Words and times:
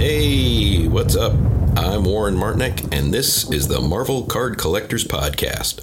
Hey, 0.00 0.88
what's 0.88 1.14
up? 1.14 1.34
I'm 1.76 2.04
Warren 2.04 2.34
Martinek, 2.34 2.90
and 2.90 3.12
this 3.12 3.50
is 3.50 3.68
the 3.68 3.82
Marvel 3.82 4.24
Card 4.24 4.56
Collectors 4.56 5.04
Podcast. 5.04 5.82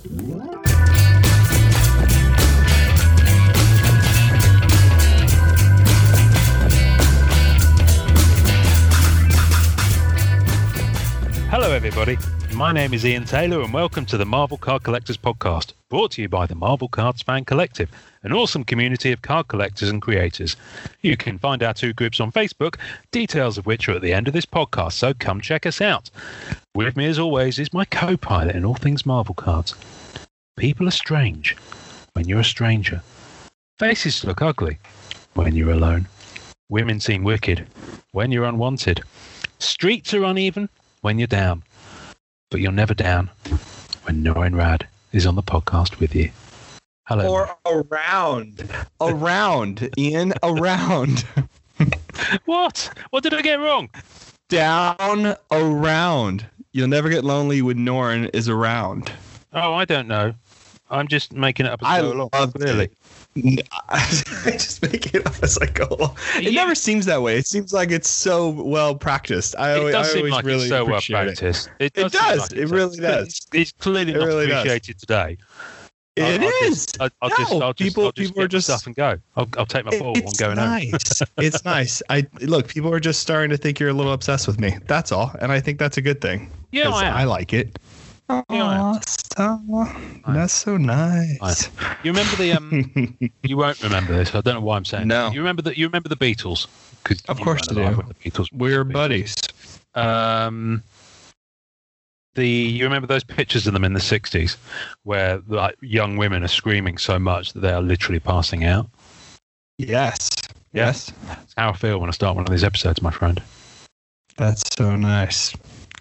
Hello, 11.52 11.72
everybody. 11.72 12.18
My 12.58 12.72
name 12.72 12.92
is 12.92 13.06
Ian 13.06 13.26
Taylor, 13.26 13.62
and 13.62 13.72
welcome 13.72 14.04
to 14.08 14.18
the 14.18 14.26
Marvel 14.26 14.58
Card 14.58 14.82
Collectors 14.82 15.16
Podcast, 15.16 15.74
brought 15.90 16.10
to 16.14 16.24
you 16.24 16.28
by 16.28 16.48
the 16.48 16.56
Marvel 16.56 16.88
Cards 16.88 17.22
Fan 17.22 17.46
Collective, 17.46 17.92
an 18.24 18.34
awesome 18.34 18.64
community 18.64 19.12
of 19.12 19.22
card 19.22 19.48
collectors 19.48 19.90
and 19.90 20.02
creators. 20.02 20.56
You 21.04 21.18
can 21.18 21.38
find 21.38 21.62
our 21.62 21.76
two 21.76 21.94
groups 21.94 22.20
on 22.20 22.32
Facebook, 22.32 22.78
details 23.12 23.60
of 23.60 23.68
which 23.68 23.88
are 23.88 23.92
at 23.92 24.02
the 24.02 24.12
end 24.12 24.28
of 24.28 24.34
this 24.34 24.48
podcast, 24.48 24.94
so 24.94 25.14
come 25.14 25.40
check 25.40 25.68
us 25.68 25.82
out. 25.82 26.10
With 26.74 26.98
me, 26.98 27.06
as 27.06 27.20
always, 27.20 27.60
is 27.60 27.74
my 27.74 27.86
co 27.86 28.18
pilot 28.18 28.56
in 28.56 28.66
all 28.66 28.74
things 28.74 29.06
Marvel 29.06 29.36
cards. 29.36 29.76
People 30.58 30.88
are 30.88 30.92
strange 30.92 31.56
when 32.14 32.28
you're 32.28 32.40
a 32.40 32.44
stranger, 32.44 33.04
faces 33.78 34.26
look 34.26 34.42
ugly 34.42 34.80
when 35.36 35.56
you're 35.56 35.70
alone, 35.70 36.08
women 36.70 37.00
seem 37.00 37.24
wicked 37.24 37.68
when 38.14 38.32
you're 38.32 38.46
unwanted, 38.46 39.04
streets 39.60 40.12
are 40.16 40.24
uneven 40.24 40.70
when 41.02 41.20
you're 41.20 41.28
down 41.28 41.62
but 42.50 42.62
you're 42.62 42.72
never 42.72 42.94
down 42.94 43.30
when 44.04 44.24
Norrin 44.24 44.54
Radd 44.54 44.84
is 45.12 45.26
on 45.26 45.36
the 45.36 45.44
podcast 45.44 46.00
with 46.00 46.16
you. 46.16 46.32
Hello. 47.08 47.28
Or 47.34 47.56
around. 47.66 48.70
Around, 49.02 49.90
Ian. 49.98 50.34
Around. 50.44 51.24
what? 52.46 52.90
What 53.12 53.24
did 53.24 53.34
I 53.34 53.42
get 53.42 53.60
wrong? 53.60 53.90
Down 54.50 55.36
around. 55.52 56.46
You'll 56.74 56.90
never 56.90 57.10
get 57.10 57.24
lonely 57.24 57.62
when 57.62 57.78
Norrin 57.78 58.30
is 58.34 58.50
around. 58.50 59.12
Oh, 59.54 59.74
I 59.74 59.86
don't 59.86 60.08
know. 60.08 60.34
I'm 60.90 61.08
just 61.08 61.32
making 61.34 61.66
it 61.66 61.72
up 61.72 61.82
as 61.82 61.88
I 61.88 61.98
I 61.98 62.02
go 62.02 62.12
along. 62.14 62.30
love 62.34 62.54
Clearly. 62.54 62.86
it. 62.86 62.94
I 63.90 64.06
just 64.52 64.82
make 64.82 65.14
it 65.14 65.26
up 65.26 65.36
as 65.44 65.58
I 65.58 65.66
go. 65.68 66.16
It 66.36 66.44
You- 66.44 66.52
never 66.54 66.76
seems 66.76 67.06
that 67.06 67.22
way. 67.22 67.38
It 67.38 67.48
seems 67.48 67.74
like 67.74 67.92
it's 67.92 68.10
so 68.10 68.50
well 68.50 68.96
practiced. 68.96 69.56
I 69.58 69.74
It 69.76 69.78
always, 69.80 69.94
does 69.94 70.08
I 70.08 70.10
seem 70.12 70.18
always 70.20 70.34
like 70.34 70.46
really 70.46 70.60
it's 70.62 70.70
so 70.70 70.86
well 70.86 70.94
appreciate 70.96 71.16
it. 71.20 71.26
practiced. 71.38 71.70
It 71.80 71.86
It 71.98 72.12
does. 72.12 72.12
seem 72.12 72.22
does. 72.22 72.40
like 72.40 72.52
It 72.52 72.58
it's- 72.58 72.72
really 72.72 72.98
it's- 72.98 73.24
does. 73.26 73.48
It's 73.54 73.72
clearly 73.74 74.12
It 74.14 74.18
not 74.18 74.26
really 74.28 74.48
does. 74.48 74.60
appreciated 74.60 75.00
today. 75.00 75.38
It 76.16 76.24
I'll, 76.24 76.48
I'll 76.48 76.68
is. 76.72 76.86
Just, 76.88 77.02
I'll, 77.02 77.10
I'll 77.22 77.30
just, 77.30 77.52
No, 77.52 77.62
I'll 77.62 77.74
just, 77.74 77.78
people- 77.90 78.06
I'll 78.06 78.12
just 78.12 78.30
people 78.32 78.42
are 78.42 78.48
get 78.48 78.54
my 78.54 78.58
just- 78.58 78.68
stuff 78.68 78.86
and 78.88 78.96
go. 78.96 79.18
I'll, 79.36 79.48
I'll 79.58 79.66
take 79.68 79.86
my 79.86 79.98
ball. 80.00 80.14
I'm 80.18 80.24
It's 80.24 80.40
going 80.40 80.58
home. 80.58 80.68
nice. 80.70 81.22
it's 81.38 81.64
nice. 81.64 82.02
I 82.10 82.26
look. 82.42 82.68
People 82.70 82.92
are 82.94 83.00
just 83.00 83.20
starting 83.20 83.52
to 83.52 83.58
think 83.58 83.80
you're 83.80 83.90
a 83.90 83.94
little 83.94 84.14
obsessed 84.14 84.48
with 84.48 84.60
me. 84.60 84.78
That's 84.88 85.12
all, 85.12 85.32
and 85.40 85.52
I 85.52 85.60
think 85.60 85.78
that's 85.78 85.98
a 85.98 86.02
good 86.02 86.20
thing. 86.20 86.50
Yeah, 86.72 86.86
'cause 86.86 87.04
I 87.04 87.06
am. 87.06 87.18
I 87.18 87.24
like 87.26 87.54
it. 87.54 87.78
Yeah, 88.30 88.36
I. 88.50 88.78
Aw, 88.78 89.00
stop. 89.08 89.62
That's 90.28 90.54
so 90.54 90.78
nice. 90.78 91.70
You 92.04 92.12
remember 92.12 92.36
the 92.36 92.54
um? 92.54 93.18
you 93.44 93.58
won't 93.58 93.82
remember 93.82 94.16
this. 94.16 94.34
I 94.36 94.42
don't 94.42 94.56
know 94.56 94.62
why 94.62 94.78
I'm 94.78 94.86
saying. 94.86 95.08
No. 95.08 95.28
This. 95.28 95.36
You 95.36 95.42
remember 95.42 95.62
the 95.62 95.78
you 95.78 95.86
remember 95.86 96.10
the 96.10 96.18
Beatles? 96.18 96.68
'Cause 97.04 97.22
Of 97.30 97.40
course 97.40 97.68
I 97.70 97.74
do. 97.74 97.96
The 97.96 98.30
Beatles. 98.30 98.50
We're 98.52 98.84
Beatles. 98.84 98.92
buddies. 98.94 99.36
Um, 99.96 100.84
the 102.36 102.48
you 102.48 102.84
remember 102.84 103.08
those 103.08 103.24
pictures 103.24 103.66
of 103.66 103.74
them 103.74 103.84
in 103.86 103.94
the 103.94 104.00
'60s, 104.02 104.58
where 105.04 105.42
like 105.48 105.76
young 105.82 106.18
women 106.18 106.44
are 106.44 106.50
screaming 106.50 106.98
so 106.98 107.18
much 107.18 107.54
that 107.54 107.62
they 107.62 107.72
are 107.72 107.82
literally 107.82 108.20
passing 108.20 108.66
out. 108.66 108.90
Yes. 109.78 110.30
Yeah. 110.74 110.88
Yes. 110.88 111.12
That's 111.28 111.54
how 111.58 111.70
I 111.70 111.74
feel 111.74 112.00
when 112.00 112.10
I 112.10 112.14
start 112.14 112.36
one 112.36 112.46
of 112.46 112.52
these 112.52 112.64
episodes, 112.64 113.02
my 113.02 113.12
friend. 113.12 113.42
That's 114.36 114.62
so 114.78 114.96
nice. 114.96 115.56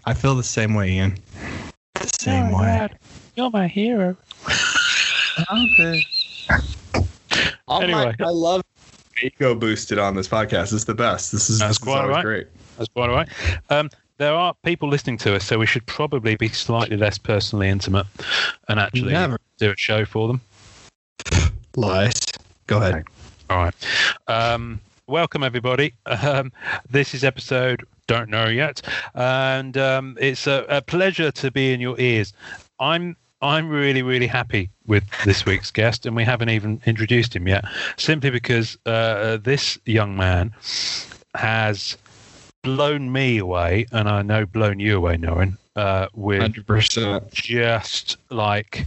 I 0.04 0.12
feel 0.14 0.34
the 0.34 0.42
same 0.42 0.74
way, 0.74 0.90
Ian. 0.92 1.18
The 2.06 2.18
same 2.20 2.50
way. 2.52 2.88
You're 3.34 3.50
my 3.50 3.66
hero. 3.68 4.16
All 7.68 7.82
Anyway. 7.82 8.14
my- 8.18 8.26
I 8.26 8.30
love 8.30 8.62
ego 9.22 9.54
boosted 9.54 9.98
on 9.98 10.14
this 10.14 10.28
podcast. 10.28 10.72
It's 10.72 10.84
the 10.84 10.94
best. 10.94 11.32
This 11.32 11.50
is, 11.50 11.58
That's 11.58 11.78
this 11.78 11.78
quite 11.78 12.00
always 12.02 12.14
right. 12.16 12.24
great. 12.24 12.46
That's 12.78 12.88
quite 12.90 13.08
all 13.10 13.16
right. 13.16 13.28
Um, 13.70 13.90
there 14.18 14.32
are 14.34 14.54
people 14.64 14.88
listening 14.88 15.18
to 15.18 15.34
us, 15.34 15.44
so 15.44 15.58
we 15.58 15.66
should 15.66 15.84
probably 15.86 16.36
be 16.36 16.48
slightly 16.48 16.96
less 16.96 17.18
personally 17.18 17.68
intimate 17.68 18.06
and 18.68 18.78
actually 18.80 19.12
Never 19.12 19.38
do 19.58 19.70
a 19.72 19.76
show 19.76 20.04
for 20.04 20.28
them. 20.28 20.40
lies. 21.76 22.14
Go 22.66 22.78
ahead. 22.78 23.04
All 23.50 23.58
right. 23.64 23.74
Um, 24.28 24.80
welcome, 25.08 25.42
everybody. 25.42 25.94
Um, 26.06 26.52
this 26.90 27.14
is 27.14 27.22
episode 27.24 27.84
Don't 28.06 28.28
Know 28.28 28.46
Yet. 28.46 28.82
And 29.14 29.76
um, 29.76 30.16
it's 30.20 30.46
a, 30.46 30.64
a 30.68 30.82
pleasure 30.82 31.30
to 31.30 31.50
be 31.50 31.72
in 31.72 31.80
your 31.80 31.98
ears. 31.98 32.32
I'm. 32.80 33.16
I'm 33.42 33.68
really, 33.68 34.00
really 34.00 34.26
happy 34.26 34.70
with 34.86 35.04
this 35.26 35.44
week's 35.44 35.70
guest, 35.70 36.06
and 36.06 36.16
we 36.16 36.24
haven't 36.24 36.48
even 36.48 36.80
introduced 36.86 37.36
him 37.36 37.46
yet, 37.46 37.66
simply 37.98 38.30
because 38.30 38.78
uh, 38.86 39.36
this 39.36 39.78
young 39.84 40.16
man 40.16 40.54
has 41.34 41.98
blown 42.62 43.12
me 43.12 43.36
away, 43.36 43.86
and 43.92 44.08
I 44.08 44.22
know 44.22 44.46
blown 44.46 44.80
you 44.80 44.96
away, 44.96 45.18
Norrin, 45.18 45.58
uh, 45.76 46.08
with 46.14 46.40
Hundred 46.40 46.66
percent. 46.66 47.30
just 47.30 48.16
like 48.30 48.86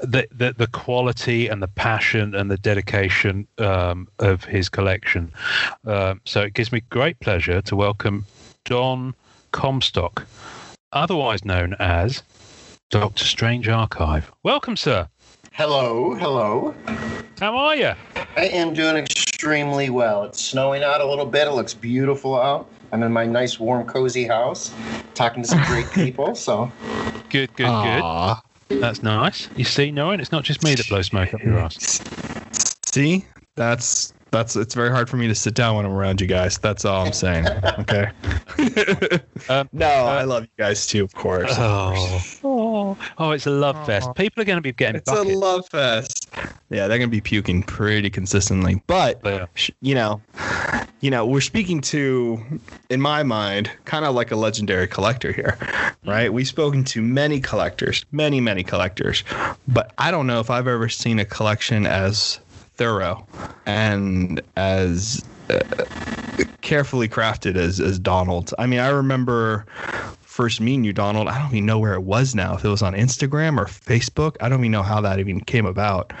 the, 0.00 0.28
the 0.30 0.54
the 0.56 0.66
quality 0.68 1.48
and 1.48 1.62
the 1.62 1.68
passion 1.68 2.34
and 2.34 2.50
the 2.50 2.56
dedication 2.56 3.46
um, 3.58 4.08
of 4.18 4.44
his 4.44 4.68
collection. 4.68 5.32
Um, 5.84 6.20
so 6.24 6.42
it 6.42 6.54
gives 6.54 6.72
me 6.72 6.82
great 6.90 7.18
pleasure 7.20 7.60
to 7.62 7.76
welcome 7.76 8.24
Don 8.64 9.14
Comstock, 9.52 10.26
otherwise 10.92 11.44
known 11.44 11.74
as 11.78 12.22
Doctor 12.90 13.24
Strange 13.24 13.68
Archive. 13.68 14.30
Welcome, 14.42 14.76
sir. 14.76 15.08
Hello, 15.52 16.14
hello. 16.14 16.74
How 17.40 17.56
are 17.56 17.74
you? 17.74 17.92
I 18.36 18.44
am 18.44 18.74
doing 18.74 18.96
extremely 18.96 19.90
well. 19.90 20.24
It's 20.24 20.40
snowing 20.40 20.84
out 20.84 21.00
a 21.00 21.06
little 21.06 21.26
bit. 21.26 21.48
It 21.48 21.52
looks 21.52 21.74
beautiful 21.74 22.40
out. 22.40 22.68
I'm 22.92 23.02
in 23.02 23.12
my 23.12 23.26
nice, 23.26 23.58
warm, 23.58 23.86
cozy 23.86 24.24
house, 24.24 24.72
talking 25.14 25.42
to 25.42 25.48
some 25.48 25.62
great 25.64 25.90
people. 25.92 26.34
So, 26.34 26.70
Good, 27.28 27.54
good, 27.56 27.66
Aw. 27.66 28.34
good. 28.34 28.47
That's 28.68 29.02
nice. 29.02 29.48
You 29.56 29.64
see, 29.64 29.90
Norrin, 29.90 30.20
it's 30.20 30.32
not 30.32 30.44
just 30.44 30.62
me 30.62 30.74
that 30.74 30.88
blows 30.88 31.06
smoke 31.06 31.34
up 31.34 31.42
your 31.42 31.58
ass. 31.58 32.00
See, 32.86 33.24
that's 33.56 34.12
that's. 34.30 34.56
It's 34.56 34.74
very 34.74 34.90
hard 34.90 35.08
for 35.08 35.16
me 35.16 35.28
to 35.28 35.34
sit 35.34 35.54
down 35.54 35.76
when 35.76 35.84
I'm 35.86 35.92
around 35.92 36.20
you 36.20 36.26
guys. 36.26 36.58
That's 36.58 36.84
all 36.84 37.06
I'm 37.06 37.12
saying. 37.12 37.46
Okay. 37.80 38.10
Um, 39.48 39.68
no, 39.72 39.86
I 39.88 40.24
love 40.24 40.42
you 40.44 40.48
guys 40.58 40.86
too, 40.86 41.04
of 41.04 41.14
course. 41.14 41.52
Oh, 41.56 42.20
oh, 42.44 42.98
oh! 43.18 43.30
It's 43.32 43.46
a 43.46 43.50
love 43.50 43.84
fest. 43.86 44.08
People 44.14 44.42
are 44.42 44.44
going 44.44 44.58
to 44.58 44.62
be 44.62 44.72
getting 44.72 44.96
It's 44.96 45.10
buckets. 45.10 45.34
a 45.34 45.38
love 45.38 45.68
fest. 45.68 46.28
Yeah, 46.70 46.86
they're 46.86 46.98
gonna 46.98 47.08
be 47.08 47.22
puking 47.22 47.62
pretty 47.62 48.10
consistently, 48.10 48.82
but 48.86 49.22
They 49.22 49.38
are. 49.40 49.48
you 49.80 49.94
know, 49.94 50.20
you 51.00 51.10
know, 51.10 51.24
we're 51.24 51.40
speaking 51.40 51.80
to, 51.80 52.42
in 52.90 53.00
my 53.00 53.22
mind, 53.22 53.70
kind 53.86 54.04
of 54.04 54.14
like 54.14 54.30
a 54.32 54.36
legendary 54.36 54.86
collector 54.86 55.32
here, 55.32 55.56
right? 56.04 56.30
We've 56.30 56.46
spoken 56.46 56.84
to 56.84 57.00
many 57.00 57.40
collectors, 57.40 58.04
many, 58.12 58.40
many 58.42 58.62
collectors, 58.62 59.24
but 59.66 59.92
I 59.96 60.10
don't 60.10 60.26
know 60.26 60.40
if 60.40 60.50
I've 60.50 60.68
ever 60.68 60.90
seen 60.90 61.18
a 61.18 61.24
collection 61.24 61.86
as 61.86 62.38
thorough 62.78 63.26
and 63.66 64.40
as 64.56 65.24
uh, 65.50 65.60
carefully 66.62 67.08
crafted 67.08 67.56
as 67.56 67.80
as 67.80 67.98
Donald. 67.98 68.54
I 68.58 68.66
mean, 68.66 68.80
I 68.80 68.88
remember 68.88 69.66
first 70.22 70.60
meeting 70.60 70.84
you, 70.84 70.92
Donald. 70.92 71.28
I 71.28 71.38
don't 71.38 71.50
even 71.50 71.66
know 71.66 71.78
where 71.78 71.94
it 71.94 72.02
was 72.02 72.34
now. 72.34 72.54
If 72.54 72.64
it 72.64 72.68
was 72.68 72.80
on 72.80 72.94
Instagram 72.94 73.58
or 73.58 73.66
Facebook, 73.66 74.36
I 74.40 74.48
don't 74.48 74.60
even 74.60 74.70
know 74.70 74.82
how 74.82 75.00
that 75.00 75.18
even 75.18 75.40
came 75.40 75.66
about. 75.66 76.12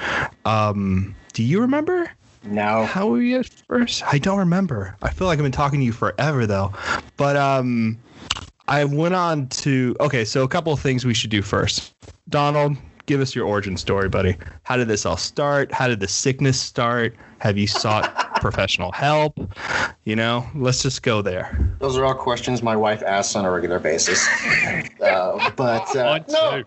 Um, 0.44 1.14
do 1.32 1.42
you 1.42 1.60
remember? 1.60 2.10
No. 2.44 2.84
How 2.84 3.06
were 3.06 3.20
you 3.20 3.38
at 3.38 3.48
first? 3.48 4.02
I 4.04 4.18
don't 4.18 4.38
remember. 4.38 4.96
I 5.02 5.10
feel 5.10 5.26
like 5.26 5.38
I've 5.38 5.44
been 5.44 5.52
talking 5.52 5.80
to 5.80 5.86
you 5.86 5.92
forever 5.92 6.46
though. 6.46 6.72
But 7.16 7.36
um 7.36 7.98
I 8.68 8.84
went 8.84 9.14
on 9.14 9.48
to 9.48 9.96
okay, 10.00 10.24
so 10.24 10.42
a 10.44 10.48
couple 10.48 10.72
of 10.72 10.80
things 10.80 11.04
we 11.04 11.14
should 11.14 11.30
do 11.30 11.42
first. 11.42 11.94
Donald, 12.28 12.76
give 13.08 13.20
us 13.20 13.34
your 13.34 13.46
origin 13.46 13.76
story, 13.76 14.08
buddy. 14.08 14.36
How 14.62 14.76
did 14.76 14.86
this 14.86 15.04
all 15.06 15.16
start? 15.16 15.72
How 15.72 15.88
did 15.88 15.98
the 15.98 16.06
sickness 16.06 16.60
start? 16.60 17.16
Have 17.40 17.56
you 17.58 17.66
sought 17.66 18.04
professional 18.40 18.92
help? 18.92 19.36
You 20.08 20.16
know, 20.16 20.46
let's 20.54 20.82
just 20.82 21.02
go 21.02 21.20
there. 21.20 21.54
those 21.80 21.98
are 21.98 22.04
all 22.06 22.14
questions 22.14 22.62
my 22.62 22.74
wife 22.74 23.02
asks 23.02 23.36
on 23.36 23.44
a 23.44 23.50
regular 23.50 23.78
basis. 23.78 24.26
Uh, 25.00 25.50
but 25.54 25.94
uh, 25.96 26.18
no. 26.28 26.64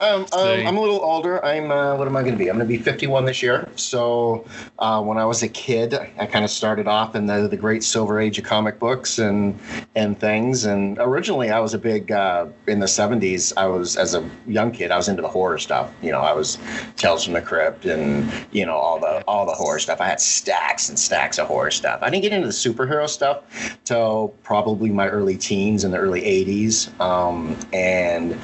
Um, 0.00 0.26
um, 0.32 0.66
I'm 0.66 0.76
a 0.76 0.80
little 0.80 1.00
older. 1.00 1.44
I'm 1.44 1.72
uh, 1.72 1.96
what 1.96 2.06
am 2.06 2.16
I 2.16 2.22
going 2.22 2.32
to 2.34 2.38
be? 2.38 2.48
I'm 2.48 2.56
going 2.56 2.68
to 2.68 2.72
be 2.72 2.80
51 2.80 3.24
this 3.24 3.42
year. 3.42 3.68
So 3.74 4.46
uh, 4.78 5.02
when 5.02 5.18
I 5.18 5.24
was 5.24 5.42
a 5.42 5.48
kid, 5.48 5.92
I 6.18 6.24
kind 6.26 6.44
of 6.44 6.52
started 6.52 6.86
off 6.86 7.16
in 7.16 7.26
the 7.26 7.48
the 7.48 7.56
great 7.56 7.82
silver 7.82 8.20
age 8.20 8.38
of 8.38 8.44
comic 8.44 8.78
books 8.78 9.18
and 9.18 9.58
and 9.96 10.18
things. 10.18 10.64
And 10.66 10.98
originally, 11.00 11.50
I 11.50 11.58
was 11.58 11.74
a 11.74 11.78
big 11.78 12.12
uh, 12.12 12.46
in 12.68 12.78
the 12.78 12.86
70s. 12.86 13.52
I 13.56 13.66
was 13.66 13.96
as 13.96 14.14
a 14.14 14.28
young 14.46 14.70
kid, 14.70 14.92
I 14.92 14.96
was 14.96 15.08
into 15.08 15.20
the 15.20 15.28
horror 15.28 15.58
stuff. 15.58 15.92
You 16.00 16.12
know, 16.12 16.20
I 16.20 16.32
was 16.32 16.58
Tales 16.96 17.24
from 17.24 17.34
the 17.34 17.42
Crypt 17.42 17.84
and 17.84 18.32
you 18.52 18.64
know 18.64 18.76
all 18.76 19.00
the 19.00 19.24
all 19.26 19.46
the 19.46 19.52
horror 19.52 19.80
stuff. 19.80 20.00
I 20.00 20.06
had 20.06 20.20
stacks 20.20 20.88
and 20.88 20.98
stacks 20.98 21.40
of 21.40 21.48
horror 21.48 21.72
stuff. 21.72 22.00
I 22.02 22.08
didn't 22.08 22.22
get 22.22 22.32
into 22.32 22.46
the 22.46 22.52
superhero 22.72 23.08
stuff 23.08 23.78
till 23.84 24.34
probably 24.42 24.90
my 24.90 25.08
early 25.08 25.36
teens 25.36 25.84
in 25.84 25.90
the 25.90 25.98
early 25.98 26.22
80s. 26.22 26.98
Um, 27.00 27.56
and 27.72 28.38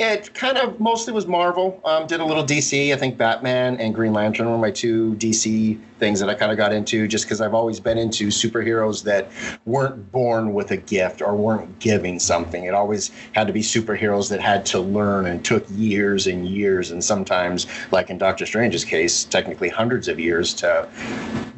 it 0.00 0.32
kind 0.32 0.56
of 0.56 0.80
mostly 0.80 1.12
was 1.12 1.26
Marvel. 1.26 1.78
Um, 1.84 2.06
did 2.06 2.20
a 2.20 2.24
little 2.24 2.42
DC. 2.42 2.90
I 2.90 2.96
think 2.96 3.18
Batman 3.18 3.76
and 3.76 3.94
Green 3.94 4.14
Lantern 4.14 4.50
were 4.50 4.56
my 4.56 4.70
two 4.70 5.14
DC 5.16 5.78
things 5.98 6.18
that 6.20 6.30
I 6.30 6.34
kind 6.34 6.50
of 6.50 6.56
got 6.56 6.72
into 6.72 7.06
just 7.06 7.26
because 7.26 7.42
I've 7.42 7.52
always 7.52 7.78
been 7.78 7.98
into 7.98 8.28
superheroes 8.28 9.04
that 9.04 9.30
weren't 9.66 10.10
born 10.10 10.54
with 10.54 10.70
a 10.70 10.78
gift 10.78 11.20
or 11.20 11.36
weren't 11.36 11.78
giving 11.80 12.18
something. 12.18 12.64
It 12.64 12.72
always 12.72 13.10
had 13.32 13.46
to 13.48 13.52
be 13.52 13.60
superheroes 13.60 14.30
that 14.30 14.40
had 14.40 14.64
to 14.66 14.80
learn 14.80 15.26
and 15.26 15.44
took 15.44 15.66
years 15.68 16.26
and 16.26 16.48
years 16.48 16.90
and 16.90 17.04
sometimes, 17.04 17.66
like 17.92 18.08
in 18.08 18.16
Doctor 18.16 18.46
Strange's 18.46 18.86
case, 18.86 19.24
technically 19.24 19.68
hundreds 19.68 20.08
of 20.08 20.18
years 20.18 20.54
to 20.54 20.88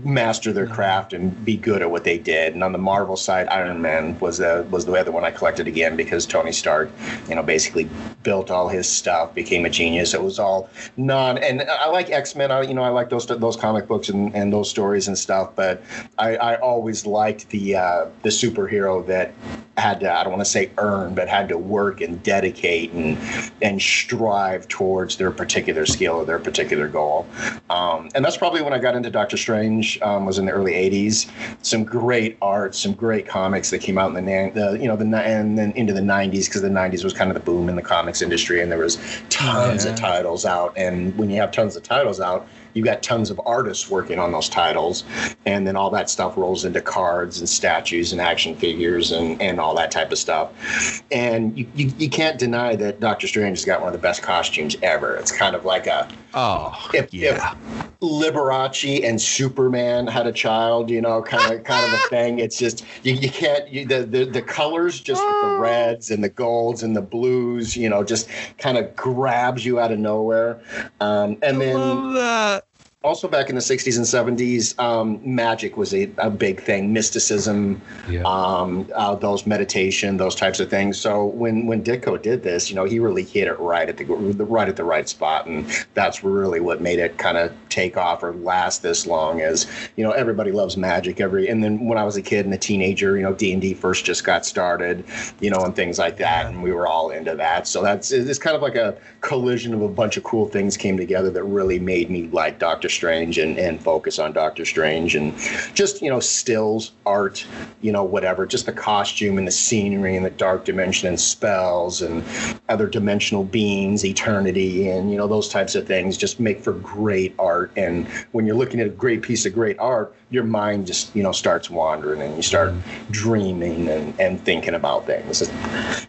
master 0.02 0.52
their 0.52 0.66
craft 0.66 1.12
and 1.12 1.44
be 1.44 1.56
good 1.56 1.80
at 1.80 1.88
what 1.88 2.02
they 2.02 2.18
did. 2.18 2.54
And 2.54 2.64
on 2.64 2.72
the 2.72 2.78
Marvel 2.78 3.16
side, 3.16 3.46
Iron 3.46 3.80
Man 3.80 4.18
was 4.18 4.38
the 4.38 4.66
was 4.68 4.84
the 4.84 4.92
other 4.94 5.12
one 5.12 5.22
I 5.22 5.30
collected 5.30 5.68
again 5.68 5.94
because 5.94 6.26
Tony 6.26 6.50
Stark, 6.50 6.90
you 7.28 7.36
know, 7.36 7.42
basically 7.44 7.88
built 8.24 8.31
all 8.32 8.68
his 8.68 8.88
stuff, 8.88 9.34
became 9.34 9.64
a 9.64 9.70
genius. 9.70 10.14
It 10.14 10.22
was 10.22 10.38
all 10.38 10.68
non 10.96 11.38
and 11.38 11.62
I 11.62 11.88
like 11.88 12.10
X 12.10 12.34
Men. 12.34 12.50
I 12.50 12.62
you 12.62 12.74
know 12.74 12.82
I 12.82 12.88
like 12.88 13.10
those 13.10 13.26
those 13.26 13.56
comic 13.56 13.86
books 13.86 14.08
and, 14.08 14.34
and 14.34 14.52
those 14.52 14.70
stories 14.70 15.08
and 15.08 15.18
stuff. 15.18 15.54
But 15.54 15.82
I, 16.18 16.36
I 16.36 16.56
always 16.56 17.06
liked 17.06 17.48
the 17.50 17.76
uh, 17.76 18.06
the 18.22 18.30
superhero 18.30 19.06
that 19.06 19.32
had 19.76 20.00
to 20.00 20.12
I 20.12 20.22
don't 20.24 20.32
want 20.32 20.44
to 20.44 20.50
say 20.50 20.70
earn, 20.78 21.14
but 21.14 21.28
had 21.28 21.48
to 21.48 21.58
work 21.58 22.00
and 22.00 22.22
dedicate 22.22 22.92
and 22.92 23.18
and 23.60 23.80
strive 23.80 24.68
towards 24.68 25.16
their 25.16 25.30
particular 25.30 25.86
skill 25.86 26.14
or 26.14 26.24
their 26.24 26.38
particular 26.38 26.88
goal. 26.88 27.26
Um, 27.70 28.08
and 28.14 28.24
that's 28.24 28.36
probably 28.36 28.62
when 28.62 28.72
I 28.72 28.78
got 28.78 28.94
into 28.94 29.10
Doctor 29.10 29.36
Strange. 29.36 30.00
Um, 30.02 30.26
was 30.26 30.38
in 30.38 30.46
the 30.46 30.52
early 30.52 30.72
'80s. 30.72 31.30
Some 31.62 31.84
great 31.84 32.36
art, 32.40 32.74
some 32.74 32.94
great 32.94 33.26
comics 33.26 33.70
that 33.70 33.80
came 33.80 33.98
out 33.98 34.14
in 34.16 34.24
the, 34.24 34.50
the 34.54 34.78
you 34.78 34.88
know 34.88 34.96
the 34.96 35.04
and 35.16 35.58
then 35.58 35.72
into 35.72 35.92
the 35.92 36.00
'90s 36.00 36.46
because 36.46 36.62
the 36.62 36.68
'90s 36.68 37.04
was 37.04 37.12
kind 37.12 37.30
of 37.30 37.34
the 37.34 37.40
boom 37.40 37.68
in 37.68 37.76
the 37.76 37.82
comics 37.82 38.21
industry, 38.22 38.62
and 38.62 38.70
there 38.70 38.78
was 38.78 38.96
tons 39.28 39.84
Yeah. 39.84 39.90
of 39.92 39.98
titles 39.98 40.44
out. 40.46 40.72
And 40.76 41.16
when 41.18 41.28
you 41.30 41.40
have 41.40 41.50
tons 41.50 41.76
of 41.76 41.82
titles 41.82 42.20
out, 42.20 42.46
you 42.74 42.82
got 42.82 43.02
tons 43.02 43.30
of 43.30 43.40
artists 43.44 43.90
working 43.90 44.18
on 44.18 44.32
those 44.32 44.48
titles, 44.48 45.04
and 45.46 45.66
then 45.66 45.76
all 45.76 45.90
that 45.90 46.10
stuff 46.10 46.36
rolls 46.36 46.64
into 46.64 46.80
cards 46.80 47.38
and 47.38 47.48
statues 47.48 48.12
and 48.12 48.20
action 48.20 48.54
figures 48.56 49.12
and, 49.12 49.40
and 49.40 49.60
all 49.60 49.74
that 49.74 49.90
type 49.90 50.12
of 50.12 50.18
stuff. 50.18 51.02
And 51.10 51.56
you, 51.56 51.66
you, 51.74 51.92
you 51.98 52.10
can't 52.10 52.38
deny 52.38 52.76
that 52.76 53.00
Doctor 53.00 53.26
Strange 53.26 53.58
has 53.58 53.64
got 53.64 53.80
one 53.80 53.88
of 53.88 53.92
the 53.92 54.02
best 54.02 54.22
costumes 54.22 54.76
ever. 54.82 55.16
It's 55.16 55.32
kind 55.32 55.54
of 55.54 55.64
like 55.64 55.86
a 55.86 56.08
Oh, 56.34 56.88
if, 56.94 57.12
yeah. 57.12 57.52
if 57.52 57.98
Liberace 58.00 59.04
and 59.04 59.20
Superman 59.20 60.06
had 60.06 60.26
a 60.26 60.32
child, 60.32 60.88
you 60.88 61.00
know, 61.00 61.20
kind 61.22 61.52
of 61.52 61.64
kind 61.64 61.86
of 61.86 61.92
a 61.92 62.08
thing. 62.08 62.38
It's 62.38 62.58
just 62.58 62.84
you, 63.02 63.14
you 63.14 63.30
can't 63.30 63.68
you, 63.68 63.84
the, 63.86 64.04
the 64.04 64.24
the 64.24 64.42
colors 64.42 64.98
just 65.00 65.22
with 65.22 65.42
the 65.42 65.58
reds 65.58 66.10
and 66.10 66.24
the 66.24 66.30
golds 66.30 66.82
and 66.82 66.96
the 66.96 67.02
blues, 67.02 67.76
you 67.76 67.88
know, 67.88 68.02
just 68.02 68.28
kind 68.58 68.78
of 68.78 68.96
grabs 68.96 69.64
you 69.64 69.78
out 69.78 69.92
of 69.92 69.98
nowhere. 69.98 70.60
Um, 71.00 71.36
and 71.42 71.60
then 71.60 71.76
love 71.76 72.14
that. 72.14 72.61
Also 73.04 73.26
back 73.28 73.48
in 73.48 73.54
the 73.56 73.60
60s 73.60 73.96
and 73.96 74.38
70s, 74.38 74.78
um, 74.78 75.20
magic 75.24 75.76
was 75.76 75.92
a, 75.92 76.10
a 76.18 76.30
big 76.30 76.60
thing, 76.62 76.92
mysticism, 76.92 77.80
Yeah. 78.08 78.22
um, 78.24 78.88
uh, 78.94 79.14
those 79.16 79.46
meditation, 79.46 80.16
those 80.16 80.34
types 80.34 80.60
of 80.60 80.70
things. 80.70 80.98
So 80.98 81.26
when 81.26 81.66
when 81.66 81.82
Ditko 81.82 82.20
did 82.22 82.42
this, 82.42 82.70
you 82.70 82.76
know, 82.76 82.84
he 82.84 82.98
really 82.98 83.24
hit 83.24 83.48
it 83.48 83.58
right 83.58 83.88
at 83.88 83.96
the 83.96 84.04
right 84.04 84.68
at 84.68 84.76
the 84.76 84.84
right 84.84 85.08
spot, 85.08 85.46
and 85.46 85.66
that's 85.94 86.22
really 86.22 86.60
what 86.60 86.80
made 86.80 86.98
it 86.98 87.18
kind 87.18 87.36
of 87.36 87.52
take 87.68 87.96
off 87.96 88.22
or 88.22 88.32
last 88.34 88.82
this 88.82 89.06
long. 89.06 89.40
As 89.40 89.66
you 89.96 90.04
know, 90.04 90.12
everybody 90.12 90.52
loves 90.52 90.76
magic. 90.76 91.20
Every 91.20 91.48
and 91.48 91.62
then 91.62 91.86
when 91.86 91.98
I 91.98 92.04
was 92.04 92.16
a 92.16 92.22
kid 92.22 92.44
and 92.44 92.54
a 92.54 92.58
teenager, 92.58 93.16
you 93.16 93.22
know, 93.22 93.34
D 93.34 93.52
and 93.52 93.60
D 93.60 93.74
first 93.74 94.04
just 94.04 94.24
got 94.24 94.46
started, 94.46 95.04
you 95.40 95.50
know, 95.50 95.64
and 95.64 95.74
things 95.74 95.98
like 95.98 96.16
that, 96.18 96.46
and 96.46 96.62
we 96.62 96.72
were 96.72 96.86
all 96.86 97.10
into 97.10 97.34
that. 97.36 97.66
So 97.66 97.82
that's 97.82 98.12
it's 98.12 98.38
kind 98.38 98.54
of 98.54 98.62
like 98.62 98.76
a 98.76 98.96
collision 99.20 99.74
of 99.74 99.82
a 99.82 99.88
bunch 99.88 100.16
of 100.16 100.22
cool 100.22 100.46
things 100.46 100.76
came 100.76 100.96
together 100.96 101.30
that 101.30 101.42
really 101.44 101.78
made 101.78 102.08
me 102.10 102.28
like 102.28 102.58
Doctor 102.58 102.88
Strange 102.92 103.38
and 103.38 103.58
and 103.58 103.82
focus 103.82 104.18
on 104.18 104.32
Doctor 104.32 104.64
Strange 104.64 105.14
and 105.16 105.36
just 105.74 106.02
you 106.02 106.10
know 106.10 106.20
stills 106.20 106.92
art, 107.06 107.44
you 107.80 107.92
know 107.92 108.04
whatever, 108.04 108.46
just 108.46 108.66
the 108.66 108.72
costume 108.72 109.38
and 109.38 109.46
the 109.46 109.52
scenery 109.52 110.16
and 110.16 110.24
the 110.24 110.30
dark 110.30 110.64
dimension 110.64 111.08
and 111.08 111.20
spells 111.20 112.02
and 112.02 112.24
other 112.68 112.86
dimensional 112.86 113.44
beings, 113.44 114.04
eternity 114.04 114.88
and 114.88 115.10
you 115.10 115.16
know 115.16 115.26
those 115.26 115.48
types 115.48 115.74
of 115.74 115.86
things 115.86 116.16
just 116.16 116.38
make 116.38 116.60
for 116.60 116.72
great 116.74 117.34
art. 117.38 117.72
And 117.76 118.06
when 118.32 118.46
you're 118.46 118.56
looking 118.56 118.80
at 118.80 118.86
a 118.86 118.90
great 118.90 119.22
piece 119.22 119.46
of 119.46 119.54
great 119.54 119.78
art, 119.78 120.14
your 120.32 120.44
mind 120.44 120.86
just 120.86 121.14
you 121.14 121.22
know 121.22 121.32
starts 121.32 121.68
wandering 121.70 122.22
and 122.22 122.34
you 122.36 122.42
start 122.42 122.72
dreaming 123.10 123.88
and, 123.88 124.18
and 124.18 124.42
thinking 124.44 124.74
about 124.74 125.06
things. 125.06 125.50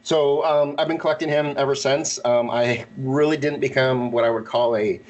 So 0.04 0.44
um, 0.46 0.76
I've 0.78 0.88
been 0.88 0.98
collecting 0.98 1.30
him 1.30 1.54
ever 1.58 1.76
since. 1.76 2.20
Um, 2.26 2.50
I 2.50 2.86
really 2.98 3.38
didn't 3.38 3.60
become 3.60 4.12
what 4.12 4.24
I 4.24 4.30
would 4.30 4.46
call 4.46 4.76
a 4.76 5.02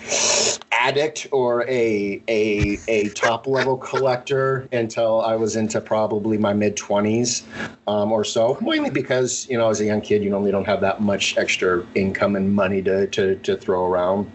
addict 0.71 1.27
or 1.31 1.63
a 1.69 2.21
a 2.27 2.77
a 2.87 3.09
top 3.09 3.47
level 3.47 3.77
collector 3.77 4.67
until 4.71 5.21
I 5.21 5.35
was 5.35 5.55
into 5.55 5.79
probably 5.79 6.37
my 6.37 6.53
mid 6.53 6.75
twenties 6.75 7.43
um, 7.87 8.11
or 8.11 8.23
so. 8.23 8.57
Mainly 8.61 8.89
because 8.89 9.47
you 9.49 9.57
know 9.57 9.69
as 9.69 9.79
a 9.79 9.85
young 9.85 10.01
kid 10.01 10.23
you 10.23 10.29
normally 10.29 10.51
don't 10.51 10.65
have 10.65 10.81
that 10.81 11.01
much 11.01 11.37
extra 11.37 11.85
income 11.95 12.35
and 12.35 12.53
money 12.53 12.81
to 12.81 13.07
to, 13.07 13.35
to 13.37 13.55
throw 13.55 13.85
around. 13.85 14.29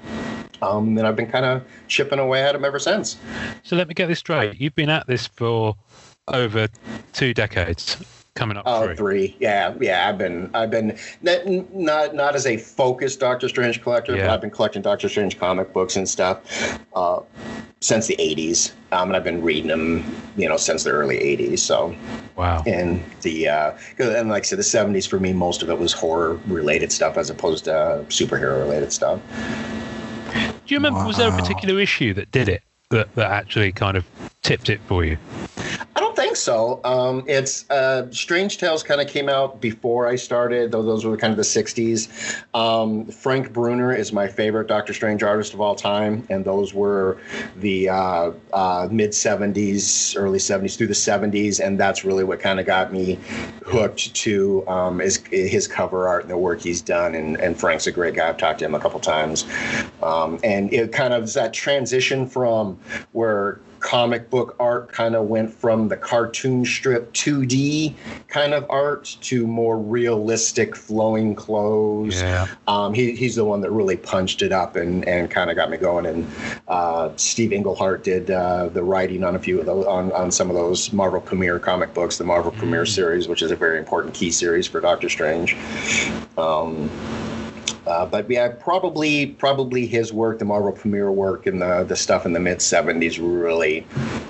Um, 0.63 0.99
and 0.99 1.07
I've 1.07 1.17
been 1.17 1.31
kind 1.31 1.45
of 1.47 1.65
chipping 1.89 2.19
away 2.19 2.43
at 2.43 2.53
them 2.53 2.65
ever 2.65 2.79
since. 2.79 3.17
So 3.63 3.77
let 3.77 3.89
me 3.89 3.95
get 3.95 4.09
this 4.09 4.19
straight. 4.19 4.61
You've 4.61 4.75
been 4.75 4.91
at 4.91 5.07
this 5.07 5.27
for 5.27 5.75
over 6.29 6.69
two 7.13 7.33
decades, 7.33 7.97
coming 8.35 8.57
up 8.57 8.65
Oh, 8.67 8.87
three. 8.87 8.97
three. 8.97 9.37
Yeah, 9.41 9.75
yeah. 9.81 10.09
I've 10.09 10.19
been, 10.19 10.51
I've 10.55 10.71
been 10.71 10.99
not 11.23 11.47
not, 11.73 12.15
not 12.15 12.35
as 12.35 12.47
a 12.47 12.57
focused 12.57 13.21
Doctor 13.21 13.49
Strange 13.49 13.83
collector, 13.83 14.17
but 14.17 14.29
I've 14.29 14.41
been 14.41 14.51
collecting 14.51 14.83
Doctor 14.83 15.09
Strange 15.09 15.39
comic 15.39 15.73
books 15.73 15.97
and 15.97 16.09
stuff 16.09 16.79
uh, 16.95 17.21
since 17.81 18.07
the 18.09 18.17
'80s, 18.17 18.73
um, 18.93 19.09
and 19.09 19.17
I've 19.17 19.25
been 19.25 19.43
reading 19.43 19.69
them, 19.69 20.05
you 20.37 20.49
know, 20.49 20.57
since 20.57 20.83
the 20.85 20.91
early 20.91 21.19
'80s. 21.19 21.61
So, 21.61 21.95
Wow. 22.37 22.63
and 22.67 23.03
the 23.23 23.49
uh, 23.49 23.73
and 23.99 24.29
like 24.29 24.43
I 24.43 24.47
said, 24.47 24.59
the 24.59 24.63
'70s 24.63 25.09
for 25.09 25.19
me, 25.19 25.33
most 25.33 25.63
of 25.63 25.71
it 25.71 25.79
was 25.79 25.93
horror 25.93 26.39
related 26.49 26.93
stuff 26.93 27.17
as 27.17 27.31
opposed 27.31 27.65
to 27.65 28.05
superhero 28.09 28.59
related 28.61 28.93
stuff. 28.93 29.21
Do 30.69 30.75
you 30.75 30.81
remember? 30.81 31.07
Was 31.07 31.17
there 31.17 31.29
a 31.29 31.33
particular 31.33 31.81
issue 31.81 32.13
that 32.13 32.31
did 32.31 32.47
it 32.47 32.63
that 32.91 33.15
that 33.15 33.31
actually 33.31 33.73
kind 33.73 33.97
of 33.97 34.05
tipped 34.43 34.69
it 34.69 34.81
for 34.87 35.03
you? 35.03 35.17
I 35.95 36.01
don't 36.01 36.17
think 36.17 36.37
so. 36.37 36.81
Um, 36.85 37.25
it's 37.27 37.69
uh, 37.71 38.11
Strange 38.11 38.59
Tales 38.59 38.83
kind 38.83 39.01
of 39.01 39.09
came 39.09 39.29
out 39.29 39.61
before 39.61 40.09
I 40.09 40.17
started, 40.17 40.73
though 40.73 40.83
those 40.83 41.05
were 41.05 41.17
kind 41.17 41.31
of 41.31 41.37
the 41.37 41.43
60s. 41.43 42.43
Um, 42.55 43.07
Frank 43.07 43.53
Brunner 43.53 43.95
is 43.95 44.13
my 44.13 44.27
favorite 44.27 44.67
Doctor 44.67 44.93
Strange 44.93 45.23
artist 45.23 45.55
of 45.55 45.61
all 45.61 45.75
time, 45.75 46.27
and 46.31 46.45
those 46.45 46.75
were 46.75 47.19
the 47.57 47.89
uh, 47.89 48.33
uh, 48.53 48.89
mid 48.91 49.11
70s, 49.11 50.17
early 50.17 50.39
70s 50.39 50.77
through 50.77 50.89
the 50.89 50.95
70s, 50.95 51.65
and 51.65 51.79
that's 51.79 52.05
really 52.05 52.25
what 52.25 52.41
kind 52.41 52.59
of 52.59 52.67
got 52.67 52.93
me 52.93 53.19
hooked 53.65 54.15
to 54.15 54.67
um, 54.69 55.01
is 55.01 55.19
his 55.31 55.69
cover 55.69 56.09
art 56.09 56.23
and 56.23 56.31
the 56.31 56.37
work 56.37 56.61
he's 56.61 56.83
done. 56.83 57.15
And, 57.15 57.41
and 57.41 57.59
Frank's 57.59 57.87
a 57.87 57.93
great 57.93 58.15
guy. 58.15 58.29
I've 58.29 58.37
talked 58.37 58.61
to 58.61 58.65
him 58.65 58.75
a 58.75 58.81
couple 58.81 59.01
times, 59.01 59.47
um, 60.03 60.41
and 60.43 60.73
it 60.73 60.93
kind 60.93 61.15
of 61.15 61.25
is 61.25 61.35
that 61.35 61.53
transition 61.53 62.27
from 62.27 62.79
where 63.13 63.61
comic 63.81 64.31
book 64.31 64.57
art 64.59 64.91
kind 64.93 65.15
of 65.15 65.27
went 65.27 65.53
from 65.53 65.89
the 65.89 65.97
cartoon 65.97 66.65
strip 66.65 67.13
2D 67.13 67.95
kind 68.29 68.55
of 68.55 68.67
art 68.69 69.17
to 69.23 69.47
more 69.47 69.79
realistic 69.79 70.77
flowing 70.77 71.35
clothes. 71.35 72.21
Yeah. 72.21 72.47
Um, 72.67 72.95
he, 72.95 73.13
he's 73.15 73.37
the 73.37 73.45
one 73.45 73.61
that 73.63 73.71
really 73.71 73.97
punched 73.97 74.43
it 74.43 74.53
up 74.53 74.77
and, 74.77 75.07
and 75.07 75.31
kind 75.31 75.51
of 75.51 75.57
got 75.57 75.71
me 75.71 75.77
going. 75.77 76.07
And 76.07 76.31
uh, 76.69 77.11
Steve 77.17 77.53
Englehart 77.53 78.05
did 78.05 78.31
uh, 78.31 78.69
the 78.69 78.83
writing 78.83 79.25
on 79.25 79.37
a 79.37 79.39
few 79.39 79.61
of 79.61 79.67
those 79.67 79.87
on, 79.87 80.13
on 80.13 80.31
some 80.31 80.51
of 80.51 80.57
those 80.57 80.93
Marvel 80.93 81.21
Premiere 81.21 81.59
comic 81.59 81.95
books, 81.95 82.19
the 82.19 82.25
Marvel 82.25 82.53
Premiere 82.53 82.87
series, 82.87 83.29
which 83.29 83.43
is 83.43 83.51
a 83.51 83.57
very 83.57 83.79
important 83.79 84.15
key 84.15 84.31
series 84.31 84.67
for 84.67 84.81
Doctor 84.81 85.09
Strange. 85.09 85.57
Um, 86.37 86.91
uh, 87.89 88.07
but 88.07 88.31
yeah, 88.31 88.49
probably 88.49 89.27
probably 89.27 89.87
his 89.87 90.13
work, 90.13 90.39
the 90.39 90.45
Marvel 90.45 90.73
Premiere 90.73 91.11
work, 91.11 91.47
and 91.47 91.61
the 91.63 91.85
the 91.85 91.97
stuff 91.97 92.27
in 92.27 92.33
the 92.33 92.41
mid 92.41 92.59
'70s 92.59 93.19
really 93.21 93.87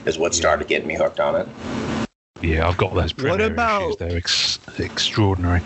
is 0.06 0.18
what 0.18 0.34
started 0.34 0.68
getting 0.68 0.86
me 0.88 0.94
hooked 0.94 1.20
on 1.20 1.34
it. 1.34 1.48
Yeah, 2.40 2.68
I've 2.68 2.76
got 2.76 2.94
those. 2.94 3.16
What 3.16 3.40
about- 3.40 3.82
issues. 3.82 3.96
They're 3.96 4.16
ex- 4.16 4.58
extraordinary. 4.78 5.60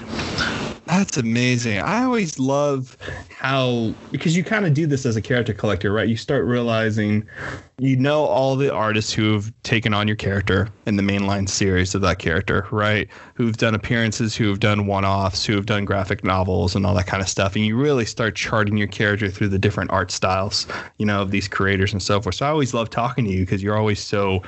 That's 0.87 1.17
amazing. 1.17 1.79
I 1.79 2.03
always 2.03 2.41
love 2.41 2.99
how 3.31 3.95
because 4.11 4.37
you 4.37 4.43
kind 4.43 4.67
of 4.67 4.75
do 4.75 4.87
this 4.87 5.07
as 5.07 5.15
a 5.15 5.23
character 5.23 5.55
collector, 5.55 5.93
right? 5.93 6.09
You 6.09 6.17
start 6.17 6.45
realizing 6.45 7.29
you 7.79 7.97
know 7.97 8.25
all 8.25 8.57
the 8.57 8.73
artists 8.73 9.13
who've 9.13 9.53
taken 9.63 9.95
on 9.95 10.07
your 10.07 10.17
character 10.17 10.69
in 10.87 10.97
the 10.97 11.03
mainline 11.03 11.49
series 11.49 11.95
of 11.95 12.01
that 12.03 12.19
character, 12.19 12.67
right? 12.71 13.09
Who've 13.35 13.57
done 13.57 13.75
appearances, 13.75 14.37
who've 14.37 14.61
done 14.61 14.87
one-offs, 14.87 15.45
who've 15.45 15.67
done 15.67 15.85
graphic 15.85 16.25
novels 16.25 16.77
and 16.77 16.85
all 16.85 16.95
that 16.95 17.07
kind 17.07 17.23
of 17.23 17.29
stuff. 17.29 17.57
And 17.57 17.65
you 17.65 17.77
really 17.77 18.05
start 18.05 18.35
charting 18.37 18.77
your 18.77 18.89
character 18.89 19.29
through 19.31 19.49
the 19.49 19.59
different 19.59 19.91
art 19.91 20.11
styles, 20.11 20.67
you 20.99 21.07
know, 21.07 21.23
of 21.23 21.31
these 21.31 21.49
creators 21.49 21.93
and 21.93 22.03
so 22.03 22.21
forth. 22.21 22.37
So 22.37 22.47
I 22.47 22.51
always 22.51 22.75
love 22.75 22.91
talking 22.91 23.25
to 23.25 23.31
you 23.31 23.41
because 23.41 23.63
you're 23.63 23.79
always 23.79 24.01
so 24.01 24.43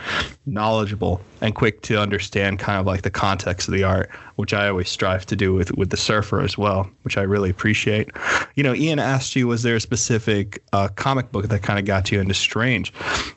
knowledgeable 0.46 1.20
and 1.40 1.54
quick 1.54 1.82
to 1.82 2.00
understand 2.00 2.58
kind 2.58 2.78
of 2.78 2.86
like 2.86 3.02
the 3.02 3.10
context 3.10 3.66
of 3.68 3.74
the 3.74 3.82
art, 3.82 4.10
which 4.36 4.52
I 4.52 4.68
always 4.68 4.88
strive 4.88 5.26
to 5.26 5.36
do 5.36 5.52
with 5.52 5.72
with 5.76 5.90
the 5.90 5.96
surfer 5.96 6.40
as 6.40 6.58
well, 6.58 6.88
which 7.02 7.16
I 7.16 7.22
really 7.22 7.50
appreciate. 7.50 8.10
You 8.54 8.62
know, 8.62 8.74
Ian 8.74 8.98
asked 8.98 9.36
you, 9.36 9.46
was 9.46 9.62
there 9.62 9.76
a 9.76 9.80
specific 9.80 10.62
uh, 10.72 10.88
comic 10.88 11.30
book 11.32 11.48
that 11.48 11.62
kind 11.62 11.78
of 11.78 11.84
got 11.84 12.10
you 12.10 12.20
into 12.20 12.34
Strange? 12.34 12.92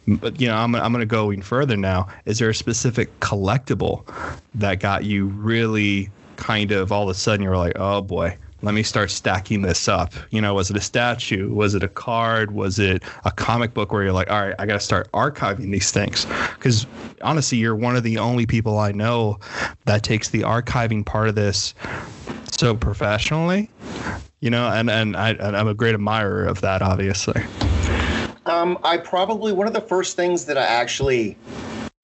But 0.07 0.39
you 0.39 0.47
know, 0.47 0.55
I'm 0.55 0.75
I'm 0.75 0.91
going 0.91 1.01
to 1.01 1.05
go 1.05 1.31
even 1.31 1.43
further 1.43 1.77
now. 1.77 2.07
Is 2.25 2.39
there 2.39 2.49
a 2.49 2.55
specific 2.55 3.19
collectible 3.19 4.05
that 4.55 4.79
got 4.79 5.05
you 5.05 5.27
really 5.27 6.09
kind 6.37 6.71
of 6.71 6.91
all 6.91 7.03
of 7.03 7.09
a 7.09 7.13
sudden 7.15 7.43
you 7.43 7.49
were 7.49 7.57
like, 7.57 7.77
oh 7.77 8.01
boy, 8.01 8.37
let 8.61 8.73
me 8.73 8.83
start 8.83 9.11
stacking 9.11 9.61
this 9.61 9.87
up. 9.87 10.13
You 10.31 10.41
know, 10.41 10.53
was 10.55 10.69
it 10.71 10.77
a 10.77 10.81
statue? 10.81 11.53
Was 11.53 11.75
it 11.75 11.83
a 11.83 11.87
card? 11.87 12.51
Was 12.51 12.79
it 12.79 13.03
a 13.25 13.31
comic 13.31 13.73
book 13.73 13.91
where 13.91 14.03
you're 14.03 14.13
like, 14.13 14.29
all 14.31 14.47
right, 14.47 14.55
I 14.57 14.65
got 14.65 14.73
to 14.73 14.79
start 14.79 15.11
archiving 15.11 15.71
these 15.71 15.91
things? 15.91 16.25
Because 16.55 16.87
honestly, 17.21 17.57
you're 17.57 17.75
one 17.75 17.95
of 17.95 18.03
the 18.03 18.17
only 18.17 18.45
people 18.45 18.79
I 18.79 18.91
know 18.91 19.39
that 19.85 20.03
takes 20.03 20.29
the 20.29 20.41
archiving 20.41 21.05
part 21.05 21.29
of 21.29 21.35
this 21.35 21.75
so 22.51 22.75
professionally. 22.75 23.69
You 24.39 24.51
know, 24.51 24.67
and 24.69 24.89
and 24.89 25.15
I 25.15 25.35
I'm 25.39 25.67
a 25.67 25.73
great 25.73 25.95
admirer 25.95 26.45
of 26.45 26.61
that, 26.61 26.81
obviously. 26.81 27.41
Um, 28.45 28.77
I 28.83 28.97
probably 28.97 29.51
one 29.51 29.67
of 29.67 29.73
the 29.73 29.81
first 29.81 30.15
things 30.15 30.45
that 30.45 30.57
I 30.57 30.63
actually 30.63 31.37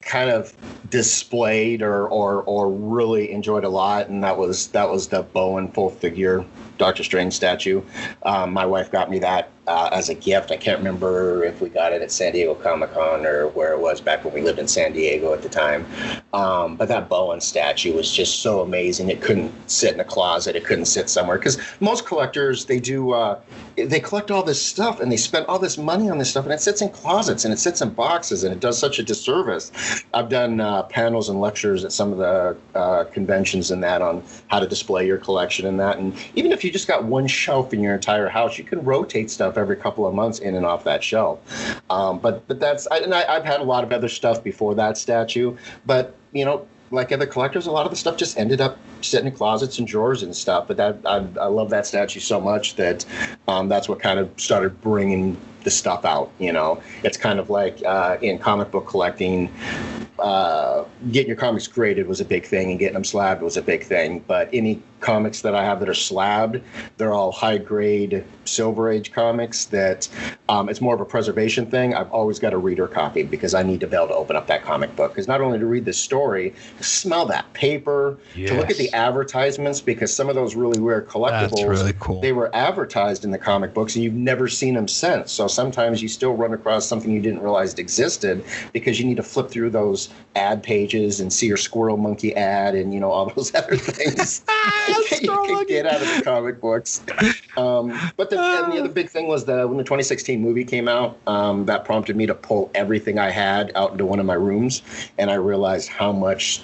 kind 0.06 0.30
of 0.30 0.54
displayed 0.90 1.82
or, 1.82 2.08
or 2.08 2.44
or 2.44 2.70
really 2.70 3.32
enjoyed 3.32 3.64
a 3.64 3.70
lot, 3.70 4.10
and 4.10 4.24
that 4.24 4.38
was 4.38 4.68
that 4.68 4.90
was 4.90 5.08
the 5.08 5.24
Bowen 5.24 5.68
full 5.70 5.90
figure 5.90 6.46
Doctor 6.78 7.04
Strange 7.04 7.34
statue. 7.34 7.82
Um, 8.24 8.54
my 8.54 8.66
wife 8.66 8.92
got 8.92 9.10
me 9.10 9.20
that 9.20 9.50
uh, 9.68 9.90
as 9.92 10.10
a 10.10 10.14
gift. 10.14 10.52
I 10.52 10.58
can't 10.58 10.78
remember 10.78 11.44
if 11.44 11.62
we 11.62 11.70
got 11.70 11.94
it 11.94 12.02
at 12.02 12.12
San 12.12 12.34
Diego 12.34 12.56
Comic 12.56 12.94
Con 12.94 13.26
or 13.26 13.48
where 13.50 13.74
it 13.74 13.80
was 13.80 14.02
back 14.02 14.26
when 14.26 14.34
we 14.34 14.42
lived 14.42 14.60
in 14.60 14.68
San 14.68 14.94
Diego 14.94 15.34
at 15.34 15.42
the 15.42 15.50
time. 15.50 15.86
Um, 16.34 16.76
but 16.76 16.88
that 16.90 17.08
Bowen 17.08 17.40
statue 17.40 17.94
was 17.94 18.12
just 18.12 18.42
so 18.42 18.62
amazing. 18.62 19.10
It 19.10 19.22
couldn't 19.22 19.54
sit 19.70 19.94
in 19.94 20.00
a 20.00 20.06
closet. 20.06 20.56
It 20.56 20.66
couldn't 20.66 20.86
sit 20.86 21.10
somewhere 21.10 21.38
because 21.38 21.58
most 21.80 22.06
collectors 22.06 22.66
they 22.66 22.80
do 22.80 23.12
uh, 23.12 23.40
they 23.76 24.00
collect 24.00 24.32
all 24.32 24.44
this 24.44 24.62
stuff 24.62 25.00
and 25.00 25.12
they 25.12 25.18
spend 25.18 25.46
all 25.46 25.60
this 25.60 25.78
money 25.78 26.10
on 26.10 26.18
this 26.18 26.30
stuff 26.30 26.46
and 26.46 26.54
it 26.54 26.62
sits 26.62 26.82
in 26.82 26.90
closets 26.90 27.46
and 27.46 27.54
it 27.54 27.58
sits 27.58 27.82
in 27.82 27.90
boxes 27.90 28.44
and 28.44 28.54
it 28.54 28.60
does 28.60 28.78
such 28.78 29.00
a 29.00 29.04
disservice. 29.04 29.72
I've 30.14 30.30
done 30.30 30.60
uh, 30.60 30.84
panels 30.84 31.30
and 31.30 31.40
lectures 31.40 31.86
at 31.86 31.92
some 31.92 32.12
of 32.12 32.18
the 32.18 32.58
uh, 32.76 33.06
conventions 33.06 33.72
and 33.72 33.82
that 33.84 34.02
on 34.02 34.24
how 34.48 34.60
to 34.60 34.68
display 34.68 35.08
your 35.08 35.18
collection 35.18 35.66
and 35.66 35.80
that. 35.80 35.98
And 35.98 36.16
even 36.36 36.52
if 36.52 36.64
you 36.64 36.72
just 36.72 36.88
got 36.88 37.06
one 37.06 37.28
shelf 37.28 37.74
in 37.74 37.82
your 37.82 37.96
entire 37.96 38.28
house, 38.28 38.58
you 38.58 38.64
can 38.64 38.84
rotate 38.84 39.32
stuff 39.32 39.53
every 39.58 39.76
couple 39.76 40.06
of 40.06 40.14
months 40.14 40.40
in 40.40 40.56
and 40.56 40.66
off 40.66 40.84
that 40.84 41.04
shelf. 41.04 41.40
Um, 41.90 42.20
but 42.20 42.48
but 42.48 42.60
that's 42.60 42.88
I, 42.88 42.98
and 43.00 43.14
I, 43.14 43.24
I've 43.36 43.46
had 43.46 43.60
a 43.60 43.64
lot 43.64 43.84
of 43.84 43.92
other 43.92 44.10
stuff 44.10 44.44
before 44.44 44.76
that 44.76 44.98
statue, 44.98 45.56
but 45.86 46.16
you 46.32 46.46
know 46.46 46.68
like 46.92 47.12
other 47.12 47.26
collectors, 47.26 47.66
a 47.66 47.72
lot 47.72 47.86
of 47.86 47.92
the 47.92 47.96
stuff 47.96 48.18
just 48.18 48.38
ended 48.38 48.62
up 48.62 48.78
sitting 49.02 49.28
in 49.28 49.34
closets 49.34 49.80
and 49.80 49.88
drawers 49.88 50.22
and 50.22 50.36
stuff. 50.36 50.68
But 50.68 50.78
that 50.78 50.98
I, 51.06 51.26
I 51.42 51.48
love 51.48 51.70
that 51.72 51.88
statue 51.88 52.20
so 52.20 52.40
much 52.40 52.76
that 52.76 53.06
um, 53.48 53.68
that's 53.68 53.90
what 53.90 54.00
kind 54.00 54.20
of 54.20 54.30
started 54.38 54.80
bringing 54.82 55.36
the 55.64 55.72
stuff 55.72 56.06
out. 56.06 56.32
You 56.40 56.52
know, 56.52 56.82
it's 57.04 57.18
kind 57.18 57.40
of 57.40 57.50
like 57.50 57.84
uh, 57.86 58.18
in 58.22 58.40
comic 58.40 58.72
book 58.72 58.88
collecting, 58.88 59.52
uh, 60.20 60.86
getting 61.12 61.28
your 61.28 61.38
comics 61.38 61.68
graded 61.68 62.08
was 62.08 62.22
a 62.22 62.26
big 62.26 62.46
thing, 62.46 62.72
and 62.72 62.80
getting 62.80 62.94
them 62.94 63.04
slabbed 63.04 63.42
was 63.42 63.58
a 63.58 63.62
big 63.62 63.84
thing. 63.84 64.24
But 64.28 64.50
any 64.54 64.82
comics 65.00 65.42
that 65.42 65.54
I 65.54 65.64
have 65.66 65.80
that 65.82 65.90
are 65.90 65.94
slabbed, 65.94 66.62
they're 66.98 67.14
all 67.14 67.32
high 67.32 67.58
grade 67.58 68.24
Silver 68.46 68.90
Age 68.90 69.12
comics. 69.12 69.66
That 69.66 70.08
um, 70.50 70.70
it's 70.70 70.82
more 70.82 70.96
of 70.96 71.02
a 71.02 71.06
preservation 71.06 71.70
thing. 71.70 71.94
I've 71.94 72.12
always 72.12 72.40
got 72.40 72.54
a 72.54 72.58
reader 72.58 72.88
copy 72.88 73.24
because 73.24 73.54
I 73.54 73.64
need 73.64 73.80
to 73.82 73.88
be 73.88 73.96
able 73.96 74.08
to 74.08 74.16
open 74.16 74.36
up 74.36 74.48
that 74.48 74.64
comic 74.64 74.96
book. 74.96 75.12
Because 75.12 75.28
not 75.28 75.42
only 75.42 75.60
to 75.60 75.66
read 75.66 75.86
the 75.86 75.94
story, 75.94 76.54
to 76.78 76.84
smell 76.84 77.26
that 77.28 77.52
paper, 77.54 78.18
yes. 78.36 78.50
to 78.50 78.58
look 78.58 78.70
at 78.70 78.78
the 78.78 78.92
advertisements, 78.94 79.82
because 79.82 80.14
some 80.14 80.30
of 80.30 80.36
those 80.36 80.56
really 80.56 80.80
rare 80.80 81.02
collectibles, 81.02 81.68
really 81.68 81.94
cool. 82.00 82.22
they 82.22 82.32
were 82.32 82.54
advertised 82.56 83.26
in 83.26 83.32
the 83.32 83.38
comic 83.38 83.74
books, 83.74 83.96
and 83.96 84.04
you've 84.04 84.14
never 84.14 84.48
seen 84.48 84.74
them 84.74 84.88
since. 84.88 85.32
So 85.32 85.48
sometimes 85.54 86.02
you 86.02 86.08
still 86.08 86.34
run 86.34 86.54
across 86.54 86.86
something 86.86 87.12
you 87.12 87.22
didn't 87.22 87.42
realize 87.42 87.74
existed 87.76 88.44
because 88.72 89.00
you 89.00 89.06
need 89.06 89.18
to 89.18 89.24
flip 89.24 89.50
through 89.50 89.70
those 89.70 90.10
ad 90.36 90.64
pages 90.64 91.20
and 91.20 91.32
see 91.32 91.48
your 91.48 91.58
squirrel 91.58 91.98
monkey 91.98 92.36
ad 92.36 92.76
and 92.76 92.94
you 92.94 93.00
know 93.00 93.12
all 93.12 93.30
those 93.36 93.54
other 93.56 93.78
things 93.78 94.44
you 95.22 95.44
can 95.46 95.66
get 95.68 95.86
out 95.86 96.02
of 96.02 96.08
the 96.16 96.22
comic 96.24 96.60
books. 96.60 97.04
Um, 97.58 97.98
but 98.18 98.30
the, 98.30 98.36
the, 98.36 98.80
other 98.80 98.90
big 98.90 99.10
thing 99.10 99.28
was 99.28 99.46
that 99.46 99.68
when 99.68 99.78
the 99.78 99.84
2016 99.84 100.42
movie 100.42 100.66
came 100.66 100.88
out, 100.88 101.18
um, 101.28 101.66
that 101.66 101.86
prompted 101.86 102.16
me 102.16 102.26
to 102.26 102.34
pull 102.34 102.72
everything 102.76 103.20
I 103.20 103.30
had 103.30 103.72
out 103.76 103.92
into 103.92 104.06
one 104.06 104.20
of 104.20 104.26
my 104.26 104.34
rooms, 104.34 104.82
and 105.18 105.30
I 105.30 105.36
realized 105.36 105.90
how 105.90 106.12
much 106.12 106.62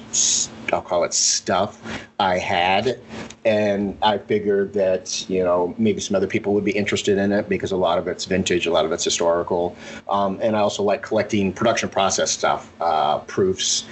I'll 0.73 0.81
call 0.81 1.03
it 1.03 1.13
stuff 1.13 1.81
I 2.19 2.37
had. 2.37 2.99
And 3.45 3.97
I 4.01 4.17
figured 4.17 4.73
that, 4.73 5.29
you 5.29 5.43
know, 5.43 5.73
maybe 5.77 6.01
some 6.01 6.15
other 6.15 6.27
people 6.27 6.53
would 6.53 6.65
be 6.65 6.71
interested 6.71 7.17
in 7.17 7.31
it 7.31 7.49
because 7.49 7.71
a 7.71 7.77
lot 7.77 7.97
of 7.97 8.07
it's 8.07 8.25
vintage, 8.25 8.65
a 8.65 8.71
lot 8.71 8.78
of 8.85 8.91
it's 8.91 9.03
historical. 9.03 9.75
Um, 10.09 10.39
and 10.41 10.55
I 10.55 10.59
also 10.59 10.83
like 10.83 11.01
collecting 11.01 11.53
production 11.53 11.89
process 11.89 12.31
stuff, 12.31 12.71
uh, 12.81 13.19
proofs, 13.19 13.85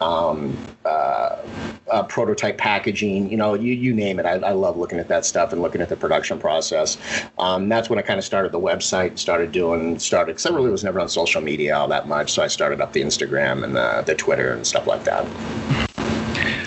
um, 0.00 0.56
uh, 0.84 1.36
uh, 1.90 2.02
prototype 2.04 2.58
packaging, 2.58 3.30
you 3.30 3.36
know, 3.36 3.54
you, 3.54 3.72
you 3.72 3.94
name 3.94 4.18
it. 4.18 4.26
I, 4.26 4.32
I, 4.32 4.52
love 4.52 4.76
looking 4.76 4.98
at 4.98 5.08
that 5.08 5.24
stuff 5.24 5.52
and 5.52 5.60
looking 5.60 5.80
at 5.80 5.88
the 5.88 5.96
production 5.96 6.38
process. 6.38 6.96
Um, 7.38 7.68
that's 7.68 7.90
when 7.90 7.98
I 7.98 8.02
kind 8.02 8.18
of 8.18 8.24
started 8.24 8.50
the 8.50 8.60
website, 8.60 9.18
started 9.18 9.52
doing, 9.52 9.98
started, 9.98 10.32
because 10.32 10.46
I 10.46 10.54
really 10.54 10.70
was 10.70 10.82
never 10.82 11.00
on 11.00 11.08
social 11.08 11.40
media 11.40 11.76
all 11.76 11.88
that 11.88 12.08
much. 12.08 12.32
So 12.32 12.42
I 12.42 12.48
started 12.48 12.80
up 12.80 12.92
the 12.92 13.02
Instagram 13.02 13.62
and 13.62 13.76
the, 13.76 14.02
the 14.06 14.14
Twitter 14.14 14.52
and 14.52 14.66
stuff 14.66 14.86
like 14.86 15.04
that. 15.04 15.26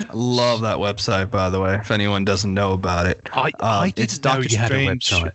I 0.10 0.13
love 0.13 0.62
that 0.62 0.77
website, 0.77 1.29
by 1.32 1.50
the 1.50 1.60
way. 1.60 1.75
If 1.75 1.91
anyone 1.91 2.24
doesn't 2.24 2.53
know 2.53 2.74
about 2.74 3.08
it, 3.08 3.27
I, 3.34 3.51
I 3.60 3.77
um, 3.77 3.89
didn't 3.89 4.00
it's 4.00 4.17
know 4.24 4.32
Doctor 4.32 4.44
you 4.44 4.50
Strange. 4.50 5.10
had 5.10 5.24
a 5.24 5.25
website. 5.25 5.32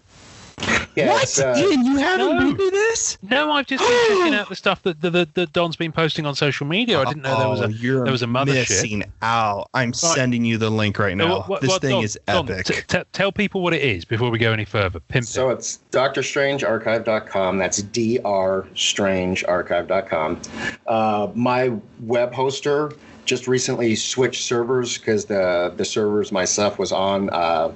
Yeah, 1.00 1.12
what? 1.12 1.38
Uh, 1.38 1.54
Ian, 1.56 1.84
you 1.84 1.96
haven't 1.96 2.36
no. 2.36 2.54
been 2.54 2.70
this? 2.70 3.18
No, 3.22 3.52
I've 3.52 3.66
just 3.66 3.82
been 3.82 3.90
checking 4.18 4.34
out 4.34 4.48
the 4.48 4.56
stuff 4.56 4.82
that, 4.82 5.00
that, 5.00 5.34
that 5.34 5.52
Don's 5.52 5.76
been 5.76 5.92
posting 5.92 6.26
on 6.26 6.34
social 6.34 6.66
media. 6.66 7.00
I 7.00 7.04
didn't 7.04 7.22
know 7.22 7.38
there 7.38 7.48
was 7.48 7.60
a 7.60 7.64
oh, 7.64 7.68
you're 7.68 8.04
there 8.04 8.12
was 8.12 8.22
a 8.22 8.26
mother 8.26 8.52
missing 8.52 9.04
out. 9.22 9.68
I'm 9.74 9.88
right. 9.88 9.96
sending 9.96 10.44
you 10.44 10.58
the 10.58 10.70
link 10.70 10.98
right 10.98 11.16
now. 11.16 11.38
What, 11.38 11.48
what, 11.48 11.60
this 11.60 11.70
what, 11.70 11.82
thing 11.82 11.90
Don, 11.90 12.04
is 12.04 12.18
epic. 12.26 12.66
Don, 12.66 12.76
t- 12.76 12.82
t- 12.86 13.02
tell 13.12 13.32
people 13.32 13.62
what 13.62 13.74
it 13.74 13.82
is 13.82 14.04
before 14.04 14.30
we 14.30 14.38
go 14.38 14.52
any 14.52 14.64
further. 14.64 15.00
Pimp 15.00 15.26
so 15.26 15.50
it. 15.50 15.54
it's 15.54 15.80
drstrangearchive.com. 15.92 17.58
That's 17.58 17.82
drstrangearchive.com. 17.82 20.40
Uh, 20.86 21.28
my 21.34 21.72
web 22.00 22.32
hoster 22.32 22.96
just 23.30 23.46
recently 23.46 23.94
switched 23.94 24.42
servers 24.42 24.98
because 24.98 25.26
the 25.26 25.72
the 25.76 25.84
servers 25.84 26.32
my 26.32 26.44
stuff 26.44 26.80
was 26.80 26.90
on 26.90 27.30
uh, 27.30 27.70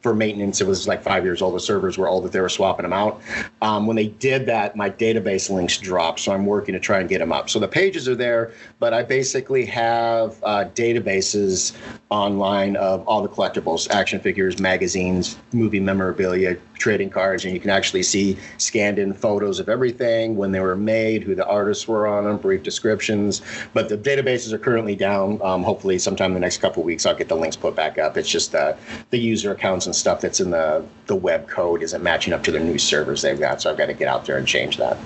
for 0.00 0.12
maintenance. 0.12 0.60
It 0.60 0.66
was 0.66 0.88
like 0.88 1.00
five 1.00 1.22
years 1.22 1.40
old. 1.40 1.54
The 1.54 1.60
servers 1.60 1.96
were 1.96 2.08
old 2.08 2.24
that 2.24 2.32
they 2.32 2.40
were 2.40 2.48
swapping 2.48 2.82
them 2.82 2.92
out. 2.92 3.22
Um, 3.62 3.86
when 3.86 3.94
they 3.94 4.08
did 4.08 4.46
that, 4.46 4.74
my 4.74 4.90
database 4.90 5.48
links 5.48 5.78
dropped, 5.78 6.18
so 6.18 6.32
I'm 6.32 6.44
working 6.44 6.72
to 6.74 6.80
try 6.80 6.98
and 6.98 7.08
get 7.08 7.20
them 7.20 7.30
up. 7.30 7.48
So 7.48 7.60
the 7.60 7.68
pages 7.68 8.08
are 8.08 8.16
there, 8.16 8.52
but 8.80 8.92
I 8.92 9.04
basically 9.04 9.64
have 9.66 10.42
uh, 10.42 10.64
databases 10.74 11.76
online 12.10 12.74
of 12.74 13.06
all 13.06 13.22
the 13.22 13.28
collectibles, 13.28 13.88
action 13.90 14.18
figures, 14.18 14.58
magazines, 14.58 15.38
movie 15.52 15.78
memorabilia, 15.78 16.56
trading 16.78 17.10
cards, 17.10 17.44
and 17.44 17.52
you 17.54 17.60
can 17.60 17.70
actually 17.70 18.02
see 18.02 18.36
scanned 18.58 18.98
in 18.98 19.12
photos 19.12 19.58
of 19.58 19.68
everything, 19.68 20.36
when 20.36 20.52
they 20.52 20.60
were 20.60 20.76
made, 20.76 21.22
who 21.22 21.34
the 21.34 21.46
artists 21.46 21.88
were 21.88 22.06
on 22.06 22.24
them, 22.24 22.36
brief 22.36 22.62
descriptions. 22.62 23.42
But 23.72 23.88
the 23.88 23.98
databases 23.98 24.52
are 24.52 24.58
currently 24.58 24.96
down. 24.96 25.40
Um, 25.42 25.62
hopefully, 25.62 25.98
sometime 25.98 26.30
in 26.30 26.34
the 26.34 26.40
next 26.40 26.58
couple 26.58 26.82
of 26.82 26.86
weeks, 26.86 27.06
I'll 27.06 27.14
get 27.14 27.28
the 27.28 27.36
links 27.36 27.56
put 27.56 27.74
back 27.74 27.98
up. 27.98 28.16
It's 28.16 28.28
just 28.28 28.52
the 28.52 28.76
the 29.10 29.18
user 29.18 29.52
accounts 29.52 29.86
and 29.86 29.94
stuff 29.94 30.20
that's 30.20 30.40
in 30.40 30.50
the 30.50 30.84
the 31.06 31.16
web 31.16 31.48
code 31.48 31.82
isn't 31.82 32.02
matching 32.02 32.32
up 32.32 32.42
to 32.44 32.52
the 32.52 32.60
new 32.60 32.78
servers 32.78 33.22
they've 33.22 33.38
got, 33.38 33.62
so 33.62 33.70
I've 33.70 33.78
got 33.78 33.86
to 33.86 33.94
get 33.94 34.08
out 34.08 34.24
there 34.26 34.36
and 34.36 34.46
change 34.46 34.76
that. 34.76 34.96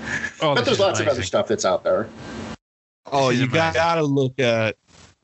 Oh, 0.41 0.55
but 0.55 0.65
there's 0.65 0.79
lots 0.79 0.99
amazing. 0.99 1.07
of 1.07 1.13
other 1.13 1.23
stuff 1.23 1.47
that's 1.47 1.65
out 1.65 1.83
there. 1.83 2.07
Oh, 3.11 3.29
you 3.29 3.47
got, 3.47 3.73
gotta 3.73 4.03
look 4.03 4.39
at. 4.39 4.75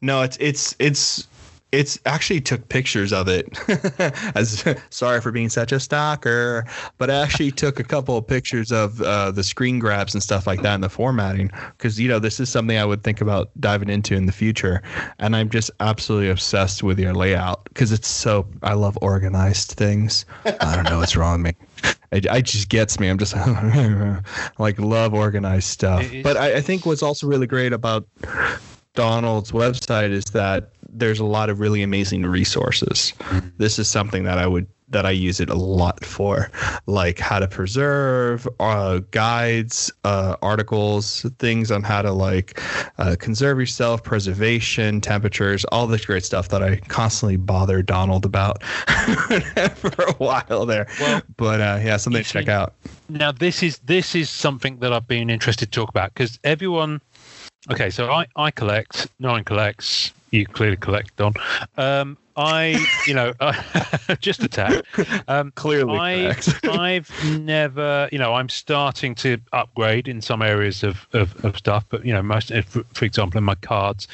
No, 0.02 0.22
it's 0.22 0.38
it's 0.40 0.76
it's 0.80 1.27
it's 1.72 2.00
actually 2.06 2.40
took 2.40 2.70
pictures 2.70 3.12
of 3.12 3.28
it 3.28 3.48
as 4.36 4.64
sorry 4.90 5.20
for 5.20 5.32
being 5.32 5.50
such 5.50 5.72
a 5.72 5.80
stalker 5.80 6.66
but 6.98 7.10
i 7.10 7.16
actually 7.16 7.52
took 7.52 7.80
a 7.80 7.84
couple 7.84 8.18
of 8.18 8.26
pictures 8.26 8.72
of 8.72 9.02
uh, 9.02 9.32
the 9.32 9.44
screen 9.44 9.80
grabs 9.80 10.14
and 10.14 10.24
stuff 10.24 10.48
like 10.48 10.62
that 10.62 10.76
and 10.76 10.84
the 10.84 10.90
formatting 10.90 11.52
because 11.78 12.00
you 12.00 12.08
know 12.08 12.20
this 12.20 12.40
is 12.40 12.50
something 12.50 12.78
i 12.78 12.86
would 12.86 13.04
think 13.04 13.22
about 13.22 13.50
diving 13.60 13.90
into 13.90 14.16
in 14.16 14.26
the 14.28 14.32
future 14.32 14.82
and 15.20 15.36
i'm 15.36 15.50
just 15.50 15.72
absolutely 15.80 16.30
obsessed 16.30 16.84
with 16.84 17.00
your 17.00 17.14
layout 17.14 17.64
because 17.66 17.92
it's 17.92 18.08
so 18.08 18.48
i 18.64 18.74
love 18.74 18.98
organized 19.02 19.72
things. 19.72 20.26
I 20.46 20.76
don't 20.76 20.86
know 20.86 21.00
what's 21.00 21.16
wrong 21.16 21.42
with 21.42 21.56
me. 21.60 21.94
It, 22.12 22.26
it 22.26 22.46
just 22.46 22.70
gets 22.70 23.00
me. 23.00 23.08
I'm 23.08 23.18
just 23.18 23.36
like 24.60 24.80
love 24.80 25.14
organized 25.14 25.68
stuff. 25.68 26.06
But 26.24 26.38
I, 26.38 26.56
I 26.56 26.62
think 26.62 26.86
what's 26.86 27.04
also 27.04 27.28
really 27.28 27.48
great 27.48 27.74
about 27.74 28.08
Donald's 28.98 29.52
website 29.52 30.10
is 30.10 30.26
that 30.26 30.72
there's 30.90 31.20
a 31.20 31.26
lot 31.26 31.52
of 31.52 31.60
really 31.60 31.84
amazing 31.84 32.26
resources. 32.26 33.14
This 33.58 33.78
is 33.78 33.88
something 33.88 34.24
that 34.24 34.40
I 34.40 34.48
would 34.48 34.66
that 34.90 35.06
I 35.06 35.12
use 35.12 35.40
it 35.40 35.50
a 35.50 35.56
lot 35.56 36.04
for, 36.04 36.50
like 36.86 37.20
how 37.20 37.40
to 37.40 37.48
preserve, 37.48 38.48
uh, 38.60 39.02
guides, 39.12 39.92
uh, 40.06 40.38
articles, 40.42 41.26
things 41.38 41.72
on 41.72 41.84
how 41.84 42.02
to 42.02 42.12
like 42.12 42.60
uh, 42.98 43.16
conserve 43.20 43.60
yourself, 43.60 44.02
preservation, 44.02 45.02
temperatures, 45.02 45.64
all 45.66 45.88
this 45.88 46.06
great 46.06 46.24
stuff 46.24 46.50
that 46.50 46.64
I 46.64 46.78
constantly 46.88 47.36
bother 47.36 47.84
Donald 47.84 48.26
about 48.26 48.64
for 49.76 50.04
a 50.06 50.14
while 50.14 50.66
there. 50.66 50.88
Well, 51.00 51.22
but 51.36 51.62
uh, 51.62 51.80
yeah, 51.84 51.98
something 51.98 52.24
to 52.24 52.30
check 52.30 52.48
out. 52.48 52.74
Now 53.10 53.32
this 53.32 53.62
is 53.62 53.78
this 53.80 54.16
is 54.16 54.30
something 54.30 54.80
that 54.80 54.92
I've 54.92 55.08
been 55.08 55.30
interested 55.30 55.72
to 55.72 55.80
talk 55.80 55.90
about 55.90 56.16
because 56.16 56.40
everyone 56.44 57.02
Okay, 57.70 57.90
so 57.90 58.10
I, 58.12 58.26
I 58.36 58.52
collect, 58.52 59.08
Nine 59.20 59.44
collects, 59.44 60.14
you 60.32 60.46
clearly 60.46 60.78
collect, 60.78 61.16
Don. 61.18 61.34
Um, 61.78 62.18
I, 62.38 62.86
you 63.08 63.14
know, 63.14 63.34
uh, 63.40 63.54
just 64.20 64.44
attack. 64.44 64.86
Um, 65.28 65.52
clearly, 65.56 65.98
I, 65.98 66.36
I've 66.64 67.12
never, 67.40 68.08
you 68.12 68.20
know, 68.20 68.36
I'm 68.36 68.48
starting 68.48 69.16
to 69.16 69.38
upgrade 69.54 70.08
in 70.08 70.22
some 70.22 70.42
areas 70.42 70.84
of, 70.84 71.08
of, 71.14 71.44
of 71.44 71.58
stuff, 71.58 71.86
but 71.90 72.06
you 72.06 72.14
know, 72.14 72.22
most, 72.22 72.54
for, 72.68 72.84
for, 72.94 73.06
example, 73.06 73.40
in 73.40 73.44
my 73.44 73.56
cards, 73.56 74.08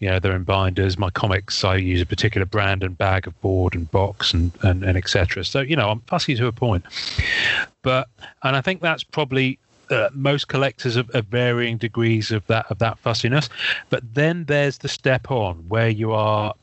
you 0.00 0.08
know, 0.08 0.18
they're 0.18 0.36
in 0.36 0.44
binders. 0.44 0.98
My 0.98 1.10
comics, 1.10 1.64
I 1.64 1.76
use 1.76 2.02
a 2.02 2.06
particular 2.06 2.44
brand 2.44 2.82
and 2.82 2.96
bag 2.96 3.26
of 3.26 3.40
board 3.40 3.74
and 3.74 3.90
box 3.90 4.34
and 4.34 4.52
and, 4.62 4.84
and 4.84 4.98
etc. 4.98 5.44
So 5.44 5.60
you 5.60 5.76
know, 5.76 5.88
I'm 5.88 6.00
fussy 6.00 6.34
to 6.36 6.46
a 6.46 6.52
point, 6.52 6.84
but 7.80 8.08
and 8.42 8.54
I 8.54 8.60
think 8.60 8.82
that's 8.82 9.02
probably 9.02 9.58
uh, 9.92 10.10
most 10.12 10.48
collectors 10.48 10.96
of, 10.96 11.08
of, 11.10 11.26
varying 11.26 11.76
degrees 11.76 12.30
of 12.30 12.46
that 12.46 12.66
of 12.70 12.78
that 12.78 12.98
fussiness. 12.98 13.48
But 13.90 14.02
then 14.14 14.44
there's 14.44 14.78
the 14.78 14.88
step 14.88 15.30
on 15.30 15.56
where 15.68 15.88
you 15.88 16.12
are. 16.12 16.54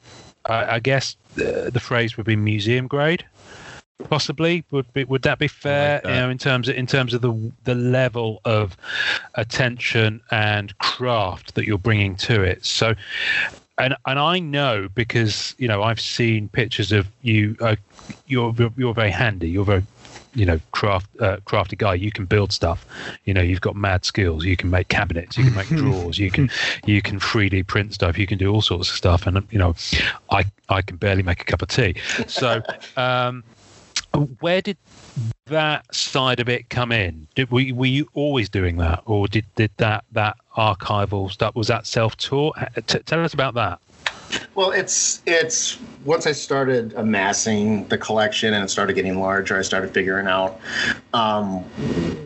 Uh, 0.45 0.65
I 0.69 0.79
guess 0.79 1.15
the, 1.35 1.69
the 1.71 1.79
phrase 1.79 2.17
would 2.17 2.25
be 2.25 2.35
museum 2.35 2.87
grade 2.87 3.25
possibly 4.09 4.63
would 4.71 4.91
be 4.93 5.03
would 5.03 5.23
that 5.23 5.37
be 5.39 5.47
fair 5.47 5.95
like 5.95 6.03
that. 6.03 6.09
you 6.09 6.15
know 6.15 6.29
in 6.29 6.37
terms 6.37 6.69
of 6.69 6.75
in 6.75 6.87
terms 6.87 7.13
of 7.13 7.21
the 7.21 7.51
the 7.65 7.75
level 7.75 8.39
of 8.45 8.77
attention 9.35 10.21
and 10.31 10.77
craft 10.79 11.55
that 11.55 11.65
you're 11.65 11.77
bringing 11.77 12.15
to 12.15 12.41
it 12.41 12.65
so 12.65 12.95
and 13.77 13.95
and 14.05 14.19
I 14.19 14.39
know 14.39 14.87
because 14.93 15.53
you 15.57 15.67
know 15.67 15.83
I've 15.83 15.99
seen 15.99 16.47
pictures 16.49 16.91
of 16.91 17.07
you 17.21 17.57
uh, 17.59 17.75
you're 18.27 18.53
you're 18.77 18.93
very 18.93 19.11
handy 19.11 19.49
you're 19.49 19.65
very 19.65 19.83
you 20.39 20.45
know 20.45 20.59
craft 20.71 21.09
uh, 21.19 21.37
crafty 21.43 21.75
guy 21.75 21.93
you 21.93 22.11
can 22.11 22.25
build 22.25 22.53
stuff. 22.53 22.85
You 23.25 23.33
know 23.33 23.41
you've 23.41 23.61
got 23.61 23.75
mad 23.75 24.05
skills. 24.05 24.45
You 24.45 24.55
can 24.55 24.69
make 24.69 24.87
cabinets. 24.87 25.37
You 25.37 25.43
can 25.43 25.53
make 25.53 25.67
drawers. 25.81 26.17
You 26.17 26.31
can 26.31 26.49
you 26.85 27.01
can 27.01 27.19
3d 27.19 27.67
print 27.67 27.93
stuff. 27.93 28.17
You 28.17 28.25
can 28.25 28.37
do 28.37 28.51
all 28.51 28.61
sorts 28.61 28.89
of 28.89 28.95
stuff. 28.95 29.27
And 29.27 29.45
you 29.51 29.59
know 29.59 29.75
i 30.31 30.45
i 30.69 30.81
can 30.81 30.95
barely 30.95 31.23
make 31.23 31.41
a 31.41 31.45
cup 31.45 31.61
of 31.61 31.67
tea. 31.67 31.95
So 32.27 32.61
um 32.97 33.43
where 34.39 34.61
did 34.61 34.77
that 35.47 35.93
side 35.93 36.39
of 36.39 36.47
it 36.47 36.69
come 36.69 36.93
in? 36.93 37.27
Did 37.35 37.51
we 37.51 37.73
were 37.73 37.85
you 37.85 38.07
always 38.13 38.47
doing 38.47 38.77
that? 38.77 39.01
Or 39.05 39.27
did 39.27 39.45
did 39.55 39.71
that 39.77 40.05
that 40.13 40.37
archival 40.55 41.29
stuff 41.29 41.53
was 41.53 41.67
that 41.67 41.85
self-taught? 41.85 42.57
T- 42.87 42.99
tell 42.99 43.23
us 43.23 43.33
about 43.33 43.55
that 43.55 43.79
well, 44.55 44.71
it's 44.71 45.21
it's 45.25 45.79
once 46.05 46.25
I 46.27 46.31
started 46.31 46.93
amassing 46.93 47.87
the 47.87 47.97
collection 47.97 48.53
and 48.53 48.63
it 48.63 48.69
started 48.69 48.93
getting 48.93 49.19
larger, 49.19 49.57
I 49.57 49.61
started 49.61 49.93
figuring 49.93 50.27
out 50.27 50.59
um, 51.13 51.63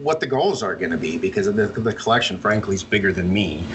what 0.03 0.19
the 0.19 0.27
goals 0.27 0.61
are 0.63 0.75
going 0.75 0.91
to 0.91 0.97
be 0.97 1.17
because 1.17 1.45
the, 1.45 1.67
the 1.67 1.93
collection, 1.93 2.37
frankly, 2.37 2.75
is 2.75 2.83
bigger 2.83 3.11
than 3.11 3.33
me. 3.33 3.65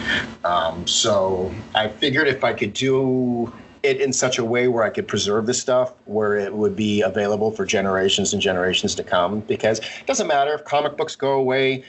Um, 0.45 0.87
so 0.87 1.53
I 1.75 1.89
figured 1.89 2.29
if 2.29 2.45
I 2.45 2.53
could 2.53 2.73
do 2.73 3.53
it 3.83 4.01
in 4.01 4.13
such 4.13 4.39
a 4.39 4.45
way 4.45 4.69
where 4.69 4.85
I 4.85 4.91
could 4.91 5.07
preserve 5.07 5.47
the 5.47 5.55
stuff, 5.55 5.95
where 6.07 6.37
it 6.37 6.53
would 6.53 6.75
be 6.75 7.01
available 7.03 7.51
for 7.51 7.65
generations 7.65 8.33
and 8.33 8.43
generations 8.43 8.95
to 8.97 9.05
come. 9.05 9.41
Because 9.41 9.79
it 9.79 10.07
doesn't 10.07 10.27
matter 10.27 10.53
if 10.55 10.65
comic 10.65 10.97
books 10.97 11.17
go 11.17 11.33
away, 11.33 11.85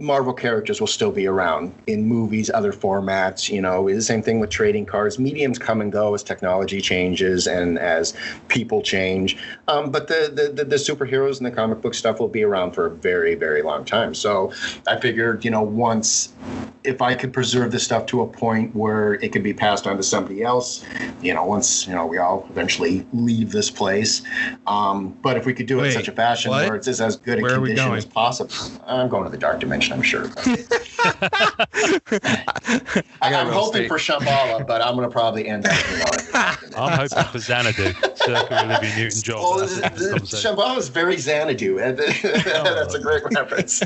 Marvel 0.00 0.32
characters 0.32 0.80
will 0.80 0.86
still 0.86 1.12
be 1.12 1.26
around 1.26 1.74
in 1.86 2.06
movies, 2.06 2.50
other 2.52 2.72
formats. 2.72 3.50
You 3.50 3.60
know, 3.60 3.86
the 3.86 4.00
same 4.00 4.22
thing 4.22 4.40
with 4.40 4.48
trading 4.48 4.86
cards. 4.86 5.18
Mediums 5.18 5.58
come 5.58 5.82
and 5.82 5.92
go 5.92 6.14
as 6.14 6.22
technology 6.22 6.80
changes 6.80 7.46
and 7.46 7.78
as 7.78 8.14
people 8.48 8.80
change. 8.82 9.36
Um, 9.68 9.90
but 9.90 10.08
the, 10.08 10.32
the, 10.32 10.52
the 10.52 10.64
the 10.64 10.76
superheroes 10.76 11.36
and 11.36 11.46
the 11.46 11.50
comic 11.50 11.82
book 11.82 11.94
stuff 11.94 12.18
will 12.18 12.28
be 12.28 12.42
around 12.42 12.72
for 12.72 12.86
a 12.86 12.90
very 12.90 13.34
very 13.34 13.60
long 13.60 13.84
time. 13.84 14.14
So 14.14 14.52
I 14.88 14.98
figured, 14.98 15.44
you 15.44 15.50
know, 15.50 15.62
once 15.62 16.32
if 16.82 17.02
I 17.02 17.14
could 17.14 17.32
preserve 17.32 17.70
this 17.72 17.84
stuff 17.84 18.06
to 18.06 18.22
a 18.22 18.26
point 18.26 18.74
where 18.74 19.14
it 19.14 19.32
could 19.32 19.42
be 19.42 19.52
passed 19.52 19.86
on 19.86 19.98
to 19.98 20.02
somebody 20.02 20.42
else, 20.42 20.82
you 21.20 21.34
know, 21.34 21.44
once 21.44 21.86
you 21.86 21.94
know 21.94 22.06
we 22.06 22.16
all 22.16 22.46
eventually 22.48 23.06
leave 23.12 23.52
this 23.52 23.70
place. 23.70 24.22
Um, 24.66 25.10
but 25.20 25.36
if 25.36 25.44
we 25.44 25.52
could 25.52 25.66
do 25.66 25.78
it 25.78 25.82
Wait, 25.82 25.88
in 25.88 25.92
such 25.92 26.08
a 26.08 26.12
fashion 26.12 26.50
what? 26.50 26.66
where 26.66 26.76
it's 26.76 26.88
as 26.88 27.16
good 27.16 27.40
a 27.40 27.42
where 27.42 27.56
condition 27.56 27.92
as 27.92 28.06
possible, 28.06 28.54
I'm 28.86 29.10
going 29.10 29.24
to 29.24 29.30
the 29.30 29.36
dark 29.36 29.60
dimension. 29.60 29.89
I'm 29.90 30.02
sure. 30.02 30.30
I, 33.22 33.32
am 33.32 33.48
hoping 33.48 33.88
for 33.88 33.96
Shambhala, 33.96 34.66
but 34.66 34.82
I'm 34.82 34.94
going 34.96 35.08
to 35.08 35.12
probably 35.12 35.48
end 35.48 35.66
up. 35.66 35.72
You 35.90 36.02
I'm 36.76 36.98
hoping 36.98 37.24
for 37.24 37.38
Xanadu, 37.38 37.94
circa 38.16 38.64
Olivia 38.64 38.96
Newton-John. 38.96 39.36
Oh, 39.38 39.56
well, 39.56 39.66
Shambhala 39.66 40.78
is 40.78 40.88
very 40.88 41.16
Xanadu. 41.16 41.80
Oh, 41.80 42.74
that's 42.74 42.94
a 42.94 43.00
great 43.00 43.22
reference. 43.34 43.82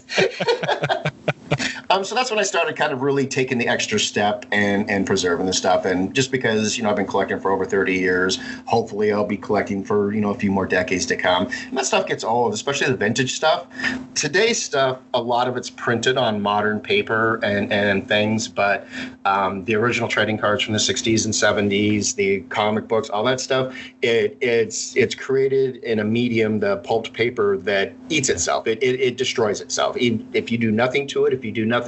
Um, 1.95 2.03
so 2.03 2.17
that's 2.17 2.29
when 2.29 2.41
I 2.41 2.43
started 2.43 2.75
kind 2.75 2.93
of 2.93 3.03
really 3.03 3.25
taking 3.25 3.57
the 3.59 3.69
extra 3.69 4.01
step 4.01 4.47
and 4.51 4.91
and 4.91 5.07
preserving 5.07 5.47
the 5.47 5.53
stuff. 5.53 5.85
And 5.85 6.13
just 6.13 6.33
because 6.33 6.77
you 6.77 6.83
know 6.83 6.91
I've 6.91 6.97
been 6.97 7.07
collecting 7.07 7.39
for 7.39 7.53
over 7.53 7.65
30 7.65 7.95
years, 7.95 8.41
hopefully 8.67 9.13
I'll 9.13 9.25
be 9.25 9.37
collecting 9.37 9.85
for 9.85 10.13
you 10.13 10.21
know 10.21 10.31
a 10.31 10.35
few 10.35 10.51
more 10.51 10.67
decades 10.67 11.07
to 11.07 11.17
come. 11.17 11.49
And 11.69 11.79
that 11.79 11.87
stuff 11.87 12.09
gets 12.09 12.25
old, 12.25 12.53
especially 12.53 12.89
the 12.89 12.97
vintage 12.97 13.35
stuff. 13.35 13.69
Today's 14.17 14.61
stuff, 14.61 14.99
a 15.13 15.23
lot 15.23 15.47
of 15.47 15.57
it's 15.57 15.71
printed 15.71 16.17
on 16.17 16.43
modern 16.43 16.81
paper 16.81 17.39
and 17.45 17.73
and 17.73 18.09
things, 18.09 18.49
but 18.49 18.89
um, 19.25 19.65
the 19.65 19.77
original 19.77 20.09
trading 20.09 20.37
cards 20.37 20.65
from 20.65 20.73
the 20.73 20.81
60s 20.81 21.25
and 21.25 21.33
70s, 21.33 22.17
the 22.17 22.41
comic 22.49 22.89
books, 22.89 23.09
all 23.09 23.23
that 23.23 23.39
stuff, 23.39 23.73
it 24.03 24.37
it's 24.41 24.97
it's 24.97 25.15
created 25.15 25.77
in 25.77 26.01
a 26.01 26.05
medium, 26.05 26.59
the 26.59 26.79
pulped 26.79 27.13
paper 27.13 27.57
that 27.59 27.93
eats 28.09 28.29
itself. 28.29 28.67
It 28.67 28.83
it, 28.83 29.01
it 29.01 29.17
destroys 29.17 29.61
itself. 29.61 29.97
If 29.97 30.51
you 30.51 30.59
do 30.59 30.73
nothing 30.73 31.07
to 31.09 31.27
it, 31.27 31.33
if 31.33 31.45
you 31.45 31.53
do 31.53 31.65
nothing 31.65 31.84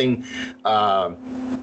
uh, 0.65 1.11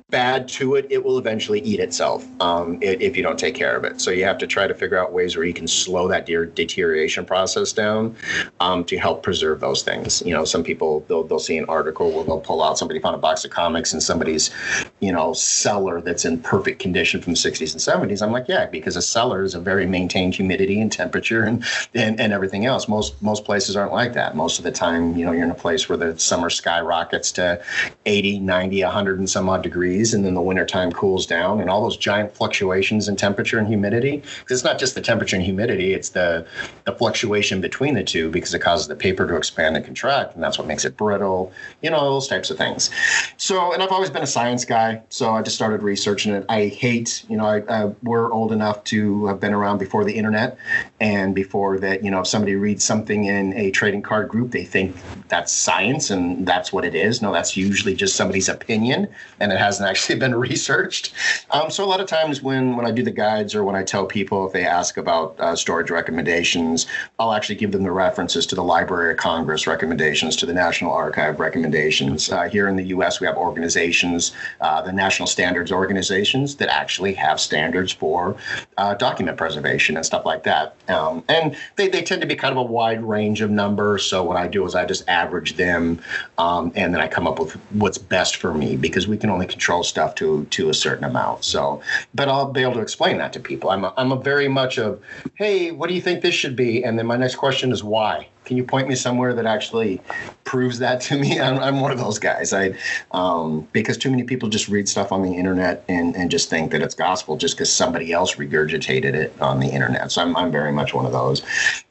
bad 0.10 0.48
to 0.48 0.76
it, 0.76 0.86
it 0.90 1.04
will 1.04 1.18
eventually 1.18 1.60
eat 1.62 1.80
itself 1.80 2.26
um, 2.40 2.78
if 2.82 3.18
you 3.18 3.24
don't 3.24 3.40
take 3.40 3.56
care 3.56 3.76
of 3.76 3.84
it. 3.84 4.00
So 4.00 4.12
you 4.12 4.24
have 4.26 4.38
to 4.38 4.48
try 4.48 4.68
to 4.68 4.74
figure 4.74 4.98
out 4.98 5.12
ways 5.12 5.36
where 5.36 5.46
you 5.46 5.54
can 5.54 5.68
slow 5.68 6.08
that 6.08 6.26
de- 6.26 6.46
deterioration 6.46 7.26
process 7.26 7.74
down 7.74 8.16
um, 8.60 8.84
to 8.86 8.98
help 8.98 9.24
preserve 9.24 9.60
those 9.60 9.82
things. 9.82 10.22
You 10.26 10.34
know, 10.34 10.46
some 10.46 10.64
people 10.64 11.04
they'll 11.08 11.24
they'll 11.24 11.40
see 11.40 11.58
an 11.58 11.66
article 11.66 12.12
where 12.12 12.24
they'll 12.24 12.40
pull 12.40 12.64
out 12.64 12.78
somebody 12.78 13.00
found 13.00 13.16
a 13.16 13.20
box 13.20 13.44
of 13.44 13.52
comics 13.52 13.94
in 13.94 14.02
somebody's 14.02 14.52
you 15.00 15.12
know 15.12 15.34
cellar 15.34 16.02
that's 16.02 16.26
in 16.26 16.40
perfect 16.40 16.80
condition 16.80 17.22
from 17.22 17.34
the 17.34 17.40
60s 17.40 17.74
and 17.74 18.12
70s. 18.12 18.22
I'm 18.22 18.32
like, 18.32 18.48
yeah, 18.48 18.66
because 18.68 18.96
a 18.96 19.02
cellar 19.02 19.44
is 19.44 19.56
a 19.56 19.60
very 19.60 19.86
maintained 19.86 20.36
humidity 20.36 20.80
and 20.80 20.92
temperature 20.92 21.44
and, 21.44 21.66
and 21.94 22.20
and 22.20 22.34
everything 22.34 22.66
else. 22.66 22.88
Most 22.88 23.22
most 23.22 23.46
places 23.46 23.76
aren't 23.76 23.94
like 23.94 24.14
that. 24.14 24.36
Most 24.36 24.60
of 24.60 24.64
the 24.64 24.72
time, 24.72 25.18
you 25.18 25.26
know, 25.26 25.32
you're 25.32 25.44
in 25.44 25.52
a 25.52 25.56
place 25.56 25.90
where 25.90 25.98
the 25.98 26.18
summer 26.20 26.50
skyrockets 26.50 27.32
to 27.34 27.62
80, 28.06 28.23
90, 28.24 28.84
100 28.84 29.20
and 29.20 29.30
some 29.30 29.50
odd 29.50 29.62
degrees, 29.62 30.14
and 30.14 30.26
then 30.26 30.34
the 30.34 30.42
wintertime 30.42 30.92
cools 30.92 31.26
down, 31.26 31.60
and 31.60 31.70
all 31.70 31.84
those 31.84 31.98
giant 31.98 32.36
fluctuations 32.36 33.08
in 33.08 33.16
temperature 33.16 33.60
and 33.60 33.68
humidity. 33.68 34.18
Because 34.18 34.60
it's 34.60 34.64
not 34.64 34.80
just 34.80 34.96
the 34.96 35.02
temperature 35.02 35.36
and 35.36 35.46
humidity, 35.46 35.94
it's 35.94 36.10
the, 36.10 36.46
the 36.86 36.94
fluctuation 36.94 37.62
between 37.62 37.94
the 37.94 38.04
two 38.04 38.30
because 38.30 38.54
it 38.54 38.60
causes 38.60 38.88
the 38.88 38.96
paper 38.96 39.28
to 39.28 39.36
expand 39.36 39.76
and 39.76 39.86
contract, 39.86 40.36
and 40.36 40.44
that's 40.44 40.58
what 40.58 40.68
makes 40.68 40.86
it 40.86 40.98
brittle, 40.98 41.52
you 41.82 41.90
know, 41.90 42.00
those 42.00 42.28
types 42.28 42.50
of 42.50 42.58
things. 42.58 42.90
So, 43.38 43.74
and 43.74 43.84
I've 43.84 43.92
always 43.92 44.10
been 44.10 44.24
a 44.24 44.28
science 44.28 44.66
guy, 44.66 45.02
so 45.10 45.32
I 45.32 45.42
just 45.42 45.56
started 45.56 45.84
researching 45.84 46.34
it. 46.34 46.46
I 46.50 46.68
hate, 46.68 47.26
you 47.30 47.38
know, 47.38 47.46
I, 47.46 47.64
I, 47.70 47.86
we're 48.04 48.32
old 48.32 48.52
enough 48.52 48.84
to 48.86 49.26
have 49.28 49.40
been 49.40 49.54
around 49.54 49.78
before 49.78 50.06
the 50.06 50.14
internet 50.14 50.58
and 51.00 51.36
before 51.36 51.80
that, 51.80 52.04
you 52.04 52.12
know, 52.12 52.22
if 52.22 52.28
somebody 52.28 52.56
reads 52.56 52.84
something 52.84 53.26
in 53.26 53.54
a 53.54 53.72
trading 53.72 54.02
card 54.02 54.30
group, 54.30 54.52
they 54.52 54.64
think 54.64 54.96
that's 55.28 55.52
science 55.52 56.10
and 56.10 56.48
that's 56.48 56.72
what 56.72 56.86
it 56.86 56.96
is. 56.96 57.22
No, 57.22 57.34
that's 57.34 57.58
usually 57.58 57.96
just 57.96 58.03
somebody's 58.12 58.50
opinion, 58.50 59.08
and 59.40 59.52
it 59.52 59.60
hasn't 59.60 59.88
actually 59.88 60.18
been 60.26 60.34
researched. 60.34 61.14
Um, 61.52 61.70
so 61.70 61.84
a 61.84 61.88
lot 61.88 62.02
of 62.02 62.08
times 62.08 62.42
when 62.42 62.76
when 62.76 62.86
I 62.86 62.92
do 62.92 63.04
the 63.04 63.12
guides 63.12 63.54
or 63.54 63.64
when 63.64 63.76
I 63.76 63.84
tell 63.84 64.06
people 64.06 64.48
if 64.48 64.54
they 64.54 64.66
ask 64.66 64.98
about 64.98 65.40
uh, 65.40 65.56
storage 65.56 65.92
recommendations, 65.92 66.88
I'll 67.20 67.34
actually 67.34 67.56
give 67.56 67.72
them 67.72 67.84
the 67.84 67.92
references 67.92 68.46
to 68.48 68.56
the 68.56 68.64
Library 68.64 69.12
of 69.12 69.18
Congress 69.18 69.68
recommendations, 69.68 70.36
to 70.38 70.46
the 70.46 70.54
National 70.54 70.92
Archive 70.92 71.40
recommendations. 71.40 72.32
Uh, 72.32 72.50
here 72.50 72.68
in 72.68 72.76
the 72.76 72.86
U.S., 72.86 73.20
we 73.20 73.28
have 73.28 73.38
organizations, 73.38 74.34
uh, 74.62 74.82
the 74.82 74.92
National 74.92 75.28
Standards 75.28 75.72
organizations, 75.72 76.56
that 76.56 76.70
actually 76.70 77.14
have 77.14 77.40
standards 77.40 77.92
for 77.92 78.36
uh, 78.78 78.94
document 78.96 79.38
preservation 79.38 79.98
and 79.98 80.06
stuff 80.06 80.26
like 80.26 80.44
that. 80.44 80.76
Um, 80.88 81.24
and 81.30 81.56
they, 81.76 81.88
they 81.88 82.02
tend 82.02 82.22
to 82.22 82.28
be 82.28 82.36
kind 82.36 82.52
of 82.52 82.58
a 82.58 82.64
wide 82.64 83.04
range 83.04 83.42
of 83.42 83.52
numbers. 83.52 84.06
So 84.06 84.24
what 84.24 84.38
I 84.38 84.48
do 84.48 84.66
is 84.66 84.76
I 84.76 84.86
just 84.86 85.08
average 85.08 85.56
them, 85.56 86.00
um, 86.38 86.72
and 86.76 86.94
then 86.94 87.02
I 87.02 87.08
come 87.08 87.28
up 87.28 87.40
with 87.40 87.58
what's 87.94 88.04
best 88.04 88.38
for 88.38 88.56
me 88.56 88.76
because 88.76 89.08
we 89.08 89.18
can 89.18 89.30
only 89.30 89.46
control 89.46 89.84
stuff 89.84 90.16
to 90.16 90.46
to 90.46 90.70
a 90.70 90.74
certain 90.74 91.04
amount. 91.04 91.44
So, 91.44 91.80
but 92.16 92.28
I'll 92.28 92.52
be 92.52 92.64
able 92.64 92.74
to 92.74 92.82
explain 92.82 93.20
that 93.20 93.34
to 93.34 93.40
people. 93.40 93.70
I'm 93.70 93.84
a, 93.84 93.94
I'm 93.98 94.12
a 94.12 94.16
very 94.16 94.48
much 94.48 94.80
of, 94.80 95.00
hey, 95.36 95.70
what 95.70 95.90
do 95.90 95.94
you 95.94 96.02
think 96.02 96.22
this 96.22 96.34
should 96.34 96.56
be? 96.56 96.84
And 96.84 96.98
then 96.98 97.06
my 97.06 97.18
next 97.18 97.36
question 97.36 97.72
is 97.72 97.84
why 97.84 98.28
can 98.46 98.58
you 98.58 98.64
point 98.64 98.88
me 98.88 98.96
somewhere 98.96 99.34
that 99.34 99.46
actually 99.46 100.02
proves 100.44 100.80
that 100.80 101.02
to 101.02 101.18
me? 101.18 101.40
I'm, 101.40 101.60
I'm 101.60 101.80
one 101.82 101.92
of 101.92 102.00
those 102.00 102.20
guys. 102.20 102.54
I 102.54 102.76
um, 103.12 103.68
because 103.72 103.98
too 103.98 104.10
many 104.10 104.24
people 104.24 104.50
just 104.50 104.68
read 104.68 104.88
stuff 104.88 105.12
on 105.12 105.22
the 105.24 105.34
internet 105.34 105.84
and, 105.88 106.16
and 106.16 106.30
just 106.30 106.50
think 106.50 106.72
that 106.72 106.82
it's 106.82 106.96
gospel 106.96 107.38
just 107.38 107.56
because 107.56 107.72
somebody 107.72 108.12
else 108.12 108.36
regurgitated 108.36 109.14
it 109.14 109.34
on 109.42 109.60
the 109.60 109.68
internet. 109.68 110.12
So 110.12 110.22
I'm, 110.22 110.36
I'm 110.36 110.52
very 110.52 110.72
much 110.72 110.94
one 110.94 111.06
of 111.06 111.12
those. 111.12 111.42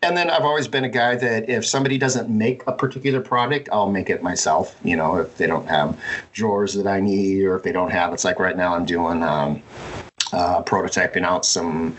And 0.02 0.16
then 0.16 0.30
I've 0.30 0.44
always 0.44 0.68
been 0.68 0.84
a 0.84 0.88
guy 0.88 1.16
that 1.16 1.48
if 1.48 1.66
somebody 1.66 1.98
doesn't 1.98 2.28
make 2.28 2.62
a 2.66 2.72
particular 2.72 3.20
product, 3.20 3.68
I'll 3.72 3.90
make 3.90 4.10
it 4.10 4.22
myself. 4.22 4.78
You 4.84 4.96
know, 4.96 5.16
if 5.16 5.36
they 5.36 5.46
don't 5.46 5.66
have 5.68 5.98
drawers 6.32 6.74
that 6.74 6.86
I 6.86 7.00
need, 7.00 7.44
or 7.44 7.56
if 7.56 7.62
they 7.62 7.72
don't 7.72 7.90
have, 7.90 8.12
it's 8.12 8.24
like 8.24 8.38
right 8.38 8.56
now 8.56 8.74
I'm 8.74 8.84
doing. 8.84 9.22
Um, 9.22 9.62
uh, 10.32 10.62
prototyping 10.62 11.24
out 11.24 11.44
some 11.44 11.96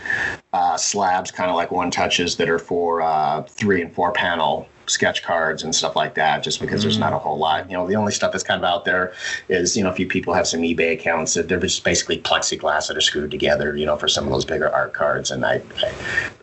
uh, 0.52 0.76
slabs, 0.76 1.30
kind 1.30 1.50
of 1.50 1.56
like 1.56 1.70
one 1.70 1.90
touches 1.90 2.36
that 2.36 2.48
are 2.48 2.58
for 2.58 3.02
uh, 3.02 3.42
three 3.42 3.82
and 3.82 3.92
four 3.94 4.12
panel 4.12 4.68
sketch 4.86 5.22
cards 5.22 5.62
and 5.62 5.74
stuff 5.74 5.96
like 5.96 6.14
that 6.14 6.42
just 6.42 6.60
because 6.60 6.80
mm. 6.80 6.84
there's 6.84 6.98
not 6.98 7.12
a 7.12 7.18
whole 7.18 7.38
lot 7.38 7.68
you 7.70 7.76
know 7.76 7.86
the 7.86 7.94
only 7.94 8.12
stuff 8.12 8.32
that's 8.32 8.44
kind 8.44 8.62
of 8.62 8.64
out 8.64 8.84
there 8.84 9.12
is 9.48 9.76
you 9.76 9.82
know 9.82 9.90
a 9.90 9.94
few 9.94 10.06
people 10.06 10.34
have 10.34 10.46
some 10.46 10.60
ebay 10.60 10.92
accounts 10.92 11.34
that 11.34 11.48
they're 11.48 11.60
just 11.60 11.84
basically 11.84 12.18
plexiglass 12.18 12.88
that 12.88 12.96
are 12.96 13.00
screwed 13.00 13.30
together 13.30 13.76
you 13.76 13.86
know 13.86 13.96
for 13.96 14.08
some 14.08 14.24
of 14.24 14.30
those 14.30 14.44
bigger 14.44 14.70
art 14.70 14.92
cards 14.92 15.30
and 15.30 15.44
i 15.44 15.60
i 15.82 15.94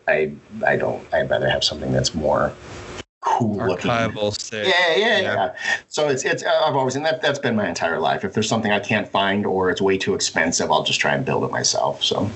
i, 0.08 0.32
I 0.66 0.76
don't 0.76 1.06
i'd 1.14 1.30
rather 1.30 1.48
have 1.48 1.62
something 1.62 1.92
that's 1.92 2.14
more 2.14 2.52
cool 3.22 3.56
archival 3.56 4.14
looking. 4.14 4.30
Yeah, 4.52 4.94
yeah, 4.94 4.96
yeah, 4.96 5.20
yeah, 5.20 5.54
So 5.88 6.08
it's 6.08 6.24
it's 6.24 6.42
uh, 6.42 6.62
I've 6.64 6.76
always 6.76 6.96
and 6.96 7.06
that 7.06 7.22
that's 7.22 7.38
been 7.38 7.56
my 7.56 7.68
entire 7.68 7.98
life. 7.98 8.24
If 8.24 8.34
there's 8.34 8.48
something 8.48 8.70
I 8.70 8.80
can't 8.80 9.08
find 9.08 9.46
or 9.46 9.70
it's 9.70 9.80
way 9.80 9.96
too 9.96 10.14
expensive, 10.14 10.70
I'll 10.70 10.82
just 10.82 11.00
try 11.00 11.14
and 11.14 11.24
build 11.24 11.44
it 11.44 11.50
myself. 11.50 12.04
So. 12.04 12.30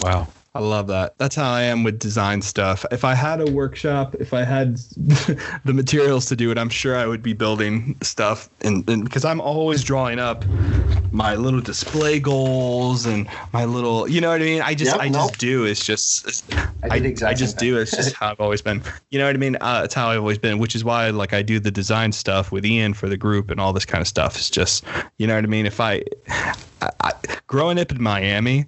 Wow. 0.00 0.28
I 0.58 0.60
love 0.60 0.88
that. 0.88 1.16
That's 1.18 1.36
how 1.36 1.52
I 1.52 1.62
am 1.62 1.84
with 1.84 2.00
design 2.00 2.42
stuff. 2.42 2.84
If 2.90 3.04
I 3.04 3.14
had 3.14 3.40
a 3.40 3.48
workshop, 3.48 4.16
if 4.16 4.34
I 4.34 4.42
had 4.42 4.74
the 5.64 5.72
materials 5.72 6.26
to 6.26 6.34
do 6.36 6.50
it, 6.50 6.58
I'm 6.58 6.68
sure 6.68 6.96
I 6.96 7.06
would 7.06 7.22
be 7.22 7.32
building 7.32 7.96
stuff. 8.02 8.50
And, 8.62 8.84
because 8.84 9.24
I'm 9.24 9.40
always 9.40 9.84
drawing 9.84 10.18
up 10.18 10.44
my 11.12 11.36
little 11.36 11.60
display 11.60 12.18
goals 12.18 13.06
and 13.06 13.28
my 13.52 13.66
little, 13.66 14.08
you 14.08 14.20
know 14.20 14.30
what 14.30 14.42
I 14.42 14.46
mean? 14.46 14.60
I 14.60 14.74
just, 14.74 14.90
yep, 14.90 15.00
I 15.00 15.08
nope. 15.08 15.28
just 15.28 15.38
do. 15.38 15.64
It's 15.64 15.86
just, 15.86 16.26
it's, 16.26 16.42
I, 16.90 16.96
exactly 16.96 17.28
I, 17.28 17.34
just 17.34 17.56
do. 17.56 17.78
It's 17.78 17.92
just 17.92 18.16
how 18.16 18.32
I've 18.32 18.40
always 18.40 18.60
been. 18.60 18.82
You 19.10 19.20
know 19.20 19.26
what 19.26 19.36
I 19.36 19.38
mean? 19.38 19.56
Uh, 19.60 19.82
it's 19.84 19.94
how 19.94 20.08
I've 20.08 20.18
always 20.18 20.38
been, 20.38 20.58
which 20.58 20.74
is 20.74 20.84
why 20.84 21.08
like 21.10 21.32
I 21.32 21.40
do 21.40 21.60
the 21.60 21.70
design 21.70 22.10
stuff 22.10 22.50
with 22.50 22.66
Ian 22.66 22.94
for 22.94 23.08
the 23.08 23.16
group 23.16 23.52
and 23.52 23.60
all 23.60 23.72
this 23.72 23.84
kind 23.84 24.02
of 24.02 24.08
stuff. 24.08 24.34
It's 24.34 24.50
just, 24.50 24.82
you 25.18 25.28
know 25.28 25.36
what 25.36 25.44
I 25.44 25.46
mean? 25.46 25.66
If 25.66 25.78
I, 25.78 26.02
I, 26.80 26.90
I 27.00 27.12
growing 27.46 27.78
up 27.78 27.92
in 27.92 28.02
Miami, 28.02 28.66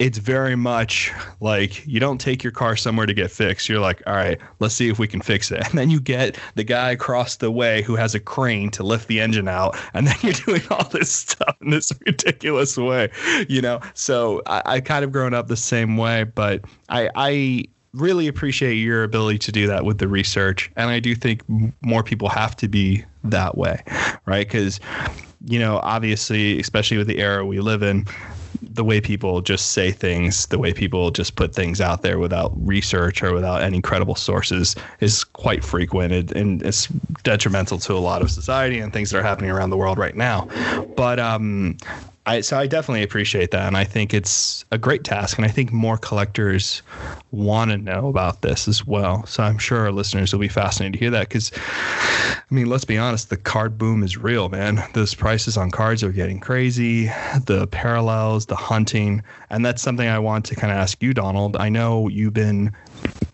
it's 0.00 0.16
very 0.16 0.56
much 0.56 1.12
like 1.40 1.86
you 1.86 2.00
don't 2.00 2.18
take 2.18 2.42
your 2.42 2.50
car 2.50 2.74
somewhere 2.74 3.04
to 3.04 3.12
get 3.12 3.30
fixed. 3.30 3.68
You're 3.68 3.80
like, 3.80 4.02
all 4.06 4.14
right, 4.14 4.40
let's 4.58 4.74
see 4.74 4.88
if 4.88 4.98
we 4.98 5.06
can 5.06 5.20
fix 5.20 5.52
it. 5.52 5.60
And 5.70 5.78
then 5.78 5.90
you 5.90 6.00
get 6.00 6.36
the 6.56 6.64
guy 6.64 6.90
across 6.90 7.36
the 7.36 7.50
way 7.50 7.82
who 7.82 7.94
has 7.94 8.14
a 8.14 8.18
crane 8.18 8.70
to 8.70 8.82
lift 8.82 9.06
the 9.06 9.20
engine 9.20 9.46
out. 9.46 9.76
And 9.94 10.06
then 10.06 10.16
you're 10.22 10.32
doing 10.32 10.62
all 10.70 10.88
this 10.88 11.12
stuff 11.12 11.54
in 11.60 11.70
this 11.70 11.92
ridiculous 12.06 12.76
way, 12.76 13.10
you 13.48 13.60
know? 13.60 13.80
So 13.94 14.42
I, 14.46 14.62
I 14.64 14.80
kind 14.80 15.04
of 15.04 15.12
grown 15.12 15.34
up 15.34 15.48
the 15.48 15.56
same 15.56 15.96
way, 15.98 16.24
but 16.24 16.64
I, 16.88 17.10
I, 17.14 17.64
really 17.92 18.28
appreciate 18.28 18.74
your 18.74 19.02
ability 19.02 19.36
to 19.36 19.50
do 19.50 19.66
that 19.66 19.84
with 19.84 19.98
the 19.98 20.06
research 20.06 20.70
and 20.76 20.90
i 20.90 21.00
do 21.00 21.12
think 21.12 21.42
more 21.80 22.04
people 22.04 22.28
have 22.28 22.54
to 22.54 22.68
be 22.68 23.04
that 23.24 23.58
way 23.58 23.82
right 24.26 24.46
because 24.46 24.78
you 25.46 25.58
know 25.58 25.80
obviously 25.82 26.60
especially 26.60 26.96
with 26.96 27.08
the 27.08 27.18
era 27.18 27.44
we 27.44 27.58
live 27.58 27.82
in 27.82 28.06
the 28.72 28.84
way 28.84 29.00
people 29.00 29.40
just 29.40 29.72
say 29.72 29.90
things, 29.90 30.46
the 30.46 30.58
way 30.58 30.72
people 30.72 31.10
just 31.10 31.34
put 31.34 31.54
things 31.54 31.80
out 31.80 32.02
there 32.02 32.18
without 32.18 32.52
research 32.66 33.22
or 33.22 33.34
without 33.34 33.62
any 33.62 33.80
credible 33.80 34.14
sources 34.14 34.76
is 35.00 35.24
quite 35.24 35.64
frequent 35.64 36.32
and 36.32 36.62
it's 36.62 36.86
detrimental 37.24 37.78
to 37.78 37.94
a 37.94 37.98
lot 37.98 38.22
of 38.22 38.30
society 38.30 38.78
and 38.78 38.92
things 38.92 39.10
that 39.10 39.18
are 39.18 39.22
happening 39.22 39.50
around 39.50 39.70
the 39.70 39.76
world 39.76 39.98
right 39.98 40.16
now. 40.16 40.48
But 40.96 41.18
um, 41.18 41.78
I, 42.26 42.42
so 42.42 42.58
I 42.58 42.66
definitely 42.66 43.02
appreciate 43.02 43.50
that, 43.52 43.66
and 43.66 43.76
I 43.76 43.84
think 43.84 44.12
it's 44.12 44.64
a 44.70 44.78
great 44.78 45.04
task, 45.04 45.38
and 45.38 45.44
I 45.46 45.48
think 45.48 45.72
more 45.72 45.96
collectors 45.96 46.82
want 47.30 47.70
to 47.70 47.78
know 47.78 48.08
about 48.08 48.42
this 48.42 48.68
as 48.68 48.86
well. 48.86 49.24
So 49.24 49.42
I'm 49.42 49.56
sure 49.56 49.78
our 49.78 49.92
listeners 49.92 50.32
will 50.32 50.40
be 50.40 50.48
fascinated 50.48 50.92
to 50.94 50.98
hear 50.98 51.10
that 51.10 51.28
because, 51.28 51.50
I 51.56 52.42
mean, 52.50 52.66
let's 52.66 52.84
be 52.84 52.98
honest, 52.98 53.30
the 53.30 53.38
card 53.38 53.78
boom 53.78 54.02
is 54.02 54.18
real, 54.18 54.50
man. 54.50 54.84
Those 54.92 55.14
prices 55.14 55.56
on 55.56 55.70
cards 55.70 56.04
are 56.04 56.12
getting 56.12 56.40
crazy. 56.40 57.06
The 57.46 57.66
parallels, 57.70 58.46
the 58.46 58.56
hunting, 58.56 59.22
and 59.48 59.64
that's 59.64 59.80
something 59.80 60.06
I 60.06 60.18
want 60.18 60.44
to 60.46 60.54
kind 60.54 60.72
of 60.72 60.76
ask 60.76 61.02
you, 61.02 61.14
Donald. 61.14 61.56
I 61.56 61.70
know 61.70 62.08
you've 62.08 62.34
been 62.34 62.72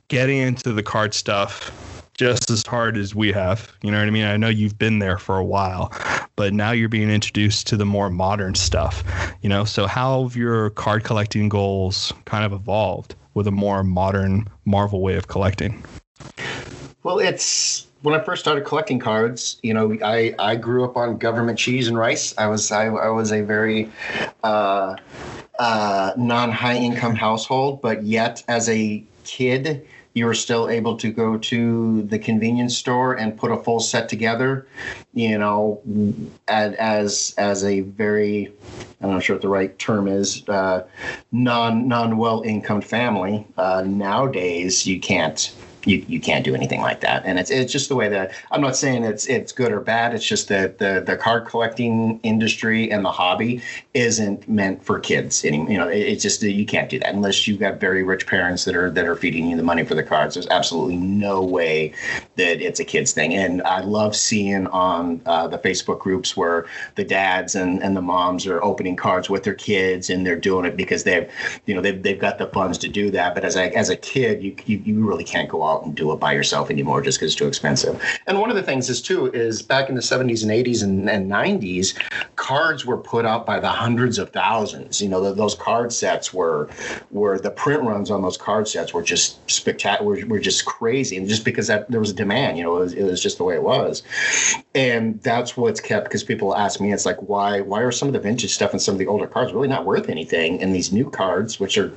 getting 0.09 0.39
into 0.39 0.73
the 0.73 0.83
card 0.85 1.13
stuff 1.13 1.73
just 2.17 2.51
as 2.51 2.65
hard 2.67 2.97
as 2.97 3.15
we 3.15 3.33
have. 3.33 3.73
You 3.83 3.91
know 3.91 3.99
what 3.99 4.07
I 4.07 4.11
mean? 4.11 4.25
I 4.25 4.37
know 4.37 4.49
you've 4.49 4.79
been 4.79 4.99
there 4.99 5.19
for 5.19 5.37
a 5.37 5.45
while, 5.45 5.93
but 6.37 6.53
now 6.53 6.71
you're 6.73 6.89
being 6.89 7.11
introduced 7.11 7.67
to 7.69 7.77
the 7.77 7.87
more 7.87 8.11
modern 8.11 8.55
stuff. 8.55 9.05
You 9.43 9.49
know, 9.49 9.65
so 9.65 9.87
how 9.87 10.23
have 10.23 10.37
your 10.37 10.71
card 10.71 11.05
collecting 11.05 11.49
goals 11.49 12.13
kind 12.25 12.45
of 12.45 12.53
evolved 12.53 13.15
with 13.35 13.47
a 13.47 13.51
more 13.51 13.83
modern 13.85 14.49
Marvel 14.65 15.01
way 15.03 15.17
of 15.17 15.29
collecting? 15.29 15.83
Well, 17.03 17.19
it's 17.19 17.87
when 18.03 18.19
I 18.19 18.25
first 18.25 18.43
started 18.43 18.65
collecting 18.65 18.99
cards. 18.99 19.59
You 19.63 19.75
know, 19.75 19.97
I 20.03 20.35
I 20.39 20.57
grew 20.57 20.85
up 20.85 20.97
on 20.97 21.19
government 21.19 21.59
cheese 21.59 21.87
and 21.87 21.97
rice. 21.97 22.35
I 22.39 22.47
was 22.47 22.73
I, 22.73 22.87
I 22.87 23.09
was 23.09 23.31
a 23.31 23.43
very 23.43 23.91
uh, 24.43 24.97
uh, 25.59 26.13
non 26.17 26.51
high 26.51 26.77
income 26.77 27.15
household, 27.15 27.83
but 27.83 28.03
yet 28.03 28.43
as 28.49 28.69
a 28.69 29.05
kid 29.25 29.87
you 30.17 30.25
were 30.25 30.35
still 30.35 30.71
able 30.71 30.97
to 30.97 31.13
go 31.13 31.37
to 31.37 32.03
the 32.05 32.19
convenience 32.19 32.75
store 32.75 33.13
and 33.13 33.37
put 33.37 33.53
a 33.53 33.57
full 33.59 33.79
set 33.79 34.09
together, 34.09 34.67
you 35.13 35.37
know, 35.37 35.83
as 36.49 37.35
as 37.37 37.63
a 37.63 37.81
very 37.81 38.51
I'm 39.03 39.11
not 39.11 39.23
sure 39.23 39.37
what 39.37 39.43
the 39.43 39.49
right 39.51 39.79
term 39.79 40.09
is, 40.09 40.43
uh, 40.49 40.87
non 41.33 41.87
non 41.87 42.17
well 42.17 42.41
income 42.41 42.81
family. 42.81 43.47
Uh, 43.59 43.85
nowadays, 43.87 44.87
you 44.87 44.99
can't 44.99 45.55
you, 45.87 46.05
you 46.09 46.21
can't 46.21 46.45
do 46.45 46.55
anything 46.55 46.81
like 46.81 47.01
that. 47.01 47.25
And 47.25 47.39
it's 47.39 47.51
it's 47.51 47.73
just 47.73 47.89
the 47.89 47.97
way 47.97 48.09
that 48.09 48.33
I'm 48.51 48.61
not 48.61 48.77
saying 48.77 49.05
it's 49.05 49.27
it's 49.27 49.53
good 49.53 49.73
or 49.73 49.81
bad. 49.81 50.15
It's 50.15 50.27
just 50.27 50.49
that 50.49 50.79
the 50.79 51.03
the 51.05 51.17
card 51.17 51.47
collecting 51.47 52.21
industry 52.23 52.91
and 52.91 53.05
the 53.05 53.13
hobby 53.13 53.63
isn't 53.95 54.49
meant 54.49 54.85
for 54.85 54.99
kids 54.99 55.45
anymore. 55.45 55.71
You 55.71 55.79
know, 55.79 55.89
it, 55.89 55.99
it's 55.99 56.23
just 56.23 56.43
you 56.43 56.67
can't 56.67 56.91
do 56.91 56.99
that 56.99 57.15
unless 57.15 57.47
you've 57.47 57.61
got 57.61 57.81
very 57.81 58.03
rich 58.03 58.27
parents 58.27 58.65
that 58.65 58.75
are 58.75 58.91
that 58.91 59.07
are 59.07 59.17
feeding 59.17 59.49
you 59.49 59.57
the 59.57 59.63
money 59.63 59.85
for 59.85 59.95
the 59.95 60.03
cards. 60.03 60.35
There's 60.35 60.49
absolutely 60.49 60.97
no 60.97 61.43
way 61.43 61.93
that 62.35 62.61
it's 62.61 62.81
a 62.81 62.85
kids 62.85 63.13
thing. 63.13 63.35
And 63.35 63.63
I 63.63 63.81
love 63.81 64.17
seeing 64.17 64.67
on 64.69 65.21
uh, 65.27 65.47
the 65.47 65.59
Facebook 65.59 66.01
groups 66.01 66.37
where 66.37 66.67
the 66.97 67.05
dads 67.05 67.55
and, 67.55 67.83
and 67.83 67.97
the 67.97 68.03
moms 68.03 68.47
are 68.47 68.63
opening 68.63 68.97
cards 68.97 69.31
with 69.31 69.45
their 69.45 69.55
kids 69.55 70.11
and 70.11 70.27
they're 70.27 70.37
doing 70.37 70.65
it 70.65 70.77
because 70.77 71.05
they've 71.05 71.31
you 71.67 71.75
know 71.75 71.81
they've, 71.81 72.03
they've 72.03 72.19
got 72.19 72.39
the 72.39 72.49
funds 72.49 72.77
to 72.79 72.89
do 72.89 73.11
that. 73.13 73.35
But 73.35 73.45
as 73.45 73.57
a 73.57 73.73
as 73.77 73.89
a 73.89 73.97
kid, 73.97 74.43
you 74.43 74.57
you, 74.67 74.79
you 74.85 75.07
really 75.07 75.25
can't 75.25 75.49
go 75.49 75.63
out 75.63 75.76
out 75.77 75.85
and 75.85 75.95
do 75.95 76.13
it 76.13 76.17
by 76.17 76.33
yourself 76.33 76.71
anymore 76.71 77.03
just 77.03 77.19
because 77.19 77.33
it's 77.33 77.39
too 77.39 77.49
expensive. 77.49 78.03
And 78.27 78.41
one 78.41 78.51
of 78.51 78.57
the 78.57 78.63
things 78.63 78.89
is 78.89 79.03
too 79.03 79.27
is 79.27 79.63
back 79.63 79.89
in 79.89 79.95
the 79.95 80.01
70s 80.01 80.43
and 80.43 80.51
80s 80.51 80.83
and, 80.83 81.09
and 81.09 81.31
90s, 81.31 81.99
cards 82.37 82.85
were 82.87 82.97
put 82.97 83.25
out 83.25 83.47
by 83.47 83.61
the 83.61 83.69
hundreds 83.69 84.19
of 84.19 84.31
thousands. 84.31 85.01
You 85.01 85.09
know, 85.09 85.21
the, 85.23 85.35
those 85.35 85.55
card 85.55 85.93
sets 85.93 86.33
were 86.33 86.69
were 87.11 87.39
the 87.39 87.51
print 87.51 87.83
runs 87.83 88.11
on 88.11 88.23
those 88.23 88.37
card 88.37 88.69
sets 88.69 88.95
were 88.95 89.03
just 89.03 89.49
spectacular, 89.51 90.07
were, 90.07 90.27
were 90.27 90.39
just 90.39 90.65
crazy, 90.65 91.17
and 91.17 91.29
just 91.29 91.45
because 91.45 91.67
that 91.67 91.91
there 91.91 92.01
was 92.01 92.11
a 92.11 92.15
demand, 92.15 92.57
you 92.57 92.65
know, 92.65 92.77
it 92.77 92.81
was, 92.81 92.93
it 92.95 93.05
was 93.05 93.23
just 93.23 93.39
the 93.39 93.45
way 93.45 93.55
it 93.55 93.63
was. 93.63 94.03
And 94.75 95.21
that's 95.23 95.57
what's 95.57 95.81
kept 95.81 96.05
because 96.05 96.25
people 96.25 96.57
ask 96.57 96.81
me, 96.81 96.93
it's 96.93 97.07
like 97.07 97.19
why 97.21 97.61
why 97.61 97.81
are 97.81 97.93
some 97.93 98.09
of 98.09 98.15
the 98.15 98.21
vintage 98.21 98.53
stuff 98.55 98.73
and 98.73 98.81
some 98.81 98.95
of 98.95 98.99
the 98.99 99.07
older 99.07 99.27
cards 99.27 99.53
really 99.53 99.69
not 99.69 99.85
worth 99.85 100.09
anything, 100.09 100.63
and 100.63 100.75
these 100.75 100.93
new 100.93 101.11
cards, 101.11 101.61
which 101.61 101.79
are 101.79 101.93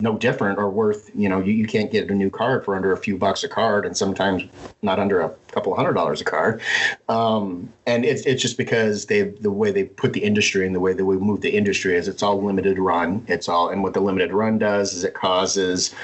no 0.00 0.16
different 0.16 0.58
or 0.58 0.70
worth 0.70 1.10
you 1.14 1.28
know 1.28 1.40
you, 1.40 1.52
you 1.52 1.66
can't 1.66 1.90
get 1.90 2.10
a 2.10 2.14
new 2.14 2.30
card 2.30 2.64
for 2.64 2.76
under 2.76 2.92
a 2.92 2.96
few 2.96 3.16
bucks 3.16 3.44
a 3.44 3.48
card 3.48 3.84
and 3.86 3.96
sometimes 3.96 4.42
not 4.82 4.98
under 4.98 5.20
a 5.20 5.30
couple 5.52 5.74
hundred 5.74 5.94
dollars 5.94 6.20
a 6.20 6.24
card. 6.24 6.60
Um, 7.08 7.72
and 7.86 8.04
it's 8.04 8.22
it's 8.26 8.40
just 8.40 8.56
because 8.56 9.06
they 9.06 9.22
the 9.22 9.50
way 9.50 9.70
they 9.70 9.84
put 9.84 10.12
the 10.12 10.22
industry 10.22 10.66
and 10.66 10.74
the 10.74 10.80
way 10.80 10.92
that 10.92 11.04
we 11.04 11.16
move 11.16 11.40
the 11.40 11.50
industry 11.50 11.96
is 11.96 12.08
it's 12.08 12.22
all 12.22 12.42
limited 12.42 12.78
run. 12.78 13.24
It's 13.28 13.48
all 13.48 13.70
and 13.70 13.82
what 13.82 13.94
the 13.94 14.00
limited 14.00 14.32
run 14.32 14.58
does 14.58 14.92
is 14.92 15.04
it 15.04 15.14
causes 15.14 15.94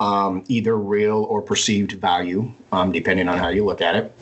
um, 0.00 0.44
either 0.48 0.76
real 0.76 1.24
or 1.24 1.40
perceived 1.42 1.92
value 1.92 2.52
um, 2.72 2.92
depending 2.92 3.28
on 3.28 3.38
how 3.38 3.48
you 3.48 3.64
look 3.64 3.80
at 3.80 3.96
it 3.96 4.12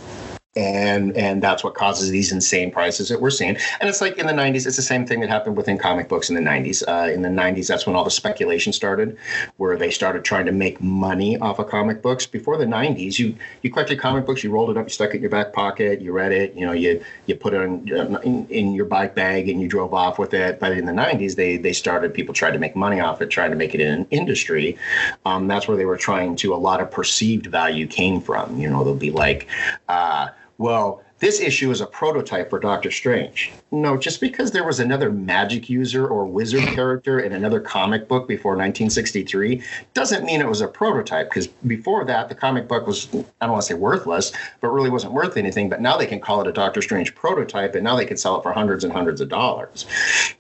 and 0.57 1.17
and 1.17 1.43
that's 1.43 1.65
what 1.65 1.75
causes 1.75 2.11
these 2.11 2.31
insane 2.31 2.71
prices 2.71 3.09
that 3.09 3.21
we're 3.21 3.31
seeing. 3.31 3.57
And 3.81 3.89
it's 3.89 4.01
like 4.01 4.19
in 4.19 4.27
the 4.27 4.33
90s 4.33 4.67
it's 4.67 4.77
the 4.77 4.83
same 4.83 5.07
thing 5.07 5.21
that 5.21 5.29
happened 5.29 5.57
within 5.57 5.79
comic 5.79 6.09
books 6.09 6.29
in 6.29 6.37
the 6.37 6.41
90s 6.41 6.83
uh, 6.87 7.13
in 7.13 7.23
the 7.23 7.29
90s 7.29 7.67
that's 7.67 7.87
when 7.87 7.97
all 7.97 8.05
the 8.05 8.11
speculation 8.11 8.73
started 8.73 9.17
where 9.57 9.77
they 9.77 9.91
started 9.91 10.25
trying 10.25 10.47
to 10.47 10.53
make 10.53 10.81
money 10.81 11.37
off 11.39 11.59
of 11.59 11.69
comic 11.69 12.03
books. 12.03 12.27
Before 12.27 12.57
the 12.57 12.67
90s 12.67 13.19
you 13.19 13.35
you 13.63 13.71
collected 13.71 13.99
comic 13.99 14.27
books 14.27 14.45
you 14.45 14.51
rolled 14.51 14.71
it 14.71 14.77
up 14.77 14.87
you 14.87 14.91
stuck 14.91 15.11
it 15.11 15.17
in 15.17 15.23
your 15.23 15.31
back 15.31 15.53
pocket 15.53 16.01
you 16.01 16.13
read 16.13 16.33
it 16.33 16.55
you 16.55 16.65
know 16.65 16.73
you 16.73 17.03
you 17.27 17.35
put 17.35 17.53
it 17.53 17.61
in, 17.61 17.89
in, 18.23 18.47
in 18.49 18.75
your 18.75 18.85
bike 18.85 19.15
bag 19.15 19.49
and 19.49 19.61
you 19.61 19.69
drove 19.69 19.93
off 19.93 20.19
with 20.19 20.35
it. 20.35 20.61
But 20.61 20.73
in 20.73 20.87
the 20.87 20.93
90s 20.93 21.35
they 21.35 21.57
they 21.57 21.73
started 21.73 22.15
people 22.15 22.33
tried 22.33 22.53
to 22.53 22.59
make 22.61 22.77
money 22.77 23.01
off 23.01 23.21
it 23.21 23.31
trying 23.31 23.51
to 23.51 23.57
make 23.57 23.75
it 23.75 23.81
in 23.81 23.93
an 23.93 24.07
industry. 24.11 24.77
Um, 25.25 25.49
that's 25.49 25.67
where 25.67 25.77
they 25.77 25.85
were 25.85 25.97
trying 25.97 26.37
to 26.37 26.55
a 26.55 26.57
lot 26.57 26.81
of 26.81 26.91
perceived 26.91 27.47
value 27.47 27.87
came 27.89 28.21
from. 28.21 28.57
You 28.57 28.71
know 28.71 28.85
they'll 28.85 28.95
be 28.95 29.11
like 29.11 29.49
uh, 29.89 30.29
well, 30.59 31.03
this 31.21 31.41
issue 31.41 31.71
is 31.71 31.81
a 31.81 31.87
prototype 31.87 32.51
for 32.51 32.59
Doctor 32.59 32.91
Strange. 32.91 33.53
No, 33.71 33.97
just 33.97 34.21
because 34.21 34.51
there 34.51 34.65
was 34.65 34.81
another 34.81 35.11
magic 35.11 35.71
user 35.71 36.07
or 36.07 36.27
wizard 36.27 36.63
character 36.75 37.21
in 37.21 37.33
another 37.33 37.61
comic 37.61 38.09
book 38.09 38.27
before 38.27 38.53
1963 38.53 39.63
doesn't 39.95 40.25
mean 40.25 40.41
it 40.41 40.49
was 40.49 40.61
a 40.61 40.69
prototype 40.69 41.31
because 41.31 41.47
before 41.47 42.05
that, 42.05 42.29
the 42.29 42.35
comic 42.35 42.67
book 42.67 42.87
was, 42.87 43.09
I 43.41 43.47
don't 43.47 43.53
want 43.53 43.63
to 43.63 43.69
say 43.69 43.75
worthless, 43.75 44.33
but 44.61 44.69
really 44.69 44.91
wasn't 44.91 45.13
worth 45.13 45.37
anything. 45.37 45.69
But 45.69 45.81
now 45.81 45.97
they 45.97 46.07
can 46.07 46.21
call 46.21 46.41
it 46.41 46.47
a 46.47 46.53
Doctor 46.53 46.83
Strange 46.83 47.15
prototype 47.15 47.75
and 47.75 47.85
now 47.85 47.97
they 47.97 48.07
can 48.07 48.17
sell 48.17 48.39
it 48.39 48.43
for 48.43 48.53
hundreds 48.53 48.85
and 48.85 48.93
hundreds 48.93 49.21
of 49.21 49.29
dollars. 49.29 49.87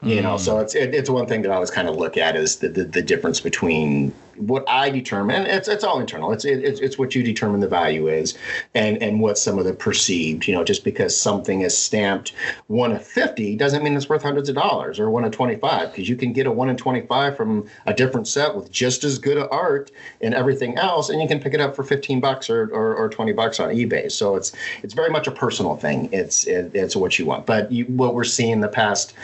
You 0.02 0.20
know, 0.20 0.36
so 0.36 0.56
hmm. 0.56 0.62
it's 0.62 0.74
it, 0.74 0.94
it's 0.94 1.08
one 1.08 1.26
thing 1.26 1.42
that 1.42 1.50
I 1.50 1.54
always 1.54 1.70
kind 1.70 1.88
of 1.88 1.96
look 1.96 2.16
at 2.16 2.36
is 2.36 2.56
the, 2.56 2.68
the, 2.68 2.84
the 2.84 3.02
difference 3.02 3.40
between 3.40 4.12
what 4.36 4.64
I 4.68 4.90
determine, 4.90 5.46
it's 5.46 5.68
it's 5.68 5.84
all 5.84 6.00
internal. 6.00 6.32
It's 6.32 6.44
it's 6.44 6.80
it's 6.80 6.98
what 6.98 7.14
you 7.14 7.22
determine 7.22 7.60
the 7.60 7.68
value 7.68 8.08
is, 8.08 8.36
and 8.74 9.02
and 9.02 9.20
what 9.20 9.38
some 9.38 9.58
of 9.58 9.64
the 9.64 9.72
perceived. 9.72 10.46
You 10.46 10.54
know, 10.54 10.64
just 10.64 10.73
because 10.82 11.16
something 11.16 11.60
is 11.60 11.76
stamped 11.76 12.32
one 12.66 12.92
of 12.92 13.06
fifty 13.06 13.54
doesn't 13.54 13.84
mean 13.84 13.94
it's 13.94 14.08
worth 14.08 14.22
hundreds 14.22 14.48
of 14.48 14.54
dollars 14.54 14.98
or 14.98 15.10
one 15.10 15.24
of 15.24 15.32
twenty 15.32 15.56
five. 15.56 15.90
Because 15.90 16.08
you 16.08 16.16
can 16.16 16.32
get 16.32 16.46
a 16.46 16.50
one 16.50 16.70
in 16.70 16.76
twenty 16.76 17.02
five 17.02 17.36
from 17.36 17.68
a 17.86 17.94
different 17.94 18.26
set 18.26 18.54
with 18.54 18.70
just 18.70 19.04
as 19.04 19.18
good 19.18 19.38
art 19.50 19.90
and 20.20 20.34
everything 20.34 20.76
else, 20.78 21.10
and 21.10 21.20
you 21.20 21.28
can 21.28 21.40
pick 21.40 21.54
it 21.54 21.60
up 21.60 21.76
for 21.76 21.82
fifteen 21.82 22.20
bucks 22.20 22.48
or 22.48 22.68
or, 22.72 22.94
or 22.94 23.08
twenty 23.08 23.32
bucks 23.32 23.60
on 23.60 23.70
eBay. 23.70 24.10
So 24.10 24.36
it's 24.36 24.52
it's 24.82 24.94
very 24.94 25.10
much 25.10 25.26
a 25.26 25.30
personal 25.30 25.76
thing. 25.76 26.08
It's 26.12 26.46
it, 26.46 26.70
it's 26.74 26.96
what 26.96 27.18
you 27.18 27.26
want. 27.26 27.46
But 27.46 27.70
you, 27.70 27.84
what 27.86 28.14
we're 28.14 28.24
seeing 28.24 28.60
the 28.60 28.68
past 28.68 29.14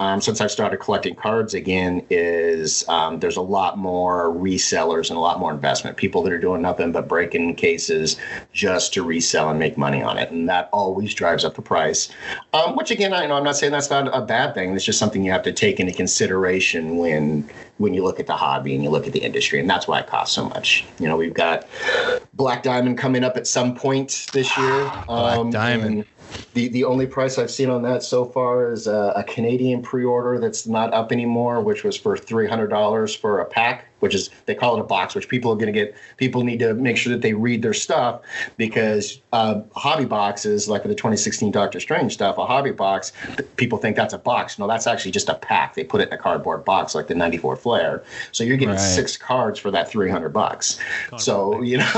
um, 0.00 0.20
since 0.20 0.40
I've 0.40 0.50
started 0.50 0.78
collecting 0.78 1.14
cards 1.14 1.54
again 1.54 2.04
is 2.10 2.88
um, 2.88 3.20
there's 3.20 3.36
a 3.36 3.42
lot 3.42 3.78
more. 3.78 4.28
Resellers 4.28 5.10
and 5.10 5.16
a 5.16 5.20
lot 5.20 5.38
more 5.38 5.52
investment. 5.52 5.96
People 5.96 6.22
that 6.22 6.32
are 6.32 6.38
doing 6.38 6.62
nothing 6.62 6.92
but 6.92 7.08
breaking 7.08 7.54
cases 7.54 8.16
just 8.52 8.92
to 8.94 9.02
resell 9.02 9.50
and 9.50 9.58
make 9.58 9.76
money 9.76 10.02
on 10.02 10.18
it, 10.18 10.30
and 10.30 10.48
that 10.48 10.68
always 10.88 11.14
drives 11.14 11.44
up 11.44 11.54
the 11.54 11.62
price. 11.62 12.10
Um, 12.54 12.74
which 12.76 12.90
again, 12.90 13.12
I 13.12 13.26
know 13.26 13.36
I'm 13.36 13.44
not 13.44 13.56
saying 13.56 13.72
that's 13.72 13.90
not 13.90 14.08
a 14.16 14.22
bad 14.24 14.54
thing. 14.54 14.74
It's 14.74 14.84
just 14.84 14.98
something 14.98 15.22
you 15.22 15.30
have 15.32 15.42
to 15.42 15.52
take 15.52 15.78
into 15.80 15.92
consideration 15.92 16.96
when 16.96 17.48
when 17.76 17.94
you 17.94 18.02
look 18.02 18.18
at 18.18 18.26
the 18.26 18.36
hobby 18.36 18.74
and 18.74 18.82
you 18.82 18.90
look 18.90 19.06
at 19.06 19.12
the 19.12 19.20
industry, 19.20 19.60
and 19.60 19.68
that's 19.70 19.86
why 19.86 20.00
it 20.00 20.06
costs 20.06 20.34
so 20.34 20.48
much. 20.48 20.84
You 20.98 21.06
know, 21.06 21.16
we've 21.16 21.34
got 21.34 21.68
Black 22.34 22.62
Diamond 22.62 22.98
coming 22.98 23.22
up 23.22 23.36
at 23.36 23.46
some 23.46 23.74
point 23.74 24.26
this 24.32 24.56
year. 24.56 24.82
Um, 25.08 25.50
Black 25.50 25.52
Diamond. 25.52 26.04
The, 26.52 26.68
the 26.68 26.84
only 26.84 27.06
price 27.06 27.38
I've 27.38 27.50
seen 27.50 27.70
on 27.70 27.82
that 27.82 28.02
so 28.02 28.24
far 28.24 28.70
is 28.70 28.86
a, 28.86 29.12
a 29.16 29.24
Canadian 29.24 29.80
pre-order 29.80 30.38
that's 30.38 30.66
not 30.66 30.92
up 30.92 31.10
anymore, 31.10 31.62
which 31.62 31.84
was 31.84 31.96
for 31.96 32.16
three 32.16 32.48
hundred 32.48 32.68
dollars 32.68 33.14
for 33.14 33.40
a 33.40 33.44
pack 33.44 33.87
which 34.00 34.14
is 34.14 34.30
they 34.46 34.54
call 34.54 34.76
it 34.76 34.80
a 34.80 34.84
box, 34.84 35.14
which 35.14 35.28
people 35.28 35.52
are 35.52 35.56
going 35.56 35.72
to 35.72 35.72
get. 35.72 35.94
People 36.16 36.44
need 36.44 36.58
to 36.60 36.74
make 36.74 36.96
sure 36.96 37.12
that 37.12 37.22
they 37.22 37.34
read 37.34 37.62
their 37.62 37.74
stuff 37.74 38.22
because 38.56 39.20
uh, 39.32 39.60
hobby 39.74 40.04
boxes, 40.04 40.68
like 40.68 40.82
with 40.82 40.90
the 40.90 40.96
2016 40.96 41.50
Doctor 41.50 41.80
Strange 41.80 42.12
stuff, 42.12 42.38
a 42.38 42.46
hobby 42.46 42.70
box, 42.70 43.12
people 43.56 43.78
think 43.78 43.96
that's 43.96 44.14
a 44.14 44.18
box. 44.18 44.58
No, 44.58 44.66
that's 44.66 44.86
actually 44.86 45.10
just 45.10 45.28
a 45.28 45.34
pack. 45.34 45.74
They 45.74 45.84
put 45.84 46.00
it 46.00 46.08
in 46.08 46.14
a 46.14 46.18
cardboard 46.18 46.64
box, 46.64 46.94
like 46.94 47.06
the 47.06 47.14
94 47.14 47.56
Flair. 47.56 48.02
So 48.32 48.44
you're 48.44 48.56
getting 48.56 48.74
right. 48.74 48.80
six 48.80 49.16
cards 49.16 49.58
for 49.58 49.70
that 49.70 49.88
300 49.88 50.30
bucks. 50.30 50.78
so 51.16 51.60
you 51.62 51.78
know, 51.78 51.90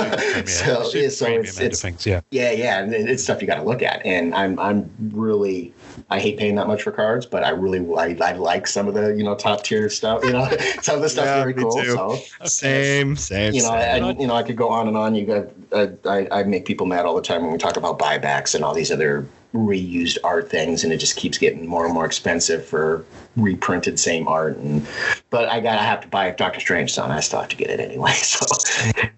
so, 0.46 0.84
so 0.84 1.26
it's, 1.26 1.60
it's 1.60 1.82
things, 1.82 2.06
yeah, 2.06 2.20
yeah, 2.30 2.50
yeah, 2.50 2.80
and 2.80 2.94
it's 2.94 3.22
stuff 3.22 3.40
you 3.40 3.46
got 3.46 3.56
to 3.56 3.62
look 3.62 3.82
at. 3.82 4.04
And 4.04 4.34
I'm 4.34 4.58
I'm 4.58 4.90
really 5.12 5.74
I 6.08 6.20
hate 6.20 6.38
paying 6.38 6.54
that 6.56 6.66
much 6.66 6.82
for 6.82 6.92
cards, 6.92 7.26
but 7.26 7.44
I 7.44 7.50
really 7.50 7.80
I, 7.96 8.16
I 8.20 8.32
like 8.32 8.66
some 8.66 8.88
of 8.88 8.94
the 8.94 9.14
you 9.14 9.24
know 9.24 9.34
top 9.34 9.62
tier 9.64 9.88
stuff. 9.88 10.24
You 10.24 10.32
know, 10.32 10.48
some 10.82 10.96
of 10.96 11.02
the 11.02 11.08
stuff 11.08 11.26
yeah, 11.26 11.40
very 11.40 11.54
cool. 11.54 11.70
Too. 11.70 11.92
So 11.92 12.18
same, 12.44 13.16
same. 13.16 13.54
You 13.54 13.62
know, 13.62 13.68
same. 13.68 14.04
I, 14.04 14.10
you 14.12 14.26
know, 14.26 14.34
I 14.34 14.42
could 14.42 14.56
go 14.56 14.68
on 14.68 14.88
and 14.88 14.96
on. 14.96 15.14
You 15.14 15.26
got 15.26 16.06
I, 16.06 16.28
I 16.30 16.42
make 16.44 16.64
people 16.64 16.86
mad 16.86 17.06
all 17.06 17.14
the 17.14 17.22
time 17.22 17.42
when 17.42 17.52
we 17.52 17.58
talk 17.58 17.76
about 17.76 17.98
buybacks 17.98 18.54
and 18.54 18.64
all 18.64 18.74
these 18.74 18.90
other 18.90 19.26
reused 19.54 20.16
art 20.22 20.48
things, 20.48 20.84
and 20.84 20.92
it 20.92 20.98
just 20.98 21.16
keeps 21.16 21.38
getting 21.38 21.66
more 21.66 21.84
and 21.84 21.92
more 21.92 22.06
expensive 22.06 22.64
for 22.64 23.04
reprinted 23.36 23.98
same 23.98 24.28
art. 24.28 24.56
And 24.56 24.86
but 25.30 25.48
I 25.48 25.60
gotta 25.60 25.82
have 25.82 26.00
to 26.02 26.08
buy 26.08 26.30
Doctor 26.30 26.60
Strange, 26.60 26.92
son. 26.92 27.10
I 27.10 27.20
still 27.20 27.40
have 27.40 27.48
to 27.48 27.56
get 27.56 27.70
it 27.70 27.80
anyway. 27.80 28.12
So 28.20 28.46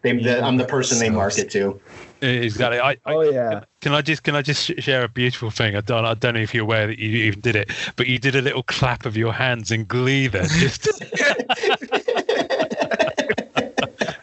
they, 0.03 0.17
the, 0.17 0.43
I'm 0.43 0.57
the 0.57 0.65
person 0.65 0.99
they 0.99 1.11
market 1.11 1.51
to. 1.51 1.81
Exactly. 2.23 2.79
I, 2.79 2.91
I, 2.91 2.97
oh 3.07 3.21
yeah. 3.23 3.51
Can, 3.51 3.65
can, 3.81 3.95
I 3.95 4.03
just 4.03 4.23
can 4.23 4.37
I 4.37 4.43
just 4.43 4.81
share 4.81 5.03
a 5.03 5.09
beautiful 5.09 5.51
thing? 5.51 5.77
I 5.77 5.81
don't 5.81 6.05
I 6.05 6.15
don't 6.15 6.35
know 6.35 6.41
if 6.41 6.55
you're 6.55 6.63
aware 6.63 6.87
that 6.87 6.99
you 6.99 7.09
even 7.09 7.41
did 7.41 7.57
it, 7.57 7.71
but 7.97 8.07
you 8.07 8.19
did 8.19 8.37
a 8.37 8.43
little 8.43 8.63
clap 8.63 9.07
of 9.07 9.17
your 9.17 9.33
hands 9.33 9.71
in 9.71 9.85
glee 9.85 10.29
there. 10.29 10.47
Just. 10.47 10.89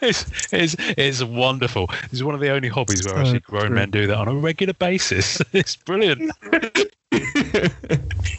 it's, 0.00 0.52
it's, 0.52 0.76
it's 0.96 1.22
wonderful. 1.22 1.86
This 1.86 2.14
is 2.14 2.24
one 2.24 2.34
of 2.34 2.40
the 2.40 2.50
only 2.50 2.68
hobbies 2.68 3.04
where 3.06 3.18
oh, 3.18 3.20
I 3.20 3.32
see 3.32 3.38
grown 3.40 3.74
men 3.74 3.90
do 3.90 4.06
that 4.06 4.16
on 4.16 4.28
a 4.28 4.34
regular 4.34 4.74
basis. 4.74 5.40
It's 5.52 5.76
brilliant. 5.76 6.30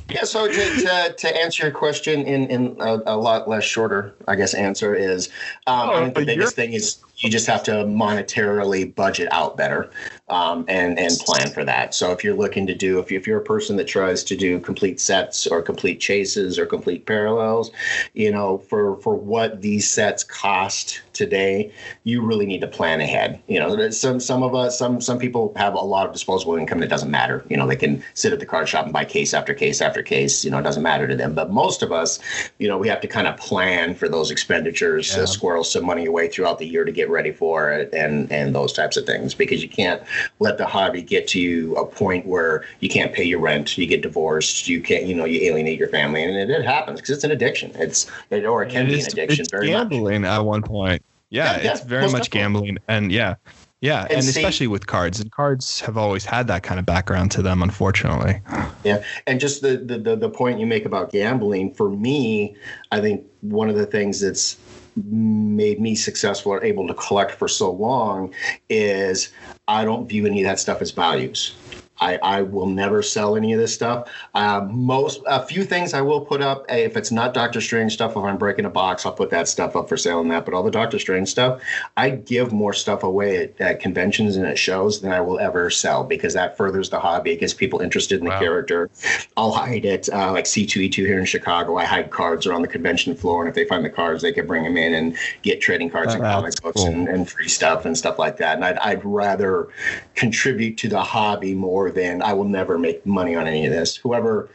yeah. 0.09 0.23
So 0.23 0.47
to, 0.47 0.53
to, 0.53 1.15
to, 1.17 1.37
answer 1.37 1.63
your 1.63 1.73
question 1.73 2.21
in 2.21 2.47
in 2.49 2.77
a, 2.79 3.01
a, 3.05 3.17
lot 3.17 3.49
less 3.49 3.65
shorter, 3.65 4.15
I 4.29 4.35
guess 4.35 4.53
answer 4.53 4.95
is 4.95 5.27
um, 5.67 5.89
oh, 5.89 5.93
I 5.93 6.03
think 6.03 6.15
the 6.15 6.25
biggest 6.25 6.55
thing 6.55 6.71
is 6.71 6.99
you 7.17 7.29
just 7.29 7.47
have 7.47 7.63
to 7.63 7.71
monetarily 7.71 8.93
budget 8.95 9.27
out 9.31 9.55
better 9.55 9.91
um, 10.29 10.65
and 10.67 10.97
and 10.97 11.11
plan 11.19 11.49
for 11.49 11.63
that. 11.65 11.93
So 11.93 12.11
if 12.11 12.23
you're 12.23 12.35
looking 12.35 12.65
to 12.67 12.73
do, 12.73 12.99
if, 12.99 13.11
you, 13.11 13.19
if 13.19 13.27
you're 13.27 13.39
a 13.39 13.43
person 13.43 13.75
that 13.77 13.87
tries 13.87 14.23
to 14.25 14.35
do 14.35 14.59
complete 14.59 14.99
sets 14.99 15.45
or 15.45 15.61
complete 15.61 15.99
chases 15.99 16.57
or 16.57 16.65
complete 16.65 17.05
parallels, 17.05 17.71
you 18.13 18.31
know, 18.31 18.57
for 18.57 18.97
for 18.97 19.15
what 19.15 19.61
these 19.61 19.89
sets 19.89 20.23
cost 20.23 21.01
today, 21.13 21.71
you 22.03 22.21
really 22.21 22.45
need 22.45 22.61
to 22.61 22.67
plan 22.67 23.01
ahead. 23.01 23.41
You 23.47 23.59
know, 23.59 23.89
some 23.89 24.19
some 24.19 24.41
of 24.41 24.55
us, 24.55 24.77
some 24.77 25.01
some 25.01 25.19
people 25.19 25.53
have 25.57 25.75
a 25.75 25.79
lot 25.79 26.07
of 26.07 26.13
disposable 26.13 26.55
income 26.55 26.79
that 26.79 26.89
doesn't 26.89 27.11
matter. 27.11 27.45
You 27.49 27.57
know, 27.57 27.67
they 27.67 27.75
can 27.75 28.03
sit 28.13 28.33
at 28.33 28.39
the 28.39 28.45
card 28.61 28.69
shop 28.69 28.85
and 28.85 28.93
buy 28.93 29.05
case 29.05 29.33
after 29.33 29.53
case 29.53 29.81
after 29.81 30.03
case. 30.03 30.45
You 30.45 30.51
know, 30.51 30.59
it 30.59 30.63
doesn't 30.63 30.83
matter 30.83 31.07
to 31.07 31.15
them. 31.15 31.33
But 31.33 31.51
most 31.51 31.81
of 31.81 31.91
us, 31.91 32.19
you 32.59 32.67
know, 32.67 32.77
we 32.77 32.87
have 32.87 33.01
to 33.01 33.07
kind 33.07 33.27
of 33.27 33.37
plan 33.37 33.95
for 33.95 34.07
those 34.07 34.29
expenditures, 34.29 35.15
yeah. 35.15 35.23
uh, 35.23 35.25
squirrel 35.25 35.63
some 35.63 35.85
money 35.85 36.05
away 36.05 36.27
throughout 36.27 36.59
the 36.59 36.67
year 36.67 36.85
to 36.85 36.91
get 36.91 37.09
ready 37.09 37.31
for 37.31 37.71
it, 37.71 37.93
and 37.93 38.31
and 38.31 38.53
those 38.53 38.73
types 38.73 38.97
of 38.97 39.05
things 39.05 39.33
because 39.33 39.63
you 39.63 39.69
can't 39.69 40.01
let 40.39 40.57
the 40.57 40.65
hobby 40.65 41.01
get 41.01 41.27
to 41.29 41.73
a 41.77 41.85
point 41.85 42.25
where 42.25 42.65
you 42.79 42.89
can't 42.89 43.13
pay 43.13 43.23
your 43.23 43.39
rent, 43.39 43.77
you 43.77 43.87
get 43.87 44.01
divorced, 44.01 44.67
you 44.67 44.81
can't, 44.81 45.05
you 45.05 45.15
know, 45.15 45.25
you 45.25 45.41
alienate 45.41 45.79
your 45.79 45.89
family, 45.89 46.23
and 46.23 46.35
it, 46.35 46.49
it 46.49 46.65
happens 46.65 46.99
because 46.99 47.15
it's 47.15 47.23
an 47.23 47.31
addiction. 47.31 47.71
It's 47.75 48.09
it, 48.29 48.45
or 48.45 48.63
it 48.63 48.69
can 48.69 48.85
it 48.85 48.89
be 48.89 48.99
is, 48.99 49.07
an 49.07 49.13
addiction. 49.13 49.41
It's 49.41 49.51
very 49.51 49.67
gambling 49.67 50.21
much. 50.21 50.31
at 50.31 50.45
one 50.45 50.61
point. 50.61 51.03
Yeah, 51.29 51.57
yeah, 51.57 51.63
yeah 51.63 51.71
it's 51.71 51.81
very 51.81 52.11
much 52.11 52.29
gambling, 52.29 52.77
and 52.87 53.11
yeah, 53.11 53.35
yeah, 53.81 54.03
and, 54.03 54.13
and 54.13 54.23
see, 54.23 54.39
especially 54.39 54.67
with 54.67 54.85
cards, 54.85 55.19
and 55.19 55.31
cards 55.31 55.81
have 55.81 55.97
always 55.97 56.23
had 56.23 56.47
that 56.47 56.61
kind 56.61 56.79
of 56.79 56.85
background 56.85 57.31
to 57.31 57.41
them, 57.41 57.63
unfortunately. 57.63 58.39
Yeah, 58.83 59.03
and 59.25 59.39
just 59.39 59.63
the 59.63 59.77
the 59.77 60.15
the 60.15 60.29
point 60.29 60.59
you 60.59 60.67
make 60.67 60.85
about 60.85 61.11
gambling, 61.11 61.73
for 61.73 61.89
me, 61.89 62.55
I 62.91 63.01
think 63.01 63.25
one 63.41 63.69
of 63.69 63.75
the 63.75 63.87
things 63.87 64.21
that's 64.21 64.57
made 64.95 65.79
me 65.79 65.95
successful 65.95 66.51
or 66.51 66.63
able 66.63 66.87
to 66.87 66.93
collect 66.93 67.31
for 67.31 67.47
so 67.47 67.71
long 67.71 68.33
is 68.69 69.29
I 69.67 69.83
don't 69.83 70.07
view 70.07 70.25
any 70.25 70.41
of 70.43 70.47
that 70.47 70.59
stuff 70.59 70.81
as 70.81 70.91
values. 70.91 71.55
I, 72.01 72.17
I 72.17 72.41
will 72.41 72.65
never 72.65 73.03
sell 73.03 73.35
any 73.35 73.53
of 73.53 73.59
this 73.59 73.73
stuff. 73.73 74.09
Uh, 74.33 74.67
most 74.69 75.21
a 75.27 75.45
few 75.45 75.63
things 75.63 75.93
I 75.93 76.01
will 76.01 76.21
put 76.21 76.41
up. 76.41 76.65
If 76.67 76.97
it's 76.97 77.11
not 77.11 77.33
Doctor 77.33 77.61
Strange 77.61 77.93
stuff, 77.93 78.11
if 78.11 78.17
I'm 78.17 78.37
breaking 78.37 78.65
a 78.65 78.69
box, 78.71 79.05
I'll 79.05 79.11
put 79.13 79.29
that 79.29 79.47
stuff 79.47 79.75
up 79.75 79.87
for 79.87 79.97
sale 79.97 80.19
and 80.19 80.31
that. 80.31 80.43
But 80.43 80.55
all 80.55 80.63
the 80.63 80.71
Doctor 80.71 80.97
Strange 80.97 81.29
stuff, 81.29 81.61
I 81.97 82.09
give 82.09 82.51
more 82.51 82.73
stuff 82.73 83.03
away 83.03 83.43
at, 83.43 83.61
at 83.61 83.79
conventions 83.79 84.35
and 84.35 84.45
at 84.45 84.57
shows 84.57 85.01
than 85.01 85.11
I 85.11 85.21
will 85.21 85.39
ever 85.39 85.69
sell 85.69 86.03
because 86.03 86.33
that 86.33 86.57
furthers 86.57 86.89
the 86.89 86.99
hobby. 86.99 87.31
It 87.33 87.39
gets 87.39 87.53
people 87.53 87.79
interested 87.79 88.17
in 88.19 88.25
the 88.25 88.31
Wow. 88.31 88.39
character. 88.39 88.89
I'll 89.37 89.51
hide 89.51 89.85
it 89.85 90.09
uh, 90.11 90.31
like 90.31 90.45
C2E2 90.45 90.95
here 90.95 91.19
in 91.19 91.25
Chicago. 91.25 91.77
I 91.77 91.85
hide 91.85 92.09
cards 92.09 92.47
around 92.47 92.63
the 92.63 92.67
convention 92.67 93.13
floor, 93.13 93.41
and 93.41 93.49
if 93.49 93.55
they 93.55 93.65
find 93.65 93.85
the 93.85 93.89
cards, 93.89 94.23
they 94.23 94.31
can 94.31 94.47
bring 94.47 94.63
them 94.63 94.77
in 94.77 94.93
and 94.93 95.15
get 95.43 95.61
trading 95.61 95.89
cards 95.89 96.13
and 96.13 96.23
comic 96.23 96.59
books 96.61 96.77
cool. 96.77 96.87
and, 96.87 97.07
and 97.07 97.29
free 97.29 97.49
stuff 97.49 97.85
and 97.85 97.95
stuff 97.97 98.17
like 98.17 98.37
that. 98.37 98.55
And 98.55 98.65
I'd, 98.65 98.77
I'd 98.79 99.05
rather 99.05 99.67
contribute 100.15 100.77
to 100.79 100.87
the 100.89 101.01
hobby 101.01 101.53
more 101.53 101.90
than 101.91 102.21
I 102.21 102.33
will 102.33 102.45
never 102.45 102.77
make 102.77 103.05
money 103.05 103.35
on 103.35 103.47
any 103.47 103.65
of 103.65 103.71
this. 103.71 103.95
Whoever 103.95 104.49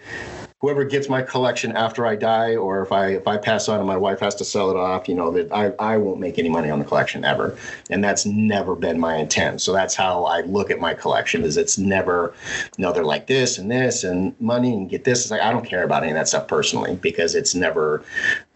whoever 0.60 0.84
gets 0.84 1.08
my 1.08 1.22
collection 1.22 1.76
after 1.76 2.06
I 2.06 2.16
die, 2.16 2.56
or 2.56 2.82
if 2.82 2.90
I 2.90 3.08
if 3.08 3.26
I 3.26 3.36
pass 3.36 3.68
on 3.68 3.78
and 3.78 3.86
my 3.86 3.96
wife 3.96 4.20
has 4.20 4.34
to 4.36 4.44
sell 4.44 4.70
it 4.70 4.76
off, 4.76 5.08
you 5.08 5.14
know 5.14 5.30
that 5.30 5.52
I, 5.52 5.72
I 5.78 5.96
won't 5.96 6.18
make 6.18 6.38
any 6.38 6.48
money 6.48 6.70
on 6.70 6.78
the 6.78 6.84
collection 6.84 7.24
ever, 7.24 7.56
and 7.90 8.02
that's 8.02 8.24
never 8.26 8.74
been 8.74 8.98
my 8.98 9.16
intent. 9.16 9.60
So 9.60 9.72
that's 9.72 9.94
how 9.94 10.24
I 10.24 10.40
look 10.42 10.70
at 10.70 10.80
my 10.80 10.94
collection. 10.94 11.44
Is 11.44 11.56
it's 11.56 11.78
never, 11.78 12.34
you 12.76 12.82
know, 12.82 12.92
they're 12.92 13.04
like 13.04 13.26
this 13.26 13.58
and 13.58 13.70
this 13.70 14.02
and 14.02 14.34
money 14.40 14.72
and 14.72 14.88
get 14.88 15.04
this. 15.04 15.22
It's 15.22 15.30
like 15.30 15.42
I 15.42 15.52
don't 15.52 15.66
care 15.66 15.84
about 15.84 16.02
any 16.02 16.12
of 16.12 16.16
that 16.16 16.28
stuff 16.28 16.48
personally 16.48 16.96
because 16.96 17.34
it's 17.34 17.54
never, 17.54 18.02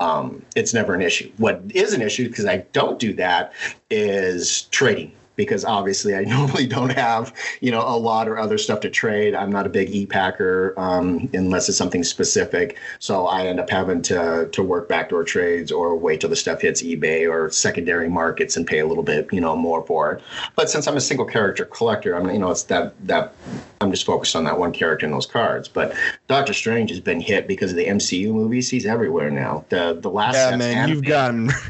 um, 0.01 0.43
it's 0.57 0.73
never 0.73 0.95
an 0.95 1.03
issue. 1.03 1.31
What 1.37 1.63
is 1.75 1.93
an 1.93 2.03
issue 2.03 2.29
because 2.29 2.47
I 2.47 2.59
don't 2.73 2.99
do 2.99 3.13
that 3.15 3.53
is 3.91 4.63
trading 4.71 5.13
because 5.41 5.65
obviously 5.65 6.15
I 6.15 6.25
normally 6.37 6.67
don't 6.67 6.93
have, 6.93 7.35
you 7.61 7.71
know, 7.71 7.81
a 7.81 7.97
lot 7.97 8.29
or 8.29 8.39
other 8.39 8.59
stuff 8.59 8.81
to 8.81 8.91
trade. 8.91 9.35
I'm 9.35 9.51
not 9.51 9.65
a 9.67 9.71
big 9.71 9.89
e-packer 9.91 10.75
um, 10.77 11.31
unless 11.33 11.69
it's 11.69 11.79
something 11.79 12.05
specific. 12.05 12.77
So 12.99 13.27
I 13.27 13.47
end 13.47 13.59
up 13.59 13.71
having 13.71 14.03
to 14.03 14.49
to 14.53 14.63
work 14.63 14.89
backdoor 14.89 15.25
trades 15.25 15.73
or 15.73 15.97
wait 15.97 16.21
till 16.21 16.31
the 16.31 16.37
stuff 16.37 16.61
hits 16.61 16.83
eBay 16.83 17.31
or 17.31 17.51
secondary 17.51 18.09
markets 18.09 18.57
and 18.57 18.67
pay 18.67 18.81
a 18.81 18.87
little 18.87 19.03
bit, 19.03 19.29
you 19.33 19.41
know, 19.41 19.57
more 19.57 19.85
for 19.87 20.13
it. 20.13 20.23
But 20.57 20.69
since 20.69 20.87
I'm 20.87 20.97
a 20.97 21.01
single 21.01 21.27
character 21.27 21.65
collector, 21.65 22.15
I'm, 22.15 22.29
you 22.31 22.39
know, 22.39 22.51
it's 22.51 22.65
that 22.65 22.93
that 23.07 23.33
I'm 23.81 23.91
just 23.91 24.05
focused 24.05 24.37
on 24.37 24.45
that 24.45 24.59
one 24.59 24.73
character 24.73 25.07
in 25.07 25.13
those 25.13 25.27
cards. 25.27 25.67
But 25.69 25.95
Doctor 26.29 26.53
Strange 26.53 26.91
has 26.91 27.01
been 27.01 27.21
hit 27.21 27.49
because 27.49 27.71
of 27.71 27.77
the 27.79 27.87
MCU 27.87 28.33
movies. 28.33 28.69
He's 28.69 28.85
everywhere 28.85 29.31
now. 29.31 29.65
The 29.71 29.99
the 30.01 30.11
last 30.11 30.35
Yeah, 30.35 30.57
man, 30.57 30.89
you've 30.91 31.05
animated. 31.05 31.05
gotten, 31.09 31.51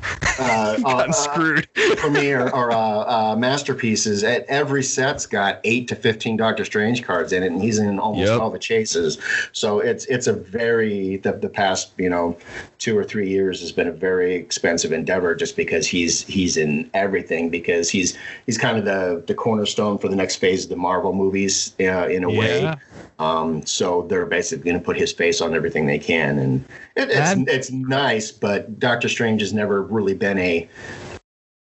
Uh, 0.40 0.78
gotten 0.78 1.10
uh, 1.10 1.12
screwed. 1.12 1.68
premiere 1.98 2.48
or 2.50 2.72
uh, 2.72 2.76
uh, 2.76 3.36
masterpieces 3.60 4.24
at 4.24 4.44
every 4.46 4.82
set's 4.82 5.26
got 5.26 5.60
eight 5.64 5.86
to 5.88 5.94
15 5.94 6.36
doctor 6.36 6.64
strange 6.64 7.02
cards 7.02 7.32
in 7.32 7.42
it 7.42 7.52
and 7.52 7.60
he's 7.60 7.78
in 7.78 7.98
almost 7.98 8.20
Yep. 8.30 8.40
all 8.40 8.50
the 8.50 8.58
chases 8.58 9.18
so 9.52 9.80
it's 9.80 10.04
it's 10.06 10.26
a 10.26 10.32
very 10.32 11.18
the, 11.18 11.32
the 11.32 11.48
past 11.48 11.92
you 11.98 12.08
know 12.08 12.36
two 12.78 12.96
or 12.96 13.04
three 13.04 13.28
years 13.28 13.60
has 13.60 13.70
been 13.72 13.88
a 13.88 13.92
very 13.92 14.34
expensive 14.34 14.92
endeavor 14.92 15.34
just 15.34 15.56
because 15.56 15.86
he's 15.86 16.22
he's 16.22 16.56
in 16.56 16.90
everything 16.94 17.50
because 17.50 17.90
he's 17.90 18.16
he's 18.46 18.56
kind 18.56 18.78
of 18.78 18.84
the 18.84 19.22
the 19.26 19.34
cornerstone 19.34 19.98
for 19.98 20.08
the 20.08 20.16
next 20.16 20.36
phase 20.36 20.64
of 20.64 20.70
the 20.70 20.76
marvel 20.76 21.12
movies 21.12 21.74
uh, 21.80 22.06
in 22.08 22.24
a 22.24 22.30
way 22.30 22.74
um, 23.20 23.64
so 23.66 24.06
they're 24.08 24.24
basically 24.24 24.64
going 24.64 24.80
to 24.80 24.84
put 24.84 24.96
his 24.96 25.12
face 25.12 25.42
on 25.42 25.54
everything 25.54 25.84
they 25.84 25.98
can, 25.98 26.38
and 26.38 26.64
it, 26.96 27.10
it's 27.10 27.50
it's 27.50 27.70
nice. 27.70 28.32
But 28.32 28.80
Doctor 28.80 29.10
Strange 29.10 29.42
has 29.42 29.52
never 29.52 29.82
really 29.82 30.14
been 30.14 30.38
a 30.38 30.66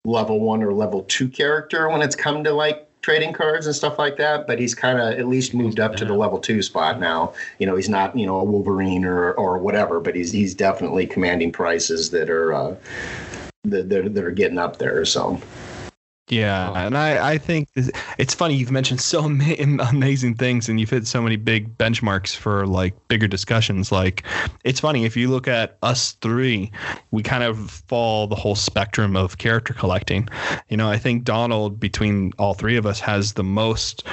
level 0.05 0.39
one 0.39 0.63
or 0.63 0.73
level 0.73 1.03
two 1.03 1.27
character 1.27 1.89
when 1.89 2.01
it's 2.01 2.15
come 2.15 2.43
to 2.43 2.51
like 2.53 2.85
trading 3.01 3.33
cards 3.33 3.65
and 3.65 3.75
stuff 3.75 3.97
like 3.97 4.17
that. 4.17 4.47
But 4.47 4.59
he's 4.59 4.75
kind 4.75 4.99
of 4.99 5.19
at 5.19 5.27
least 5.27 5.53
moved 5.53 5.79
up 5.79 5.95
to 5.97 6.05
the 6.05 6.13
level 6.13 6.39
two 6.39 6.61
spot 6.61 6.99
now. 6.99 7.33
You 7.59 7.67
know, 7.67 7.75
he's 7.75 7.89
not 7.89 8.17
you 8.17 8.25
know 8.25 8.39
a 8.39 8.43
Wolverine 8.43 9.05
or 9.05 9.33
or 9.33 9.57
whatever, 9.57 9.99
but 9.99 10.15
he's 10.15 10.31
he's 10.31 10.55
definitely 10.55 11.07
commanding 11.07 11.51
prices 11.51 12.09
that 12.11 12.29
are 12.29 12.53
uh, 12.53 12.75
that 13.65 13.89
that, 13.89 14.13
that 14.13 14.23
are 14.23 14.31
getting 14.31 14.57
up 14.57 14.77
there. 14.77 15.05
So 15.05 15.39
Yeah, 16.29 16.71
and 16.85 16.95
I, 16.95 17.31
I 17.31 17.37
think 17.39 17.69
it's 17.75 18.35
funny 18.35 18.55
you've 18.55 18.71
mentioned 18.71 19.01
so 19.01 19.27
many 19.27 19.55
amazing 19.89 20.35
things 20.35 20.69
and 20.69 20.79
you've 20.79 20.89
hit 20.91 21.07
so 21.07 21.21
many 21.21 21.37
big 21.37 21.75
benchmarks 21.77 22.35
for 22.35 22.67
like 22.67 22.93
bigger 23.07 23.27
discussions. 23.27 23.91
Like, 23.91 24.23
it's 24.63 24.79
funny 24.79 25.05
if 25.05 25.17
you 25.17 25.29
look 25.29 25.47
at 25.47 25.77
us 25.81 26.13
three, 26.21 26.71
we 27.11 27.23
kind 27.23 27.43
of 27.43 27.71
fall 27.71 28.27
the 28.27 28.35
whole 28.35 28.55
spectrum 28.55 29.15
of 29.15 29.39
character 29.39 29.73
collecting. 29.73 30.29
You 30.69 30.77
know, 30.77 30.89
I 30.89 30.97
think 30.97 31.23
Donald 31.23 31.79
between 31.79 32.31
all 32.37 32.53
three 32.53 32.77
of 32.77 32.85
us 32.85 32.99
has 32.99 33.33
the 33.33 33.43
most 33.43 34.03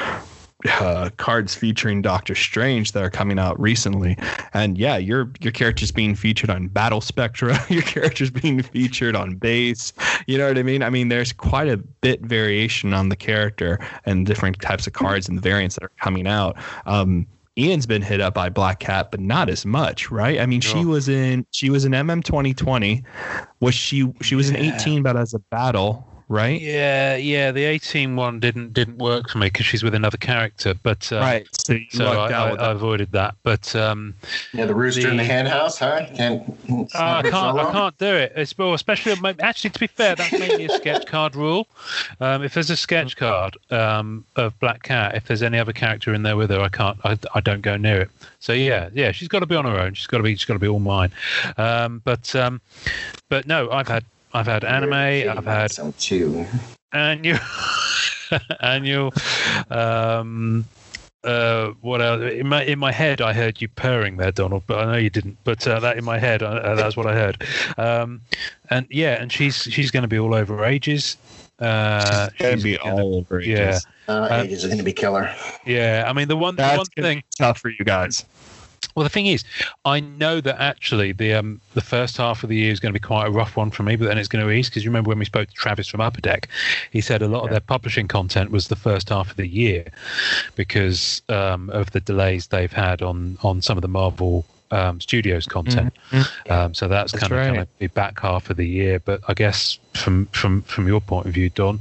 uh, 0.64 1.10
cards 1.16 1.54
featuring 1.54 2.02
Doctor 2.02 2.34
Strange 2.34 2.92
that 2.92 3.02
are 3.02 3.10
coming 3.10 3.38
out 3.38 3.58
recently, 3.60 4.16
and 4.54 4.78
yeah, 4.78 4.96
your 4.96 5.30
your 5.40 5.52
character's 5.52 5.92
being 5.92 6.14
featured 6.14 6.50
on 6.50 6.68
Battle 6.68 7.00
Spectra. 7.00 7.58
Your 7.68 7.82
character's 7.82 8.30
being 8.30 8.62
featured 8.62 9.14
on 9.14 9.36
base. 9.36 9.92
You 10.26 10.38
know 10.38 10.48
what 10.48 10.58
I 10.58 10.62
mean? 10.62 10.82
I 10.82 10.90
mean, 10.90 11.08
there's 11.08 11.32
quite 11.32 11.68
a 11.68 11.76
bit 11.76 12.22
variation 12.22 12.94
on 12.94 13.08
the 13.08 13.16
character 13.16 13.78
and 14.06 14.24
different 14.24 14.60
types 14.60 14.86
of 14.86 14.92
cards 14.92 15.28
and 15.28 15.40
variants 15.40 15.74
that 15.76 15.84
are 15.84 15.92
coming 16.00 16.26
out. 16.26 16.56
Um, 16.86 17.26
Ian's 17.58 17.86
been 17.86 18.02
hit 18.02 18.20
up 18.20 18.34
by 18.34 18.50
Black 18.50 18.80
Cat, 18.80 19.10
but 19.10 19.20
not 19.20 19.48
as 19.48 19.64
much, 19.64 20.10
right? 20.10 20.40
I 20.40 20.46
mean, 20.46 20.60
she 20.60 20.84
was 20.84 21.08
in 21.08 21.46
she 21.50 21.70
was 21.70 21.84
in 21.84 21.92
MM 21.92 22.22
2020. 22.22 23.02
Was 23.60 23.74
she 23.74 24.12
she 24.22 24.34
was 24.34 24.50
in 24.50 24.56
18, 24.56 25.02
but 25.02 25.16
as 25.16 25.34
a 25.34 25.38
battle, 25.38 26.06
right? 26.28 26.60
Yeah, 26.60 27.16
yeah. 27.16 27.52
The 27.52 27.64
18 27.64 28.16
one 28.16 28.40
didn't 28.40 28.72
didn't 28.72 28.98
work 28.98 29.28
for 29.28 29.38
me 29.38 29.46
because 29.46 29.66
she's 29.66 29.82
with 29.82 29.94
another 29.94 30.18
character, 30.18 30.74
but 30.82 31.10
uh, 31.12 31.16
right. 31.18 31.46
So 31.52 31.78
So 31.90 32.06
I, 32.06 32.30
I, 32.30 32.48
I 32.54 32.70
avoided 32.72 33.12
that. 33.12 33.34
But 33.42 33.74
um, 33.76 34.14
yeah, 34.52 34.66
the 34.66 34.74
rooster 34.74 35.08
in 35.08 35.16
the 35.16 35.22
The- 35.22 35.24
hen 35.28 35.46
house, 35.46 35.78
huh? 35.78 36.06
Can't. 36.14 36.42
it's 36.68 36.94
Oh, 36.94 36.98
I 37.00 37.22
can't. 37.22 37.56
for 37.56 37.60
I 37.68 37.72
can't 37.72 37.98
do 37.98 38.06
it. 38.14 38.32
It's 38.36 38.56
well, 38.56 38.74
especially 38.74 39.14
actually. 39.40 39.70
To 39.70 39.80
be 39.80 39.86
fair, 39.86 40.14
that's 40.14 40.32
mainly 40.32 40.66
a 40.66 40.70
sketch 40.70 41.06
card 41.16 41.36
rule. 41.36 41.66
Um, 42.20 42.42
if 42.42 42.54
there's 42.54 42.70
a 42.70 42.76
sketch 42.76 43.16
card 43.16 43.56
um, 43.70 44.24
of 44.36 44.58
Black 44.60 44.82
Cat, 44.82 45.14
if 45.14 45.24
there's 45.26 45.42
any 45.42 45.58
other 45.58 45.72
character 45.72 46.14
in 46.14 46.22
there 46.22 46.36
with 46.36 46.50
her, 46.50 46.60
I 46.60 46.68
can't. 46.68 46.98
I, 47.04 47.18
I 47.34 47.40
don't 47.40 47.62
go 47.62 47.76
near 47.76 48.00
it. 48.02 48.10
So 48.40 48.52
yeah, 48.52 48.90
yeah, 48.92 49.12
she's 49.12 49.28
got 49.28 49.40
to 49.40 49.46
be 49.46 49.56
on 49.56 49.64
her 49.64 49.78
own. 49.78 49.94
She's 49.94 50.06
got 50.06 50.18
to 50.18 50.22
be. 50.22 50.34
She's 50.34 50.44
got 50.44 50.54
to 50.54 50.60
be 50.60 50.68
all 50.68 50.78
mine. 50.80 51.10
Um, 51.56 52.00
but 52.04 52.34
um, 52.36 52.60
but 53.28 53.46
no, 53.46 53.70
I've 53.70 53.88
had. 53.88 54.04
I've 54.36 54.46
had 54.46 54.64
anime. 54.64 54.92
I've 54.92 55.44
had 55.46 55.70
some 55.72 55.92
too. 55.94 56.44
annual. 56.92 57.38
annual. 58.60 59.12
Um, 59.70 60.66
uh, 61.24 61.70
what 61.80 62.02
else? 62.02 62.32
In 62.32 62.46
my 62.48 62.62
in 62.64 62.78
my 62.78 62.92
head, 62.92 63.20
I 63.22 63.32
heard 63.32 63.60
you 63.62 63.68
purring 63.68 64.18
there, 64.18 64.30
Donald, 64.32 64.62
but 64.66 64.78
I 64.80 64.92
know 64.92 64.98
you 64.98 65.10
didn't. 65.10 65.38
But 65.44 65.66
uh, 65.66 65.80
that 65.80 65.96
in 65.96 66.04
my 66.04 66.18
head, 66.18 66.42
uh, 66.42 66.74
that's 66.74 66.96
what 66.96 67.06
I 67.06 67.14
heard. 67.14 67.42
Um, 67.78 68.20
and 68.70 68.86
yeah, 68.90 69.20
and 69.20 69.32
she's 69.32 69.56
she's 69.62 69.90
going 69.90 70.02
to 70.02 70.08
be 70.08 70.18
all 70.18 70.34
over 70.34 70.64
ages. 70.64 71.16
Uh, 71.58 72.28
Gonna 72.38 72.52
she's 72.56 72.62
be 72.62 72.76
gonna- 72.76 73.02
all 73.02 73.16
over 73.16 73.40
it. 73.40 73.46
yeah. 73.46 73.78
Uh, 74.06 74.12
Uh, 74.30 74.42
ages 74.44 74.62
are 74.64 74.68
going 74.68 74.78
to 74.78 74.84
be 74.84 74.92
killer. 74.92 75.34
yeah. 75.64 76.04
I 76.06 76.12
mean, 76.12 76.28
the 76.28 76.36
one 76.36 76.54
the 76.56 76.74
one 76.76 76.84
thing. 76.94 77.18
be 77.18 77.24
tough 77.38 77.58
for 77.58 77.70
you 77.70 77.84
guys. 77.84 78.24
Well, 78.94 79.04
the 79.04 79.10
thing 79.10 79.26
is, 79.26 79.44
I 79.84 80.00
know 80.00 80.40
that 80.40 80.58
actually 80.60 81.12
the 81.12 81.34
um, 81.34 81.60
the 81.74 81.82
first 81.82 82.16
half 82.16 82.42
of 82.42 82.48
the 82.48 82.56
year 82.56 82.72
is 82.72 82.80
going 82.80 82.92
to 82.92 82.98
be 82.98 83.04
quite 83.04 83.26
a 83.26 83.30
rough 83.30 83.56
one 83.56 83.70
for 83.70 83.82
me, 83.82 83.96
but 83.96 84.06
then 84.06 84.16
it's 84.16 84.28
going 84.28 84.44
to 84.44 84.50
ease 84.50 84.68
because 84.68 84.84
you 84.84 84.90
remember 84.90 85.08
when 85.08 85.18
we 85.18 85.26
spoke 85.26 85.48
to 85.48 85.54
Travis 85.54 85.86
from 85.86 86.00
Upper 86.00 86.20
Deck, 86.20 86.48
he 86.90 87.00
said 87.00 87.20
a 87.20 87.28
lot 87.28 87.44
of 87.44 87.50
their 87.50 87.60
publishing 87.60 88.08
content 88.08 88.50
was 88.50 88.68
the 88.68 88.76
first 88.76 89.10
half 89.10 89.30
of 89.30 89.36
the 89.36 89.46
year 89.46 89.84
because 90.54 91.20
um, 91.28 91.68
of 91.70 91.90
the 91.90 92.00
delays 92.00 92.46
they've 92.46 92.72
had 92.72 93.02
on 93.02 93.36
on 93.42 93.60
some 93.60 93.76
of 93.76 93.82
the 93.82 93.88
Marvel 93.88 94.46
um, 94.70 95.00
Studios 95.00 95.46
content. 95.46 95.92
Um, 96.48 96.74
so 96.74 96.88
that's, 96.88 97.12
That's 97.12 97.22
kind 97.22 97.32
of 97.32 97.38
right. 97.38 97.54
going 97.54 97.66
to 97.66 97.72
be 97.78 97.86
back 97.88 98.20
half 98.20 98.50
of 98.50 98.56
the 98.56 98.66
year. 98.66 99.00
But 99.00 99.20
I 99.28 99.34
guess 99.34 99.78
from 99.94 100.26
from 100.26 100.62
from 100.62 100.86
your 100.86 101.00
point 101.00 101.26
of 101.26 101.32
view, 101.32 101.50
Don, 101.50 101.80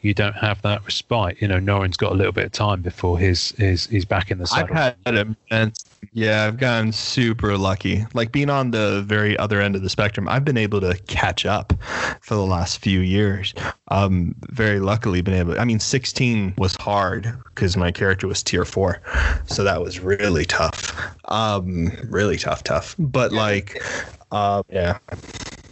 you 0.00 0.14
don't 0.14 0.36
have 0.36 0.62
that 0.62 0.84
respite. 0.84 1.40
You 1.40 1.48
know, 1.48 1.58
Norrin's 1.58 1.96
got 1.96 2.12
a 2.12 2.14
little 2.14 2.32
bit 2.32 2.46
of 2.46 2.52
time 2.52 2.82
before 2.82 3.18
his 3.18 3.50
his 3.52 3.86
he's 3.86 4.04
back 4.04 4.30
in 4.30 4.38
the 4.38 4.48
I've 4.52 4.68
had 4.70 4.96
immense. 5.06 5.84
Yeah, 6.12 6.46
I've 6.46 6.58
gotten 6.58 6.92
super 6.92 7.58
lucky. 7.58 8.06
Like 8.14 8.30
being 8.30 8.50
on 8.50 8.70
the 8.70 9.02
very 9.06 9.36
other 9.36 9.60
end 9.60 9.74
of 9.74 9.82
the 9.82 9.88
spectrum, 9.88 10.28
I've 10.28 10.44
been 10.44 10.56
able 10.56 10.80
to 10.80 10.96
catch 11.08 11.44
up 11.44 11.72
for 12.20 12.34
the 12.34 12.46
last 12.46 12.78
few 12.78 13.00
years. 13.00 13.52
Um, 13.88 14.34
very 14.50 14.78
luckily 14.78 15.22
been 15.22 15.34
able. 15.34 15.58
I 15.58 15.64
mean, 15.64 15.80
16 15.80 16.54
was 16.56 16.76
hard 16.76 17.36
because 17.46 17.76
my 17.76 17.90
character 17.90 18.28
was 18.28 18.42
tier 18.42 18.64
four, 18.64 19.00
so 19.46 19.64
that 19.64 19.80
was 19.80 19.98
really 19.98 20.44
tough. 20.44 20.96
Um, 21.26 21.90
really 22.08 22.27
tough, 22.36 22.62
tough. 22.62 22.94
But 22.98 23.32
like, 23.32 23.82
uh, 24.30 24.62
yeah, 24.70 24.98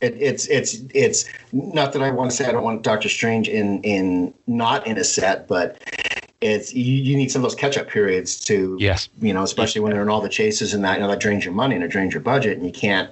It, 0.00 0.14
it's 0.20 0.46
it's 0.46 0.80
it's 0.94 1.24
not 1.52 1.92
that 1.92 2.02
I 2.02 2.10
want 2.10 2.30
to 2.30 2.36
say 2.36 2.46
I 2.46 2.52
don't 2.52 2.64
want 2.64 2.82
Doctor 2.82 3.08
Strange 3.08 3.48
in 3.48 3.82
in 3.82 4.32
not 4.46 4.86
in 4.86 4.96
a 4.98 5.04
set, 5.04 5.46
but 5.48 5.78
it's 6.40 6.74
you, 6.74 6.94
you 6.94 7.16
need 7.16 7.30
some 7.30 7.40
of 7.40 7.50
those 7.50 7.54
catch 7.58 7.78
up 7.78 7.88
periods 7.88 8.38
to 8.44 8.76
Yes. 8.78 9.08
you 9.20 9.32
know 9.32 9.42
especially 9.42 9.80
when 9.80 9.92
they're 9.92 10.02
in 10.02 10.08
all 10.10 10.20
the 10.20 10.28
chases 10.28 10.74
and 10.74 10.84
that 10.84 10.94
you 10.94 11.00
know 11.00 11.08
that 11.08 11.18
drains 11.18 11.44
your 11.44 11.54
money 11.54 11.74
and 11.74 11.82
it 11.82 11.88
drains 11.88 12.12
your 12.12 12.20
budget 12.20 12.58
and 12.58 12.66
you 12.66 12.72
can't 12.72 13.10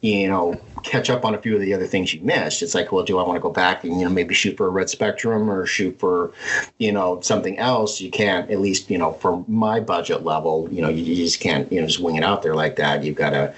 you 0.00 0.28
know 0.28 0.60
catch 0.84 1.10
up 1.10 1.24
on 1.24 1.34
a 1.34 1.38
few 1.38 1.54
of 1.54 1.60
the 1.60 1.74
other 1.74 1.86
things 1.86 2.12
you 2.14 2.20
missed. 2.20 2.62
It's 2.62 2.74
like 2.74 2.92
well 2.92 3.04
do 3.04 3.18
i 3.18 3.22
want 3.22 3.36
to 3.36 3.40
go 3.40 3.50
back 3.50 3.84
and 3.84 3.98
you 3.98 4.04
know 4.04 4.12
maybe 4.12 4.34
shoot 4.34 4.56
for 4.56 4.66
a 4.66 4.70
red 4.70 4.90
spectrum 4.90 5.50
or 5.50 5.66
shoot 5.66 5.98
for 5.98 6.32
you 6.78 6.92
know 6.92 7.20
something 7.20 7.58
else? 7.58 8.00
You 8.00 8.10
can't 8.10 8.50
at 8.50 8.60
least 8.60 8.90
you 8.90 8.98
know 8.98 9.12
for 9.14 9.44
my 9.48 9.80
budget 9.80 10.24
level 10.24 10.68
you 10.70 10.82
know 10.82 10.88
you, 10.88 11.02
you 11.02 11.16
just 11.16 11.40
can't 11.40 11.70
you 11.72 11.80
know 11.80 11.86
just 11.86 12.00
wing 12.00 12.16
it 12.16 12.24
out 12.24 12.42
there 12.42 12.54
like 12.54 12.76
that. 12.76 13.02
You've 13.04 13.16
got 13.16 13.30
to 13.30 13.54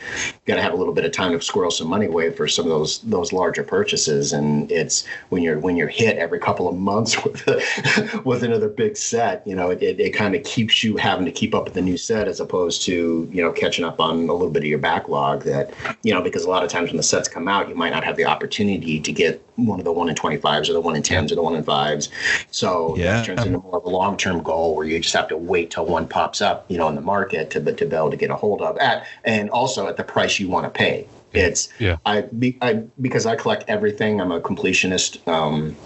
got 0.47 0.57
to 0.57 0.62
have 0.62 0.73
a 0.73 0.77
little 0.77 0.95
bit 0.95 1.05
of 1.05 1.12
time 1.12 1.33
to 1.33 1.41
squirrel 1.41 1.71
some 1.71 1.89
money 1.89 2.07
away 2.07 2.31
for 2.31 2.49
some 2.49 2.65
of 2.65 2.71
those 2.71 3.01
those 3.01 3.33
larger 3.33 3.62
purchases. 3.62 4.33
And 4.33 4.71
it's 4.71 5.05
when 5.29 5.43
you're 5.43 5.59
when 5.59 5.77
you're 5.77 5.89
hit 5.89 6.19
every 6.19 6.39
couple 6.39 6.69
of 6.69 6.77
months 6.77 7.23
with 7.25 8.25
with 8.25 8.43
another 8.43 8.69
big 8.69 8.97
set 8.97 9.47
you 9.47 9.55
know 9.55 9.71
it, 9.71 9.83
it, 9.83 10.01
it 10.01 10.11
kind 10.11 10.35
of 10.35 10.43
keeps 10.45 10.83
you 10.83 10.97
having 10.97 11.25
to 11.25 11.33
keep 11.33 11.55
up 11.55 11.65
with 11.65 11.75
the 11.75 11.83
new 11.83 11.97
set 11.97 12.29
as 12.29 12.41
opposed 12.41 12.83
to 12.83 13.29
you 13.33 13.43
know 13.43 13.53
catching 13.53 13.85
up 13.85 14.01
on 14.01 14.29
a 14.29 14.33
little 14.33 14.51
bit 14.51 14.62
of 14.62 14.69
your 14.69 14.79
backlog 14.79 15.43
that 15.43 15.73
you 16.03 16.12
know 16.12 16.23
because 16.23 16.45
a 16.45 16.51
lot 16.51 16.62
of 16.62 16.71
times 16.71 16.91
when 16.91 16.97
the 16.97 17.03
sets 17.16 17.29
come 17.29 17.48
out 17.48 17.68
you 17.68 17.74
might 17.74 17.90
not 17.90 18.05
have 18.05 18.16
the 18.16 18.24
opportunity 18.24 19.00
to 19.00 19.12
get 19.12 19.42
one 19.57 19.79
of 19.79 19.85
the 19.85 19.92
one 19.92 20.09
in 20.09 20.14
25s 20.14 20.68
or 20.68 20.74
the 20.74 20.81
one 20.81 20.94
in 20.96 21.02
10s 21.02 21.33
or 21.33 21.35
the 21.35 21.42
one 21.42 21.55
in 21.55 21.64
5s 21.64 22.09
so 22.50 22.96
Yeah. 22.96 23.20
it 23.20 23.24
turns 23.24 23.44
into 23.44 23.59
more 23.59 23.79
of 23.79 23.85
a 23.85 23.88
long-term 23.88 24.42
goal 24.42 24.77
where 24.77 24.87
you 24.87 25.00
just 25.00 25.14
have 25.14 25.29
to 25.29 25.37
wait 25.37 25.71
till 25.71 25.87
one 25.87 26.06
pops 26.06 26.40
up 26.40 26.67
you 26.69 26.77
know 26.79 26.88
in 26.88 26.94
the 26.94 27.00
market 27.00 27.50
to, 27.50 27.73
to 27.73 27.87
be 27.87 27.96
able 27.96 28.10
to 28.10 28.17
get 28.17 28.31
a 28.31 28.37
hold 28.37 28.60
of 28.60 28.77
at 28.79 29.06
and 29.25 29.48
also 29.50 29.87
at 29.88 29.96
the 29.96 30.04
price 30.04 30.38
you 30.38 30.48
want 30.48 30.64
to 30.64 30.71
pay 30.71 31.06
it's 31.33 31.69
Yeah. 31.79 31.96
I, 32.06 32.23
be, 32.23 32.56
I 32.62 32.75
because 33.00 33.27
I 33.27 33.37
collect 33.37 33.64
everything. 33.69 34.21
I'm 34.23 34.33
a 34.33 34.40
completionist. 34.40 35.27
Um, 35.29 35.77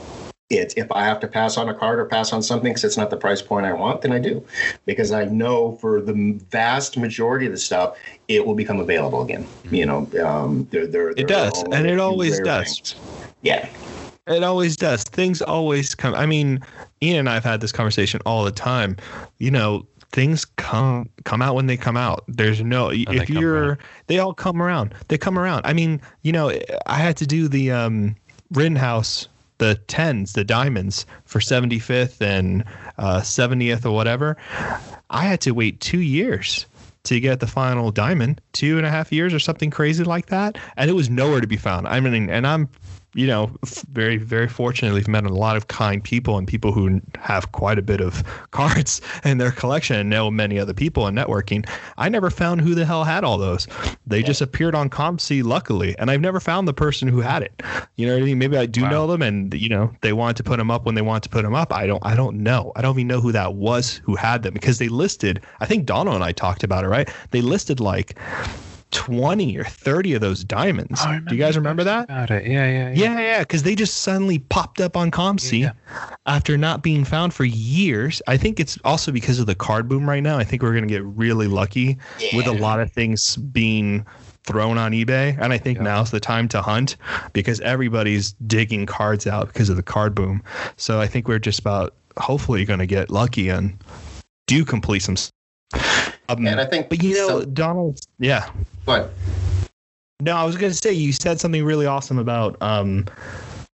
it's 0.50 0.74
if 0.74 0.90
I 0.90 1.04
have 1.04 1.20
to 1.20 1.28
pass 1.28 1.56
on 1.56 1.68
a 1.68 1.74
card 1.74 2.00
or 2.00 2.04
pass 2.04 2.32
on 2.32 2.42
something 2.42 2.70
because 2.72 2.82
it's 2.82 2.96
not 2.96 3.08
the 3.08 3.16
price 3.16 3.40
point 3.40 3.66
I 3.66 3.72
want, 3.72 4.02
then 4.02 4.12
I 4.12 4.18
do, 4.18 4.44
because 4.84 5.12
I 5.12 5.24
know 5.24 5.76
for 5.76 6.00
the 6.00 6.38
vast 6.50 6.98
majority 6.98 7.46
of 7.46 7.52
the 7.52 7.58
stuff, 7.58 7.96
it 8.26 8.44
will 8.44 8.56
become 8.56 8.80
available 8.80 9.22
again. 9.22 9.46
You 9.70 9.86
know, 9.86 10.10
um, 10.24 10.66
they're, 10.70 10.88
they're, 10.88 11.10
It 11.10 11.28
does, 11.28 11.62
and 11.72 11.86
it 11.86 12.00
always 12.00 12.40
does. 12.40 12.80
Things. 12.80 12.94
Yeah, 13.42 13.68
It 14.26 14.42
always 14.42 14.76
does. 14.76 15.04
Things 15.04 15.40
always 15.40 15.94
come. 15.94 16.14
I 16.14 16.26
mean, 16.26 16.60
Ian 17.00 17.20
and 17.20 17.28
I 17.28 17.34
have 17.34 17.44
had 17.44 17.60
this 17.60 17.72
conversation 17.72 18.20
all 18.26 18.44
the 18.44 18.50
time. 18.50 18.96
You 19.38 19.52
know, 19.52 19.86
things 20.12 20.44
come 20.44 21.08
come 21.24 21.42
out 21.42 21.54
when 21.54 21.66
they 21.66 21.76
come 21.76 21.96
out. 21.96 22.24
There's 22.26 22.60
no 22.60 22.90
they 22.90 23.04
if 23.06 23.30
you're 23.30 23.68
around. 23.68 23.78
they 24.08 24.18
all 24.18 24.34
come 24.34 24.60
around. 24.60 24.94
They 25.06 25.16
come 25.16 25.38
around. 25.38 25.64
I 25.64 25.72
mean, 25.72 26.00
you 26.22 26.32
know, 26.32 26.52
I 26.86 26.98
had 26.98 27.16
to 27.18 27.26
do 27.26 27.46
the 27.46 27.70
um 27.70 28.16
Rittenhouse 28.50 29.28
the 29.60 29.76
tens, 29.86 30.32
the 30.32 30.42
diamonds 30.42 31.06
for 31.24 31.38
75th 31.38 32.20
and 32.20 32.64
uh, 32.98 33.20
70th 33.20 33.84
or 33.84 33.92
whatever. 33.92 34.36
I 35.10 35.24
had 35.24 35.40
to 35.42 35.52
wait 35.52 35.80
two 35.80 36.00
years 36.00 36.66
to 37.04 37.20
get 37.20 37.40
the 37.40 37.46
final 37.46 37.90
diamond, 37.90 38.40
two 38.52 38.78
and 38.78 38.86
a 38.86 38.90
half 38.90 39.12
years 39.12 39.32
or 39.32 39.38
something 39.38 39.70
crazy 39.70 40.02
like 40.04 40.26
that, 40.26 40.58
and 40.76 40.90
it 40.90 40.94
was 40.94 41.08
nowhere 41.08 41.40
to 41.40 41.46
be 41.46 41.56
found. 41.56 41.86
I 41.86 42.00
mean, 42.00 42.28
and 42.28 42.46
I'm, 42.46 42.68
you 43.14 43.26
know, 43.26 43.50
very 43.90 44.16
very 44.16 44.48
fortunately 44.48 44.98
we've 45.00 45.08
met 45.08 45.24
a 45.24 45.28
lot 45.28 45.56
of 45.56 45.68
kind 45.68 46.02
people 46.02 46.38
and 46.38 46.46
people 46.46 46.72
who 46.72 47.00
have 47.18 47.50
quite 47.52 47.78
a 47.78 47.82
bit 47.82 48.00
of 48.00 48.22
cards 48.50 49.00
in 49.24 49.38
their 49.38 49.50
collection 49.50 49.96
and 49.96 50.08
know 50.10 50.30
many 50.30 50.58
other 50.58 50.74
people 50.74 51.06
in 51.06 51.14
networking. 51.14 51.68
I 51.98 52.08
never 52.08 52.30
found 52.30 52.60
who 52.60 52.74
the 52.74 52.84
hell 52.84 53.04
had 53.04 53.24
all 53.24 53.38
those. 53.38 53.66
They 54.06 54.22
just 54.22 54.40
appeared 54.40 54.74
on 54.74 54.90
ComC 54.90 55.42
luckily, 55.44 55.96
and 55.98 56.10
I've 56.10 56.20
never 56.20 56.40
found 56.40 56.68
the 56.68 56.74
person 56.74 57.08
who 57.08 57.20
had 57.20 57.42
it. 57.42 57.62
You 57.96 58.06
know 58.06 58.14
what 58.14 58.22
I 58.22 58.26
mean? 58.26 58.38
Maybe 58.38 58.56
I 58.56 58.66
do 58.66 58.82
Wow. 58.82 58.90
know 58.90 59.06
them, 59.08 59.22
and 59.22 59.52
you 59.54 59.68
know 59.68 59.92
they 60.02 60.12
wanted 60.12 60.36
to 60.36 60.42
put 60.44 60.58
them 60.58 60.70
up 60.70 60.86
when 60.86 60.94
they 60.94 61.02
wanted 61.02 61.24
to 61.24 61.28
put 61.30 61.42
them 61.42 61.54
up. 61.54 61.72
I 61.72 61.86
don't. 61.86 62.04
I 62.04 62.14
don't 62.14 62.38
know. 62.42 62.72
I 62.76 62.82
don't 62.82 62.96
even 62.96 63.08
know 63.08 63.20
who 63.20 63.32
that 63.32 63.54
was 63.54 64.00
who 64.04 64.14
had 64.16 64.42
them 64.42 64.54
because 64.54 64.78
they 64.78 64.88
listed. 64.88 65.42
I 65.60 65.66
think 65.66 65.84
Donald 65.86 66.14
and 66.14 66.24
I 66.24 66.32
talked 66.32 66.62
about 66.62 66.84
it, 66.84 66.88
right? 66.88 67.08
They 67.30 67.40
listed 67.42 67.80
like 67.80 68.16
twenty 68.90 69.56
or 69.56 69.64
thirty 69.64 70.14
of 70.14 70.20
those 70.20 70.42
diamonds. 70.44 71.00
Oh, 71.04 71.20
do 71.26 71.34
you 71.34 71.40
guys 71.40 71.56
remember 71.56 71.84
that? 71.84 72.04
About 72.04 72.30
it. 72.30 72.46
Yeah, 72.46 72.66
yeah, 72.66 72.88
yeah. 72.90 72.94
Yeah, 72.94 73.20
yeah, 73.20 73.38
because 73.40 73.62
they 73.62 73.74
just 73.74 73.98
suddenly 73.98 74.38
popped 74.38 74.80
up 74.80 74.96
on 74.96 75.10
ComC 75.10 75.60
Yeah. 75.60 75.72
after 76.26 76.56
not 76.58 76.82
being 76.82 77.04
found 77.04 77.32
for 77.34 77.44
years. 77.44 78.20
I 78.26 78.36
think 78.36 78.58
it's 78.60 78.78
also 78.84 79.12
because 79.12 79.38
of 79.38 79.46
the 79.46 79.54
card 79.54 79.88
boom 79.88 80.08
right 80.08 80.22
now. 80.22 80.38
I 80.38 80.44
think 80.44 80.62
we're 80.62 80.72
going 80.72 80.86
to 80.88 80.92
get 80.92 81.04
really 81.04 81.46
lucky 81.46 81.98
with 82.34 82.46
a 82.46 82.52
lot 82.52 82.80
of 82.80 82.90
things 82.92 83.36
being 83.36 84.04
thrown 84.44 84.78
on 84.78 84.92
eBay. 84.92 85.36
And 85.40 85.52
I 85.52 85.58
think 85.58 85.78
Yeah. 85.78 85.84
now's 85.84 86.10
the 86.10 86.20
time 86.20 86.48
to 86.48 86.62
hunt 86.62 86.96
because 87.32 87.60
everybody's 87.60 88.32
digging 88.46 88.86
cards 88.86 89.26
out 89.26 89.48
because 89.48 89.68
of 89.68 89.76
the 89.76 89.82
card 89.82 90.14
boom. 90.14 90.42
So 90.76 91.00
I 91.00 91.06
think 91.06 91.28
we're 91.28 91.38
just 91.38 91.60
about 91.60 91.94
hopefully 92.16 92.64
going 92.64 92.80
to 92.80 92.86
get 92.86 93.10
lucky 93.10 93.48
and 93.50 93.76
do 94.46 94.64
complete 94.64 95.00
some. 95.02 95.16
Um, 96.30 96.46
and 96.46 96.60
I 96.60 96.64
think. 96.64 96.88
but 96.88 97.02
you 97.02 97.14
know, 97.14 97.28
so- 97.28 97.44
Donald, 97.44 98.00
yeah. 98.18 98.50
but 98.84 99.10
No, 100.20 100.36
I 100.36 100.44
was 100.44 100.56
going 100.56 100.70
to 100.72 100.76
say 100.78 100.92
you 100.92 101.12
said 101.12 101.40
something 101.40 101.64
really 101.64 101.86
awesome 101.86 102.18
about 102.18 102.56
um 102.62 103.06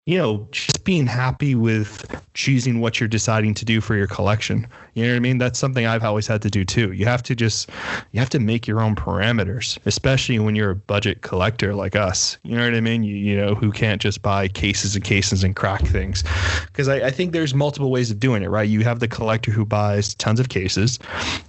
you 0.07 0.19
know, 0.19 0.47
just 0.51 0.85
being 0.85 1.07
happy 1.07 1.55
with 1.55 2.05
choosing 2.35 2.81
what 2.81 3.01
you're 3.01 3.09
deciding 3.09 3.55
to 3.55 3.65
do 3.65 3.81
for 3.81 3.97
your 3.97 4.07
collection. 4.07 4.67
You 4.93 5.05
know 5.05 5.13
what 5.13 5.17
I 5.17 5.21
mean? 5.21 5.39
That's 5.39 5.59
something 5.59 5.87
I've 5.87 6.05
always 6.05 6.27
had 6.27 6.43
to 6.43 6.51
do 6.51 6.63
too. 6.63 6.93
You 6.93 7.07
have 7.07 7.23
to 7.23 7.35
just 7.35 7.71
you 8.13 8.21
have 8.21 8.29
to 8.31 8.39
make 8.39 8.67
your 8.67 8.83
own 8.83 8.97
parameters, 8.97 9.79
especially 9.87 10.39
when 10.39 10.57
you're 10.57 10.73
a 10.73 10.77
budget 10.77 11.23
collector 11.23 11.75
like 11.75 11.97
us. 11.97 12.37
You 12.43 12.55
know 12.57 12.65
what 12.65 12.75
I 12.75 12.81
mean? 12.81 13.03
You 13.03 13.17
you 13.17 13.35
know, 13.35 13.55
who 13.55 13.73
can't 13.73 14.01
just 14.01 14.21
buy 14.21 14.49
cases 14.49 14.95
and 14.95 15.03
cases 15.03 15.43
and 15.43 15.57
crack 15.57 15.81
things. 15.87 16.23
Because 16.67 16.89
I, 16.89 17.07
I 17.07 17.11
think 17.11 17.33
there's 17.33 17.55
multiple 17.55 17.91
ways 17.91 18.11
of 18.11 18.21
doing 18.21 18.43
it, 18.43 18.49
right? 18.49 18.69
You 18.69 18.85
have 18.85 19.01
the 19.01 19.09
collector 19.09 19.53
who 19.53 19.65
buys 19.65 20.15
tons 20.15 20.39
of 20.39 20.51
cases, 20.51 20.99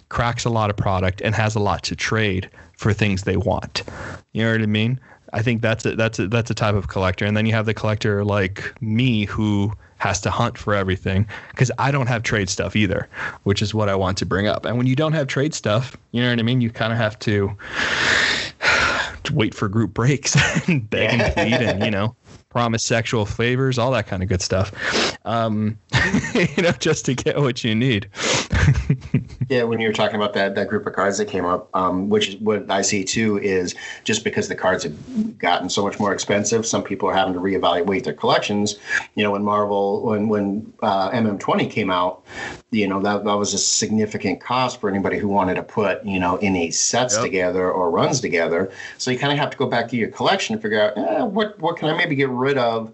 cracks 0.08 0.46
a 0.46 0.50
lot 0.50 0.70
of 0.70 0.78
product, 0.78 1.20
and 1.22 1.36
has 1.36 1.56
a 1.56 1.60
lot 1.60 1.84
to 1.84 1.96
trade 1.96 2.50
for 2.78 2.94
things 2.94 3.24
they 3.24 3.38
want. 3.38 3.84
You 4.32 4.44
know 4.44 4.52
what 4.54 4.62
I 4.62 4.66
mean? 4.66 5.00
I 5.36 5.42
think 5.42 5.62
that's 5.62 5.86
a, 5.86 5.98
that's 5.98 6.18
a, 6.18 6.30
that's 6.30 6.50
a 6.50 6.54
type 6.54 6.76
of 6.76 6.88
collector, 6.88 7.26
and 7.26 7.36
then 7.36 7.46
you 7.46 7.52
have 7.52 7.66
the 7.66 7.74
collector 7.74 8.24
like 8.24 8.74
me 8.82 9.26
who 9.26 9.74
has 9.98 10.22
to 10.22 10.32
hunt 10.32 10.58
for 10.58 10.74
everything 10.74 11.28
because 11.50 11.72
I 11.78 11.92
don't 11.92 12.08
have 12.08 12.24
trade 12.24 12.50
stuff 12.50 12.76
either, 12.76 13.10
which 13.44 13.62
is 13.62 13.74
what 13.74 13.90
I 13.90 13.96
want 13.96 14.18
to 14.20 14.26
bring 14.26 14.48
up. 14.48 14.64
And 14.66 14.78
when 14.78 14.88
you 14.88 14.96
don't 14.96 15.12
have 15.12 15.28
trade 15.28 15.54
stuff, 15.54 15.98
you 16.12 16.22
know 16.22 16.30
what 16.30 16.40
I 16.40 16.44
mean. 16.44 16.62
You 16.62 16.70
kind 16.70 16.94
of 16.94 16.98
have 17.00 17.20
to 17.20 17.52
wait 19.34 19.54
for 19.54 19.68
group 19.68 19.94
breaks 19.94 20.38
and 20.70 20.90
beg 20.90 21.20
and 21.20 21.34
plead, 21.34 21.54
and 21.54 21.84
you 21.84 21.92
know 21.98 22.16
promise 22.50 22.86
sexual 22.86 23.26
favors, 23.26 23.78
all 23.78 23.92
that 23.92 24.08
kind 24.08 24.24
of 24.24 24.30
good 24.30 24.42
stuff. 24.42 24.72
Um, 25.26 25.78
you 26.34 26.64
know, 26.64 26.72
just 26.72 27.04
to 27.08 27.14
get 27.14 27.38
what 27.38 27.66
you 27.66 27.76
need. 27.76 28.10
Yeah, 29.50 29.64
when 29.64 29.80
you 29.80 29.88
were 29.88 29.94
talking 29.94 30.16
about 30.16 30.34
that 30.34 30.56
that 30.56 30.68
group 30.68 30.88
of 30.88 30.94
cards 30.94 31.18
that 31.20 31.28
came 31.28 31.46
up, 31.46 31.70
um, 31.76 32.10
which 32.10 32.30
is 32.30 32.36
what 32.38 32.70
I 32.72 32.82
see 32.82 33.04
too, 33.04 33.38
is 33.40 33.76
just 34.04 34.24
because 34.24 34.48
the 34.48 34.56
cards 34.56 34.84
have 34.84 35.38
gotten 35.38 35.70
so 35.70 35.84
much 35.84 36.00
more 36.00 36.14
expensive, 36.14 36.66
some 36.66 36.84
people 36.84 37.08
are 37.10 37.14
having 37.14 37.34
to 37.34 37.40
reevaluate 37.40 38.04
their 38.06 38.14
collections. 38.14 38.76
You 39.16 39.24
know, 39.24 39.32
when 39.32 39.44
Marvel, 39.44 40.04
when 40.04 40.30
when 40.30 40.74
uh, 40.82 41.12
MM20 41.12 41.70
came 41.70 41.92
out, 41.92 42.24
you 42.72 42.88
know 42.88 43.02
that 43.02 43.24
that 43.24 43.34
was 43.36 43.54
a 43.54 43.58
significant 43.60 44.42
cost 44.42 44.80
for 44.82 44.90
anybody 44.90 45.18
who 45.20 45.28
wanted 45.28 45.56
to 45.56 45.64
put 45.64 46.04
you 46.04 46.20
know 46.20 46.38
any 46.38 46.72
sets 46.72 47.16
Yep. 47.16 47.24
together 47.24 47.72
or 47.72 47.92
runs 47.92 48.20
together. 48.22 48.72
So 48.98 49.12
you 49.12 49.20
kind 49.20 49.32
of 49.32 49.38
have 49.38 49.52
to 49.52 49.58
go 49.58 49.68
back 49.68 49.88
to 49.90 49.96
your 49.96 50.10
collection 50.10 50.54
and 50.54 50.62
figure 50.62 50.82
out 50.82 50.98
eh, 50.98 51.22
what 51.24 51.60
what 51.60 51.78
can 51.78 51.90
I 51.90 51.96
maybe 51.96 52.16
get 52.16 52.30
rid 52.30 52.58
of 52.58 52.92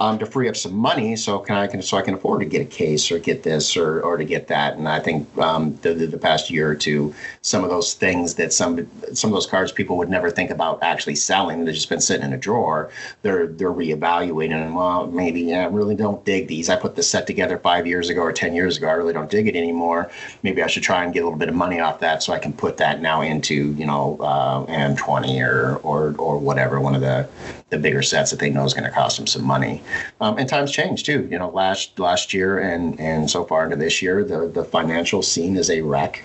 um, 0.00 0.18
to 0.18 0.26
free 0.26 0.48
up 0.48 0.56
some 0.56 0.74
money, 0.74 1.16
so 1.16 1.38
can 1.38 1.56
I 1.56 1.66
can 1.66 1.80
so 1.80 1.96
I 1.96 2.02
can 2.02 2.12
afford 2.14 2.40
to 2.40 2.46
get 2.46 2.60
a 2.60 2.66
case 2.66 3.10
or 3.10 3.18
get 3.18 3.42
this 3.42 3.74
or 3.76 4.02
or 4.02 4.16
to 4.18 4.24
get 4.24 4.48
that. 4.48 4.76
And 4.76 4.86
I 4.88 5.00
think 5.00 5.26
um, 5.38 5.76
the, 5.82 5.93
the 5.94 6.06
the 6.06 6.18
past 6.18 6.50
year 6.50 6.68
or 6.70 6.74
two, 6.74 7.14
some 7.42 7.64
of 7.64 7.70
those 7.70 7.94
things 7.94 8.34
that 8.34 8.52
some 8.52 8.88
some 9.12 9.30
of 9.30 9.34
those 9.34 9.46
cards 9.46 9.72
people 9.72 9.96
would 9.96 10.08
never 10.08 10.30
think 10.30 10.50
about 10.50 10.82
actually 10.82 11.16
selling, 11.16 11.64
they've 11.64 11.74
just 11.74 11.88
been 11.88 12.00
sitting 12.00 12.24
in 12.24 12.32
a 12.32 12.36
drawer. 12.36 12.90
They're 13.22 13.46
they're 13.46 13.72
reevaluating 13.72 14.52
and 14.52 14.74
well, 14.74 15.06
maybe 15.06 15.40
yeah, 15.42 15.64
I 15.64 15.66
really 15.66 15.94
don't 15.94 16.24
dig 16.24 16.48
these. 16.48 16.68
I 16.68 16.76
put 16.76 16.96
this 16.96 17.08
set 17.08 17.26
together 17.26 17.58
five 17.58 17.86
years 17.86 18.08
ago 18.10 18.20
or 18.20 18.32
ten 18.32 18.54
years 18.54 18.76
ago. 18.76 18.88
I 18.88 18.92
really 18.92 19.12
don't 19.12 19.30
dig 19.30 19.48
it 19.48 19.56
anymore. 19.56 20.10
Maybe 20.42 20.62
I 20.62 20.66
should 20.66 20.82
try 20.82 21.04
and 21.04 21.12
get 21.12 21.20
a 21.20 21.24
little 21.24 21.38
bit 21.38 21.48
of 21.48 21.54
money 21.54 21.80
off 21.80 22.00
that 22.00 22.22
so 22.22 22.32
I 22.32 22.38
can 22.38 22.52
put 22.52 22.76
that 22.78 23.00
now 23.00 23.22
into 23.22 23.72
you 23.72 23.86
know 23.86 24.18
uh, 24.20 24.66
M20 24.66 25.46
or 25.46 25.76
or 25.76 26.14
or 26.18 26.38
whatever 26.38 26.80
one 26.80 26.94
of 26.94 27.00
the 27.00 27.28
the 27.74 27.80
bigger 27.80 28.02
sets 28.02 28.30
that 28.30 28.38
they 28.38 28.50
know 28.50 28.64
is 28.64 28.72
going 28.72 28.84
to 28.84 28.90
cost 28.90 29.16
them 29.16 29.26
some 29.26 29.44
money. 29.44 29.82
Um, 30.20 30.38
and 30.38 30.48
times 30.48 30.70
change 30.70 31.02
too. 31.02 31.28
You 31.30 31.38
know, 31.38 31.50
last 31.50 31.98
last 31.98 32.32
year 32.32 32.60
and 32.60 32.98
and 33.00 33.30
so 33.30 33.44
far 33.44 33.64
into 33.64 33.76
this 33.76 34.00
year, 34.00 34.24
the 34.24 34.48
the 34.48 34.64
financial 34.64 35.22
scene 35.22 35.56
is 35.56 35.70
a 35.70 35.80
wreck 35.82 36.24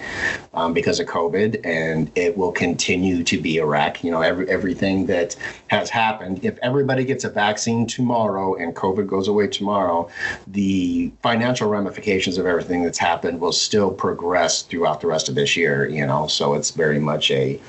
um, 0.54 0.74
because 0.74 1.00
of 1.00 1.08
COVID, 1.08 1.66
and 1.66 2.12
it 2.16 2.38
will 2.38 2.52
continue 2.52 3.24
to 3.24 3.42
be 3.42 3.58
a 3.58 3.66
wreck. 3.66 4.04
You 4.04 4.12
know, 4.12 4.22
every 4.22 4.48
everything 4.50 5.08
that 5.08 5.36
has 5.68 5.90
happened. 5.90 6.46
If 6.46 6.58
everybody 6.62 7.04
gets 7.04 7.24
a 7.24 7.30
vaccine 7.30 7.88
tomorrow 7.88 8.56
and 8.56 8.76
COVID 8.76 9.08
goes 9.08 9.28
away 9.28 9.48
tomorrow, 9.48 10.10
the 10.48 11.12
financial 11.24 11.68
ramifications 11.68 12.38
of 12.38 12.46
everything 12.46 12.84
that's 12.84 13.00
happened 13.00 13.40
will 13.40 13.52
still 13.52 13.92
progress 13.92 14.62
throughout 14.62 15.02
the 15.02 15.08
rest 15.08 15.30
of 15.30 15.36
this 15.36 15.58
year. 15.58 15.88
You 15.88 16.06
know, 16.06 16.28
so 16.28 16.54
it's 16.54 16.72
very 16.72 17.00
much 17.00 17.32
a 17.32 17.60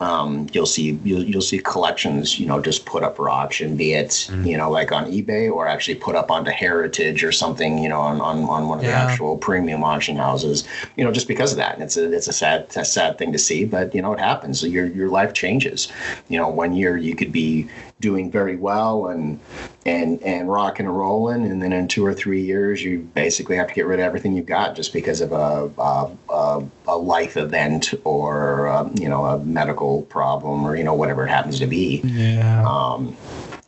um, 0.00 0.48
you'll 0.52 0.66
see 0.66 0.98
you'll, 1.04 1.22
you'll 1.22 1.42
see 1.42 1.58
collections 1.58 2.38
you 2.38 2.46
know 2.46 2.60
just 2.60 2.86
put 2.94 3.02
up 3.02 3.16
for 3.16 3.28
auction 3.28 3.76
be 3.76 3.92
it 3.92 4.10
mm. 4.30 4.48
you 4.48 4.56
know 4.56 4.70
like 4.70 4.92
on 4.92 5.06
ebay 5.06 5.52
or 5.52 5.66
actually 5.66 5.96
put 5.96 6.14
up 6.14 6.30
onto 6.30 6.52
heritage 6.52 7.24
or 7.24 7.32
something 7.32 7.82
you 7.82 7.88
know 7.88 7.98
on, 7.98 8.20
on, 8.20 8.44
on 8.44 8.68
one 8.68 8.78
of 8.78 8.84
yeah. 8.84 8.90
the 8.92 9.10
actual 9.10 9.36
premium 9.36 9.82
auction 9.82 10.14
houses 10.14 10.62
you 10.94 11.02
know 11.02 11.10
just 11.10 11.26
because 11.26 11.50
of 11.50 11.58
that 11.58 11.74
and 11.74 11.82
it's 11.82 11.96
a 11.96 12.12
it's 12.12 12.28
a 12.28 12.32
sad 12.32 12.68
a 12.76 12.84
sad 12.84 13.18
thing 13.18 13.32
to 13.32 13.38
see 13.38 13.64
but 13.64 13.92
you 13.96 14.00
know 14.00 14.12
it 14.12 14.20
happens 14.20 14.62
your 14.62 14.86
your 14.86 15.08
life 15.08 15.32
changes 15.32 15.90
you 16.28 16.38
know 16.38 16.46
one 16.48 16.72
year 16.72 16.96
you 16.96 17.16
could 17.16 17.32
be 17.32 17.68
doing 18.04 18.30
very 18.30 18.54
well 18.54 19.06
and 19.06 19.40
and 19.86 20.22
and 20.22 20.52
rocking 20.52 20.84
and 20.84 20.94
rolling. 20.94 21.46
And 21.46 21.62
then 21.62 21.72
in 21.72 21.88
two 21.88 22.04
or 22.04 22.12
three 22.12 22.42
years 22.42 22.84
you 22.84 22.98
basically 23.14 23.56
have 23.56 23.66
to 23.68 23.72
get 23.72 23.86
rid 23.86 23.98
of 23.98 24.04
everything 24.04 24.36
you've 24.36 24.44
got 24.44 24.76
just 24.76 24.92
because 24.92 25.22
of 25.22 25.32
a 25.32 25.70
a, 25.78 26.10
a, 26.28 26.64
a 26.86 26.96
life 26.98 27.38
event 27.38 27.94
or 28.04 28.66
a, 28.66 28.76
um, 28.76 28.94
you 29.00 29.08
know 29.08 29.24
a 29.24 29.38
medical 29.38 30.02
problem 30.02 30.66
or 30.66 30.76
you 30.76 30.84
know 30.84 30.92
whatever 30.92 31.24
it 31.24 31.30
happens 31.30 31.58
to 31.60 31.66
be. 31.66 32.02
Yeah. 32.04 32.62
Um, 32.68 33.16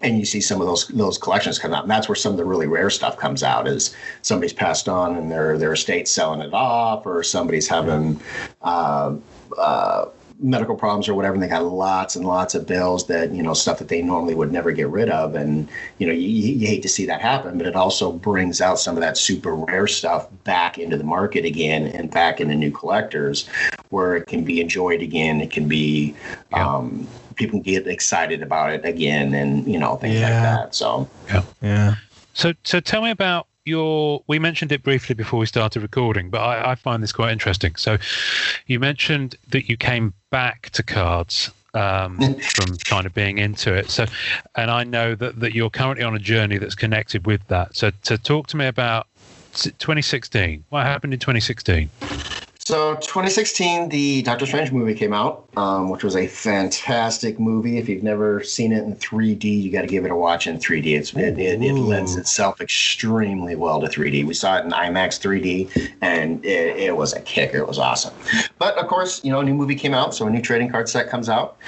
and 0.03 0.19
you 0.19 0.27
see 0.27 0.43
some 0.43 0.61
of 0.61 0.67
those 0.67 0.87
those 0.89 1.17
collections 1.17 1.59
come 1.59 1.73
out. 1.73 1.85
And 1.85 1.91
that's 1.91 2.11
where 2.11 2.15
some 2.15 2.33
of 2.33 2.37
the 2.37 2.45
really 2.45 2.67
rare 2.67 2.91
stuff 2.91 3.17
comes 3.17 3.43
out 3.43 3.67
is 3.67 3.97
somebody's 4.21 4.53
passed 4.53 4.87
on 4.87 5.17
and 5.17 5.33
their 5.33 5.57
their 5.57 5.73
estate's 5.73 6.11
selling 6.11 6.43
it 6.43 6.53
off 6.53 7.07
or 7.07 7.23
somebody's 7.23 7.69
having 7.69 8.21
uh, 8.61 9.15
uh, 9.57 10.05
medical 10.39 10.77
problems 10.77 11.09
or 11.09 11.15
whatever, 11.15 11.35
and 11.35 11.43
they 11.43 11.49
got 11.49 11.65
lots 11.65 12.17
and 12.17 12.27
lots 12.27 12.55
of 12.55 12.67
bills 12.67 13.07
that 13.07 13.33
you 13.33 13.43
know 13.43 13.55
stuff 13.55 13.79
that 13.79 13.89
they 13.89 14.03
normally 14.03 14.35
would 14.35 14.53
never 14.53 14.73
get 14.73 14.89
rid 14.89 15.09
of, 15.09 15.35
and 15.35 15.69
you 15.99 16.07
know 16.07 16.13
you, 16.13 16.29
you 16.29 16.67
hate 16.67 16.83
to 16.83 16.89
see 16.89 17.07
that 17.07 17.21
happen, 17.21 17.59
but 17.59 17.67
it 17.67 17.77
also 17.77 18.13
brings 18.13 18.61
out 18.61 18.79
some 18.79 18.97
of 18.97 19.01
that 19.01 19.17
super 19.17 19.55
rare 19.55 19.87
stuff 19.87 20.29
back 20.45 20.79
into 20.79 20.97
the 20.97 21.05
market 21.05 21.45
again 21.45 21.87
and 21.89 22.11
back 22.11 22.41
into 22.41 22.55
new 22.55 22.71
collectors, 22.71 23.49
where 23.91 24.17
it 24.17 24.27
can 24.27 24.45
be 24.45 24.61
enjoyed 24.61 25.03
again. 25.03 25.41
It 25.41 25.51
can 25.51 25.69
be 25.69 26.15
yeah. 26.51 26.67
um, 26.67 27.07
people 27.37 27.61
get 27.61 27.87
excited 27.87 28.43
about 28.43 28.73
it 28.73 28.85
again, 28.85 29.35
and 29.35 29.67
you 29.67 29.79
know 29.79 29.97
things 29.97 30.17
yeah. 30.17 30.31
like 30.31 30.43
that. 30.43 30.75
So 30.75 31.09
yeah, 31.29 31.43
yeah. 31.63 31.95
So 32.35 32.53
so 32.65 32.81
tell 32.81 33.03
me 33.03 33.11
about 33.11 33.49
your 33.67 34.23
we 34.27 34.39
mentioned 34.39 34.73
it 34.73 34.83
briefly 34.83 35.15
before 35.15 35.39
we 35.39 35.47
started 35.47 35.81
recording, 35.81 36.31
but 36.31 36.41
I, 36.41 36.73
I, 36.73 36.75
find 36.75 37.03
this 37.03 37.13
quite 37.13 37.33
interesting. 37.33 37.77
So, 37.77 37.99
you 38.67 38.79
mentioned 38.79 39.37
that 39.49 39.69
you 39.69 39.77
came 39.77 40.15
back 40.31 40.71
to 40.71 40.83
cards 40.83 41.51
um, 41.75 42.19
from 42.55 42.77
kind 42.79 43.07
of 43.07 43.15
being 43.15 43.39
into 43.39 43.75
it. 43.75 43.91
So, 43.91 44.07
and 44.55 44.71
I 44.71 44.85
know 44.85 45.15
that 45.15 45.41
that 45.41 45.55
you're 45.55 45.71
currently 45.71 46.05
on 46.05 46.15
a 46.15 46.21
journey 46.21 46.59
that's 46.59 46.75
connected 46.75 47.27
with 47.27 47.47
that. 47.49 47.77
So, 47.77 47.91
to 48.05 48.19
talk 48.19 48.47
to 48.49 48.57
me 48.57 48.67
about 48.67 49.07
2016, 49.55 50.65
what 50.69 50.85
happened 50.85 51.13
in 51.13 51.21
2016? 51.21 51.91
So 52.67 52.97
2016, 52.97 53.91
the 53.91 54.23
Doctor 54.23 54.45
Strange 54.45 54.73
movie 54.73 54.93
came 54.93 55.13
out, 55.13 55.49
um, 55.57 55.89
which 55.89 56.03
was 56.03 56.17
a 56.17 56.27
fantastic 56.27 57.39
movie. 57.39 57.79
If 57.79 57.89
you've 57.89 58.03
never 58.03 58.43
seen 58.43 58.73
it 58.73 58.83
in 58.83 58.97
3D, 58.97 59.45
you 59.45 59.71
got 59.71 59.83
to 59.83 59.87
give 59.87 60.05
it 60.05 60.11
a 60.11 60.17
watch 60.17 60.49
in 60.49 60.59
3D. 60.59 60.99
It's, 60.99 61.15
it, 61.15 61.39
it, 61.39 61.63
it, 61.63 61.75
lends 61.75 62.17
itself 62.17 62.61
extremely 62.61 63.55
well 63.55 63.81
to 63.81 63.87
3D. 63.87 64.27
We 64.27 64.35
saw 64.35 64.59
it 64.59 64.65
in 64.65 64.73
IMAX 64.73 65.21
3D, 65.21 65.93
and 66.01 66.45
it, 66.45 66.77
it 66.77 66.97
was 66.97 67.13
a 67.13 67.21
kicker. 67.21 67.59
It 67.59 67.69
was 67.69 67.79
awesome. 67.79 68.13
But 68.59 68.77
of 68.79 68.89
course, 68.89 69.23
you 69.25 69.31
know, 69.31 69.39
a 69.39 69.45
new 69.45 69.55
movie 69.55 69.77
came 69.77 69.95
out, 69.95 70.13
so 70.13 70.27
a 70.27 70.31
new 70.31 70.43
trading 70.43 70.69
card 70.69 70.89
set 70.89 71.09
comes 71.09 71.29
out, 71.29 71.59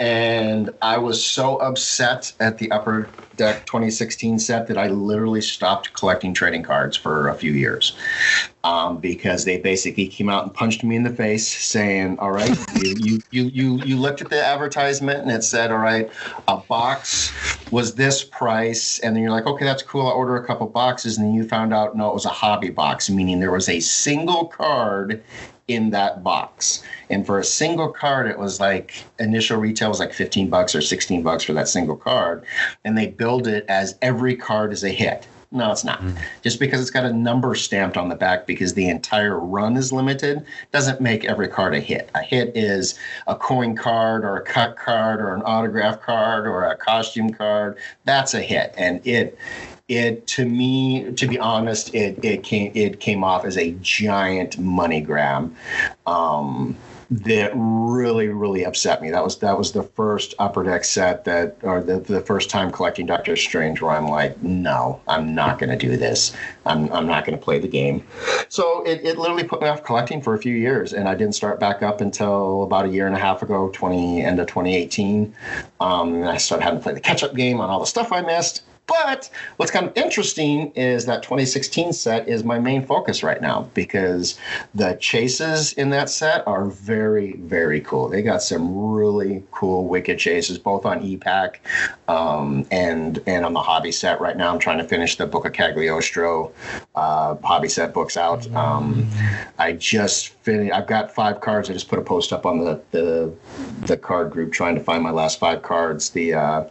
and 0.00 0.70
I 0.82 0.98
was 0.98 1.24
so 1.24 1.58
upset 1.58 2.32
at 2.40 2.58
the 2.58 2.68
Upper 2.72 3.08
Deck 3.38 3.64
2016 3.66 4.38
set 4.38 4.66
that 4.66 4.76
I 4.76 4.88
literally 4.88 5.40
stopped 5.40 5.94
collecting 5.94 6.34
trading 6.34 6.62
cards 6.62 6.96
for 6.96 7.28
a 7.28 7.34
few 7.34 7.52
years 7.52 7.96
um, 8.64 8.98
because 8.98 9.44
they 9.44 9.58
basically 9.58 10.08
came 10.08 10.28
out 10.28 10.44
and 10.44 10.52
punched 10.52 10.84
me 10.84 10.96
in 10.96 11.04
the 11.04 11.10
face, 11.10 11.48
saying, 11.48 12.18
"All 12.18 12.32
right, 12.32 12.60
you, 12.74 12.94
you 12.96 13.22
you 13.30 13.44
you 13.44 13.80
you 13.82 13.96
looked 13.96 14.20
at 14.20 14.28
the 14.28 14.44
advertisement 14.44 15.20
and 15.20 15.30
it 15.30 15.42
said, 15.44 15.70
all 15.70 15.78
right, 15.78 16.10
a 16.48 16.58
box 16.58 17.32
was 17.70 17.94
this 17.94 18.24
price, 18.24 18.98
and 19.00 19.14
then 19.14 19.22
you're 19.22 19.32
like, 19.32 19.46
okay, 19.46 19.64
that's 19.64 19.82
cool. 19.82 20.06
I'll 20.06 20.12
order 20.12 20.36
a 20.36 20.46
couple 20.46 20.66
boxes, 20.66 21.18
and 21.18 21.26
then 21.26 21.34
you 21.34 21.46
found 21.46 21.72
out 21.72 21.96
no, 21.96 22.10
it 22.10 22.14
was 22.14 22.24
a 22.26 22.30
hobby 22.30 22.70
box, 22.70 23.08
meaning 23.08 23.40
there 23.40 23.52
was 23.52 23.68
a 23.68 23.80
single 23.80 24.46
card 24.46 25.22
in 25.68 25.90
that 25.90 26.24
box. 26.24 26.82
And 27.10 27.24
for 27.24 27.38
a 27.38 27.44
single 27.44 27.90
card, 27.90 28.26
it 28.26 28.38
was 28.38 28.58
like 28.58 29.04
initial 29.18 29.58
retail 29.58 29.90
was 29.90 30.00
like 30.00 30.12
15 30.12 30.50
bucks 30.50 30.74
or 30.74 30.80
16 30.80 31.22
bucks 31.22 31.44
for 31.44 31.52
that 31.52 31.68
single 31.68 31.96
card. 31.96 32.44
And 32.84 32.96
they 32.96 33.06
build 33.06 33.46
it 33.46 33.64
as 33.68 33.96
every 34.02 34.34
card 34.34 34.72
is 34.72 34.82
a 34.82 34.90
hit. 34.90 35.26
No, 35.50 35.72
it's 35.72 35.84
not. 35.84 36.02
Mm. 36.02 36.18
Just 36.42 36.60
because 36.60 36.80
it's 36.80 36.90
got 36.90 37.06
a 37.06 37.12
number 37.12 37.54
stamped 37.54 37.96
on 37.96 38.10
the 38.10 38.14
back 38.14 38.46
because 38.46 38.74
the 38.74 38.88
entire 38.88 39.38
run 39.38 39.78
is 39.78 39.92
limited 39.92 40.44
doesn't 40.72 41.00
make 41.00 41.24
every 41.24 41.48
card 41.48 41.74
a 41.74 41.80
hit. 41.80 42.10
A 42.14 42.20
hit 42.20 42.54
is 42.54 42.98
a 43.26 43.34
coin 43.34 43.74
card 43.74 44.24
or 44.24 44.36
a 44.36 44.42
cut 44.42 44.76
card 44.76 45.22
or 45.22 45.34
an 45.34 45.40
autograph 45.46 46.02
card 46.02 46.46
or 46.46 46.64
a 46.64 46.76
costume 46.76 47.30
card. 47.30 47.78
That's 48.04 48.34
a 48.34 48.42
hit. 48.42 48.74
And 48.76 49.06
it 49.06 49.38
it 49.88 50.26
to 50.26 50.44
me 50.44 51.10
to 51.12 51.26
be 51.26 51.38
honest 51.38 51.94
it 51.94 52.22
it 52.22 52.42
came 52.42 52.70
it 52.74 53.00
came 53.00 53.24
off 53.24 53.44
as 53.44 53.56
a 53.56 53.72
giant 53.80 54.58
money 54.58 55.00
grab 55.00 55.54
um, 56.06 56.76
that 57.10 57.52
really 57.54 58.28
really 58.28 58.64
upset 58.64 59.00
me. 59.00 59.10
That 59.10 59.24
was 59.24 59.38
that 59.38 59.56
was 59.56 59.72
the 59.72 59.82
first 59.82 60.34
upper 60.38 60.62
deck 60.62 60.84
set 60.84 61.24
that 61.24 61.56
or 61.62 61.82
the, 61.82 62.00
the 62.00 62.20
first 62.20 62.50
time 62.50 62.70
collecting 62.70 63.06
Doctor 63.06 63.34
Strange 63.34 63.80
where 63.80 63.92
I'm 63.92 64.08
like, 64.08 64.42
no, 64.42 65.00
I'm 65.08 65.34
not 65.34 65.58
going 65.58 65.70
to 65.70 65.76
do 65.76 65.96
this. 65.96 66.36
I'm 66.66 66.92
I'm 66.92 67.06
not 67.06 67.24
going 67.24 67.38
to 67.38 67.42
play 67.42 67.58
the 67.58 67.68
game. 67.68 68.06
So 68.50 68.82
it, 68.82 69.00
it 69.04 69.16
literally 69.16 69.44
put 69.44 69.62
me 69.62 69.68
off 69.68 69.84
collecting 69.84 70.20
for 70.20 70.34
a 70.34 70.38
few 70.38 70.54
years, 70.54 70.92
and 70.92 71.08
I 71.08 71.14
didn't 71.14 71.34
start 71.34 71.58
back 71.58 71.82
up 71.82 72.02
until 72.02 72.62
about 72.62 72.84
a 72.84 72.88
year 72.88 73.06
and 73.06 73.16
a 73.16 73.20
half 73.20 73.40
ago, 73.40 73.70
20 73.72 74.22
end 74.22 74.38
of 74.38 74.46
2018. 74.46 75.34
Um, 75.80 76.14
and 76.14 76.28
I 76.28 76.36
started 76.36 76.64
having 76.64 76.80
to 76.80 76.82
play 76.82 76.92
the 76.92 77.00
catch 77.00 77.22
up 77.22 77.34
game 77.34 77.60
on 77.60 77.70
all 77.70 77.80
the 77.80 77.86
stuff 77.86 78.12
I 78.12 78.20
missed. 78.20 78.62
But 78.88 79.28
what's 79.58 79.70
kind 79.70 79.86
of 79.86 79.96
interesting 79.96 80.72
is 80.72 81.04
that 81.04 81.22
2016 81.22 81.92
set 81.92 82.26
is 82.26 82.42
my 82.42 82.58
main 82.58 82.84
focus 82.84 83.22
right 83.22 83.40
now 83.40 83.68
because 83.74 84.38
the 84.74 84.94
chases 84.94 85.74
in 85.74 85.90
that 85.90 86.08
set 86.08 86.46
are 86.46 86.64
very, 86.64 87.34
very 87.34 87.82
cool. 87.82 88.08
They 88.08 88.22
got 88.22 88.42
some 88.42 88.90
really 88.90 89.44
cool 89.50 89.86
wicked 89.86 90.18
chases, 90.18 90.58
both 90.58 90.86
on 90.86 91.02
e-Pack 91.02 91.60
um, 92.08 92.66
and 92.70 93.22
and 93.26 93.44
on 93.44 93.52
the 93.52 93.60
hobby 93.60 93.92
set. 93.92 94.20
Right 94.22 94.36
now, 94.36 94.52
I'm 94.52 94.58
trying 94.58 94.78
to 94.78 94.84
finish 94.84 95.16
the 95.16 95.26
Book 95.26 95.44
of 95.44 95.52
Cagliostro 95.52 96.50
uh, 96.94 97.36
hobby 97.44 97.68
set 97.68 97.92
books 97.92 98.16
out. 98.16 98.50
Um, 98.54 99.08
I 99.58 99.72
just 99.72 100.30
finished. 100.30 100.72
I've 100.72 100.86
got 100.86 101.14
five 101.14 101.42
cards. 101.42 101.68
I 101.68 101.74
just 101.74 101.88
put 101.88 101.98
a 101.98 102.02
post 102.02 102.32
up 102.32 102.46
on 102.46 102.64
the 102.64 102.80
the, 102.92 103.34
the 103.82 103.98
card 103.98 104.30
group 104.30 104.52
trying 104.52 104.76
to 104.76 104.80
find 104.80 105.02
my 105.02 105.10
last 105.10 105.38
five 105.38 105.60
cards. 105.60 106.10
The 106.10 106.34
uh, 106.34 106.64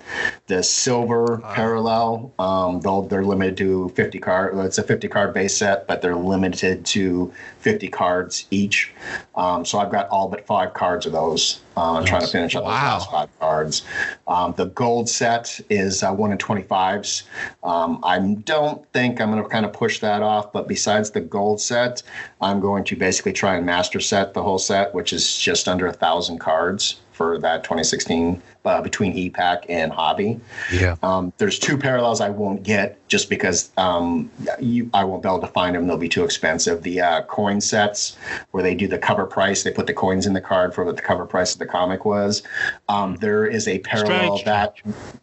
the 0.47 0.63
silver 0.63 1.38
parallel 1.53 2.06
well. 2.07 2.33
Um, 2.39 2.79
they'll, 2.81 3.01
they're 3.03 3.23
limited 3.23 3.57
to 3.57 3.89
50 3.89 4.19
card. 4.19 4.57
It's 4.65 4.77
a 4.77 4.83
50 4.83 5.07
card 5.07 5.33
base 5.33 5.55
set, 5.55 5.87
but 5.87 6.01
they're 6.01 6.15
limited 6.15 6.85
to 6.87 7.33
50 7.59 7.87
cards 7.89 8.45
each. 8.51 8.93
Um, 9.35 9.65
so 9.65 9.79
I've 9.79 9.91
got 9.91 10.07
all 10.09 10.27
but 10.27 10.45
five 10.45 10.73
cards 10.73 11.05
of 11.05 11.11
those. 11.11 11.61
Uh, 11.75 11.99
nice. 11.99 12.09
Trying 12.09 12.21
to 12.21 12.27
finish 12.27 12.55
up 12.55 12.63
wow. 12.63 12.71
those 12.71 12.81
last 12.81 13.11
five 13.11 13.39
cards. 13.39 13.83
Um, 14.27 14.53
the 14.57 14.65
gold 14.67 15.09
set 15.09 15.59
is 15.69 16.01
uh, 16.01 16.11
one 16.11 16.31
in 16.31 16.37
25s. 16.37 17.23
Um, 17.63 17.99
I 18.03 18.19
don't 18.19 18.85
think 18.93 19.21
I'm 19.21 19.31
going 19.31 19.43
to 19.43 19.49
kind 19.49 19.65
of 19.65 19.73
push 19.73 19.99
that 19.99 20.23
off, 20.23 20.51
but 20.51 20.67
besides 20.67 21.11
the 21.11 21.21
gold 21.21 21.61
set, 21.61 22.01
I'm 22.41 22.59
going 22.59 22.83
to 22.85 22.95
basically 22.95 23.33
try 23.33 23.55
and 23.55 23.65
master 23.65 23.99
set 23.99 24.33
the 24.33 24.41
whole 24.41 24.59
set, 24.59 24.93
which 24.93 25.13
is 25.13 25.37
just 25.37 25.67
under 25.67 25.85
a 25.85 25.93
thousand 25.93 26.39
cards 26.39 26.99
for 27.18 27.39
that 27.39 27.63
2016 27.63 28.41
uh, 28.63 28.82
between 28.82 29.13
e-Pack 29.13 29.65
and 29.70 29.91
hobby. 29.91 30.39
Yeah. 30.72 30.95
Um, 31.01 31.34
there's 31.38 31.57
two 31.57 31.78
parallels 31.78 32.22
I 32.22 32.30
won't 32.30 32.61
get 32.61 32.99
just 33.07 33.30
because 33.30 33.72
um, 33.78 34.30
you, 34.59 34.89
I 34.93 35.03
won't 35.03 35.24
be 35.24 35.30
able 35.30 35.39
to 35.39 35.47
find 35.47 35.76
them. 35.76 35.88
They'll 35.88 35.97
be 35.97 36.09
too 36.09 36.24
expensive. 36.24 36.84
The 36.84 37.01
uh, 37.01 37.22
coin 37.24 37.59
sets 37.59 38.18
where 38.51 38.61
they 38.61 38.76
do 38.76 38.88
the 38.88 38.99
cover 38.99 39.26
price, 39.26 39.63
they 39.63 39.72
put 39.72 39.88
the 39.88 39.93
coins 39.93 40.28
in 40.28 40.34
the 40.34 40.41
card 40.41 40.76
for 40.76 40.86
what 40.86 40.95
the 40.95 41.01
cover 41.01 41.26
price 41.26 41.53
of 41.53 41.59
the 41.59 41.65
comic 41.65 42.05
was. 42.05 42.43
Um, 42.88 43.15
there 43.15 43.47
is 43.47 43.68
a 43.68 43.80
parallel 43.80 44.38
strange. 44.38 44.45
that, 44.45 44.76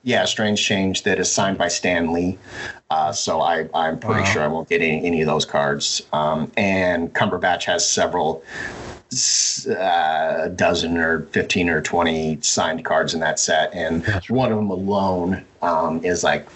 yeah, 0.02 0.24
Strange 0.24 0.64
Change 0.64 1.04
that 1.04 1.20
is 1.20 1.30
signed 1.30 1.58
by 1.58 1.68
Stan 1.68 2.12
Lee. 2.12 2.38
Uh, 2.90 3.12
so 3.12 3.40
I, 3.40 3.68
I'm 3.72 3.98
pretty 4.00 4.22
wow. 4.22 4.26
sure 4.26 4.42
I 4.42 4.48
won't 4.48 4.68
get 4.68 4.82
any, 4.82 5.04
any 5.04 5.20
of 5.20 5.26
those 5.26 5.44
cards. 5.44 6.02
Um, 6.12 6.50
and 6.56 7.12
Cumberbatch 7.14 7.64
has 7.64 7.88
several 7.88 8.42
uh, 9.66 10.42
a 10.44 10.48
dozen 10.48 10.96
or 10.96 11.22
15 11.32 11.68
or 11.68 11.80
20 11.80 12.40
signed 12.40 12.84
cards 12.84 13.14
in 13.14 13.20
that 13.20 13.38
set. 13.38 13.72
And 13.74 14.04
one 14.28 14.52
of 14.52 14.58
them 14.58 14.70
alone 14.70 15.44
um, 15.62 16.04
is 16.04 16.24
like 16.24 16.46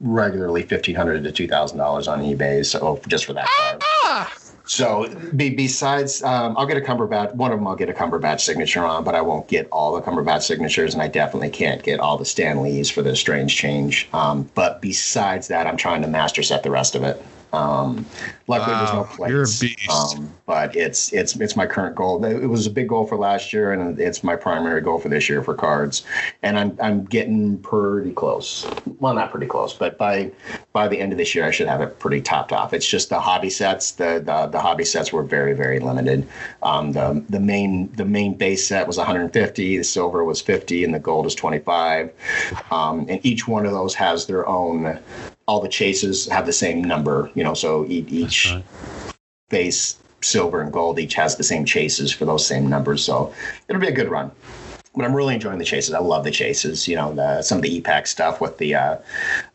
regularly 0.00 0.62
1,500 0.62 1.24
to 1.24 1.48
$2,000 1.48 1.78
on 2.08 2.20
eBay. 2.22 2.64
So 2.64 3.00
just 3.08 3.24
for 3.24 3.32
that 3.32 3.46
card. 3.46 3.82
Ah! 4.04 4.32
So 4.68 5.08
be, 5.34 5.48
besides, 5.48 6.22
um, 6.22 6.54
I'll 6.58 6.66
get 6.66 6.76
a 6.76 6.80
Cumberbatch. 6.80 7.34
One 7.34 7.52
of 7.52 7.58
them 7.58 7.66
I'll 7.66 7.74
get 7.74 7.88
a 7.88 7.94
Cumberbatch 7.94 8.40
signature 8.40 8.84
on, 8.84 9.02
but 9.02 9.14
I 9.14 9.22
won't 9.22 9.48
get 9.48 9.66
all 9.72 9.94
the 9.94 10.02
Cumberbatch 10.02 10.42
signatures, 10.42 10.92
and 10.92 11.02
I 11.02 11.08
definitely 11.08 11.48
can't 11.48 11.82
get 11.82 12.00
all 12.00 12.18
the 12.18 12.26
Stan 12.26 12.62
Lees 12.62 12.90
for 12.90 13.00
the 13.00 13.16
Strange 13.16 13.56
Change. 13.56 14.08
Um, 14.12 14.48
but 14.54 14.82
besides 14.82 15.48
that, 15.48 15.66
I'm 15.66 15.78
trying 15.78 16.02
to 16.02 16.08
master 16.08 16.42
set 16.42 16.62
the 16.62 16.70
rest 16.70 16.94
of 16.94 17.02
it. 17.02 17.24
Um, 17.54 18.04
Luckily, 18.48 18.76
there's 18.78 18.92
no 18.92 19.02
Wow, 19.02 19.08
plates. 19.12 19.30
you're 19.30 19.42
a 19.42 19.74
beast. 19.76 19.90
Um, 19.90 20.32
but 20.46 20.74
it's 20.74 21.12
it's 21.12 21.36
it's 21.36 21.54
my 21.54 21.66
current 21.66 21.94
goal. 21.94 22.24
It 22.24 22.46
was 22.46 22.66
a 22.66 22.70
big 22.70 22.88
goal 22.88 23.06
for 23.06 23.16
last 23.16 23.52
year, 23.52 23.72
and 23.72 24.00
it's 24.00 24.24
my 24.24 24.34
primary 24.36 24.80
goal 24.80 24.98
for 24.98 25.10
this 25.10 25.28
year 25.28 25.42
for 25.42 25.54
cards. 25.54 26.04
And 26.42 26.58
I'm 26.58 26.76
I'm 26.82 27.04
getting 27.04 27.58
pretty 27.58 28.12
close. 28.12 28.66
Well, 29.00 29.12
not 29.12 29.30
pretty 29.30 29.46
close, 29.46 29.74
but 29.74 29.98
by 29.98 30.30
by 30.72 30.88
the 30.88 30.98
end 30.98 31.12
of 31.12 31.18
this 31.18 31.34
year, 31.34 31.44
I 31.44 31.50
should 31.50 31.68
have 31.68 31.82
it 31.82 31.98
pretty 31.98 32.22
topped 32.22 32.52
off. 32.52 32.72
It's 32.72 32.88
just 32.88 33.10
the 33.10 33.20
hobby 33.20 33.50
sets. 33.50 33.92
The 33.92 34.22
the, 34.24 34.46
the 34.46 34.60
hobby 34.60 34.84
sets 34.86 35.12
were 35.12 35.22
very 35.22 35.52
very 35.52 35.78
limited. 35.78 36.26
Um, 36.62 36.92
the 36.92 37.22
the 37.28 37.40
main 37.40 37.92
the 37.92 38.06
main 38.06 38.34
base 38.34 38.66
set 38.66 38.86
was 38.86 38.96
150. 38.96 39.76
The 39.76 39.84
silver 39.84 40.24
was 40.24 40.40
50, 40.40 40.84
and 40.84 40.94
the 40.94 40.98
gold 40.98 41.26
is 41.26 41.34
25. 41.34 42.10
Um, 42.70 43.04
and 43.10 43.20
each 43.26 43.46
one 43.46 43.66
of 43.66 43.72
those 43.72 43.94
has 43.94 44.24
their 44.26 44.48
own. 44.48 44.98
All 45.46 45.60
the 45.62 45.68
chases 45.68 46.26
have 46.28 46.44
the 46.44 46.52
same 46.52 46.82
number, 46.84 47.30
you 47.34 47.42
know. 47.42 47.54
So 47.54 47.86
e- 47.88 48.04
each 48.46 48.52
right. 48.52 48.64
base 49.50 49.96
silver 50.20 50.60
and 50.60 50.72
gold 50.72 50.98
each 50.98 51.14
has 51.14 51.36
the 51.36 51.44
same 51.44 51.64
chases 51.64 52.12
for 52.12 52.24
those 52.24 52.46
same 52.46 52.68
numbers. 52.68 53.04
So 53.04 53.32
it'll 53.68 53.80
be 53.80 53.88
a 53.88 53.92
good 53.92 54.08
run. 54.08 54.30
But 54.94 55.04
I'm 55.04 55.14
really 55.14 55.34
enjoying 55.34 55.58
the 55.58 55.64
chases. 55.64 55.94
I 55.94 56.00
love 56.00 56.24
the 56.24 56.30
chases. 56.30 56.88
You 56.88 56.96
know, 56.96 57.14
the, 57.14 57.42
some 57.42 57.58
of 57.58 57.62
the 57.62 57.72
e-Pack 57.74 58.06
stuff 58.06 58.40
with 58.40 58.58
the 58.58 58.74
uh, 58.74 58.96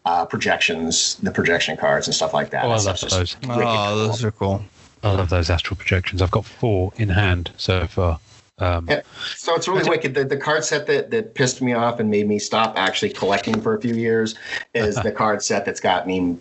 uh, 0.06 0.26
projections, 0.26 1.16
the 1.16 1.32
projection 1.32 1.76
cards 1.76 2.08
and 2.08 2.16
stuff 2.16 2.34
like 2.34 2.50
that. 2.52 2.64
Oh, 2.66 2.70
I 2.70 2.78
love 2.78 2.98
just 2.98 3.10
those. 3.10 3.36
wicked 3.42 3.52
oh, 3.52 3.96
cool. 3.96 4.08
those 4.08 4.24
are 4.24 4.32
cool. 4.32 4.64
I 5.04 5.12
love 5.12 5.30
those 5.30 5.50
astral 5.50 5.76
projections. 5.76 6.22
I've 6.22 6.32
got 6.32 6.46
four 6.46 6.94
in 6.96 7.10
hand 7.10 7.52
so 7.58 7.86
far. 7.88 8.20
Um, 8.60 8.88
Yeah. 8.90 9.02
So 9.36 9.56
it's 9.56 9.68
really 9.68 9.90
wicked. 9.90 10.14
The, 10.14 10.24
the 10.24 10.38
card 10.38 10.64
set 10.64 10.86
that, 10.88 11.12
that 11.12 11.36
pissed 11.36 11.62
me 11.62 11.74
off 11.74 12.00
and 12.00 12.10
made 12.10 12.28
me 12.28 12.40
stop 12.40 12.78
actually 12.78 13.10
collecting 13.10 13.60
for 13.60 13.76
a 13.76 13.82
few 13.82 13.96
years 13.96 14.36
is 14.74 14.96
the 15.04 15.12
card 15.12 15.44
set 15.44 15.66
that's 15.66 15.82
got 15.82 16.08
me 16.08 16.38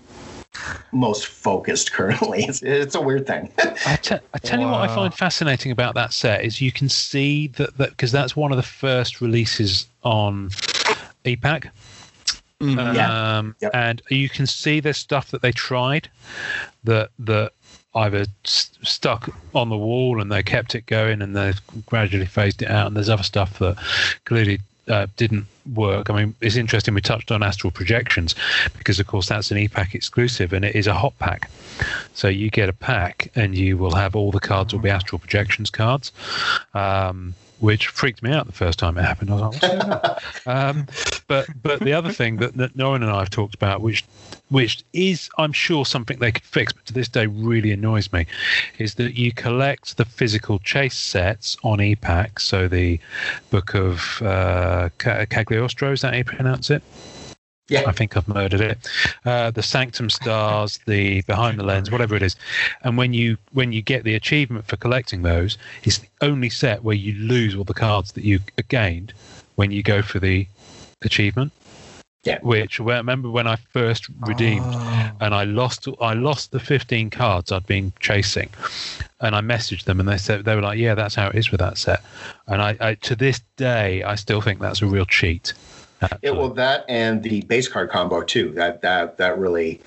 most 0.93 1.27
focused 1.27 1.93
currently. 1.93 2.45
It's, 2.45 2.63
it's 2.63 2.95
a 2.95 3.01
weird 3.01 3.27
thing. 3.27 3.51
I, 3.87 3.97
te- 3.97 4.17
I 4.35 4.39
tell 4.39 4.61
you 4.61 4.67
what 4.67 4.81
I 4.89 4.95
find 4.95 5.13
fascinating 5.15 5.73
about 5.73 5.95
that 5.95 6.13
set 6.13 6.45
is 6.45 6.61
you 6.61 6.73
can 6.73 6.89
see 6.89 7.49
that 7.49 7.77
because 7.77 8.13
that's 8.13 8.37
one 8.37 8.51
of 8.53 8.57
the 8.57 8.63
first 8.63 9.21
releases 9.21 9.87
on 10.03 10.51
e-Pack. 11.25 11.73
Mhm. 12.61 12.95
Yeah. 12.95 13.39
Um, 13.39 13.57
Yep. 13.61 13.71
And 13.75 14.03
you 14.11 14.29
can 14.29 14.47
see 14.47 14.81
there's 14.81 14.99
stuff 14.99 15.31
that 15.33 15.43
they 15.43 15.53
tried 15.53 16.09
that 16.85 17.11
that 17.21 17.53
either 17.95 18.25
st- 18.45 18.87
stuck 18.87 19.29
on 19.55 19.69
the 19.69 19.77
wall 19.77 20.21
and 20.21 20.31
they 20.31 20.43
kept 20.43 20.75
it 20.75 20.87
going 20.87 21.21
and 21.23 21.35
they 21.37 21.53
gradually 21.87 22.25
phased 22.27 22.63
it 22.63 22.71
out. 22.71 22.87
And 22.87 22.97
there's 22.97 23.09
other 23.09 23.23
stuff 23.23 23.59
that 23.59 23.77
clearly 24.25 24.61
uh, 24.89 25.07
didn't 25.17 25.47
work. 25.75 26.11
I 26.11 26.17
mean, 26.17 26.35
it's 26.41 26.57
interesting. 26.57 26.95
We 26.95 27.01
touched 27.01 27.31
on 27.31 27.43
astral 27.43 27.71
projections 27.71 28.35
because, 28.77 28.99
of 28.99 29.07
course, 29.07 29.29
that's 29.29 29.51
an 29.51 29.59
e-Pack 29.59 29.95
exclusive 29.95 30.53
and 30.53 30.65
it 30.65 30.75
is 30.75 30.87
a 30.87 30.95
hot 30.95 31.19
pack. 31.19 31.51
So 32.15 32.29
you 32.29 32.51
get 32.51 32.69
a 32.69 32.73
pack 32.73 33.31
and 33.35 33.57
you 33.57 33.79
will 33.79 33.95
have 33.95 34.17
all 34.17 34.31
the 34.31 34.41
cards 34.41 34.73
will 34.73 34.81
be 34.81 34.91
astral 34.91 35.19
projections 35.19 35.71
cards. 35.71 36.13
Um, 36.75 37.35
which 37.61 37.87
freaked 37.87 38.25
me 38.25 38.33
out 38.33 38.47
the 38.47 38.53
first 38.53 38.77
time 38.77 38.99
it 38.99 39.03
happened. 39.03 39.31
I 39.31 39.35
was 39.35 39.63
like, 39.63 39.63
"What's 39.63 40.41
going 40.45 40.57
um, 40.57 40.87
but 41.27 41.47
but 41.63 41.81
the 41.81 41.93
other 41.93 42.13
thing 42.13 42.37
that, 42.39 42.55
that 42.57 42.77
Norrin 42.77 43.03
and 43.03 43.11
I 43.11 43.21
have 43.21 43.31
talked 43.31 43.55
about, 43.55 43.81
which 43.81 44.05
which 44.49 44.85
is 44.93 45.31
I'm 45.39 45.53
sure 45.53 45.85
something 45.85 46.19
they 46.19 46.33
could 46.33 46.45
fix, 46.45 46.73
but 46.73 46.85
to 46.87 46.93
this 46.93 47.09
day 47.09 47.27
really 47.27 47.73
annoys 47.73 48.13
me, 48.13 48.27
is 48.79 48.95
that 48.95 49.15
you 49.19 49.33
collect 49.33 49.97
the 49.97 50.05
physical 50.05 50.59
chase 50.59 50.97
sets 50.97 51.57
on 51.63 51.81
e-Pack. 51.81 52.39
So 52.39 52.69
the 52.69 53.01
book 53.51 53.75
of 53.75 54.21
uh, 54.23 54.91
Ca- 54.99 55.27
Cagliostro, 55.27 55.93
is 55.93 56.03
that 56.03 56.13
how 56.13 56.19
you 56.19 56.25
pronounce 56.25 56.71
it? 56.71 56.83
Yeah. 57.69 57.85
I 57.87 57.93
think 57.93 58.17
I've 58.17 58.29
murdered 58.29 58.61
it. 58.61 58.79
Uh, 59.25 59.51
the 59.51 59.63
Sanctum 59.63 60.11
Stars, 60.11 60.81
the 60.87 61.23
Behind 61.23 61.59
the 61.59 61.63
Lens, 61.63 61.91
whatever 61.91 62.15
it 62.15 62.23
is. 62.23 62.37
And 62.83 62.99
when 62.99 63.15
you 63.15 63.39
when 63.53 63.73
you 63.73 63.81
get 63.81 64.05
the 64.05 64.15
achievement 64.15 64.67
for 64.67 64.77
collecting 64.77 65.23
those, 65.23 65.57
it's 65.85 65.99
the 65.99 66.09
only 66.21 66.51
set 66.51 66.85
where 66.85 66.97
you 66.97 67.15
lose 67.15 67.55
all 67.55 67.65
the 67.65 67.73
cards 67.73 68.13
that 68.13 68.25
you 68.25 68.41
gained 68.69 69.15
when 69.55 69.71
you 69.71 69.83
go 69.83 70.03
for 70.03 70.19
the 70.19 70.47
achievement. 71.05 71.53
Yeah. 72.25 72.39
Which 72.41 72.79
well, 72.79 72.99
remember 72.99 73.31
when 73.31 73.49
I 73.49 73.57
first 73.57 74.07
redeemed 74.21 74.65
Oh. 74.65 75.11
and 75.21 75.35
I 75.35 75.43
lost 75.43 75.89
I 76.01 76.15
lost 76.15 76.53
the 76.53 76.61
15 76.61 77.11
cards 77.11 77.51
I'd 77.51 77.67
been 77.67 77.93
chasing, 77.99 78.49
and 79.21 79.35
I 79.35 79.41
messaged 79.41 79.85
them 79.85 79.99
and 79.99 80.09
they 80.09 80.19
said 80.19 80.45
they 80.45 80.55
were 80.55 80.63
like, 80.63 80.79
yeah, 80.79 80.95
that's 80.95 81.17
how 81.17 81.29
it 81.29 81.35
is 81.35 81.51
with 81.51 81.59
that 81.59 81.79
set. 81.79 82.01
And 82.47 82.63
I, 82.63 82.77
I 82.81 82.95
to 82.95 83.17
this 83.17 83.41
day 83.57 84.05
I 84.05 84.15
still 84.15 84.41
think 84.41 84.61
that's 84.61 84.83
a 84.83 84.87
real 84.87 85.05
cheat. 85.05 85.53
That, 85.99 86.19
It 86.23 86.31
uh, 86.31 86.35
well 86.35 86.51
that 86.51 86.85
and 86.89 87.25
the 87.25 87.43
base 87.43 87.67
card 87.67 87.91
combo 87.91 88.23
too. 88.23 88.53
That 88.53 88.83
that 88.83 89.19
that 89.19 89.37
really 89.37 89.81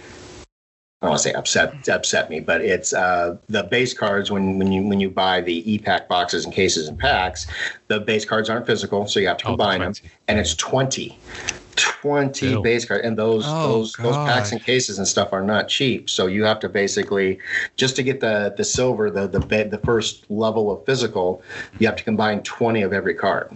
I 1.01 1.07
don't 1.07 1.11
want 1.11 1.23
to 1.23 1.29
say 1.29 1.33
upset 1.33 1.89
upset 1.89 2.29
me, 2.29 2.39
but 2.39 2.61
it's 2.61 2.93
uh, 2.93 3.37
the 3.47 3.63
base 3.63 3.93
cards 3.93 4.31
when 4.31 4.57
when 4.57 4.71
you 4.71 4.81
when 4.87 4.99
you 4.99 5.09
buy 5.09 5.41
the 5.41 5.69
e-Pack 5.71 6.07
boxes 6.07 6.45
and 6.45 6.53
cases 6.53 6.87
and 6.87 6.97
packs, 6.97 7.47
the 7.87 7.99
base 7.99 8.23
cards 8.23 8.49
aren't 8.49 8.65
physical, 8.65 9.05
so 9.05 9.19
you 9.19 9.27
have 9.27 9.37
to 9.37 9.45
oh, 9.45 9.49
combine 9.49 9.81
them, 9.81 9.93
and 10.27 10.39
it's 10.39 10.55
twenty. 10.55 11.17
20 11.75 12.51
Bill. 12.51 12.61
base 12.61 12.85
cards 12.85 13.03
and 13.05 13.17
those 13.17 13.43
Oh, 13.45 13.67
those 13.67 13.93
those 13.93 14.15
packs 14.15 14.53
and 14.53 14.63
cases 14.63 14.97
and 14.97 15.05
stuff 15.05 15.33
are 15.33 15.41
not 15.41 15.67
cheap 15.67 16.09
so 16.09 16.27
you 16.27 16.45
have 16.45 16.59
to 16.61 16.69
basically 16.69 17.37
just 17.75 17.97
to 17.97 18.03
get 18.03 18.21
the 18.21 18.53
the 18.55 18.63
silver 18.63 19.09
the 19.09 19.27
the 19.27 19.39
the 19.39 19.81
first 19.83 20.29
level 20.31 20.71
of 20.71 20.85
physical 20.85 21.41
you 21.79 21.87
have 21.87 21.97
to 21.97 22.03
combine 22.03 22.41
20 22.43 22.81
of 22.81 22.93
every 22.93 23.13
card 23.13 23.55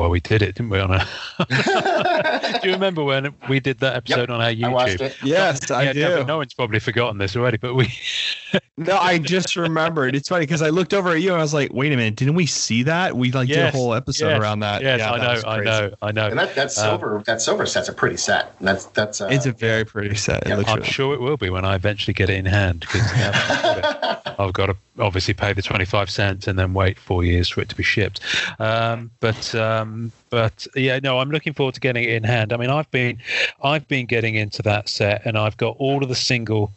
Well, 0.00 0.08
we 0.08 0.20
did 0.20 0.40
it, 0.40 0.54
didn't 0.54 0.70
we? 0.70 0.78
On 0.80 0.90
a, 0.90 1.06
do 2.62 2.68
you 2.68 2.72
remember 2.72 3.04
when 3.04 3.34
we 3.50 3.60
did 3.60 3.80
that 3.80 3.96
episode 3.96 4.30
on 4.30 4.40
our 4.40 4.50
YouTube? 4.50 4.64
i 4.64 4.68
watched 4.68 5.00
it 5.02 5.14
Yes, 5.22 5.70
I 5.70 5.82
yeah, 5.82 5.92
do. 5.92 6.00
Devin, 6.00 6.26
no 6.26 6.38
one's 6.38 6.54
probably 6.54 6.78
forgotten 6.80 7.18
this 7.18 7.36
already, 7.36 7.58
but 7.58 7.74
we 7.74 7.92
No, 8.78 8.96
I 8.96 9.18
just 9.18 9.56
remembered. 9.56 10.16
It's 10.16 10.30
funny 10.30 10.46
because 10.46 10.62
I 10.62 10.70
looked 10.70 10.94
over 10.94 11.10
at 11.10 11.20
you 11.20 11.32
and 11.32 11.38
I 11.38 11.42
was 11.42 11.52
like, 11.52 11.70
"Wait 11.74 11.92
a 11.92 11.96
minute, 11.96 12.16
didn't 12.16 12.34
we 12.34 12.46
see 12.46 12.82
that? 12.84 13.14
We 13.14 13.30
like 13.30 13.48
did 13.48 13.58
a 13.58 13.70
whole 13.70 13.92
episode 13.92 14.28
yes, 14.30 14.40
around 14.40 14.60
that." 14.60 14.80
yes, 14.80 15.00
Yeah, 15.00 15.12
I 15.12 15.18
that 15.18 15.24
know, 15.24 15.50
I 15.50 15.56
crazy. 15.56 15.64
know, 15.70 15.94
I 16.00 16.12
know. 16.12 16.26
and 16.28 16.38
that 16.38 16.54
that 16.54 16.72
silver 16.72 17.22
that 17.26 17.42
silver 17.42 17.66
set's 17.66 17.90
a 17.90 17.92
pretty 17.92 18.16
set 18.16 18.54
that's 18.58 18.86
that's 18.86 19.20
uh, 19.20 19.28
It's 19.30 19.44
a 19.44 19.52
very 19.52 19.84
pretty 19.84 20.14
set. 20.14 20.44
Yeah, 20.46 20.56
I'm 20.66 20.76
really- 20.76 20.88
sure 20.88 21.12
it 21.12 21.20
will 21.20 21.36
be 21.36 21.50
when 21.50 21.66
I 21.66 21.74
eventually 21.74 22.14
get 22.14 22.30
it 22.30 22.38
in 22.38 22.46
hand 22.46 22.80
because 22.80 23.02
I've 24.38 24.54
got 24.54 24.66
to 24.66 24.76
obviously 24.98 25.34
pay 25.34 25.52
the 25.52 25.60
25 25.60 26.08
cents 26.08 26.46
and 26.46 26.58
then 26.58 26.72
wait 26.72 26.98
four 26.98 27.22
years 27.22 27.50
for 27.50 27.60
it 27.60 27.68
to 27.68 27.76
be 27.76 27.82
shipped. 27.82 28.20
Um, 28.58 29.10
but 29.20 29.54
um, 29.54 29.89
but 30.30 30.66
yeah, 30.74 30.98
no, 31.02 31.18
I'm 31.20 31.30
looking 31.30 31.52
forward 31.54 31.74
to 31.74 31.80
getting 31.80 32.04
it 32.04 32.10
in 32.10 32.24
hand. 32.24 32.52
I 32.52 32.56
mean, 32.56 32.70
I've 32.70 32.90
been 32.90 33.18
I've 33.62 33.86
been 33.88 34.06
getting 34.06 34.34
into 34.34 34.62
that 34.62 34.88
set 34.88 35.22
and 35.26 35.36
I've 35.38 35.56
got 35.56 35.76
all 35.78 36.02
of 36.02 36.08
the 36.08 36.14
single. 36.14 36.72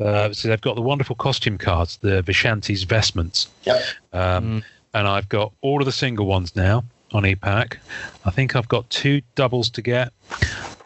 Uh, 0.00 0.32
so 0.32 0.48
they've 0.48 0.60
got 0.60 0.74
the 0.76 0.82
wonderful 0.82 1.14
costume 1.14 1.58
cards, 1.58 1.98
the 1.98 2.22
Vishanti's 2.22 2.82
vestments, 2.84 3.48
yep 3.64 3.82
um, 4.12 4.20
Mm. 4.60 4.62
and 4.94 5.06
I've 5.08 5.28
got 5.28 5.52
all 5.60 5.80
of 5.80 5.86
the 5.86 5.92
single 5.92 6.26
ones 6.26 6.56
now 6.56 6.82
on 7.12 7.24
e-Pack. 7.26 7.78
I 8.24 8.30
think 8.30 8.56
I've 8.56 8.66
got 8.68 8.88
two 8.90 9.20
doubles 9.34 9.68
to 9.70 9.82
get, 9.82 10.12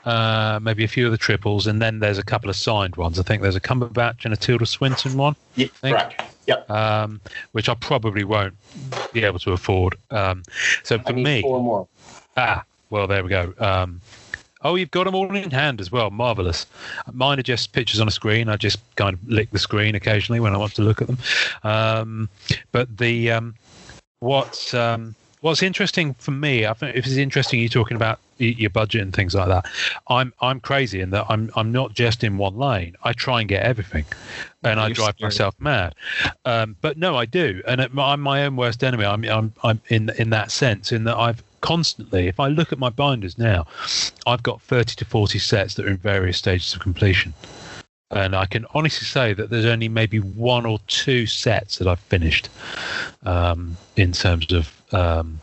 uh, 0.05 0.59
maybe 0.63 0.85
a 0.85 0.89
few 0.89 1.07
of 1.07 1.13
the 1.13 1.19
triples, 1.19 1.67
and 1.67 1.81
then 1.81 2.01
there's 2.01 2.19
a 2.19 2.23
couple 2.25 2.51
of 2.51 2.57
signed 2.57 2.97
ones. 2.97 3.19
I 3.19 3.23
think 3.23 3.41
there's 3.43 3.57
a 3.57 3.61
Cumberbatch 3.61 4.25
and 4.25 4.35
a 4.35 4.37
Tilda 4.37 4.67
Swinton 4.67 5.17
one, 5.17 5.37
yeah, 5.55 5.69
Think- 5.81 5.97
correct 5.97 6.23
yep 6.47 6.69
um, 6.71 7.21
which 7.53 7.69
I 7.69 7.75
probably 7.75 8.25
won't 8.25 8.55
be 9.13 9.25
able 9.25 9.39
to 9.41 9.53
afford. 9.53 9.97
Um, 10.11 10.43
so 10.83 10.99
for 10.99 11.13
me, 11.13 11.43
four 11.43 11.63
more 11.63 11.89
ah, 12.37 12.65
well, 12.91 13.07
there 13.07 13.23
we 13.23 13.31
go. 13.31 13.55
Um, 13.59 14.01
oh, 14.63 14.75
you've 14.75 14.91
got 14.91 15.05
them 15.05 15.15
all 15.15 15.35
in 15.35 15.51
hand 15.51 15.81
as 15.81 15.91
well. 15.91 16.11
Marvelous. 16.11 16.67
Mine 17.13 17.39
are 17.39 17.43
just 17.43 17.73
pictures 17.73 18.01
on 18.01 18.09
a 18.09 18.13
screen. 18.13 18.49
I 18.49 18.57
just 18.57 18.79
kind 18.97 19.15
of 19.15 19.29
lick 19.29 19.51
the 19.51 19.59
screen 19.59 19.95
occasionally 19.95 20.41
when 20.41 20.55
I 20.55 20.57
want 20.57 20.75
to 20.75 20.83
look 20.83 21.01
at 21.01 21.09
them. 21.09 21.19
Um, 21.63 22.29
but 22.73 22.97
the 22.97 23.31
um, 23.31 23.55
what's 25.45 25.63
interesting 25.63 26.15
for 26.15 26.31
me, 26.31 26.65
I 26.65 26.73
think 26.73 26.97
if 26.97 27.07
it's 27.07 27.17
interesting 27.17 27.61
you 27.61 27.69
talking 27.69 27.97
about 27.97 28.19
your 28.39 28.71
budget 28.71 29.03
and 29.03 29.15
things 29.15 29.35
like 29.35 29.47
that. 29.49 29.67
I'm 30.09 30.33
I'm 30.41 30.59
crazy 30.59 31.01
in 31.01 31.11
that 31.11 31.27
I'm 31.29 31.51
I'm 31.55 31.71
not 31.71 31.93
just 31.93 32.25
in 32.25 32.39
one 32.39 32.57
lane. 32.57 32.97
I 33.05 33.13
try 33.13 33.41
and 33.41 33.49
get 33.49 33.63
everything, 33.63 34.07
and 34.65 34.81
I 34.81 34.87
You're 34.87 34.95
drive 34.95 35.15
scary. 35.17 35.29
myself 35.29 35.55
mad. 35.61 35.95
Um, 36.45 36.77
but 36.81 36.97
no, 36.97 37.15
I 37.15 37.27
do, 37.27 37.63
and 37.69 37.81
it, 37.81 37.93
I'm 37.97 38.23
my 38.23 38.45
own 38.45 38.57
worst 38.57 38.83
enemy. 38.83 39.05
I'm 39.05 39.23
I'm 39.25 39.53
I'm 39.63 39.81
in 39.89 40.11
in 40.19 40.31
that 40.31 40.51
sense 40.51 40.91
in 40.93 41.05
that 41.05 41.17
I've 41.17 41.43
constantly, 41.61 42.27
if 42.27 42.41
I 42.41 42.49
look 42.49 42.73
at 42.73 42.79
my 42.79 42.91
binders 42.91 43.39
now, 43.39 43.67
I've 44.27 44.43
got 44.43 44.61
30 44.63 44.97
to 44.97 45.05
40 45.05 45.39
sets 45.39 45.75
that 45.75 45.87
are 45.87 45.91
in 45.91 45.97
various 45.97 46.39
stages 46.39 46.75
of 46.75 46.81
completion. 46.81 47.35
And 48.11 48.37
I 48.37 48.47
can 48.47 48.67
honestly 48.75 49.07
say 49.07 49.33
that 49.33 49.49
there's 49.51 49.65
only 49.65 49.89
maybe 49.89 50.19
one 50.19 50.67
or 50.67 50.79
two 50.89 51.27
sets 51.27 51.79
that 51.79 51.89
I've 51.89 52.01
finished 52.01 52.49
um, 53.25 53.77
in 53.97 54.13
terms 54.13 54.53
of 54.53 54.84
um, 54.95 55.41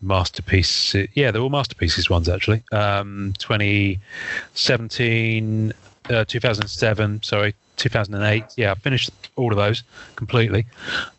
masterpiece. 0.00 0.94
Yeah, 1.14 1.30
they're 1.30 1.42
all 1.42 1.50
masterpieces 1.50 2.10
ones 2.10 2.28
actually. 2.28 2.64
Um, 2.72 3.34
2017, 3.38 5.72
uh, 6.10 6.24
2007, 6.24 7.22
sorry, 7.22 7.54
2008. 7.76 8.44
Yeah, 8.56 8.72
I 8.72 8.74
finished 8.74 9.10
all 9.36 9.52
of 9.52 9.56
those 9.56 9.84
completely. 10.16 10.66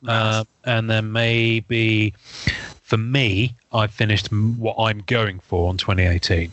Nice. 0.01 0.35
Um, 0.35 0.47
and 0.65 0.89
then 0.89 1.09
maybe 1.11 2.13
for 2.81 2.97
me, 2.97 3.55
I 3.73 3.87
finished 3.87 4.31
what 4.31 4.75
I'm 4.77 5.03
going 5.07 5.39
for 5.39 5.69
on 5.69 5.77
2018. 5.77 6.51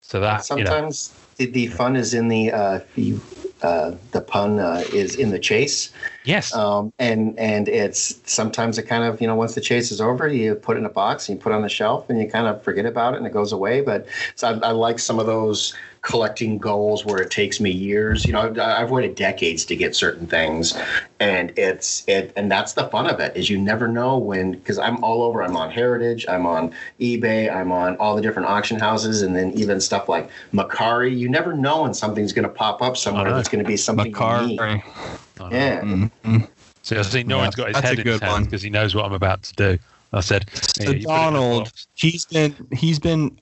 So 0.00 0.20
that, 0.20 0.48
you 0.50 0.64
know, 0.64 0.70
sometimes 0.70 1.14
the, 1.40 1.46
the 1.46 1.66
fun 1.68 1.96
is 1.96 2.12
in 2.12 2.28
the 2.28 2.52
uh, 2.52 2.80
you 2.96 3.18
uh, 3.62 3.94
the 4.12 4.20
pun 4.20 4.58
uh, 4.58 4.84
is 4.92 5.16
in 5.16 5.30
the 5.30 5.38
chase. 5.38 5.90
Yes. 6.24 6.54
Um, 6.54 6.92
and 6.98 7.38
and 7.38 7.66
it's 7.68 8.20
sometimes 8.30 8.78
it 8.78 8.82
kind 8.84 9.04
of 9.04 9.20
you 9.20 9.26
know 9.26 9.34
once 9.34 9.54
the 9.54 9.60
chase 9.62 9.90
is 9.90 10.00
over, 10.00 10.28
you 10.28 10.54
put 10.54 10.76
it 10.76 10.80
in 10.80 10.86
a 10.86 10.90
box 10.90 11.28
and 11.28 11.38
you 11.38 11.42
put 11.42 11.52
it 11.52 11.56
on 11.56 11.62
the 11.62 11.68
shelf 11.68 12.10
and 12.10 12.20
you 12.20 12.28
kind 12.28 12.46
of 12.46 12.62
forget 12.62 12.84
about 12.84 13.14
it 13.14 13.18
and 13.18 13.26
it 13.26 13.32
goes 13.32 13.52
away. 13.52 13.80
But 13.80 14.06
so 14.34 14.48
I, 14.48 14.68
I 14.68 14.72
like 14.72 14.98
some 14.98 15.18
of 15.18 15.26
those 15.26 15.74
collecting 16.02 16.56
goals 16.56 17.04
where 17.04 17.20
it 17.20 17.30
takes 17.30 17.60
me 17.60 17.70
years. 17.70 18.24
You 18.24 18.32
know, 18.32 18.40
I've, 18.40 18.58
I've 18.58 18.90
waited 18.90 19.14
decades 19.14 19.64
to 19.66 19.76
get 19.76 19.94
certain 19.94 20.26
things, 20.26 20.76
and 21.18 21.52
it's 21.58 22.04
it 22.08 22.32
and 22.36 22.50
that's 22.50 22.72
the 22.72 22.88
fun 22.88 23.08
of 23.08 23.20
it 23.20 23.36
is 23.36 23.50
you 23.50 23.58
never 23.58 23.86
know 23.86 24.16
when 24.18 24.52
because 24.52 24.78
I'm 24.78 25.02
all 25.04 25.22
over. 25.22 25.42
I'm 25.42 25.56
on 25.56 25.70
Heritage, 25.70 26.26
I'm 26.28 26.46
on 26.46 26.72
eBay, 27.00 27.54
I'm 27.54 27.72
on 27.72 27.96
all 27.96 28.16
the 28.16 28.22
different 28.22 28.48
auction 28.48 28.78
houses, 28.78 29.22
and 29.22 29.36
then 29.36 29.52
even 29.52 29.80
stuff 29.80 30.08
like 30.08 30.30
Mercari. 30.52 31.16
You 31.16 31.28
never 31.28 31.52
know 31.52 31.82
when 31.82 31.94
something's 31.94 32.32
going 32.32 32.48
to 32.48 32.54
pop 32.54 32.82
up 32.82 32.96
somewhere 32.96 33.24
know. 33.24 33.36
that's 33.36 33.48
going 33.48 33.62
to 33.62 33.68
be 33.68 33.76
something 33.76 34.06
unique. 34.06 34.60
Mercari. 34.60 34.82
Yeah. 35.50 35.80
Mm-hmm. 35.80 36.38
So 36.82 36.98
I 36.98 37.02
see 37.02 37.22
no 37.24 37.36
Yeah, 37.36 37.42
one's 37.42 37.54
got 37.54 37.68
his 37.68 37.78
head 37.78 37.98
a 37.98 38.00
in 38.00 38.06
his 38.06 38.20
hands 38.20 38.46
because 38.46 38.62
he 38.62 38.70
knows 38.70 38.94
what 38.94 39.04
I'm 39.04 39.12
about 39.12 39.42
to 39.42 39.54
do. 39.54 39.78
I 40.12 40.20
said, 40.20 40.50
So 40.52 40.84
"Yeah, 40.84 40.90
you 40.90 40.92
put 40.92 40.92
it 40.92 40.94
in 40.94 41.00
the 41.00 41.06
Donald, 41.06 41.72
he's 41.94 42.26
been 42.26 42.68
he's 42.72 42.98
been 42.98 43.38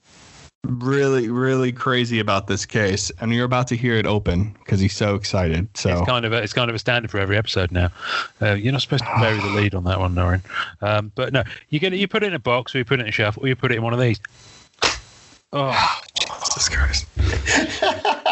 really 0.65 1.29
really 1.29 1.73
crazy 1.73 2.19
about 2.19 2.47
this 2.47 2.67
case, 2.67 3.11
and 3.21 3.33
you're 3.33 3.45
about 3.45 3.69
to 3.69 3.77
hear 3.77 3.95
it 3.95 4.07
open 4.07 4.57
because 4.59 4.81
he's 4.81 4.95
so 4.95 5.15
excited. 5.15 5.69
So 5.77 5.91
It's 5.99 6.09
kind 6.09 6.25
of 6.25 6.33
a, 6.33 6.43
it's 6.43 6.53
kind 6.53 6.69
of 6.69 6.75
a 6.75 6.79
standard 6.79 7.11
for 7.11 7.19
every 7.19 7.37
episode 7.37 7.71
now. 7.73 7.91
Uh, 8.43 8.55
you're 8.55 8.73
not 8.73 8.83
supposed 8.83 9.05
to 9.05 9.15
bury 9.21 9.39
the 9.39 9.47
lead 9.49 9.75
on 9.75 9.85
that 9.85 9.99
one, 10.01 10.15
Norrin. 10.15 10.43
Um, 10.83 11.13
but 11.15 11.33
no, 11.33 11.45
you 11.69 11.79
get 11.79 11.93
it. 11.93 11.99
You 11.99 12.09
put 12.09 12.23
it 12.23 12.27
in 12.29 12.35
a 12.35 12.39
box, 12.39 12.75
or 12.75 12.79
you 12.79 12.85
put 12.85 12.99
it 12.99 13.03
in 13.03 13.09
a 13.09 13.13
shelf, 13.13 13.39
or 13.41 13.47
you 13.49 13.57
put 13.57 13.73
it 13.73 13.77
in 13.77 13.83
one 13.83 13.93
of 13.93 14.01
these. 14.01 14.21
Oh, 15.53 16.01
Jesus 16.45 16.69
Christ. 16.69 17.07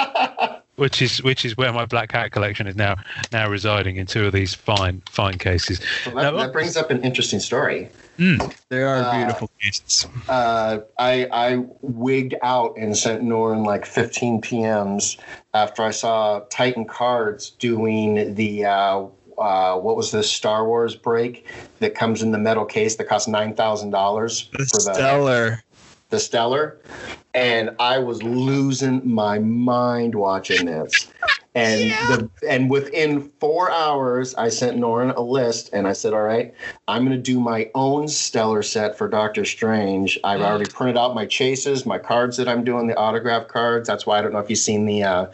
which 0.77 1.03
is 1.03 1.23
which 1.23 1.45
is 1.45 1.57
where 1.57 1.73
my 1.73 1.85
Black 1.85 2.11
Cat 2.11 2.31
collection 2.31 2.67
is 2.67 2.77
now 2.77 2.97
now 3.33 3.49
residing 3.49 3.97
in 3.97 4.07
two 4.07 4.27
of 4.27 4.33
these 4.33 4.55
fine 4.55 5.03
fine 5.11 5.39
cases. 5.39 5.81
So 6.05 6.11
that, 6.11 6.23
Now, 6.23 6.31
that 6.33 6.53
brings 6.53 6.77
up 6.77 6.91
an 6.91 7.03
interesting 7.03 7.41
story. 7.41 7.89
They 8.19 8.83
are 8.83 9.03
Uh, 9.03 9.17
beautiful 9.19 9.51
cases. 9.61 10.07
Uh, 10.29 10.79
I 10.99 11.29
I 11.33 11.65
wigged 11.83 12.39
out 12.43 12.77
and 12.79 12.97
sent 12.97 13.23
Norrin 13.23 13.67
like 13.67 13.85
15 13.85 14.41
PMs 14.41 15.19
after 15.53 15.83
I 15.83 15.91
saw 15.91 16.41
Titan 16.51 16.87
Cards 16.87 17.51
doing 17.51 18.35
the 18.35 18.65
uh, 18.65 19.05
uh, 19.39 19.77
what 19.77 19.97
was 19.97 20.13
this 20.13 20.31
Star 20.31 20.67
Wars 20.67 20.97
break 20.97 21.47
that 21.81 21.95
comes 21.95 22.23
in 22.23 22.31
the 22.31 22.39
metal 22.39 22.65
case 22.65 22.97
that 22.97 23.05
costs 23.05 23.29
nine 23.29 23.55
thousand 23.55 23.91
dollars 23.91 24.41
for 24.41 24.59
the 24.59 24.65
stellar. 24.95 25.63
The 26.09 26.21
Stellar, 26.21 26.79
and 27.35 27.71
I 27.81 27.99
was 27.99 28.23
losing 28.23 29.03
my 29.09 29.39
mind 29.41 30.15
watching 30.15 30.67
this. 30.67 31.11
And 31.57 31.91
the 31.91 32.29
and 32.47 32.69
within 32.69 33.33
four 33.41 33.71
hours, 33.71 34.35
I 34.35 34.51
sent 34.51 34.77
Norrin 34.77 35.17
a 35.17 35.23
list, 35.23 35.71
and 35.73 35.89
I 35.89 35.95
said, 35.95 36.13
"All 36.13 36.21
right, 36.23 36.53
I'm 36.87 37.05
going 37.07 37.17
to 37.17 37.23
do 37.23 37.41
my 37.41 37.71
own 37.75 38.09
Stellar 38.09 38.63
set 38.63 38.97
for 38.99 39.09
Doctor 39.09 39.43
Strange. 39.47 40.19
I've 40.23 40.43
already 40.43 40.71
printed 40.71 40.99
out 40.99 41.15
my 41.15 41.25
chases, 41.25 41.87
my 41.87 41.97
cards 41.99 42.37
that 42.37 42.47
I'm 42.47 42.63
doing, 42.63 42.87
the 42.89 42.97
autograph 42.97 43.49
cards. 43.49 43.89
That's 43.89 44.05
why 44.05 44.19
I 44.19 44.23
don't 44.23 44.35
know 44.35 44.39
if 44.39 44.51
you've 44.51 44.59
seen 44.59 44.85
the 44.85 45.03
uh, 45.03 45.27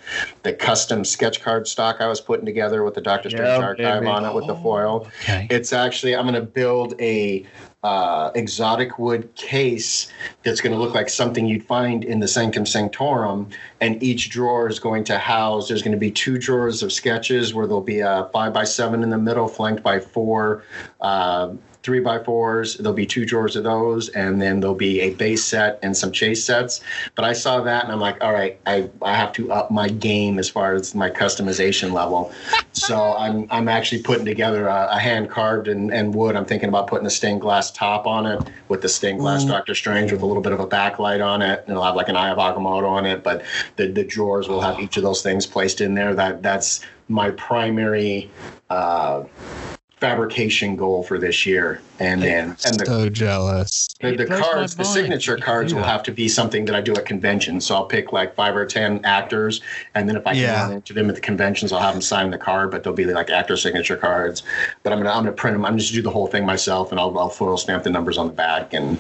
the 0.45 0.53
custom 0.53 1.05
sketch 1.05 1.43
card 1.43 1.67
stock 1.67 1.97
I 2.01 2.07
was 2.07 2.21
putting 2.21 2.47
together 2.47 2.85
with 2.85 2.95
the 2.95 3.01
Doctor 3.01 3.29
Strange 3.29 3.49
Yeah, 3.49 3.59
archive 3.59 4.01
baby. 4.03 4.07
on 4.07 4.25
it 4.25 4.33
with 4.33 4.47
the 4.47 4.55
foil. 4.55 5.09
Okay. 5.25 5.49
It's 5.51 5.73
actually 5.73 6.15
I'm 6.15 6.23
going 6.23 6.35
to 6.35 6.41
build 6.41 6.95
a 7.01 7.45
uh, 7.83 8.31
exotic 8.35 8.99
wood 8.99 9.35
case 9.35 10.11
that's 10.45 10.61
going 10.61 10.73
to 10.73 10.79
look 10.79 10.95
like 10.95 11.09
something 11.09 11.47
you'd 11.47 11.65
find 11.65 12.05
in 12.05 12.21
the 12.21 12.29
Sanctum 12.29 12.65
Sanctorum, 12.65 13.49
and 13.81 14.01
each 14.03 14.31
drawer 14.31 14.69
is 14.69 14.79
going 14.79 15.05
to 15.05 15.19
house. 15.19 15.69
There's 15.69 15.83
going 15.83 15.93
to 15.93 15.99
be 15.99 16.11
two 16.11 16.39
drawers 16.39 16.83
of 16.83 16.93
sketches 16.93 17.55
where 17.55 17.67
there'll 17.67 17.81
be 17.81 18.01
a 18.01 18.29
five 18.33 18.53
by 18.53 18.65
seven 18.65 19.03
in 19.03 19.11
the 19.11 19.19
middle, 19.19 19.49
flanked 19.49 19.83
by 19.83 19.99
four. 19.99 20.65
Uh, 21.01 21.55
Three 21.83 22.01
by 22.01 22.23
fours. 22.23 22.77
There'll 22.77 22.93
be 22.93 23.07
two 23.07 23.25
drawers 23.27 23.57
of 23.57 23.65
those, 23.65 24.09
and 24.11 24.41
then 24.41 24.61
there'll 24.61 24.75
be 24.75 25.01
a 25.01 25.15
base 25.15 25.45
set 25.45 25.81
and 25.83 25.97
some 25.97 26.13
chase 26.13 26.45
sets. 26.45 26.81
But 27.17 27.25
I 27.25 27.33
saw 27.33 27.61
that, 27.63 27.83
and 27.83 27.93
I'm 27.93 27.99
like, 27.99 28.23
all 28.23 28.33
right, 28.33 28.59
I, 28.67 28.89
I 29.03 29.15
have 29.17 29.33
to 29.33 29.51
up 29.53 29.71
my 29.71 29.89
game 29.89 30.39
as 30.39 30.49
far 30.49 30.75
as 30.75 30.95
my 30.95 31.11
customization 31.11 31.93
level. 31.93 32.33
so 32.73 33.17
I'm 33.17 33.47
I'm 33.51 33.69
actually 33.69 34.03
putting 34.03 34.25
together 34.25 34.69
a, 34.69 34.91
a 34.93 34.99
hand 34.99 35.29
carved 35.29 35.67
and, 35.67 35.93
and 35.93 36.15
wood. 36.15 36.37
I'm 36.37 36.45
thinking 36.45 36.69
about 36.69 36.87
putting 36.87 37.07
a 37.07 37.11
stained 37.11 37.41
glass 37.41 37.71
top 37.73 38.07
on 38.07 38.27
it 38.27 38.41
with 38.69 38.83
the 38.83 38.89
stained 38.89 39.19
glass 39.19 39.45
Doctor 39.45 39.75
Strange 39.75 40.13
with 40.13 40.23
a 40.23 40.27
little 40.27 40.43
bit 40.43 40.53
of 40.53 40.61
a 40.61 40.67
backlight 40.67 41.25
on 41.25 41.43
it, 41.43 41.61
and 41.61 41.71
it'll 41.71 41.83
have 41.83 41.97
like 41.97 42.09
an 42.09 42.17
Eye 42.17 42.31
of 42.31 42.39
Agamotto 42.39 42.89
on 42.89 43.07
it. 43.07 43.23
But 43.25 43.45
the 43.77 43.89
the 43.89 44.05
drawers 44.05 44.49
will 44.49 44.61
have 44.61 44.79
each 44.79 44.97
of 44.97 45.03
those 45.03 45.23
things 45.23 45.47
placed 45.47 45.81
in 45.81 45.95
there. 45.95 46.15
That 46.15 46.43
that's 46.43 46.81
my 47.09 47.31
primary. 47.33 48.31
Uh, 48.71 49.25
fabrication 50.03 50.75
goal 50.75 51.05
for 51.05 51.17
this 51.17 51.47
year 51.47 51.81
and 52.01 52.21
then 52.21 52.57
and 52.67 52.81
the 52.81 52.87
so 52.87 53.09
jealous. 53.09 53.87
the, 54.01 54.17
the 54.17 54.27
cards, 54.27 54.75
the 54.75 54.83
signature 54.83 55.37
cards 55.37 55.71
do 55.71 55.77
will 55.77 55.85
have 55.85 56.03
to 56.03 56.11
be 56.11 56.29
something 56.29 56.65
that 56.65 56.75
I 56.75 56.81
do 56.81 56.93
at 56.97 57.07
conventions. 57.07 57.65
So 57.67 57.77
I'll 57.77 57.85
pick 57.85 58.13
like 58.13 58.35
five 58.35 58.57
or 58.57 58.67
ten 58.67 59.01
actors, 59.05 59.61
and 59.95 60.09
then 60.09 60.17
if 60.17 60.27
I 60.27 60.33
can 60.33 60.43
Yeah. 60.43 60.63
run 60.65 60.73
into 60.73 60.93
them 60.93 61.09
at 61.09 61.15
the 61.15 61.21
conventions, 61.21 61.71
I'll 61.73 61.79
have 61.79 61.95
them 61.95 62.03
sign 62.03 62.33
the 62.33 62.39
card. 62.39 62.73
But 62.73 62.83
they'll 62.83 62.93
be 62.93 63.05
like 63.05 63.31
actor 63.31 63.57
signature 63.57 63.97
cards. 63.97 64.43
But 64.83 64.93
I'm 64.93 64.99
gonna 64.99 65.11
I'm 65.11 65.23
gonna 65.23 65.37
print 65.37 65.55
them. 65.55 65.65
I'm 65.65 65.79
just 65.79 65.93
gonna 65.93 66.01
do 66.01 66.03
the 66.03 66.11
whole 66.11 66.27
thing 66.27 66.45
myself, 66.45 66.91
and 66.91 66.99
I'll, 66.99 67.17
I'll 67.17 67.29
foil 67.29 67.57
stamp 67.57 67.85
the 67.85 67.91
numbers 67.91 68.19
on 68.19 68.27
the 68.27 68.33
back 68.33 68.75
and 68.75 68.99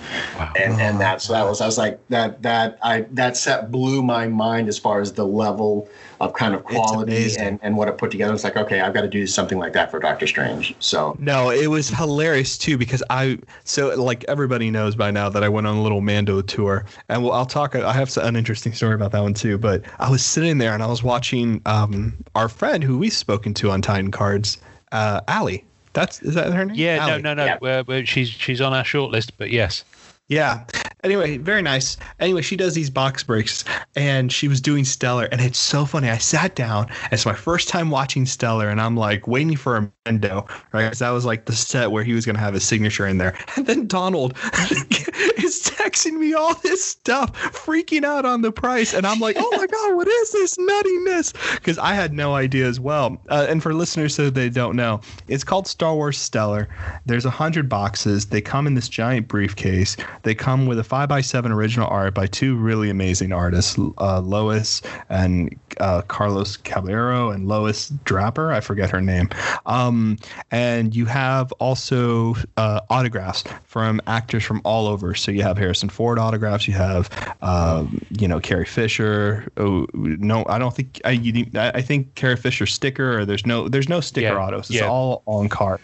and 0.57 0.81
and 0.81 1.01
that. 1.01 1.21
So 1.21 1.33
that 1.33 1.43
was 1.45 1.61
I 1.61 1.67
was 1.67 1.79
like 1.79 1.99
that 2.11 2.41
that 2.43 2.79
I 2.81 3.07
that 3.11 3.37
set 3.37 3.73
blew 3.73 4.05
my 4.05 4.29
mind 4.29 4.69
as 4.69 4.79
far 4.79 5.01
as 5.01 5.13
the 5.13 5.27
level 5.27 5.89
of 6.23 6.33
kind 6.35 6.55
of 6.55 6.63
quality 6.63 7.37
and 7.37 7.59
and 7.63 7.77
what 7.77 7.89
it 7.89 7.99
put 7.99 8.13
together. 8.13 8.33
It's 8.33 8.45
like 8.45 8.57
okay, 8.57 8.81
I've 8.81 8.95
got 8.95 9.03
to 9.03 9.09
do 9.09 9.27
something 9.27 9.59
like 9.59 9.73
that 9.73 9.91
for 9.91 9.99
Doctor 9.99 10.27
Strange. 10.29 10.75
So 10.79 11.17
No, 11.19 11.51
it 11.51 11.67
was 11.67 11.89
hilarious 11.89 12.57
too 12.57 12.79
because 12.79 13.03
I 13.11 13.39
so 13.65 13.89
like 14.01 14.25
everybody 14.29 14.71
knows 14.71 14.95
by 14.95 15.11
now 15.11 15.29
that 15.29 15.43
I 15.43 15.49
went 15.49 15.67
on 15.67 15.77
a 15.77 15.83
little 15.83 16.01
Mando 16.01 16.41
tour, 16.41 16.85
and 17.09 17.25
well, 17.25 17.33
I'll 17.33 17.45
talk. 17.45 17.75
I 17.75 17.93
have 17.93 18.17
an 18.19 18.37
interesting 18.37 18.73
story 18.73 18.95
about 18.95 19.11
that 19.13 19.21
one 19.21 19.35
too. 19.35 19.59
But 19.59 19.83
I 19.99 20.09
was 20.11 20.25
sitting 20.25 20.59
there 20.59 20.73
and 20.75 20.83
I 20.83 20.87
was 20.87 21.03
watching 21.03 21.61
um, 21.67 22.15
our 22.37 22.49
friend 22.49 22.85
who 22.85 22.99
we've 22.99 23.13
spoken 23.13 23.53
to 23.55 23.71
on 23.71 23.83
Titan 23.83 24.13
Cards, 24.13 24.59
uh, 24.93 25.21
Allie. 25.27 25.65
That's 25.93 26.23
is 26.23 26.35
that 26.35 26.53
her 26.53 26.65
name? 26.65 26.77
Yeah, 26.77 26.99
Allie. 27.01 27.23
no, 27.23 27.35
no, 27.35 27.59
no. 27.61 27.69
Uh, 27.69 27.83
well, 27.87 28.05
she's 28.05 28.29
she's 28.29 28.61
on 28.61 28.73
our 28.73 28.85
shortlist, 28.85 29.33
but 29.37 29.51
yes. 29.51 29.85
Yeah. 30.29 30.65
Anyway, 31.05 31.37
very 31.39 31.63
nice. 31.63 31.97
Anyway, 32.21 32.43
she 32.43 32.55
does 32.55 32.75
these 32.75 32.89
box 32.89 33.25
breaks 33.25 33.65
and 33.97 34.33
she 34.33 34.47
was 34.47 34.61
doing 34.61 34.85
Stellar. 34.85 35.25
And 35.33 35.41
it's 35.41 35.59
so 35.59 35.85
funny. 35.85 36.09
I 36.09 36.19
sat 36.19 36.55
down. 36.55 36.89
It's 37.11 37.27
my 37.27 37.35
first 37.35 37.69
time 37.69 37.91
watching 37.91 38.25
Stellar 38.25 38.69
and 38.69 38.81
I'm 38.81 38.97
like 38.97 39.27
waiting 39.27 39.57
for 39.57 39.77
a 39.77 39.91
Mando, 40.07 40.47
right? 40.73 40.89
'Cause 40.89 41.01
that 41.01 41.11
was 41.11 41.25
like 41.25 41.47
the 41.47 41.55
set 41.55 41.91
where 41.91 42.05
he 42.05 42.13
was 42.13 42.25
going 42.25 42.37
to 42.37 42.41
have 42.41 42.55
his 42.55 42.65
signature 42.65 43.07
in 43.07 43.19
there. 43.19 43.37
And 43.57 43.67
then 43.67 43.87
Donald 43.89 44.37
is 45.39 45.61
texting 45.93 46.15
me 46.15 46.35
all 46.35 46.55
this 46.55 46.85
stuff, 46.85 47.33
freaking 47.53 48.05
out 48.05 48.25
on 48.25 48.43
the 48.43 48.53
price. 48.53 48.95
And 48.95 49.07
I'm 49.07 49.21
like, 49.21 49.37
oh 49.39 49.51
my 49.57 49.67
God, 49.67 49.97
what 49.97 50.09
is 50.09 50.33
this 50.33 50.57
nuttiness? 50.57 51.57
Because 51.57 51.79
I 51.79 51.95
had 51.95 52.13
no 52.13 52.35
idea 52.35 52.67
as 52.67 52.81
well. 52.81 53.19
Uh, 53.29 53.47
and 53.49 53.63
for 53.63 53.75
listeners 53.75 54.15
so 54.15 54.31
they 54.31 54.49
don't 54.49 54.77
know, 54.77 55.01
it's 55.29 55.45
called 55.45 55.67
Star 55.67 55.95
Wars 55.95 56.19
Stellar. 56.19 56.69
There's 57.07 57.25
a 57.25 57.31
hundred 57.31 57.69
boxes. 57.69 58.27
They 58.27 58.41
come 58.41 58.67
in 58.67 58.75
this 58.75 58.89
giant 58.89 59.29
briefcase. 59.29 59.97
They 60.23 60.35
come 60.35 60.67
with 60.67 60.79
a 60.79 60.85
five 60.85 61.09
by 61.09 61.21
seven 61.21 61.53
original 61.53 61.89
art 61.89 62.15
by 62.15 62.27
two 62.27 62.57
really 62.57 62.91
amazing 62.91 63.33
artists, 63.33 63.79
uh, 63.99 64.21
Lois 64.21 64.83
and 65.09 65.55
uh, 65.79 66.03
Carlos 66.03 66.57
Caballero 66.57 67.31
and 67.31 67.49
Lois 67.49 67.91
Draper. 68.05 68.53
I 68.53 68.61
forget 68.61 68.91
her 68.91 69.01
name. 69.01 69.29
Um, 69.67 70.17
and 70.51 70.95
you 70.95 71.07
have 71.07 71.53
also 71.53 72.35
uh, 72.57 72.81
autographs 72.91 73.45
from 73.65 74.01
actors 74.07 74.45
from 74.45 74.61
all 74.65 74.87
over. 74.87 75.15
So 75.15 75.31
you 75.31 75.43
have 75.43 75.59
Harrison 75.59 75.82
Ford 75.89 76.19
autographs. 76.19 76.67
You 76.69 76.75
have, 76.75 77.11
um, 77.43 78.01
you 78.19 78.29
know, 78.29 78.41
Carrie 78.41 78.65
Fisher. 78.67 79.49
Oh, 79.57 79.87
no, 79.95 80.45
I 80.49 80.59
don't 80.59 80.75
think 80.75 81.01
I. 81.05 81.11
You, 81.11 81.47
I 81.55 81.71
I 81.75 81.83
think 81.83 82.15
Carrie 82.15 82.37
Fisher 82.37 82.67
sticker 82.67 83.19
or 83.19 83.25
there's 83.25 83.47
no 83.47 83.69
there's 83.69 83.89
no 83.89 84.01
sticker 84.01 84.27
Yeah, 84.35 84.39
autos. 84.39 84.71
It's 84.71 84.81
yeah. 84.81 84.89
all 84.89 85.23
on 85.27 85.49
card. 85.49 85.81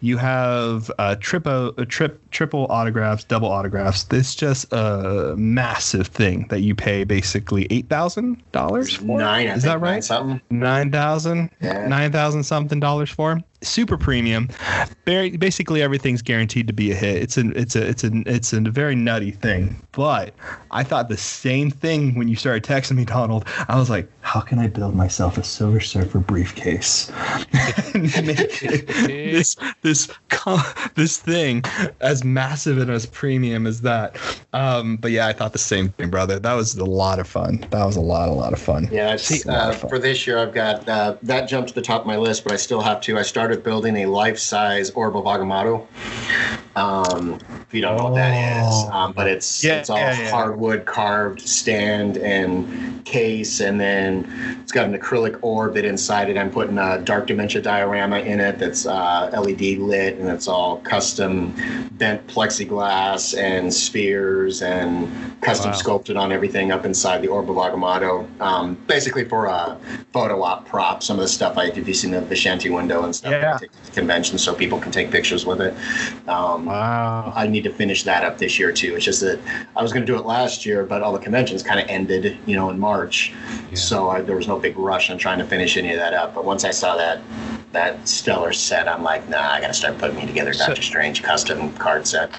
You 0.00 0.16
have 0.16 0.90
uh, 0.98 1.14
triple, 1.20 1.72
uh, 1.78 1.84
trip, 1.84 2.20
triple 2.32 2.66
autographs, 2.70 3.22
double 3.22 3.48
autographs. 3.48 4.04
This 4.04 4.34
just 4.34 4.66
a 4.72 5.34
massive 5.36 6.08
thing 6.08 6.46
that 6.48 6.60
you 6.60 6.74
pay 6.74 7.04
basically 7.04 7.68
eight 7.70 7.88
thousand 7.88 8.42
dollars 8.50 8.96
for. 8.96 9.18
nine, 9.20 9.46
I 9.48 9.54
Is 9.54 9.62
think, 9.62 9.74
that 9.74 9.80
nine 9.80 9.80
right? 9.80 10.04
Something. 10.04 10.40
Nine 10.50 10.90
thousand, 10.90 11.50
Yeah. 11.60 11.86
nine 11.86 12.10
thousand 12.10 12.42
something 12.42 12.80
dollars 12.80 13.10
for. 13.10 13.40
Super 13.62 13.96
premium. 13.96 14.48
Basically 15.04 15.82
everything's 15.82 16.22
guaranteed 16.22 16.66
to 16.66 16.72
be 16.72 16.90
a 16.90 16.94
hit. 16.94 17.22
It's 17.22 17.36
an 17.36 17.52
it's 17.56 17.76
a 17.76 17.88
it's 17.88 18.04
a 18.04 18.10
it's 18.26 18.52
a 18.52 18.60
very 18.60 18.94
nutty 18.94 19.30
thing. 19.30 19.80
But 19.92 20.34
I 20.70 20.82
thought 20.82 21.08
the 21.08 21.16
same 21.16 21.70
thing 21.70 22.14
when 22.14 22.28
you 22.28 22.36
started 22.36 22.64
texting 22.64 22.96
me, 22.96 23.04
Donald. 23.04 23.44
I 23.68 23.76
was 23.76 23.90
like, 23.90 24.08
how 24.20 24.40
can 24.40 24.58
I 24.58 24.66
build 24.66 24.94
myself 24.94 25.38
a 25.38 25.44
Silver 25.44 25.80
Surfer 25.80 26.18
briefcase? 26.18 27.12
this 27.92 29.56
this 29.82 30.08
this 30.94 31.18
thing 31.18 31.62
as 32.00 32.24
massive 32.24 32.78
and 32.78 32.90
as 32.90 33.06
premium 33.06 33.66
as 33.66 33.80
that. 33.82 34.16
Um, 34.52 34.96
but 34.96 35.10
yeah, 35.10 35.26
I 35.26 35.32
thought 35.32 35.52
the 35.52 35.58
same 35.58 35.90
thing, 35.90 36.10
brother. 36.10 36.38
That 36.38 36.54
was 36.54 36.76
a 36.76 36.84
lot 36.84 37.18
of 37.18 37.28
fun. 37.28 37.66
That 37.70 37.84
was 37.84 37.96
a 37.96 38.00
lot, 38.00 38.28
a 38.28 38.32
lot 38.32 38.52
of 38.52 38.60
fun. 38.60 38.88
Yeah, 38.90 39.14
it's, 39.14 39.46
uh, 39.46 39.72
for 39.72 39.98
this 39.98 40.26
year, 40.26 40.38
I've 40.38 40.54
got 40.54 40.88
uh, 40.88 41.16
that 41.22 41.48
jumped 41.48 41.68
to 41.68 41.74
the 41.74 41.82
top 41.82 42.02
of 42.02 42.06
my 42.06 42.16
list, 42.16 42.44
but 42.44 42.52
I 42.52 42.56
still 42.56 42.80
have 42.80 43.00
to. 43.02 43.18
I 43.18 43.22
started 43.22 43.51
building 43.60 43.98
a 43.98 44.06
life-size 44.06 44.90
Orb 44.90 45.16
of 45.16 45.24
Agamotto. 45.24 45.86
Um, 46.74 47.38
if 47.50 47.74
you 47.74 47.82
don't 47.82 47.98
know 47.98 48.04
what 48.04 48.14
that 48.14 48.62
is, 48.62 48.66
oh. 48.66 48.90
um, 48.92 49.12
but 49.12 49.26
it's 49.26 49.62
yeah, 49.62 49.80
it's 49.80 49.90
all 49.90 49.98
yeah, 49.98 50.18
yeah. 50.18 50.30
hardwood 50.30 50.86
carved 50.86 51.40
stand 51.40 52.16
and 52.16 53.04
case, 53.04 53.60
and 53.60 53.78
then 53.78 54.58
it's 54.62 54.72
got 54.72 54.86
an 54.86 54.96
acrylic 54.96 55.38
orb 55.42 55.74
that 55.74 55.84
inside 55.84 56.30
it 56.30 56.38
I'm 56.38 56.50
putting 56.50 56.78
a 56.78 56.98
dark 56.98 57.26
dimension 57.26 57.62
diorama 57.62 58.20
in 58.20 58.40
it 58.40 58.58
that's 58.58 58.86
uh, 58.86 59.30
LED 59.32 59.78
lit, 59.78 60.16
and 60.16 60.30
it's 60.30 60.48
all 60.48 60.78
custom 60.78 61.54
bent 61.92 62.26
plexiglass 62.26 63.36
and 63.38 63.72
spheres 63.72 64.62
and 64.62 65.10
custom 65.42 65.72
wow. 65.72 65.76
sculpted 65.76 66.16
on 66.16 66.32
everything 66.32 66.72
up 66.72 66.86
inside 66.86 67.20
the 67.20 67.28
Orb 67.28 67.50
of 67.50 67.56
Agamotto. 67.56 68.26
Um, 68.40 68.76
basically 68.86 69.26
for 69.26 69.46
a 69.46 69.78
photo 70.12 70.42
op 70.42 70.66
prop, 70.66 71.02
some 71.02 71.18
of 71.18 71.22
the 71.22 71.28
stuff 71.28 71.58
I 71.58 71.68
do 71.68 71.92
see 71.92 72.08
in 72.08 72.14
the 72.14 72.20
Vishanti 72.22 72.74
window 72.74 73.04
and 73.04 73.14
stuff. 73.14 73.32
Yeah. 73.32 73.41
Convention 73.94 74.38
so 74.38 74.54
people 74.54 74.78
can 74.80 74.92
take 74.92 75.10
pictures 75.10 75.44
with 75.44 75.60
it. 75.60 75.74
Um, 76.28 76.66
wow. 76.66 77.32
I 77.34 77.46
need 77.46 77.64
to 77.64 77.72
finish 77.72 78.04
that 78.04 78.24
up 78.24 78.38
this 78.38 78.58
year 78.58 78.72
too. 78.72 78.94
It's 78.96 79.04
just 79.04 79.20
that 79.20 79.40
I 79.76 79.82
was 79.82 79.92
going 79.92 80.04
to 80.06 80.12
do 80.12 80.18
it 80.18 80.24
last 80.24 80.64
year, 80.64 80.84
but 80.84 81.02
all 81.02 81.12
the 81.12 81.18
conventions 81.18 81.62
kind 81.62 81.80
of 81.80 81.86
ended, 81.88 82.38
you 82.46 82.56
know, 82.56 82.70
in 82.70 82.78
March. 82.78 83.32
Yeah. 83.70 83.76
So 83.76 84.10
I, 84.10 84.22
there 84.22 84.36
was 84.36 84.48
no 84.48 84.58
big 84.58 84.76
rush 84.78 85.10
on 85.10 85.18
trying 85.18 85.38
to 85.38 85.44
finish 85.44 85.76
any 85.76 85.92
of 85.92 85.98
that 85.98 86.14
up. 86.14 86.34
But 86.34 86.44
once 86.44 86.64
I 86.64 86.70
saw 86.70 86.96
that 86.96 87.20
that 87.72 88.06
stellar 88.06 88.52
set, 88.52 88.86
I'm 88.86 89.02
like, 89.02 89.28
nah, 89.28 89.50
I 89.50 89.60
got 89.60 89.68
to 89.68 89.74
start 89.74 89.98
putting 89.98 90.16
me 90.16 90.26
together 90.26 90.52
Doctor 90.52 90.76
so, 90.76 90.82
Strange 90.82 91.22
custom 91.22 91.72
card 91.74 92.06
set. 92.06 92.30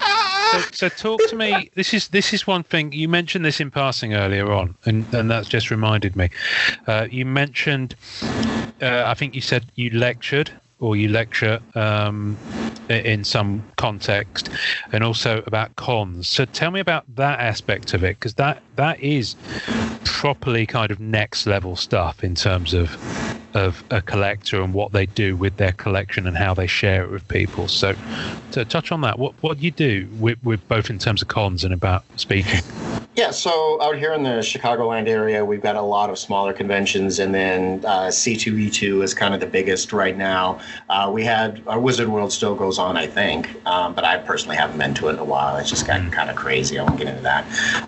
So, 0.52 0.60
so 0.72 0.88
talk 0.88 1.20
to 1.28 1.36
me. 1.36 1.70
This 1.74 1.92
is 1.92 2.08
this 2.08 2.32
is 2.32 2.46
one 2.46 2.62
thing 2.62 2.92
you 2.92 3.08
mentioned 3.08 3.44
this 3.44 3.60
in 3.60 3.70
passing 3.70 4.14
earlier 4.14 4.50
on, 4.52 4.76
and 4.84 5.12
and 5.12 5.30
that's 5.30 5.48
just 5.48 5.70
reminded 5.70 6.16
me. 6.16 6.30
Uh, 6.86 7.08
you 7.10 7.26
mentioned, 7.26 7.96
uh, 8.80 9.04
I 9.06 9.14
think 9.14 9.34
you 9.34 9.40
said 9.40 9.66
you 9.74 9.90
lectured 9.90 10.52
or 10.84 10.96
you 10.96 11.08
lecture 11.08 11.58
um, 11.74 12.36
in 12.90 13.24
some 13.24 13.64
context, 13.78 14.50
and 14.92 15.02
also 15.02 15.42
about 15.46 15.74
cons. 15.76 16.28
So 16.28 16.44
tell 16.44 16.70
me 16.70 16.80
about 16.80 17.04
that 17.16 17.40
aspect 17.40 17.94
of 17.94 18.04
it, 18.04 18.16
because 18.18 18.34
that 18.34 18.62
that 18.76 19.00
is 19.00 19.36
properly 20.04 20.66
kind 20.66 20.90
of 20.90 21.00
next 21.00 21.46
level 21.46 21.76
stuff 21.76 22.24
in 22.24 22.34
terms 22.34 22.74
of 22.74 22.96
of 23.54 23.84
a 23.90 24.02
collector 24.02 24.60
and 24.60 24.74
what 24.74 24.92
they 24.92 25.06
do 25.06 25.36
with 25.36 25.56
their 25.58 25.72
collection 25.72 26.26
and 26.26 26.36
how 26.36 26.52
they 26.52 26.66
share 26.66 27.04
it 27.04 27.10
with 27.10 27.26
people. 27.28 27.68
So 27.68 27.94
to 28.52 28.64
touch 28.64 28.90
on 28.90 29.00
that, 29.02 29.18
what 29.18 29.34
what 29.42 29.58
do 29.58 29.64
you 29.64 29.70
do 29.70 30.08
with, 30.18 30.42
with 30.42 30.66
both 30.68 30.90
in 30.90 30.98
terms 30.98 31.22
of 31.22 31.28
cons 31.28 31.64
and 31.64 31.72
about 31.72 32.04
speaking? 32.16 32.62
Yeah, 33.16 33.30
so 33.30 33.80
out 33.80 33.96
here 33.96 34.12
in 34.12 34.24
the 34.24 34.40
Chicagoland 34.40 35.06
area, 35.06 35.44
we've 35.44 35.62
got 35.62 35.76
a 35.76 35.82
lot 35.82 36.10
of 36.10 36.18
smaller 36.18 36.52
conventions, 36.52 37.20
and 37.20 37.32
then 37.32 37.84
uh, 37.84 38.08
C2E2 38.08 39.04
is 39.04 39.14
kind 39.14 39.32
of 39.34 39.38
the 39.38 39.46
biggest 39.46 39.92
right 39.92 40.16
now. 40.16 40.58
Uh, 40.88 41.08
we 41.14 41.22
had 41.22 41.62
our 41.68 41.78
Wizard 41.78 42.08
World 42.08 42.32
still 42.32 42.56
goes 42.56 42.76
on, 42.76 42.96
I 42.96 43.06
think, 43.06 43.54
um, 43.66 43.94
but 43.94 44.02
I 44.02 44.18
personally 44.18 44.56
haven't 44.56 44.78
been 44.78 44.94
to 44.94 45.08
it 45.08 45.12
in 45.12 45.18
a 45.20 45.24
while. 45.24 45.56
It's 45.58 45.70
just 45.70 45.86
gotten 45.86 46.10
mm. 46.10 46.12
kind 46.12 46.28
of 46.28 46.34
crazy. 46.34 46.76
I 46.76 46.82
won't 46.82 46.98
get 46.98 47.06
into 47.06 47.22
that. 47.22 47.46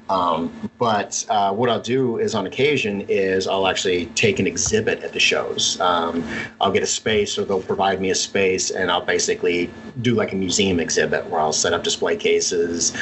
Um, 0.09 0.71
but 0.79 1.25
uh, 1.29 1.53
what 1.53 1.71
I'll 1.71 1.81
do 1.81 2.19
is, 2.19 2.35
on 2.35 2.47
occasion, 2.47 3.03
is 3.09 3.47
I'll 3.47 3.67
actually 3.67 4.07
take 4.07 4.39
an 4.39 4.47
exhibit 4.47 5.03
at 5.03 5.13
the 5.13 5.21
shows. 5.21 5.81
Um, 5.81 6.27
I'll 6.61 6.73
get 6.73 6.83
a 6.83 6.87
space, 6.87 7.39
or 7.39 7.45
they'll 7.45 7.63
provide 7.63 8.01
me 8.01 8.11
a 8.11 8.15
space, 8.15 8.71
and 8.71 8.91
I'll 8.91 9.05
basically 9.05 9.71
do 10.03 10.15
like 10.15 10.33
a 10.33 10.37
museum 10.37 10.79
exhibit 10.81 11.27
where 11.27 11.41
I'll 11.41 11.53
set 11.53 11.73
up 11.73 11.83
display 11.83 12.17
cases 12.17 12.93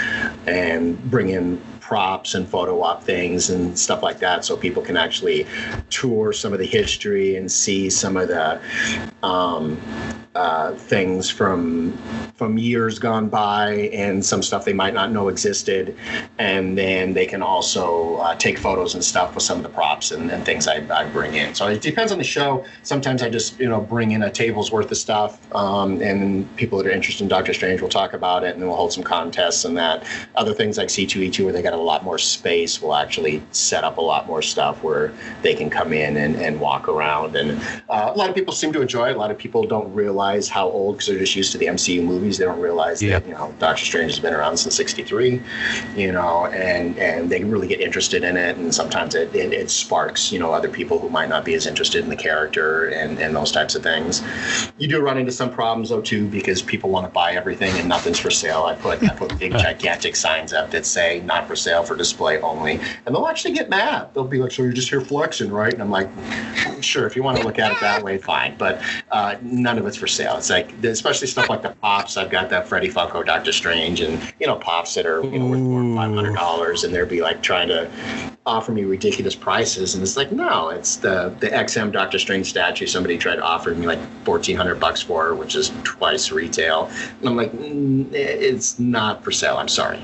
and 0.47 1.03
bring 1.11 1.31
in 1.31 1.61
props 1.81 2.35
and 2.35 2.49
photo 2.49 2.81
op 2.81 3.05
things 3.05 3.51
and 3.51 3.79
stuff 3.79 4.03
like 4.03 4.19
that 4.19 4.43
so 4.43 4.57
people 4.57 4.83
can 4.83 4.97
actually 4.97 5.47
tour 5.91 6.33
some 6.33 6.53
of 6.53 6.59
the 6.59 6.67
history 6.67 7.37
and 7.37 7.53
see 7.53 7.91
some 7.91 8.17
of 8.17 8.29
the 8.29 8.59
um, 9.23 9.79
uh, 10.35 10.73
things 10.75 11.31
from 11.31 11.97
from 12.35 12.59
years 12.59 12.99
gone 12.99 13.29
by 13.29 13.73
and 13.93 14.25
some 14.25 14.43
stuff 14.43 14.65
they 14.65 14.73
might 14.73 14.93
not 14.93 15.13
know 15.13 15.29
existed. 15.29 15.97
And 16.39 16.77
then 16.77 17.15
they 17.15 17.27
can 17.27 17.43
also 17.43 18.17
uh, 18.17 18.35
take 18.35 18.59
photos 18.59 18.95
and 18.95 19.05
stuff 19.05 19.37
with 19.37 19.45
some 19.45 19.59
of 19.59 19.63
the 19.63 19.69
props 19.69 20.11
and, 20.11 20.33
and 20.33 20.45
things 20.45 20.67
I, 20.67 20.85
I, 20.93 21.05
bring 21.05 21.35
in. 21.35 21.55
So 21.55 21.69
it 21.69 21.81
depends 21.81 22.11
on 22.11 22.19
the 22.19 22.25
show. 22.25 22.65
Sometimes 22.83 23.23
i 23.23 23.31
just 23.31 23.61
you 23.61 23.69
know 23.69 23.81
bring 23.81 24.11
in 24.11 24.25
a 24.25 24.31
table's 24.31 24.73
worth 24.73 24.91
of 24.91 24.97
stuff 24.97 25.39
um, 25.55 26.03
and 26.03 26.55
people 26.57 26.77
that 26.79 26.89
are 26.89 26.91
interested 26.91 27.23
in 27.23 27.29
dr 27.29 27.55
strange 27.55 27.81
will 27.81 27.89
talk 27.89 28.15
about 28.15 28.43
it 28.43 28.53
and 28.53 28.61
then 28.61 28.69
we'll 28.69 28.77
hold 28.77 28.93
some 28.93 29.05
contests 29.05 29.65
and 29.65 29.77
that. 29.79 30.05
Other 30.35 30.53
things 30.53 30.77
like 30.77 30.89
c2e2 30.89 31.45
where 31.45 31.53
they 31.53 31.63
got 31.63 31.73
a 31.73 31.77
lot 31.77 32.03
more 32.03 32.19
space 32.19 32.83
will 32.83 32.97
actually 32.97 33.43
set 33.53 33.85
up 33.85 33.99
a 33.99 34.01
lot 34.01 34.27
more 34.27 34.43
stuff 34.43 34.83
where 34.83 35.13
they 35.43 35.55
can 35.55 35.71
come 35.71 35.93
in 35.93 36.17
and, 36.17 36.35
and 36.37 36.59
walk 36.59 36.89
around. 36.89 37.37
And 37.37 37.61
uh, 37.89 38.11
a 38.13 38.17
lot 38.17 38.29
of 38.29 38.35
people 38.35 38.53
seem 38.53 38.73
to 38.73 38.83
enjoy 38.83 39.11
it. 39.11 39.17
A 39.17 39.19
lot 39.19 39.31
of 39.31 39.39
people 39.39 39.65
don't 39.65 39.93
realize 39.95 40.24
realize 40.25 40.49
how 40.49 40.69
old 40.69 40.97
because 40.97 41.09
they're 41.09 41.19
just 41.19 41.37
used 41.37 41.53
to 41.53 41.59
the 41.59 41.67
MCU 41.67 42.03
movies. 42.03 42.39
They 42.39 42.45
don't 42.45 42.61
realize 42.61 43.03
yeah. 43.03 43.19
that 43.19 43.29
you 43.29 43.35
know 43.35 43.55
Doctor 43.59 43.85
Strange 43.85 44.13
has 44.13 44.21
been 44.21 44.35
around 44.35 44.57
since 44.57 44.75
'63, 44.75 45.41
you 45.97 46.13
know, 46.13 46.47
and 46.47 46.99
and 46.99 47.31
they 47.31 47.45
really 47.45 47.69
get 47.69 47.81
interested 47.81 48.25
in 48.25 48.37
it. 48.37 48.57
And 48.57 48.75
sometimes 48.75 49.15
it, 49.15 49.35
it, 49.35 49.53
it 49.53 49.71
sparks 49.71 50.33
you 50.33 50.39
know 50.39 50.53
other 50.53 50.69
people 50.69 50.99
who 50.99 51.09
might 51.09 51.29
not 51.29 51.45
be 51.45 51.55
as 51.55 51.67
interested 51.67 52.03
in 52.03 52.11
the 52.11 52.17
character 52.17 52.89
and 52.89 53.19
and 53.19 53.35
those 53.37 53.53
types 53.53 53.75
of 53.75 53.83
things. 53.83 54.23
You 54.79 54.89
do 54.89 55.01
run 55.01 55.19
into 55.19 55.33
some 55.33 55.51
problems 55.51 55.91
though 55.91 56.01
too 56.01 56.27
because 56.29 56.63
people 56.63 56.91
want 56.91 57.07
to 57.07 57.13
buy 57.13 57.33
everything 57.33 57.73
and 57.79 57.89
nothing's 57.89 58.19
for 58.19 58.31
sale. 58.31 58.65
I 58.65 58.75
put 58.75 59.03
I 59.03 59.15
put 59.15 59.39
big 59.39 59.53
gigantic 59.67 60.17
signs 60.17 60.53
up 60.53 60.71
that 60.71 60.87
say 60.87 61.21
not 61.21 61.47
for 61.47 61.57
sale 61.57 61.83
for 61.83 61.97
display 61.97 62.41
only, 62.41 62.81
and 63.07 63.15
they'll 63.15 63.27
actually 63.27 63.55
get 63.55 63.69
mad. 63.69 64.13
They'll 64.15 64.25
be 64.25 64.39
like, 64.39 64.53
"So 64.53 64.63
you're 64.63 64.73
just 64.73 64.89
here 64.89 65.01
flexing, 65.01 65.51
right?" 65.51 65.73
And 65.73 65.83
I'm 65.83 65.91
like, 65.91 66.09
"Sure, 66.81 67.07
if 67.07 67.17
you 67.17 67.23
want 67.23 67.39
to 67.39 67.45
look 67.45 67.59
at 67.59 67.73
it 67.73 67.81
that 67.81 68.03
way, 68.03 68.19
fine." 68.19 68.57
But 68.57 68.81
uh, 69.11 69.37
none 69.43 69.79
of 69.79 69.87
it's 69.87 69.97
for 69.97 70.07
sale. 70.15 70.37
It's 70.37 70.51
like, 70.51 70.73
especially 70.85 71.27
stuff 71.27 71.49
like 71.49 71.63
the 71.63 71.71
pops. 71.71 72.17
I've 72.17 72.31
got 72.31 72.51
that 72.51 72.69
Freddy 72.69 72.89
Funko 72.89 73.25
Doctor 73.25 73.53
Strange 73.53 74.01
and, 74.01 74.21
you 74.41 74.47
know, 74.47 74.57
pops 74.57 74.95
that 74.95 75.07
are, 75.07 75.23
you 75.25 75.39
know, 75.39 75.47
worth 75.47 75.61
$500 75.61 76.85
and 76.85 76.95
they'll 76.95 77.07
be 77.07 77.23
like 77.23 77.43
trying 77.43 77.69
to 77.69 77.91
offer 78.47 78.73
me 78.73 78.85
ridiculous 78.85 79.35
prices. 79.35 79.95
And 79.95 80.03
it's 80.03 80.17
like, 80.17 80.31
no, 80.31 80.69
it's 80.69 80.97
the, 80.97 81.35
the 81.41 81.49
XM 81.49 81.93
Doctor 81.93 82.19
Strange 82.19 82.47
statue 82.47 82.87
somebody 82.87 83.17
tried 83.17 83.37
to 83.37 83.43
offer 83.43 83.75
me 83.75 83.87
like 83.87 83.99
1400 84.27 84.79
bucks 84.79 85.01
for, 85.01 85.35
which 85.35 85.55
is 85.55 85.73
twice 85.83 86.31
retail. 86.31 86.91
And 87.21 87.29
I'm 87.29 87.37
like, 87.37 87.53
mm, 87.53 88.13
it's 88.13 88.79
not 88.79 89.25
for 89.25 89.33
sale. 89.33 89.57
I'm 89.57 89.69
sorry. 89.69 90.01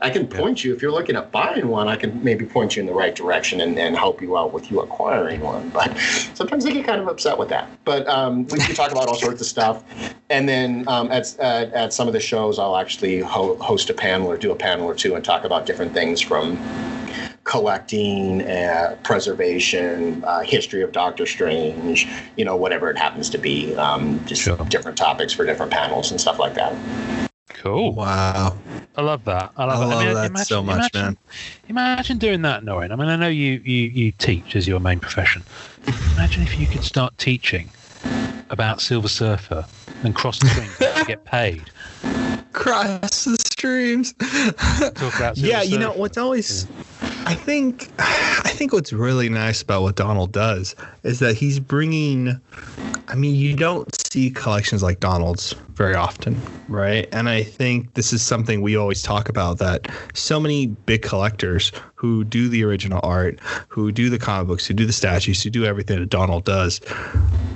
I 0.00 0.10
can 0.10 0.26
point 0.26 0.64
you, 0.64 0.74
if 0.74 0.80
you're 0.80 0.92
looking 0.92 1.16
at 1.16 1.30
buying 1.30 1.68
one, 1.68 1.88
I 1.88 1.96
can 1.96 2.22
maybe 2.24 2.46
point 2.46 2.76
you 2.76 2.80
in 2.80 2.86
the 2.86 2.94
right 2.94 3.14
direction 3.14 3.60
and, 3.60 3.78
and 3.78 3.96
help 3.96 4.22
you 4.22 4.36
out 4.36 4.52
with 4.52 4.70
you 4.70 4.80
acquiring 4.80 5.40
one. 5.40 5.68
But 5.68 5.96
sometimes 6.34 6.64
I 6.66 6.70
get 6.70 6.86
kind 6.86 7.00
of 7.00 7.08
upset 7.08 7.38
with 7.38 7.50
that. 7.50 7.68
But 7.84 8.08
um, 8.08 8.46
we 8.46 8.58
can 8.58 8.74
talk 8.74 8.92
about 8.92 9.08
all 9.08 9.14
sorts 9.16 9.40
of 9.40 9.43
stuff. 9.44 9.84
And 10.30 10.48
then 10.48 10.84
um, 10.88 11.10
at, 11.10 11.38
at, 11.38 11.72
at, 11.72 11.92
some 11.92 12.08
of 12.08 12.14
the 12.14 12.20
shows, 12.20 12.58
I'll 12.58 12.76
actually 12.76 13.20
ho- 13.20 13.56
host 13.56 13.90
a 13.90 13.94
panel 13.94 14.28
or 14.28 14.36
do 14.36 14.50
a 14.50 14.56
panel 14.56 14.86
or 14.86 14.94
two 14.94 15.14
and 15.14 15.24
talk 15.24 15.44
about 15.44 15.66
different 15.66 15.92
things 15.92 16.20
from 16.20 16.56
collecting, 17.44 18.42
uh, 18.42 18.96
preservation, 19.02 20.24
uh, 20.24 20.40
history 20.40 20.82
of 20.82 20.92
Doctor 20.92 21.26
Strange, 21.26 22.08
you 22.36 22.44
know, 22.44 22.56
whatever 22.56 22.90
it 22.90 22.96
happens 22.96 23.28
to 23.30 23.38
be, 23.38 23.74
um, 23.76 24.24
just 24.24 24.42
sure. 24.42 24.56
different 24.68 24.96
topics 24.96 25.32
for 25.32 25.44
different 25.44 25.70
panels 25.70 26.10
and 26.10 26.20
stuff 26.20 26.38
like 26.38 26.54
that. 26.54 26.74
Cool. 27.50 27.92
Wow. 27.94 28.56
I 28.96 29.02
love 29.02 29.24
that. 29.24 29.52
I 29.56 29.64
love, 29.64 29.80
I 29.80 29.84
love 29.84 29.92
I 29.92 30.04
mean, 30.04 30.14
that 30.14 30.26
imagine, 30.26 30.46
so 30.46 30.62
much, 30.62 30.94
imagine, 30.94 31.00
man. 31.00 31.18
Imagine 31.68 32.18
doing 32.18 32.42
that, 32.42 32.62
Norrin. 32.62 32.92
I 32.92 32.96
mean, 32.96 33.08
I 33.08 33.16
know 33.16 33.28
you, 33.28 33.60
you, 33.64 33.88
you 33.88 34.12
teach 34.12 34.56
as 34.56 34.66
your 34.66 34.80
main 34.80 35.00
profession. 35.00 35.42
imagine 36.14 36.42
if 36.42 36.58
you 36.58 36.66
could 36.66 36.84
start 36.84 37.16
teaching 37.18 37.70
about 38.54 38.80
Silver 38.80 39.08
Surfer 39.08 39.66
and 40.04 40.14
cross 40.14 40.38
the 40.38 40.46
streams 40.46 40.78
to 40.78 41.04
get 41.06 41.24
paid. 41.26 41.64
Cross 42.52 43.24
the 43.24 43.36
streams. 43.36 44.14
yeah, 45.36 45.60
you 45.62 45.76
know 45.78 45.92
what's 45.92 46.16
always. 46.16 46.66
I 47.26 47.34
think, 47.34 47.90
I 47.98 48.50
think 48.50 48.72
what's 48.72 48.92
really 48.92 49.28
nice 49.28 49.60
about 49.60 49.82
what 49.82 49.96
Donald 49.96 50.32
does 50.32 50.74
is 51.02 51.18
that 51.18 51.34
he's 51.34 51.58
bringing. 51.58 52.40
I 53.08 53.16
mean, 53.16 53.34
you 53.34 53.56
don't 53.56 53.92
see 53.94 54.30
collections 54.30 54.82
like 54.82 55.00
Donald's 55.00 55.54
very 55.74 55.94
often, 55.94 56.40
right? 56.68 57.08
And 57.12 57.28
I 57.28 57.42
think 57.42 57.94
this 57.94 58.12
is 58.12 58.22
something 58.22 58.62
we 58.62 58.76
always 58.76 59.02
talk 59.02 59.28
about 59.28 59.58
that 59.58 59.88
so 60.14 60.38
many 60.38 60.66
big 60.66 61.02
collectors 61.02 61.72
who 61.94 62.22
do 62.22 62.48
the 62.48 62.62
original 62.62 63.00
art, 63.02 63.40
who 63.68 63.90
do 63.90 64.10
the 64.10 64.18
comic 64.18 64.46
books, 64.46 64.66
who 64.66 64.74
do 64.74 64.86
the 64.86 64.92
statues, 64.92 65.42
who 65.42 65.50
do 65.50 65.64
everything 65.64 65.98
that 65.98 66.10
Donald 66.10 66.44
does, 66.44 66.80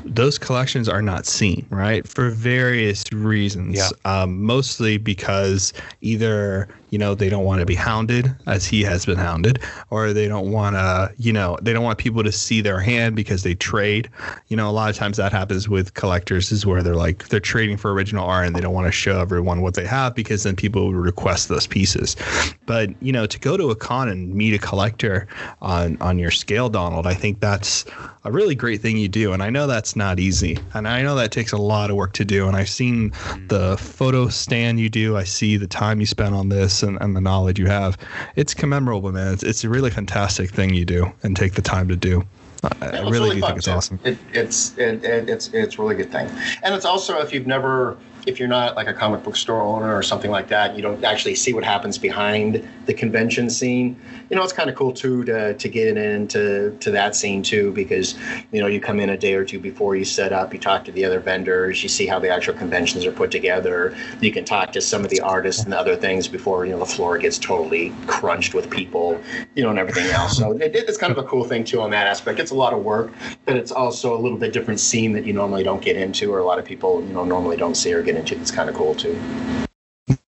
those 0.04 0.38
collections 0.38 0.88
are 0.88 1.02
not 1.02 1.26
seen, 1.26 1.66
right? 1.70 2.08
For 2.08 2.30
various 2.30 3.04
reasons. 3.12 3.76
Yeah. 3.76 3.90
Um, 4.04 4.42
mostly 4.42 4.96
because 4.96 5.72
either 6.00 6.68
you 6.90 6.98
know 6.98 7.14
they 7.14 7.28
don't 7.28 7.44
want 7.44 7.60
to 7.60 7.66
be 7.66 7.74
hounded 7.74 8.34
as 8.46 8.64
he 8.64 8.82
has 8.82 9.04
been 9.04 9.18
hounded 9.18 9.60
or 9.90 10.14
they 10.14 10.26
don't 10.26 10.50
want 10.50 10.74
to 10.74 11.12
you 11.18 11.32
know 11.32 11.58
they 11.60 11.74
don't 11.74 11.84
want 11.84 11.98
people 11.98 12.22
to 12.24 12.32
see 12.32 12.62
their 12.62 12.80
hand 12.80 13.14
because 13.14 13.42
they 13.42 13.54
trade 13.54 14.08
you 14.48 14.56
know 14.56 14.70
a 14.70 14.72
lot 14.72 14.88
of 14.88 14.96
times 14.96 15.18
that 15.18 15.30
happens 15.30 15.68
with 15.68 15.92
collectors 15.92 16.50
is 16.50 16.64
where 16.64 16.82
they're 16.82 16.96
like 16.96 17.28
they're 17.28 17.40
trading 17.40 17.76
for 17.76 17.92
original 17.92 18.07
art 18.16 18.46
and 18.46 18.56
they 18.56 18.60
don't 18.60 18.72
want 18.72 18.86
to 18.86 18.92
show 18.92 19.20
everyone 19.20 19.60
what 19.60 19.74
they 19.74 19.84
have 19.84 20.14
because 20.14 20.44
then 20.44 20.56
people 20.56 20.86
would 20.86 20.96
request 20.96 21.48
those 21.48 21.66
pieces. 21.66 22.16
But 22.64 22.90
you 23.02 23.12
know 23.12 23.26
to 23.26 23.38
go 23.38 23.56
to 23.56 23.70
a 23.70 23.76
con 23.76 24.08
and 24.08 24.34
meet 24.34 24.54
a 24.54 24.58
collector 24.58 25.26
on 25.60 25.98
on 26.00 26.18
your 26.18 26.30
scale 26.30 26.68
donald 26.68 27.06
i 27.06 27.14
think 27.14 27.40
that's 27.40 27.84
a 28.24 28.32
really 28.32 28.54
great 28.54 28.80
thing 28.80 28.96
you 28.96 29.08
do. 29.08 29.32
And 29.32 29.42
i 29.42 29.50
know 29.50 29.66
that's 29.66 29.96
not 29.96 30.20
easy. 30.20 30.58
And 30.74 30.86
i 30.86 31.02
know 31.02 31.14
that 31.16 31.32
takes 31.32 31.52
a 31.52 31.56
lot 31.56 31.90
of 31.90 31.96
work 31.96 32.12
to 32.14 32.24
do. 32.24 32.46
And 32.46 32.56
i've 32.56 32.68
seen 32.68 33.12
the 33.48 33.76
photo 33.78 34.28
stand 34.28 34.80
you 34.80 34.88
do. 34.88 35.16
I 35.16 35.24
see 35.24 35.56
the 35.56 35.66
time 35.66 36.00
you 36.00 36.06
spent 36.06 36.34
on 36.34 36.48
this 36.48 36.82
and, 36.82 36.98
and 37.00 37.16
the 37.16 37.20
knowledge 37.20 37.58
you 37.58 37.66
have. 37.66 37.98
It's 38.36 38.54
commemorable 38.54 39.12
man. 39.12 39.34
It's, 39.34 39.42
it's 39.42 39.64
a 39.64 39.68
really 39.68 39.90
fantastic 39.90 40.50
thing 40.50 40.74
you 40.74 40.84
do 40.84 41.12
and 41.22 41.36
take 41.36 41.54
the 41.54 41.62
time 41.62 41.88
to 41.88 41.96
do 41.96 42.24
I, 42.64 42.86
It 42.98 43.04
was 43.04 43.12
really, 43.12 43.34
do 43.36 43.40
fun, 43.40 43.50
think 43.50 43.58
it's 43.58 43.68
awesome. 43.68 44.00
It, 44.04 44.18
it's 44.32 44.76
it, 44.78 45.04
it, 45.04 45.28
it's 45.28 45.48
it's 45.48 45.78
really 45.78 45.94
good 45.94 46.10
thing, 46.10 46.28
and 46.62 46.74
it's 46.74 46.84
also 46.84 47.18
if 47.20 47.32
you've 47.32 47.46
never 47.46 47.96
if 48.28 48.38
you're 48.38 48.46
not 48.46 48.76
like 48.76 48.86
a 48.86 48.92
comic 48.92 49.22
book 49.22 49.34
store 49.34 49.62
owner 49.62 49.96
or 49.96 50.02
something 50.02 50.30
like 50.30 50.48
that, 50.48 50.76
you 50.76 50.82
don't 50.82 51.02
actually 51.02 51.34
see 51.34 51.54
what 51.54 51.64
happens 51.64 51.96
behind 51.96 52.68
the 52.84 52.92
convention 52.92 53.48
scene. 53.48 53.98
You 54.28 54.36
know, 54.36 54.42
it's 54.42 54.52
kind 54.52 54.68
of 54.68 54.76
cool 54.76 54.92
too 54.92 55.24
to 55.24 55.54
to 55.54 55.68
get 55.68 55.96
into 55.96 56.76
to 56.78 56.90
that 56.90 57.16
scene 57.16 57.42
too 57.42 57.72
because 57.72 58.16
you 58.52 58.60
know 58.60 58.66
you 58.66 58.80
come 58.80 59.00
in 59.00 59.08
a 59.08 59.16
day 59.16 59.32
or 59.32 59.46
two 59.46 59.58
before 59.58 59.96
you 59.96 60.04
set 60.04 60.32
up, 60.32 60.52
you 60.52 60.60
talk 60.60 60.84
to 60.84 60.92
the 60.92 61.06
other 61.06 61.20
vendors, 61.20 61.82
you 61.82 61.88
see 61.88 62.06
how 62.06 62.18
the 62.18 62.28
actual 62.28 62.52
conventions 62.52 63.06
are 63.06 63.12
put 63.12 63.30
together. 63.30 63.96
You 64.20 64.30
can 64.30 64.44
talk 64.44 64.72
to 64.72 64.80
some 64.82 65.04
of 65.04 65.10
the 65.10 65.20
artists 65.20 65.64
and 65.64 65.72
other 65.72 65.96
things 65.96 66.28
before 66.28 66.66
you 66.66 66.72
know 66.72 66.78
the 66.78 66.86
floor 66.86 67.16
gets 67.16 67.38
totally 67.38 67.94
crunched 68.06 68.52
with 68.52 68.68
people, 68.68 69.18
you 69.54 69.62
know, 69.62 69.70
and 69.70 69.78
everything 69.78 70.06
else. 70.10 70.36
So 70.36 70.52
it, 70.52 70.76
it's 70.76 70.98
kind 70.98 71.12
of 71.12 71.18
a 71.18 71.24
cool 71.24 71.44
thing 71.44 71.64
too 71.64 71.80
on 71.80 71.90
that 71.90 72.06
aspect. 72.06 72.38
It's 72.40 72.50
a 72.50 72.60
lot 72.66 72.74
of 72.74 72.84
work, 72.84 73.10
but 73.46 73.56
it's 73.56 73.72
also 73.72 74.14
a 74.14 74.20
little 74.20 74.38
bit 74.38 74.52
different 74.52 74.80
scene 74.80 75.12
that 75.14 75.24
you 75.24 75.32
normally 75.32 75.62
don't 75.62 75.80
get 75.80 75.96
into, 75.96 76.30
or 76.30 76.40
a 76.40 76.44
lot 76.44 76.58
of 76.58 76.66
people 76.66 77.02
you 77.02 77.14
know 77.14 77.24
normally 77.24 77.56
don't 77.56 77.74
see 77.74 77.94
or 77.94 78.02
get 78.02 78.17
into. 78.18 78.36
It's 78.40 78.50
kind 78.50 78.68
of 78.68 78.74
cool 78.76 78.94
too. 78.94 79.18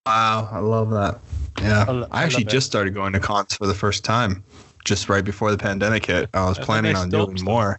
Wow, 0.07 0.49
I 0.51 0.59
love 0.59 0.91
that. 0.91 1.21
Yeah, 1.61 1.85
I 1.89 1.93
lo- 1.93 2.09
I, 2.11 2.21
I 2.21 2.25
actually 2.25 2.45
love 2.45 2.53
it. 2.53 2.57
just 2.57 2.67
started 2.67 2.95
going 2.95 3.13
to 3.13 3.21
cons 3.21 3.55
for 3.55 3.67
the 3.67 3.75
first 3.75 4.05
time, 4.05 4.43
just 4.85 5.09
right 5.09 5.25
before 5.25 5.51
the 5.51 5.59
pandemic 5.59 6.07
hit. 6.07 6.29
I 6.35 6.41
was 6.49 6.57
And 6.59 6.63
then 6.63 6.67
planning 6.67 6.97
on 6.97 7.11
doing 7.11 7.37
them. 7.37 7.45
more, 7.45 7.79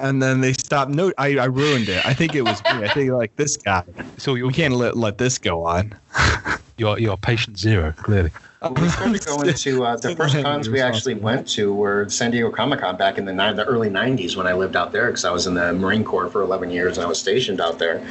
and 0.00 0.22
then 0.22 0.40
they 0.40 0.52
stopped. 0.52 0.90
No, 0.90 1.12
I, 1.18 1.36
I 1.38 1.44
ruined 1.44 1.88
it. 1.88 2.04
I 2.04 2.14
think 2.14 2.34
it 2.34 2.42
was 2.42 2.60
me. 2.72 2.84
I 2.84 2.88
think 2.88 3.10
like 3.12 3.34
this 3.36 3.56
guy. 3.56 3.84
So 4.16 4.34
you're 4.34 4.48
We 4.48 4.52
can't 4.52 4.74
let 4.74 4.96
let 4.96 5.18
this 5.18 5.38
go 5.38 5.64
on. 5.64 5.94
you're, 6.78 6.98
you're 6.98 7.16
patient 7.16 7.58
zero, 7.58 7.92
clearly. 7.92 8.30
We 8.70 8.88
started 8.88 9.24
going 9.26 9.52
to 9.52 9.84
uh, 9.84 9.96
the 9.96 10.16
first 10.16 10.40
cons 10.42 10.70
we 10.70 10.80
actually 10.80 11.14
went 11.14 11.46
to 11.48 11.74
were 11.74 12.08
San 12.08 12.30
Diego 12.30 12.50
Comic 12.50 12.80
Con 12.80 12.96
back 12.96 13.18
in 13.18 13.26
the 13.26 13.32
ni- 13.32 13.52
the 13.52 13.64
early 13.64 13.90
'90s 13.90 14.36
when 14.36 14.46
I 14.46 14.54
lived 14.54 14.74
out 14.74 14.90
there 14.90 15.08
because 15.08 15.24
I 15.24 15.30
was 15.30 15.46
in 15.46 15.52
the 15.54 15.74
Marine 15.74 16.02
Corps 16.02 16.30
for 16.30 16.40
11 16.40 16.70
years 16.70 16.96
and 16.96 17.04
I 17.04 17.08
was 17.08 17.18
stationed 17.18 17.60
out 17.60 17.78
there. 17.78 18.06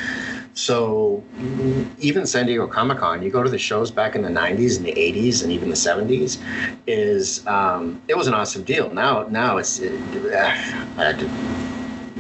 So 0.54 1.24
even 1.99 2.28
San 2.28 2.45
Diego 2.45 2.68
Comic 2.68 2.99
Con, 2.99 3.24
you 3.24 3.32
go 3.32 3.41
to 3.41 3.49
the 3.49 3.58
shows 3.58 3.89
back 3.89 4.16
in 4.16 4.22
the 4.22 4.30
'90s 4.30 4.78
and 4.78 4.86
the 4.86 4.93
'80s 4.93 5.41
and 5.41 5.51
even 5.51 5.70
the 5.70 5.76
'70s, 5.76 6.38
is 6.86 7.45
um, 7.47 7.99
it 8.08 8.16
was 8.16 8.28
an 8.28 8.36
awesome 8.36 8.64
deal. 8.64 8.93
Now 8.93 9.24
now 9.30 9.58
it's 9.58 9.80
it, 9.80 9.99
uh, 10.34 11.14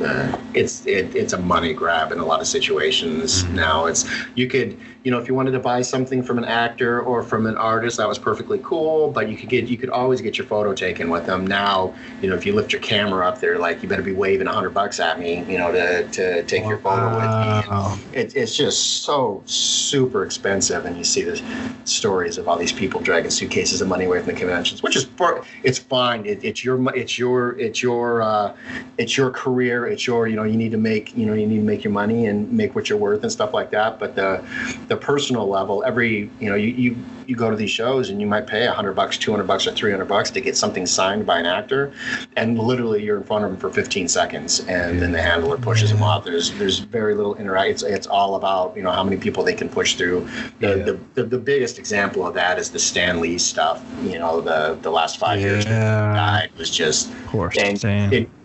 uh, 0.01 0.37
it's 0.55 0.85
it, 0.87 1.15
it's 1.15 1.33
a 1.33 1.37
money 1.37 1.73
grab 1.73 2.11
in 2.11 2.17
a 2.17 2.25
lot 2.25 2.41
of 2.41 2.47
situations 2.47 3.43
now. 3.49 3.85
It's 3.85 4.09
you 4.33 4.47
could 4.47 4.77
you 5.03 5.11
know 5.11 5.19
if 5.19 5.27
you 5.27 5.33
wanted 5.33 5.51
to 5.51 5.59
buy 5.59 5.81
something 5.81 6.23
from 6.23 6.37
an 6.37 6.45
actor 6.45 7.01
or 7.01 7.23
from 7.23 7.45
an 7.45 7.57
artist 7.57 7.97
that 7.97 8.07
was 8.07 8.17
perfectly 8.17 8.59
cool, 8.63 9.09
but 9.09 9.29
you 9.29 9.37
could 9.37 9.49
get 9.49 9.67
you 9.67 9.77
could 9.77 9.89
always 9.89 10.21
get 10.21 10.37
your 10.37 10.47
photo 10.47 10.73
taken 10.73 11.09
with 11.09 11.25
them. 11.25 11.45
Now 11.45 11.93
you 12.21 12.29
know 12.29 12.35
if 12.35 12.45
you 12.45 12.53
lift 12.53 12.71
your 12.71 12.81
camera 12.81 13.27
up 13.27 13.39
there, 13.39 13.57
like 13.57 13.83
you 13.83 13.89
better 13.89 14.01
be 14.01 14.13
waving 14.13 14.47
a 14.47 14.53
hundred 14.53 14.73
bucks 14.73 14.99
at 14.99 15.19
me, 15.19 15.43
you 15.51 15.57
know, 15.57 15.71
to 15.71 16.07
to 16.09 16.43
take 16.43 16.65
your 16.65 16.77
photo 16.79 17.09
with 17.15 17.23
me. 17.23 18.19
It, 18.19 18.35
it's 18.35 18.55
just 18.55 19.03
so 19.03 19.41
super 19.45 20.23
expensive, 20.23 20.85
and 20.85 20.97
you 20.97 21.03
see 21.03 21.23
the 21.23 21.41
stories 21.85 22.37
of 22.37 22.47
all 22.47 22.57
these 22.57 22.71
people 22.71 23.01
dragging 23.01 23.31
suitcases 23.31 23.81
of 23.81 23.87
money 23.87 24.05
away 24.05 24.19
from 24.19 24.33
the 24.33 24.39
conventions, 24.39 24.81
which 24.83 24.95
is 24.95 25.03
for, 25.03 25.43
it's 25.63 25.79
fine. 25.79 26.25
It, 26.25 26.43
it's 26.43 26.63
your 26.63 26.95
it's 26.95 27.17
your 27.17 27.59
it's 27.59 27.81
your 27.81 28.21
uh, 28.21 28.55
it's 28.97 29.17
your 29.17 29.31
career. 29.31 29.87
It's 29.87 30.07
your 30.07 30.27
you 30.27 30.35
know 30.35 30.43
you 30.43 30.57
need 30.57 30.71
to 30.71 30.77
make 30.77 31.15
you 31.15 31.25
know 31.25 31.33
you 31.33 31.47
need 31.47 31.57
to 31.57 31.63
make 31.63 31.83
your 31.83 31.93
money 31.93 32.27
and 32.27 32.51
make 32.51 32.75
what 32.75 32.89
you're 32.89 32.97
worth 32.97 33.23
and 33.23 33.31
stuff 33.31 33.53
like 33.53 33.71
that. 33.71 33.99
But 33.99 34.15
the 34.15 34.43
the 34.87 34.92
personal 34.97 35.47
level, 35.47 35.83
every 35.85 36.29
you 36.39 36.49
know 36.49 36.55
you 36.55 36.69
you, 36.69 36.97
you 37.25 37.35
go 37.35 37.49
to 37.49 37.55
these 37.55 37.71
shows 37.71 38.09
and 38.09 38.19
you 38.19 38.27
might 38.27 38.47
pay 38.47 38.65
a 38.67 38.71
hundred 38.71 38.93
bucks, 38.93 39.17
two 39.17 39.31
hundred 39.31 39.47
bucks, 39.47 39.65
or 39.67 39.71
three 39.71 39.91
hundred 39.91 40.07
bucks 40.07 40.29
to 40.31 40.41
get 40.41 40.57
something 40.57 40.85
signed 40.85 41.25
by 41.25 41.39
an 41.39 41.45
actor, 41.45 41.91
and 42.35 42.59
literally 42.59 43.03
you're 43.03 43.17
in 43.17 43.23
front 43.23 43.45
of 43.45 43.51
them 43.51 43.59
for 43.59 43.69
15 43.71 44.07
seconds, 44.07 44.59
and 44.67 45.01
then 45.01 45.11
the 45.11 45.21
handler 45.21 45.57
pushes 45.57 45.91
them 45.91 46.03
off. 46.03 46.25
There's 46.25 46.51
there's 46.57 46.79
very 46.79 47.15
little 47.15 47.35
interact. 47.35 47.69
It's 47.71 47.83
it's 47.83 48.07
all 48.07 48.35
about 48.35 48.75
you 48.75 48.83
know 48.83 48.91
how 48.91 49.03
many 49.03 49.17
people 49.17 49.43
they 49.43 49.53
can 49.53 49.69
push 49.69 49.95
through. 49.95 50.27
The, 50.59 50.77
Yeah. 50.77 50.83
the, 50.85 50.99
the 51.15 51.23
the 51.23 51.37
biggest 51.37 51.79
example 51.79 52.25
of 52.27 52.33
that 52.33 52.59
is 52.59 52.69
the 52.71 52.79
Stan 52.79 53.21
Lee 53.21 53.37
stuff. 53.37 53.83
You 54.03 54.19
know 54.19 54.41
the 54.41 54.77
the 54.81 54.91
last 54.91 55.17
five 55.17 55.39
years 55.39 55.65
Yeah. 55.65 56.11
he 56.11 56.17
died 56.17 56.49
was 56.57 56.69
just 56.69 57.11
Of 57.11 57.27
course. 57.27 57.57
and 57.57 57.81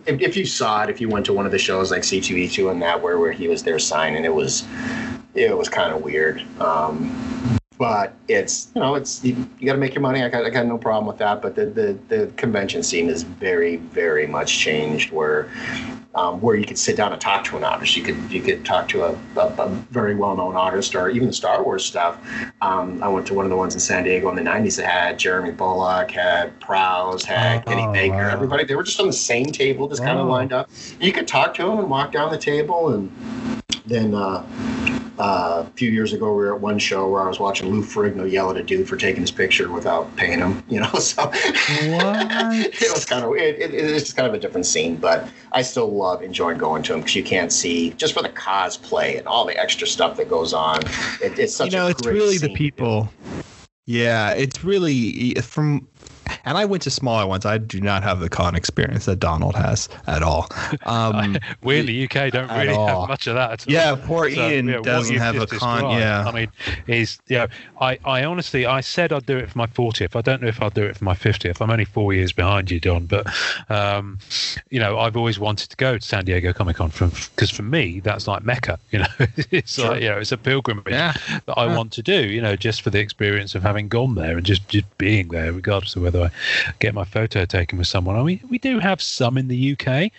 if, 0.05 0.21
if 0.21 0.35
you 0.37 0.45
saw 0.45 0.83
it, 0.83 0.89
if 0.89 0.99
you 0.99 1.07
went 1.09 1.25
to 1.27 1.33
one 1.33 1.45
of 1.45 1.51
the 1.51 1.59
shows 1.59 1.91
like 1.91 2.01
C2E2 2.01 2.71
and 2.71 2.81
that, 2.81 3.01
where 3.01 3.19
where 3.19 3.31
he 3.31 3.47
was 3.47 3.61
there 3.63 3.77
signing, 3.77 4.23
it 4.25 4.33
was 4.33 4.63
it 5.47 5.57
was 5.57 5.69
kind 5.69 5.93
of 5.93 6.01
weird. 6.01 6.43
Um, 6.59 7.15
but 7.77 8.13
it's 8.27 8.69
you 8.75 8.81
know 8.81 8.95
it's 8.95 9.23
you, 9.23 9.35
you 9.57 9.65
got 9.65 9.73
to 9.73 9.79
make 9.79 9.93
your 9.93 10.01
money. 10.01 10.21
I 10.21 10.27
got 10.29 10.45
I 10.45 10.49
got 10.49 10.65
no 10.65 10.77
problem 10.77 11.05
with 11.05 11.17
that. 11.19 11.41
But 11.41 11.55
the 11.55 11.65
the, 11.67 11.97
the 12.09 12.31
convention 12.35 12.83
scene 12.83 13.09
is 13.09 13.23
very 13.23 13.77
very 13.77 14.27
much 14.27 14.57
changed 14.59 15.11
where. 15.11 15.49
Um, 16.15 16.41
where 16.41 16.55
you 16.55 16.65
could 16.65 16.79
sit 16.79 16.97
down 16.97 17.11
and 17.13 17.21
talk 17.21 17.43
to 17.45 17.55
an 17.55 17.63
artist, 17.63 17.95
you 17.95 18.01
could 18.01 18.17
you 18.31 18.41
could 18.41 18.65
talk 18.65 18.89
to 18.89 19.03
a, 19.03 19.11
a, 19.37 19.41
a 19.41 19.69
very 19.91 20.15
well 20.15 20.35
known 20.35 20.55
artist, 20.55 20.95
or 20.95 21.07
even 21.07 21.27
the 21.27 21.33
Star 21.33 21.63
Wars 21.63 21.85
stuff. 21.85 22.17
Um, 22.61 23.01
I 23.03 23.07
went 23.07 23.27
to 23.27 23.35
one 23.35 23.45
of 23.45 23.51
the 23.51 23.55
ones 23.55 23.75
in 23.75 23.79
San 23.79 24.03
Diego 24.03 24.27
in 24.29 24.35
the 24.35 24.41
'90s 24.41 24.77
that 24.77 24.87
had 24.87 25.19
Jeremy 25.19 25.51
Bulloch, 25.51 26.09
had 26.09 26.59
Prowse, 26.59 27.23
had 27.23 27.59
Oh, 27.67 27.69
Kenny 27.69 27.93
Baker, 27.93 28.15
wow. 28.15 28.29
everybody. 28.31 28.63
They 28.65 28.75
were 28.75 28.81
just 28.83 28.99
on 28.99 29.05
the 29.05 29.13
same 29.13 29.45
table, 29.45 29.87
just 29.87 30.01
kind 30.03 30.17
of 30.19 30.25
Oh. 30.25 30.31
lined 30.31 30.51
up. 30.51 30.67
You 30.99 31.11
could 31.13 31.27
talk 31.27 31.53
to 31.53 31.63
them 31.63 31.77
and 31.77 31.89
walk 31.91 32.11
down 32.11 32.31
the 32.31 32.39
table, 32.39 32.89
and 32.89 33.11
then 33.85 34.15
uh, 34.15 34.43
uh, 35.19 35.65
a 35.67 35.71
few 35.71 35.91
years 35.91 36.13
ago, 36.13 36.27
we 36.27 36.45
were 36.45 36.55
at 36.55 36.61
one 36.61 36.79
show 36.79 37.09
where 37.09 37.21
I 37.21 37.27
was 37.27 37.41
watching 37.41 37.69
Lou 37.69 37.83
Ferrigno 37.83 38.29
yell 38.29 38.49
at 38.51 38.57
a 38.57 38.63
dude 38.63 38.87
for 38.87 38.95
taking 38.95 39.19
his 39.21 39.31
picture 39.31 39.69
without 39.69 40.15
paying 40.15 40.39
him. 40.39 40.63
You 40.69 40.79
know, 40.79 40.93
so 40.99 41.29
it 41.33 42.91
was 42.93 43.05
kind 43.05 43.25
of 43.25 43.35
it, 43.35 43.59
it, 43.59 43.73
it's 43.73 44.05
just 44.05 44.15
kind 44.15 44.27
of 44.27 44.33
a 44.33 44.39
different 44.39 44.65
scene, 44.65 44.95
but 44.95 45.27
I 45.51 45.61
still 45.61 45.91
love 45.91 46.23
enjoying 46.23 46.57
going 46.57 46.83
to 46.83 46.93
them 46.93 47.01
because 47.01 47.15
you 47.15 47.23
can't 47.23 47.51
see 47.51 47.91
just 47.91 48.13
for 48.13 48.23
the 48.23 48.29
cosplay 48.29 49.17
and 49.17 49.27
all 49.27 49.45
the 49.45 49.59
extra 49.59 49.85
stuff 49.85 50.15
that 50.17 50.29
goes 50.29 50.53
on. 50.53 50.79
It, 51.21 51.37
it's 51.37 51.53
such 51.53 51.73
you 51.73 51.77
know, 51.77 51.87
a 51.87 51.89
it's 51.89 52.05
really 52.07 52.37
scene 52.37 52.51
the 52.51 52.55
people. 52.55 53.11
Yeah, 53.85 54.31
it's 54.31 54.63
really 54.63 55.33
from. 55.41 55.88
And 56.45 56.57
I 56.57 56.65
went 56.65 56.83
to 56.83 56.91
smaller 56.91 57.27
ones. 57.27 57.45
I 57.45 57.57
do 57.57 57.79
not 57.81 58.03
have 58.03 58.19
the 58.19 58.29
con 58.29 58.55
experience 58.55 59.05
that 59.05 59.19
Donald 59.19 59.55
has 59.55 59.89
at 60.07 60.23
all. 60.23 60.47
Um, 60.83 61.37
we 61.63 61.79
in 61.79 61.85
the 61.85 62.03
UK 62.05 62.31
don't 62.31 62.49
really 62.51 62.69
all. 62.73 63.01
have 63.01 63.09
much 63.09 63.27
of 63.27 63.35
that. 63.35 63.51
At 63.51 63.67
all. 63.67 63.73
yeah, 63.73 63.95
poor 64.07 64.29
So, 64.29 64.49
Ian 64.49 64.67
yeah, 64.67 64.79
doesn't 64.81 65.13
you've 65.13 65.41
a 65.41 65.47
con. 65.47 65.91
Yeah, 65.99 66.25
I 66.27 66.31
mean, 66.31 66.51
he's 66.87 67.19
you 67.27 67.37
know, 67.37 67.47
I, 67.79 67.99
I 68.05 68.23
honestly, 68.25 68.65
I 68.65 68.81
said 68.81 69.11
I'd 69.13 69.25
do 69.25 69.37
it 69.37 69.49
for 69.49 69.57
my 69.57 69.67
40th. 69.67 70.15
I 70.15 70.21
don't 70.21 70.41
know 70.41 70.47
if 70.47 70.61
I'll 70.61 70.69
do 70.69 70.83
it 70.83 70.97
for 70.97 71.03
my 71.03 71.13
50th. 71.15 71.61
I'm 71.61 71.69
only 71.69 71.85
four 71.85 72.13
years 72.13 72.31
behind 72.31 72.71
you, 72.71 72.79
Don. 72.79 73.05
But 73.05 73.27
um, 73.69 74.19
you 74.69 74.79
know, 74.79 74.97
I've 74.99 75.17
always 75.17 75.39
wanted 75.39 75.69
to 75.69 75.75
go 75.77 75.97
to 75.97 76.05
San 76.05 76.25
Diego 76.25 76.53
Comic 76.53 76.77
Con 76.77 76.89
from 76.89 77.09
because 77.09 77.49
for 77.49 77.63
me 77.63 77.99
that's 77.99 78.27
like 78.27 78.43
Mecca. 78.43 78.79
You 78.91 78.99
know, 78.99 79.05
it's 79.51 79.75
Sure. 79.75 79.91
like 79.91 80.01
you 80.01 80.09
know, 80.09 80.17
it's 80.17 80.31
a 80.31 80.37
pilgrimage 80.37 80.85
yeah. 80.91 81.13
that 81.45 81.53
I 81.57 81.65
Yeah. 81.67 81.77
want 81.77 81.91
to 81.93 82.01
do. 82.01 82.27
You 82.27 82.41
know, 82.41 82.55
just 82.55 82.81
for 82.81 82.89
the 82.89 82.99
experience 82.99 83.53
of 83.55 83.61
having 83.61 83.87
gone 83.87 84.15
there 84.15 84.35
and 84.37 84.45
just 84.45 84.67
just 84.67 84.85
being 84.97 85.27
there, 85.29 85.51
regardless 85.53 85.95
of 85.95 86.01
whether 86.01 86.18
I 86.25 86.31
get 86.79 86.93
my 86.93 87.03
photo 87.03 87.45
taken 87.45 87.77
with 87.77 87.87
someone. 87.87 88.15
I 88.15 88.23
mean, 88.23 88.39
we 88.49 88.57
do 88.57 88.79
have 88.79 89.01
some 89.01 89.37
in 89.37 89.47
the 89.47 89.71
UK, 89.73 90.11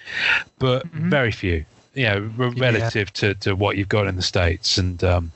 but 0.59 0.87
Mhm. 0.93 1.11
very 1.11 1.33
few. 1.33 1.65
You 1.95 2.05
know, 2.05 2.19
re- 2.37 2.53
Yeah. 2.55 2.63
relative 2.71 3.13
to, 3.15 3.35
to 3.35 3.55
what 3.57 3.77
you've 3.77 3.89
got 3.89 4.07
in 4.07 4.15
the 4.17 4.23
states, 4.23 4.79
and 4.79 5.03
um, 5.03 5.33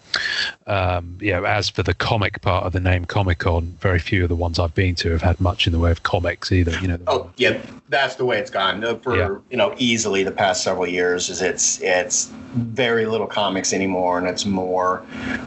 um, 0.66 1.18
know, 1.20 1.44
as 1.44 1.68
for 1.68 1.82
the 1.82 1.94
comic 1.94 2.40
part 2.42 2.64
of 2.64 2.72
the 2.72 2.80
name 2.80 3.04
Comic 3.04 3.38
Con, 3.38 3.76
very 3.80 3.98
few 3.98 4.22
of 4.24 4.28
the 4.28 4.36
ones 4.36 4.58
I've 4.58 4.74
been 4.74 4.94
to 4.96 5.10
have 5.10 5.22
had 5.22 5.40
much 5.40 5.66
in 5.66 5.72
the 5.72 5.78
way 5.78 5.90
of 5.90 6.02
comics 6.02 6.52
either. 6.52 6.78
You 6.80 6.88
know, 6.88 6.98
Oh 7.06 7.30
yeah, 7.36 7.58
that's 7.88 8.16
the 8.16 8.24
way 8.24 8.38
it's 8.38 8.50
gone 8.50 8.84
Uh, 8.84 8.96
for 8.96 9.16
Yeah. 9.16 9.36
you 9.50 9.56
know 9.56 9.74
easily 9.78 10.22
the 10.22 10.30
past 10.30 10.62
several 10.62 10.86
years. 10.86 11.28
Is 11.28 11.42
it's 11.42 11.80
it's 11.82 12.30
very 12.54 13.06
little 13.06 13.26
comics 13.26 13.72
anymore, 13.72 14.18
and 14.18 14.28
it's 14.28 14.46
more 14.46 15.02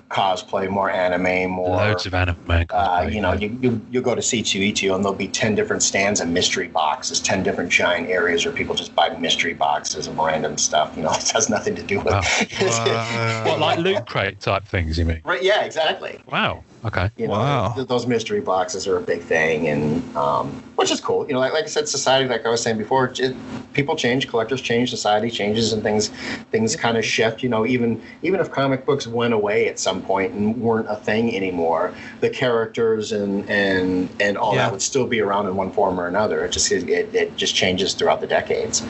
cosplay, 0.10 0.70
more 0.70 0.90
anime, 0.90 1.50
more. 1.52 1.78
loads 1.78 2.06
of 2.06 2.14
anime. 2.14 2.38
and 2.50 2.72
uh, 2.72 3.08
you 3.10 3.22
know, 3.22 3.34
yeah. 3.34 3.40
you, 3.48 3.60
you 3.62 3.82
you 3.92 4.02
go 4.02 4.14
to 4.16 4.22
C2E2 4.22 4.94
and 4.94 5.04
there'll 5.04 5.18
be 5.18 5.28
10 5.28 5.56
different 5.56 5.84
stands 5.84 6.20
and 6.20 6.34
mystery 6.34 6.68
boxes, 6.68 7.20
10 7.20 7.44
different 7.44 7.72
giant 7.72 8.10
areas 8.10 8.46
where 8.46 8.54
people 8.54 8.76
just 8.76 8.94
buy 8.96 9.10
mystery 9.18 9.54
boxes 9.54 10.08
of 10.08 10.18
random 10.18 10.58
stuff. 10.58 10.96
You 10.96 11.04
know, 11.04 11.12
it 11.14 11.30
has 11.30 11.50
nothing 11.50 11.76
to 11.76 11.84
do 11.84 12.00
with. 12.00 12.14
Wow. 12.14 13.44
what 13.46 13.60
like 13.60 13.80
loot 13.80 14.06
crate 14.06 14.40
type 14.40 14.57
things? 14.66 14.98
You 14.98 15.06
mean? 15.06 15.22
Right, 15.26 15.44
yeah, 15.44 15.64
exactly. 15.64 16.20
Wow. 16.32 16.64
Okay. 16.86 17.10
You 17.18 17.28
know, 17.28 17.34
Wow. 17.34 17.74
th- 17.76 17.88
those 17.88 18.06
mystery 18.08 18.40
boxes 18.40 18.88
are 18.88 18.98
a 18.98 19.02
big 19.02 19.22
thing, 19.22 19.68
and 19.68 20.02
um, 20.16 20.48
which 20.76 20.92
is 20.92 21.02
cool. 21.02 21.28
You 21.28 21.34
know, 21.34 21.40
like, 21.40 21.52
like 21.54 21.64
I 21.66 21.68
said, 21.68 21.88
society, 21.90 22.30
like 22.30 22.46
I 22.46 22.50
was 22.50 22.62
saying 22.62 22.78
before, 22.78 23.12
it, 23.18 23.36
people 23.74 23.96
change, 23.96 24.28
collectors 24.28 24.62
change, 24.62 24.90
society 24.92 25.30
changes, 25.32 25.74
and 25.74 25.82
things 25.84 26.10
things 26.52 26.76
kind 26.76 26.96
of 26.98 27.04
shift. 27.04 27.42
You 27.44 27.50
know, 27.50 27.66
even 27.66 28.02
even 28.22 28.40
if 28.40 28.52
comic 28.52 28.86
books 28.86 29.08
went 29.08 29.34
away 29.34 29.68
at 29.68 29.80
some 29.80 30.02
point 30.04 30.34
and 30.34 30.62
weren't 30.62 30.88
a 30.90 30.96
thing 30.96 31.36
anymore, 31.36 31.94
the 32.22 32.30
characters 32.30 33.12
and 33.12 33.50
and 33.50 34.10
and 34.22 34.38
all 34.38 34.54
Yeah. 34.54 34.66
that 34.66 34.72
would 34.72 34.82
still 34.84 35.08
be 35.08 35.20
around 35.20 35.48
in 35.48 35.56
one 35.56 35.72
form 35.72 36.00
or 36.00 36.08
another. 36.08 36.46
It 36.46 36.52
just 36.52 36.72
it, 36.72 36.88
it 37.14 37.36
just 37.38 37.56
changes 37.56 37.94
throughout 37.96 38.22
the 38.22 38.28
decades. 38.28 38.84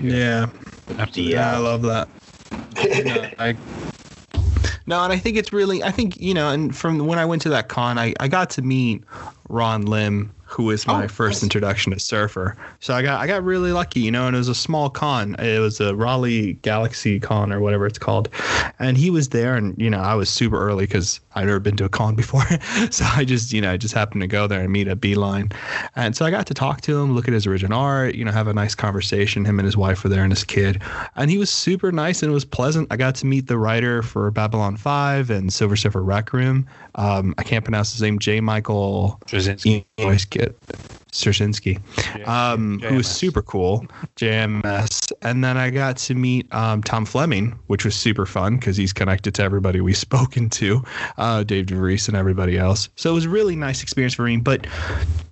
Yeah. 0.00 0.46
Absolutely. 0.98 1.32
Yeah. 1.34 1.52
Yeah, 1.52 1.56
I 1.56 1.58
love 1.58 1.82
that. 1.82 2.08
no, 3.04 3.28
I, 3.38 3.56
no, 4.86 5.02
and 5.02 5.12
I 5.12 5.18
think 5.18 5.36
it's 5.36 5.52
really, 5.52 5.82
I 5.82 5.90
think, 5.90 6.20
you 6.20 6.34
know, 6.34 6.50
and 6.50 6.74
from 6.74 6.98
when 7.06 7.18
I 7.18 7.24
went 7.24 7.42
to 7.42 7.48
that 7.50 7.68
con, 7.68 7.98
I, 7.98 8.14
I 8.20 8.28
got 8.28 8.50
to 8.50 8.62
meet 8.62 9.02
Ron 9.48 9.82
Lim, 9.82 10.32
who 10.48 10.64
was 10.64 10.86
my 10.86 11.04
Oh, 11.04 11.08
first 11.08 11.36
nice. 11.38 11.42
introduction 11.42 11.92
to 11.92 11.98
Surfer. 11.98 12.56
So 12.80 12.94
I 12.94 13.02
got 13.02 13.20
I 13.20 13.26
got 13.26 13.42
really 13.44 13.72
lucky, 13.72 14.00
you 14.00 14.10
know, 14.10 14.26
and 14.26 14.34
it 14.34 14.38
was 14.38 14.48
a 14.48 14.54
small 14.54 14.88
con. 14.88 15.34
It 15.40 15.58
was 15.58 15.80
a 15.80 15.94
Raleigh 15.94 16.54
Galaxy 16.62 17.18
Con 17.20 17.52
or 17.52 17.60
whatever 17.60 17.86
it's 17.86 17.98
called. 17.98 18.28
And 18.78 18.96
he 18.96 19.10
was 19.10 19.30
there 19.30 19.56
and, 19.56 19.74
you 19.76 19.90
know, 19.90 19.98
I 20.00 20.14
was 20.14 20.28
super 20.30 20.58
early 20.58 20.86
because 20.86 21.20
I'd 21.34 21.46
never 21.46 21.58
been 21.60 21.76
to 21.78 21.84
a 21.84 21.88
con 21.88 22.14
before. 22.14 22.44
so 22.90 23.04
I 23.04 23.24
just, 23.24 23.52
you 23.52 23.60
know, 23.60 23.72
I 23.72 23.76
just 23.76 23.92
happened 23.94 24.20
to 24.22 24.26
go 24.28 24.46
there 24.46 24.60
and 24.60 24.72
meet 24.72 24.86
a 24.88 24.96
beeline. 24.96 25.50
And 25.96 26.16
so 26.16 26.24
I 26.24 26.30
got 26.30 26.46
to 26.46 26.54
talk 26.54 26.80
to 26.82 26.98
him, 26.98 27.14
look 27.14 27.26
at 27.28 27.34
his 27.34 27.46
original 27.46 27.78
art, 27.80 28.14
you 28.14 28.24
know, 28.24 28.30
have 28.32 28.46
a 28.48 28.54
nice 28.54 28.74
conversation. 28.74 29.44
Him 29.44 29.58
and 29.58 29.66
his 29.66 29.76
wife 29.76 30.04
were 30.04 30.10
there 30.10 30.22
and 30.22 30.32
his 30.32 30.44
kid. 30.44 30.80
And 31.16 31.30
he 31.30 31.38
was 31.38 31.50
super 31.50 31.90
nice 31.92 32.22
and 32.22 32.30
it 32.30 32.34
was 32.34 32.44
pleasant. 32.44 32.86
I 32.90 32.96
got 32.96 33.14
to 33.16 33.26
meet 33.26 33.48
the 33.48 33.58
writer 33.58 34.02
for 34.02 34.30
Babylon 34.30 34.76
5 34.76 35.30
and 35.30 35.52
Silver 35.52 35.76
Surfer 35.76 36.02
Requiem. 36.02 36.66
Um, 36.94 37.34
I 37.38 37.42
can't 37.42 37.64
pronounce 37.64 37.92
his 37.92 38.00
name, 38.02 38.18
J. 38.18 38.40
Michael 38.40 39.18
Straczynski. 39.26 39.84
Always 39.98 40.26
get 40.26 40.58
Straczynski, 41.10 41.80
um, 42.26 42.80
who 42.80 42.96
was 42.96 43.06
super 43.06 43.40
cool, 43.40 43.86
JMS. 44.16 45.10
And 45.22 45.42
then 45.42 45.56
I 45.56 45.70
got 45.70 45.96
to 45.98 46.14
meet 46.14 46.52
um, 46.52 46.82
Tom 46.82 47.06
Fleming, 47.06 47.58
which 47.68 47.84
was 47.84 47.94
super 47.94 48.26
fun 48.26 48.56
because 48.56 48.76
he's 48.76 48.92
connected 48.92 49.34
to 49.36 49.42
everybody 49.42 49.80
we've 49.80 49.96
spoken 50.08 50.50
to, 50.50 50.82
uh, 51.16 51.44
Dave 51.44 51.66
DeVries 51.66 52.08
and 52.08 52.16
everybody 52.16 52.58
else. 52.58 52.90
So 52.96 53.10
it 53.10 53.14
was 53.14 53.24
a 53.24 53.30
really 53.30 53.56
nice 53.56 53.82
experience 53.82 54.12
for 54.12 54.24
me. 54.24 54.36
But 54.36 54.66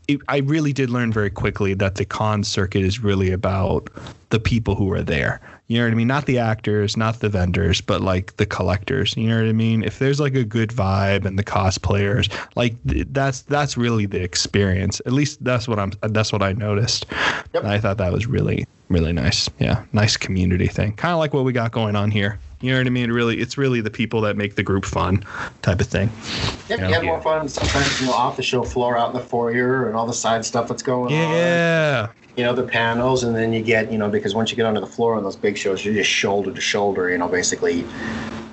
it, 0.08 0.20
I 0.28 0.38
really 0.38 0.72
did 0.72 0.88
learn 0.88 1.12
very 1.12 1.30
quickly 1.30 1.74
that 1.74 1.96
the 1.96 2.06
con 2.06 2.42
circuit 2.42 2.82
is 2.82 3.00
really 3.00 3.30
about 3.32 3.90
the 4.30 4.40
people 4.40 4.74
who 4.74 4.90
are 4.92 5.02
there. 5.02 5.40
You 5.66 5.78
know 5.78 5.86
what 5.86 5.92
I 5.92 5.96
mean? 5.96 6.08
Not 6.08 6.26
the 6.26 6.38
actors, 6.38 6.96
not 6.96 7.20
the 7.20 7.30
vendors, 7.30 7.80
but 7.80 8.02
like 8.02 8.36
the 8.36 8.44
collectors. 8.44 9.16
You 9.16 9.28
know 9.28 9.36
what 9.38 9.48
I 9.48 9.52
mean? 9.52 9.82
If 9.82 9.98
there's 9.98 10.20
like 10.20 10.34
a 10.34 10.44
good 10.44 10.70
vibe 10.70 11.24
and 11.24 11.38
the 11.38 11.44
cosplayers, 11.44 12.30
like 12.54 12.74
th- 12.86 13.06
that's 13.12 13.42
that's 13.42 13.76
really 13.76 14.04
the 14.04 14.22
experience. 14.22 15.00
At 15.06 15.12
least 15.12 15.42
that's 15.42 15.66
what 15.66 15.78
I'm. 15.78 15.92
That's 16.02 16.32
what 16.32 16.42
I 16.42 16.52
noticed. 16.52 17.06
Yep. 17.54 17.62
And 17.62 17.72
I 17.72 17.78
thought 17.78 17.96
that 17.98 18.12
was 18.12 18.26
really 18.26 18.66
really 18.88 19.12
nice. 19.12 19.48
Yeah, 19.58 19.84
nice 19.92 20.16
community 20.16 20.66
thing. 20.66 20.92
Kind 20.92 21.12
of 21.12 21.18
like 21.18 21.32
what 21.32 21.44
we 21.44 21.52
got 21.52 21.72
going 21.72 21.96
on 21.96 22.10
here. 22.10 22.38
You 22.64 22.72
know 22.72 22.78
what 22.78 22.86
I 22.86 22.90
mean? 22.90 23.12
Really, 23.12 23.40
it's 23.40 23.58
really 23.58 23.82
the 23.82 23.90
people 23.90 24.22
that 24.22 24.38
make 24.38 24.54
the 24.54 24.62
group 24.62 24.86
fun, 24.86 25.22
type 25.60 25.82
of 25.82 25.86
thing. 25.86 26.08
Yep, 26.70 26.78
Yeah. 26.78 26.88
you 26.88 26.94
have 26.94 27.04
more 27.04 27.20
fun 27.20 27.46
sometimes, 27.46 28.00
you 28.00 28.06
know, 28.06 28.14
off 28.14 28.36
the 28.38 28.42
show 28.42 28.62
floor, 28.62 28.96
out 28.96 29.10
in 29.10 29.14
the 29.14 29.22
foyer, 29.22 29.86
and 29.86 29.94
all 29.94 30.06
the 30.06 30.14
side 30.14 30.46
stuff 30.46 30.68
that's 30.68 30.82
going 30.82 31.12
on. 31.12 31.20
Yeah. 31.20 32.06
You 32.36 32.44
know, 32.44 32.54
the 32.54 32.62
panels, 32.62 33.22
and 33.22 33.36
then 33.36 33.52
you 33.52 33.60
get, 33.60 33.92
you 33.92 33.98
know, 33.98 34.08
because 34.08 34.34
once 34.34 34.50
you 34.50 34.56
get 34.56 34.64
onto 34.64 34.80
the 34.80 34.86
floor 34.86 35.14
on 35.14 35.22
those 35.24 35.36
big 35.36 35.58
shows, 35.58 35.84
you're 35.84 35.92
just 35.92 36.08
shoulder 36.08 36.50
to 36.52 36.60
shoulder, 36.62 37.10
you 37.10 37.18
know, 37.18 37.28
basically 37.28 37.84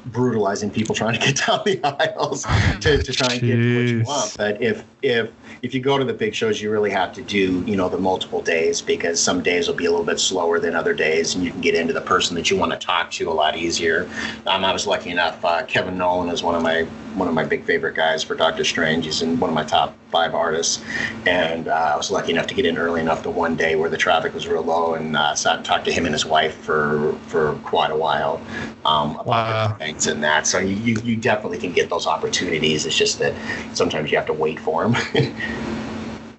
brutalizing 0.06 0.72
people 0.72 0.95
trying 0.95 1.14
to 1.14 1.20
get 1.20 1.38
down 1.47 1.62
the 1.66 1.80
aisles 1.84 2.45
to, 2.82 3.02
to 3.02 3.14
try 3.14 3.34
and 3.34 3.41
get 3.41 3.49
what 3.49 3.88
you 3.88 4.04
want. 4.04 4.36
But 4.38 4.62
if 4.62 4.84
if 5.02 5.32
if 5.62 5.74
you 5.74 5.80
go 5.80 5.97
to 5.97 6.04
the 6.04 6.14
big 6.14 6.34
shows, 6.34 6.62
you 6.62 6.72
really 6.72 6.89
have 6.89 7.14
to 7.14 7.22
do, 7.22 7.64
you 7.66 7.76
know, 7.76 7.89
the 7.89 7.97
multiple 7.97 8.41
days 8.41 8.82
because 8.82 9.22
some 9.22 9.41
days 9.43 9.68
will 9.68 9.76
be 9.76 9.86
a 9.86 9.91
little 9.91 10.06
bit 10.06 10.20
slower 10.20 10.60
than 10.60 10.76
other 10.76 10.93
days, 10.93 11.36
and 11.36 11.43
you 11.43 11.52
can 11.52 11.62
get 11.62 11.76
into 11.76 11.93
the 11.93 12.02
person 12.02 12.36
that 12.36 12.49
you 12.49 12.58
want 12.58 12.72
to 12.72 12.78
talk 12.78 13.12
to 13.12 13.30
a 13.30 13.34
lot 13.34 13.56
easier. 13.56 14.10
Um, 14.47 14.64
I 14.66 14.74
was 14.74 14.88
lucky 14.88 15.10
enough. 15.10 15.43
Uh, 15.43 15.64
Kevin 15.64 15.97
Nowlan 15.97 16.30
is 16.30 16.43
one 16.43 16.56
of 16.56 16.62
my 16.62 16.84
one 17.16 17.28
of 17.28 17.34
my 17.34 17.43
big 17.43 17.66
favorite 17.66 17.95
guys 17.95 18.24
for 18.24 18.36
Doctor 18.36 18.64
Strange. 18.64 19.06
He's 19.06 19.22
in 19.22 19.39
one 19.39 19.49
of 19.49 19.54
my 19.54 19.64
top 19.64 19.95
five 20.12 20.34
artists, 20.34 20.84
and 21.26 21.68
uh, 21.68 21.91
I 21.93 21.97
was 21.97 22.10
lucky 22.10 22.32
enough 22.32 22.47
to 22.47 22.54
get 22.54 22.66
in 22.66 22.78
early 22.78 23.02
enough 23.02 23.24
the 23.24 23.30
one 23.30 23.56
day 23.56 23.76
where 23.76 23.89
the 23.89 23.97
traffic 23.97 24.34
was 24.34 24.47
real 24.47 24.64
low, 24.64 24.93
and 24.95 25.16
uh, 25.16 25.36
sat 25.36 25.58
and 25.58 25.66
talked 25.66 25.86
to 25.86 25.91
him 25.91 26.06
and 26.06 26.14
his 26.14 26.26
wife 26.26 26.56
for 26.56 27.14
for 27.28 27.56
quite 27.64 27.91
a 27.91 27.95
while 27.95 28.41
um, 28.86 29.18
about 29.20 29.26
Wow. 29.26 29.78
Different 29.92 30.04
things 30.04 30.08
and 30.08 30.24
that. 30.24 30.48
So 30.48 30.60
you, 30.60 30.76
you 30.76 31.02
you 31.04 31.16
definitely 31.16 31.58
can 31.60 31.74
get 31.74 31.89
those 31.89 32.08
opportunities. 32.08 32.86
It's 32.86 32.98
just 32.98 33.20
that 33.20 33.36
sometimes 33.74 34.12
you 34.12 34.18
have 34.18 34.28
to 34.28 34.34
wait 34.34 34.60
for 34.60 34.84
them. 34.89 34.96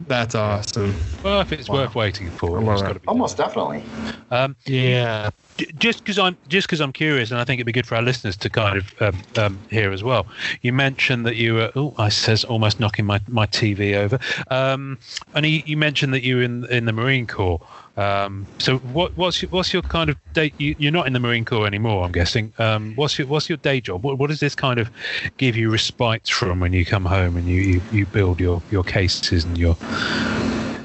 That's 0.00 0.34
awesome. 0.34 0.96
Well, 1.22 1.40
if 1.40 1.52
it's 1.52 1.68
Wow. 1.68 1.76
worth 1.84 1.94
waiting 1.94 2.30
for, 2.32 2.58
I 2.58 2.60
love 2.62 2.82
got 2.82 2.92
to 2.94 3.00
be. 3.00 3.08
Almost 3.08 3.36
definitely. 3.36 3.84
Um, 4.30 4.56
Yeah. 4.66 5.30
Just 5.78 6.04
because 6.04 6.18
I'm 6.18 6.36
just 6.48 6.66
because 6.66 6.80
I'm 6.80 6.92
curious, 6.92 7.30
and 7.30 7.40
I 7.40 7.44
think 7.44 7.58
it'd 7.58 7.66
be 7.66 7.72
good 7.72 7.86
for 7.86 7.96
our 7.96 8.02
listeners 8.02 8.36
to 8.38 8.50
kind 8.50 8.78
of 8.78 9.02
um, 9.02 9.22
um, 9.36 9.58
hear 9.70 9.92
as 9.92 10.02
well. 10.02 10.26
You 10.62 10.72
mentioned 10.72 11.26
that 11.26 11.36
you 11.36 11.54
were. 11.54 11.72
Oh, 11.76 11.94
I 11.98 12.08
says 12.08 12.44
almost 12.44 12.80
knocking 12.80 13.04
my, 13.06 13.20
my 13.28 13.46
TV 13.46 13.94
over. 13.94 14.18
Um, 14.50 14.98
and 15.34 15.46
you, 15.46 15.62
you 15.64 15.76
mentioned 15.76 16.14
that 16.14 16.22
you 16.22 16.36
were 16.36 16.42
in 16.42 16.64
in 16.66 16.84
the 16.84 16.92
Marine 16.92 17.26
Corps. 17.26 17.60
Um, 17.96 18.48
so 18.58 18.78
what 18.78 19.16
what's 19.16 19.42
your, 19.42 19.50
what's 19.50 19.72
your 19.72 19.82
kind 19.82 20.08
of 20.10 20.16
day? 20.32 20.54
You, 20.58 20.74
you're 20.78 20.92
not 20.92 21.06
in 21.06 21.12
the 21.12 21.20
Marine 21.20 21.44
Corps 21.44 21.66
anymore, 21.66 22.04
I'm 22.04 22.12
guessing. 22.12 22.52
Um, 22.58 22.94
what's 22.96 23.18
your 23.18 23.28
what's 23.28 23.48
your 23.48 23.58
day 23.58 23.80
job? 23.80 24.04
What, 24.04 24.18
what 24.18 24.30
does 24.30 24.40
this 24.40 24.54
kind 24.54 24.78
of 24.78 24.90
give 25.36 25.56
you 25.56 25.70
respite 25.70 26.28
from 26.28 26.60
when 26.60 26.72
you 26.72 26.84
come 26.84 27.04
home 27.04 27.36
and 27.36 27.46
you, 27.48 27.60
you, 27.60 27.82
you 27.90 28.06
build 28.06 28.40
your, 28.40 28.62
your 28.70 28.84
cases 28.84 29.44
and 29.44 29.58
your 29.58 29.76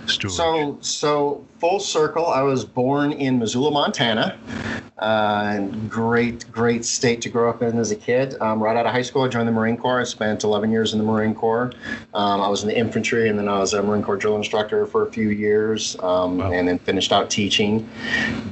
stories? 0.06 0.36
So, 0.36 0.78
so 0.82 1.47
full 1.60 1.80
circle. 1.80 2.28
I 2.28 2.42
was 2.42 2.64
born 2.66 3.12
in 3.12 3.40
Missoula, 3.40 3.72
Montana. 3.72 4.38
Uh, 5.00 5.60
great, 5.88 6.52
great 6.52 6.84
state 6.84 7.22
to 7.22 7.30
grow 7.30 7.50
up 7.52 7.62
in 7.62 7.78
as 7.78 7.92
a 7.92 7.96
kid. 7.96 8.36
Um, 8.42 8.62
right 8.62 8.76
out 8.76 8.88
of 8.88 8.92
high 8.92 9.04
school, 9.04 9.22
I 9.24 9.28
joined 9.28 9.48
the 9.48 9.52
Marine 9.52 9.78
Corps. 9.78 10.00
I 10.00 10.04
spent 10.04 10.44
11 10.44 10.72
years 10.72 10.94
in 10.94 10.98
the 11.00 11.06
Marine 11.06 11.36
Corps. 11.36 11.72
Um, 12.16 12.42
I 12.42 12.48
was 12.48 12.64
in 12.64 12.68
the 12.70 12.76
infantry, 12.76 13.30
and 13.30 13.38
then 13.38 13.48
I 13.48 13.60
was 13.60 13.74
a 13.76 13.84
Marine 13.84 14.02
Corps 14.02 14.18
drill 14.18 14.36
instructor 14.38 14.88
for 14.88 15.08
a 15.08 15.12
few 15.12 15.30
years, 15.30 15.96
um, 16.00 16.40
Wow. 16.40 16.52
and 16.52 16.68
then 16.68 16.80
finished 16.80 17.12
out 17.12 17.30
teaching. 17.30 17.88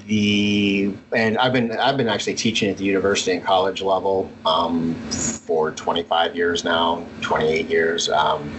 The 0.06 0.94
and 1.16 1.38
I've 1.40 1.52
been 1.54 1.72
I've 1.72 1.98
been 1.98 2.10
actually 2.10 2.36
teaching 2.36 2.70
at 2.70 2.78
the 2.78 2.84
university 2.86 3.32
and 3.32 3.44
college 3.44 3.82
level 3.82 4.30
um, 4.46 4.94
for 5.10 5.72
25 5.72 6.36
years 6.36 6.64
now, 6.64 7.04
28 7.22 7.68
years. 7.68 8.08
Um, 8.10 8.56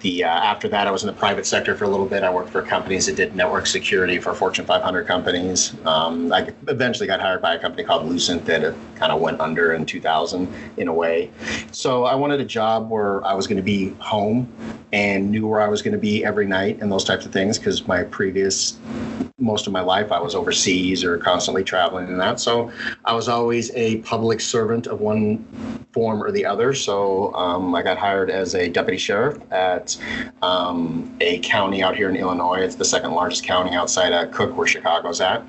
the 0.00 0.24
uh, 0.24 0.28
after 0.28 0.66
that, 0.68 0.86
I 0.86 0.90
was 0.90 1.02
in 1.02 1.08
the 1.08 1.12
private 1.12 1.44
sector 1.44 1.74
for 1.76 1.84
a 1.84 1.88
little 1.88 2.06
bit. 2.06 2.22
I 2.22 2.30
worked 2.30 2.48
for 2.50 2.62
companies 2.62 3.04
that 3.06 3.16
did 3.16 3.36
network 3.36 3.66
security 3.66 3.77
for 4.20 4.34
Fortune 4.34 4.64
500 4.64 5.06
companies. 5.06 5.74
Um, 5.84 6.32
I 6.32 6.52
eventually 6.66 7.06
got 7.06 7.20
hired 7.20 7.40
by 7.42 7.54
a 7.54 7.58
company 7.58 7.84
called 7.84 8.06
Lucent 8.06 8.44
that 8.46 8.74
kind 8.96 9.12
of 9.12 9.20
went 9.20 9.40
under 9.40 9.72
in 9.72 9.86
2000 9.86 10.52
in 10.76 10.88
a 10.88 10.92
way. 10.92 11.30
So 11.72 12.04
I 12.04 12.14
wanted 12.14 12.40
a 12.40 12.44
job 12.44 12.90
where 12.90 13.24
I 13.24 13.34
was 13.34 13.46
going 13.46 13.56
to 13.56 13.62
be 13.62 13.90
home 13.98 14.52
and 14.92 15.30
knew 15.30 15.46
where 15.46 15.60
I 15.60 15.68
was 15.68 15.82
going 15.82 15.92
to 15.92 15.98
be 15.98 16.24
every 16.24 16.46
night 16.46 16.78
and 16.80 16.90
those 16.90 17.04
types 17.04 17.26
of 17.26 17.32
things 17.32 17.58
because 17.58 17.86
my 17.86 18.04
previous 18.04 18.78
most 19.40 19.68
of 19.68 19.72
my 19.72 19.80
life 19.80 20.10
I 20.10 20.20
was 20.20 20.34
overseas 20.34 21.04
or 21.04 21.16
constantly 21.18 21.62
traveling 21.62 22.08
and 22.08 22.20
that. 22.20 22.40
So 22.40 22.72
I 23.04 23.14
was 23.14 23.28
always 23.28 23.70
a 23.74 23.98
public 23.98 24.40
servant 24.40 24.86
of 24.88 25.00
one 25.00 25.44
form 25.92 26.22
or 26.22 26.32
the 26.32 26.44
other. 26.44 26.74
So 26.74 27.32
um, 27.34 27.74
I 27.74 27.82
got 27.82 27.98
hired 27.98 28.30
as 28.30 28.54
a 28.54 28.68
deputy 28.68 28.98
sheriff 28.98 29.38
at 29.52 29.96
um, 30.42 31.16
a 31.20 31.38
county 31.40 31.82
out 31.82 31.96
here 31.96 32.10
in 32.10 32.16
Illinois. 32.16 32.60
It's 32.60 32.74
the 32.74 32.84
second 32.84 33.12
largest 33.12 33.44
county 33.44 33.67
outside 33.74 34.12
of 34.12 34.30
Cook, 34.32 34.56
where 34.56 34.66
Chicago's 34.66 35.20
at. 35.20 35.42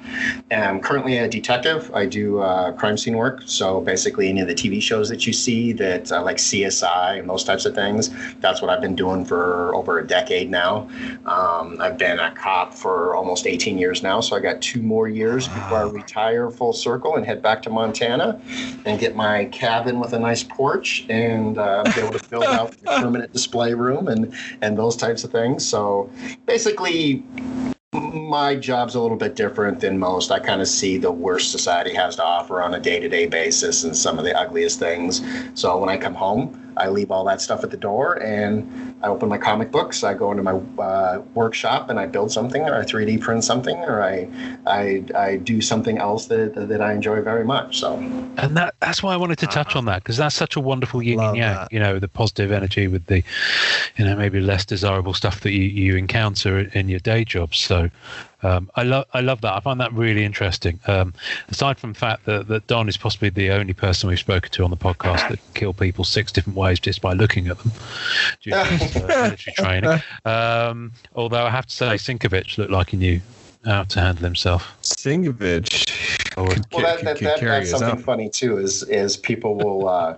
And 0.52 0.64
I'm 0.64 0.80
currently 0.80 1.18
a 1.18 1.28
detective. 1.28 1.94
I 1.94 2.06
do 2.06 2.40
uh, 2.40 2.72
crime 2.74 2.98
scene 2.98 3.18
work. 3.18 3.42
So 3.46 3.82
basically, 3.82 4.30
any 4.30 4.42
of 4.42 4.48
the 4.48 4.56
TV 4.56 4.82
shows 4.82 5.10
that 5.10 5.26
you 5.26 5.34
see 5.34 5.74
that 5.74 6.12
uh, 6.12 6.24
like 6.24 6.38
CSI 6.38 7.20
and 7.20 7.30
those 7.30 7.44
types 7.44 7.66
of 7.66 7.76
things, 7.76 8.10
that's 8.40 8.62
what 8.62 8.70
I've 8.70 8.82
been 8.82 8.96
doing 8.96 9.26
for 9.26 9.74
over 9.76 10.00
a 10.00 10.08
decade 10.08 10.50
now. 10.50 10.90
Um, 11.26 11.78
I've 11.80 11.98
been 11.98 12.20
a 12.20 12.32
cop 12.32 12.74
for 12.74 13.16
almost 13.16 13.48
18 13.48 13.78
years 13.78 14.04
now. 14.04 14.22
So 14.22 14.36
I 14.36 14.40
got 14.40 14.62
two 14.62 14.82
more 14.82 15.08
years 15.08 15.48
before 15.48 15.78
I 15.78 15.84
retire 15.84 16.50
full 16.50 16.74
circle 16.74 17.16
and 17.16 17.26
head 17.26 17.42
back 17.42 17.62
to 17.64 17.70
Montana 17.70 18.42
and 18.86 19.00
get 19.00 19.16
my 19.16 19.46
cabin 19.46 20.00
with 20.00 20.14
a 20.14 20.20
nice 20.20 20.44
porch 20.44 21.06
and 21.10 21.58
uh, 21.58 21.84
be 21.96 22.02
able 22.02 22.18
to 22.18 22.30
build 22.30 22.46
out 22.46 22.76
a 22.86 23.00
permanent 23.02 23.32
display 23.34 23.74
room 23.74 24.08
and 24.08 24.34
and 24.62 24.78
those 24.78 24.96
types 24.96 25.24
of 25.24 25.32
things. 25.32 25.66
So 25.66 26.10
basically. 26.46 27.24
My 27.92 28.56
job's 28.56 28.94
a 28.94 29.02
little 29.02 29.18
bit 29.18 29.36
different 29.36 29.80
than 29.80 29.98
most. 29.98 30.30
I 30.30 30.38
kind 30.38 30.62
of 30.62 30.68
see 30.68 31.00
the 31.00 31.12
worst 31.12 31.52
society 31.52 31.92
has 31.96 32.16
to 32.18 32.24
offer 32.24 32.62
on 32.62 32.76
a 32.76 32.80
day 32.80 33.00
to 33.00 33.10
day 33.10 33.26
basis 33.26 33.84
and 33.84 33.98
some 33.98 34.20
of 34.20 34.26
the 34.26 34.38
ugliest 34.38 34.78
things. 34.78 35.24
So 35.56 35.76
when 35.80 35.90
I 35.90 35.98
come 35.98 36.14
home, 36.14 36.69
I 36.78 36.90
leave 36.90 37.12
all 37.12 37.24
that 37.26 37.42
stuff 37.42 37.64
at 37.64 37.72
the 37.72 37.78
door 37.78 38.22
and 38.22 38.96
I 39.02 39.08
open 39.08 39.30
my 39.30 39.38
comic 39.38 39.72
books. 39.72 40.04
I 40.04 40.14
go 40.14 40.32
into 40.32 40.44
my 40.44 40.54
uh, 40.82 41.22
workshop 41.34 41.90
and 41.90 42.00
I 42.00 42.06
build 42.06 42.32
something, 42.32 42.64
or 42.64 42.76
I 42.76 42.82
3D 42.84 43.22
print 43.22 43.44
something, 43.44 43.78
or 43.78 44.04
I 44.04 44.28
I, 44.66 45.04
I 45.16 45.38
do 45.38 45.62
something 45.62 45.98
else 45.98 46.26
that, 46.28 46.56
that 46.56 46.82
I 46.82 46.94
enjoy 46.94 47.22
very 47.22 47.46
much. 47.46 47.80
So, 47.80 47.96
and 47.98 48.58
that 48.58 48.76
that's 48.80 49.02
why 49.02 49.14
I 49.14 49.18
wanted 49.18 49.38
to 49.40 49.48
touch 49.48 49.76
on 49.76 49.86
that 49.86 50.04
because 50.04 50.18
that's 50.18 50.36
such 50.36 50.56
a 50.56 50.60
wonderful 50.60 51.02
yin 51.02 51.20
and 51.20 51.38
yang. 51.38 51.68
You 51.72 51.80
know, 51.80 52.00
the 52.00 52.08
positive 52.08 52.52
energy 52.52 52.88
with 52.88 53.06
the, 53.06 53.24
you 53.96 54.06
know, 54.06 54.16
maybe 54.16 54.40
less 54.42 54.66
desirable 54.66 55.14
stuff 55.14 55.42
that 55.42 55.52
you, 55.52 55.64
you 55.64 55.96
encounter 55.96 56.60
in 56.74 56.90
your 56.90 57.00
day 57.00 57.24
job. 57.24 57.56
So, 57.56 57.90
um, 58.44 58.70
I 58.76 58.84
love 58.84 59.06
I 59.14 59.22
love 59.22 59.42
that. 59.42 59.54
I 59.54 59.60
find 59.60 59.80
that 59.80 59.92
really 59.94 60.24
interesting. 60.24 60.80
Um, 60.88 61.14
aside 61.50 61.78
from 61.78 61.94
the 61.94 62.00
fact 62.00 62.26
that, 62.26 62.48
that 62.48 62.68
Don 62.68 62.88
is 62.88 62.98
possibly 62.98 63.30
the 63.30 63.52
only 63.52 63.74
person 63.74 64.10
we've 64.10 64.20
spoken 64.20 64.52
to 64.52 64.64
on 64.64 64.70
the 64.70 64.78
podcast 64.78 65.30
that 65.30 65.40
can 65.40 65.54
kill 65.54 65.74
people 65.74 66.04
six 66.04 66.32
different 66.32 66.58
ways 66.58 66.80
just 66.80 67.02
by 67.02 67.14
looking 67.14 67.48
at 67.48 67.58
them 67.60 67.72
due 68.42 68.52
to 68.52 68.66
his 68.66 68.96
uh, 68.96 69.08
military 69.08 69.54
training. 69.56 70.02
Um, 70.26 70.94
although 71.16 71.46
I 71.46 71.50
have 71.50 71.66
to 71.66 71.76
say, 71.76 71.88
Sinkovich 71.96 72.58
looked 72.58 72.72
like 72.72 72.92
he 72.92 72.98
knew 72.98 73.22
how 73.66 73.84
to 73.84 74.00
handle 74.00 74.24
himself. 74.24 74.74
Sinkovich. 74.84 75.86
Well, 76.38 76.48
that, 76.48 77.02
that, 77.04 77.20
that, 77.20 77.40
that's 77.42 77.72
something 77.72 78.02
funny 78.02 78.30
too. 78.30 78.58
Is 78.58 78.84
is 78.84 79.18
people 79.18 79.56
will. 79.56 79.90
Uh, 79.90 80.16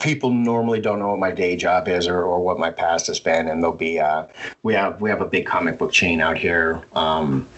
people 0.00 0.30
normally 0.30 0.80
don't 0.80 0.98
know 0.98 1.08
what 1.08 1.18
my 1.18 1.30
day 1.30 1.56
job 1.56 1.88
is 1.88 2.08
or, 2.08 2.22
or 2.22 2.40
what 2.40 2.58
my 2.58 2.70
past 2.70 3.06
has 3.06 3.20
been 3.20 3.48
and 3.48 3.62
they'll 3.62 3.72
be 3.72 4.00
uh, 4.00 4.26
we 4.62 4.74
have 4.74 5.00
we 5.00 5.08
have 5.08 5.20
a 5.20 5.26
big 5.26 5.46
comic 5.46 5.78
book 5.78 5.92
chain 5.92 6.20
out 6.20 6.36
here 6.36 6.82
um, 6.94 7.48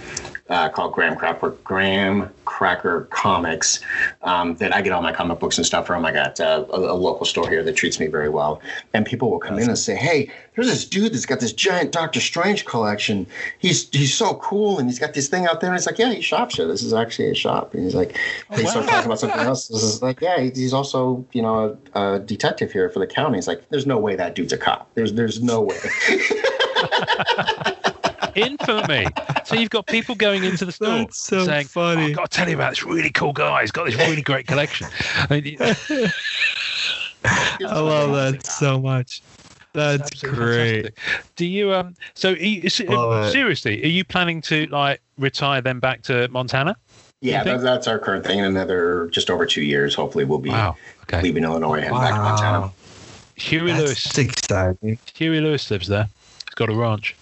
uh, 0.50 0.68
called 0.68 0.92
Graham 0.92 1.16
Cracker 1.16 1.50
Graham 1.64 2.30
Cracker 2.44 3.08
Comics 3.10 3.80
um, 4.22 4.56
that 4.56 4.74
I 4.74 4.82
get 4.82 4.92
all 4.92 5.00
my 5.00 5.12
comic 5.12 5.40
books 5.40 5.56
and 5.56 5.66
stuff 5.66 5.86
from. 5.86 6.04
I 6.04 6.12
got 6.12 6.38
uh, 6.38 6.66
a, 6.70 6.78
a, 6.78 6.92
local 6.92 7.24
store 7.24 7.48
here 7.48 7.62
that 7.62 7.72
treats 7.72 7.98
me 7.98 8.08
very 8.08 8.28
well, 8.28 8.60
and 8.92 9.06
people 9.06 9.30
will 9.30 9.38
come 9.38 9.58
in 9.58 9.68
and 9.68 9.78
say, 9.78 9.96
"Hey, 9.96 10.30
there's 10.54 10.66
this 10.66 10.84
dude 10.84 11.14
that's 11.14 11.24
got 11.24 11.40
this 11.40 11.52
giant 11.52 11.92
Doctor 11.92 12.20
Strange 12.20 12.66
collection. 12.66 13.26
He's 13.58 13.88
he's 13.90 14.12
so 14.12 14.34
cool, 14.34 14.78
and 14.78 14.88
he's 14.88 14.98
got 14.98 15.14
this 15.14 15.28
thing 15.28 15.46
out 15.46 15.62
there." 15.62 15.70
And 15.70 15.78
it's 15.78 15.86
like, 15.86 15.98
"Yeah, 15.98 16.12
he 16.12 16.20
shops 16.20 16.56
here. 16.56 16.66
This 16.66 16.82
is 16.82 16.92
actually 16.92 17.30
a 17.30 17.34
shop." 17.34 17.72
And 17.72 17.82
he's 17.82 17.94
like, 17.94 18.18
oh, 18.50 18.56
"They 18.56 18.64
wow. 18.64 18.70
start 18.70 18.86
talking 18.86 19.06
about 19.06 19.20
something 19.20 19.40
else." 19.40 19.68
This 19.68 19.82
is 19.82 20.02
like, 20.02 20.20
"Yeah, 20.20 20.40
he's 20.40 20.74
also 20.74 21.24
you 21.32 21.40
know 21.40 21.78
a, 21.94 22.16
a 22.16 22.18
detective 22.18 22.70
here 22.70 22.90
for 22.90 22.98
the 22.98 23.06
county." 23.06 23.38
He's 23.38 23.48
like, 23.48 23.66
"There's 23.70 23.86
no 23.86 23.98
way 23.98 24.14
that 24.16 24.34
dude's 24.34 24.52
a 24.52 24.58
cop. 24.58 24.90
There's 24.94 25.14
there's 25.14 25.42
no 25.42 25.62
way." 25.62 25.78
infamy. 28.34 29.06
So 29.44 29.56
you've 29.56 29.70
got 29.70 29.86
people 29.86 30.14
going 30.14 30.44
into 30.44 30.64
the 30.64 30.72
store 30.72 30.98
That's 30.98 31.18
so 31.18 31.44
saying, 31.44 31.66
funny. 31.66 32.02
Oh, 32.02 32.06
I've 32.06 32.16
got 32.16 32.30
to 32.30 32.36
tell 32.36 32.48
you 32.48 32.54
about 32.54 32.70
this 32.70 32.84
really 32.84 33.10
cool 33.10 33.32
guy. 33.32 33.60
He's 33.60 33.70
got 33.70 33.86
this 33.86 33.96
really 33.96 34.22
great 34.22 34.46
collection. 34.46 34.86
I, 35.30 35.40
mean, 35.40 35.56
I 37.66 37.80
love 37.80 38.12
that 38.12 38.46
so 38.46 38.80
much. 38.80 39.22
That's 39.72 40.22
great. 40.22 40.94
Fantastic. 40.94 41.34
Do 41.36 41.46
you 41.46 41.74
um? 41.74 41.96
So 42.14 42.30
you, 42.30 42.68
seriously, 42.70 43.82
are 43.82 43.88
you 43.88 44.04
planning 44.04 44.40
to 44.42 44.66
like 44.66 45.00
retire 45.18 45.60
then 45.60 45.80
back 45.80 46.02
to 46.02 46.28
Montana? 46.28 46.76
Yeah, 47.20 47.42
that's, 47.42 47.62
that's 47.62 47.88
our 47.88 47.98
current 47.98 48.24
thing. 48.24 48.38
In 48.38 48.44
another 48.44 49.08
just 49.10 49.30
over 49.30 49.46
two 49.46 49.62
years, 49.62 49.94
hopefully, 49.94 50.24
we'll 50.24 50.38
be 50.38 50.50
wow. 50.50 50.76
okay. 51.02 51.22
leaving 51.22 51.42
Illinois 51.42 51.80
and 51.80 51.90
wow. 51.90 52.00
back 52.00 52.14
to 52.14 52.20
Montana. 52.20 52.72
Huey 53.36 53.72
that's 53.72 53.82
Lewis. 53.82 54.18
exciting. 54.18 54.98
Huey 55.14 55.40
Lewis 55.40 55.70
lives 55.70 55.88
there. 55.88 56.08
He's 56.46 56.54
got 56.54 56.68
a 56.68 56.74
ranch. 56.74 57.16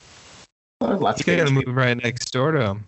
Well, 0.82 0.98
lots 0.98 1.26
you 1.26 1.36
got 1.36 1.46
to 1.46 1.52
move 1.52 1.68
right 1.68 1.96
next 1.96 2.32
door 2.32 2.52
to 2.52 2.60
him. 2.60 2.86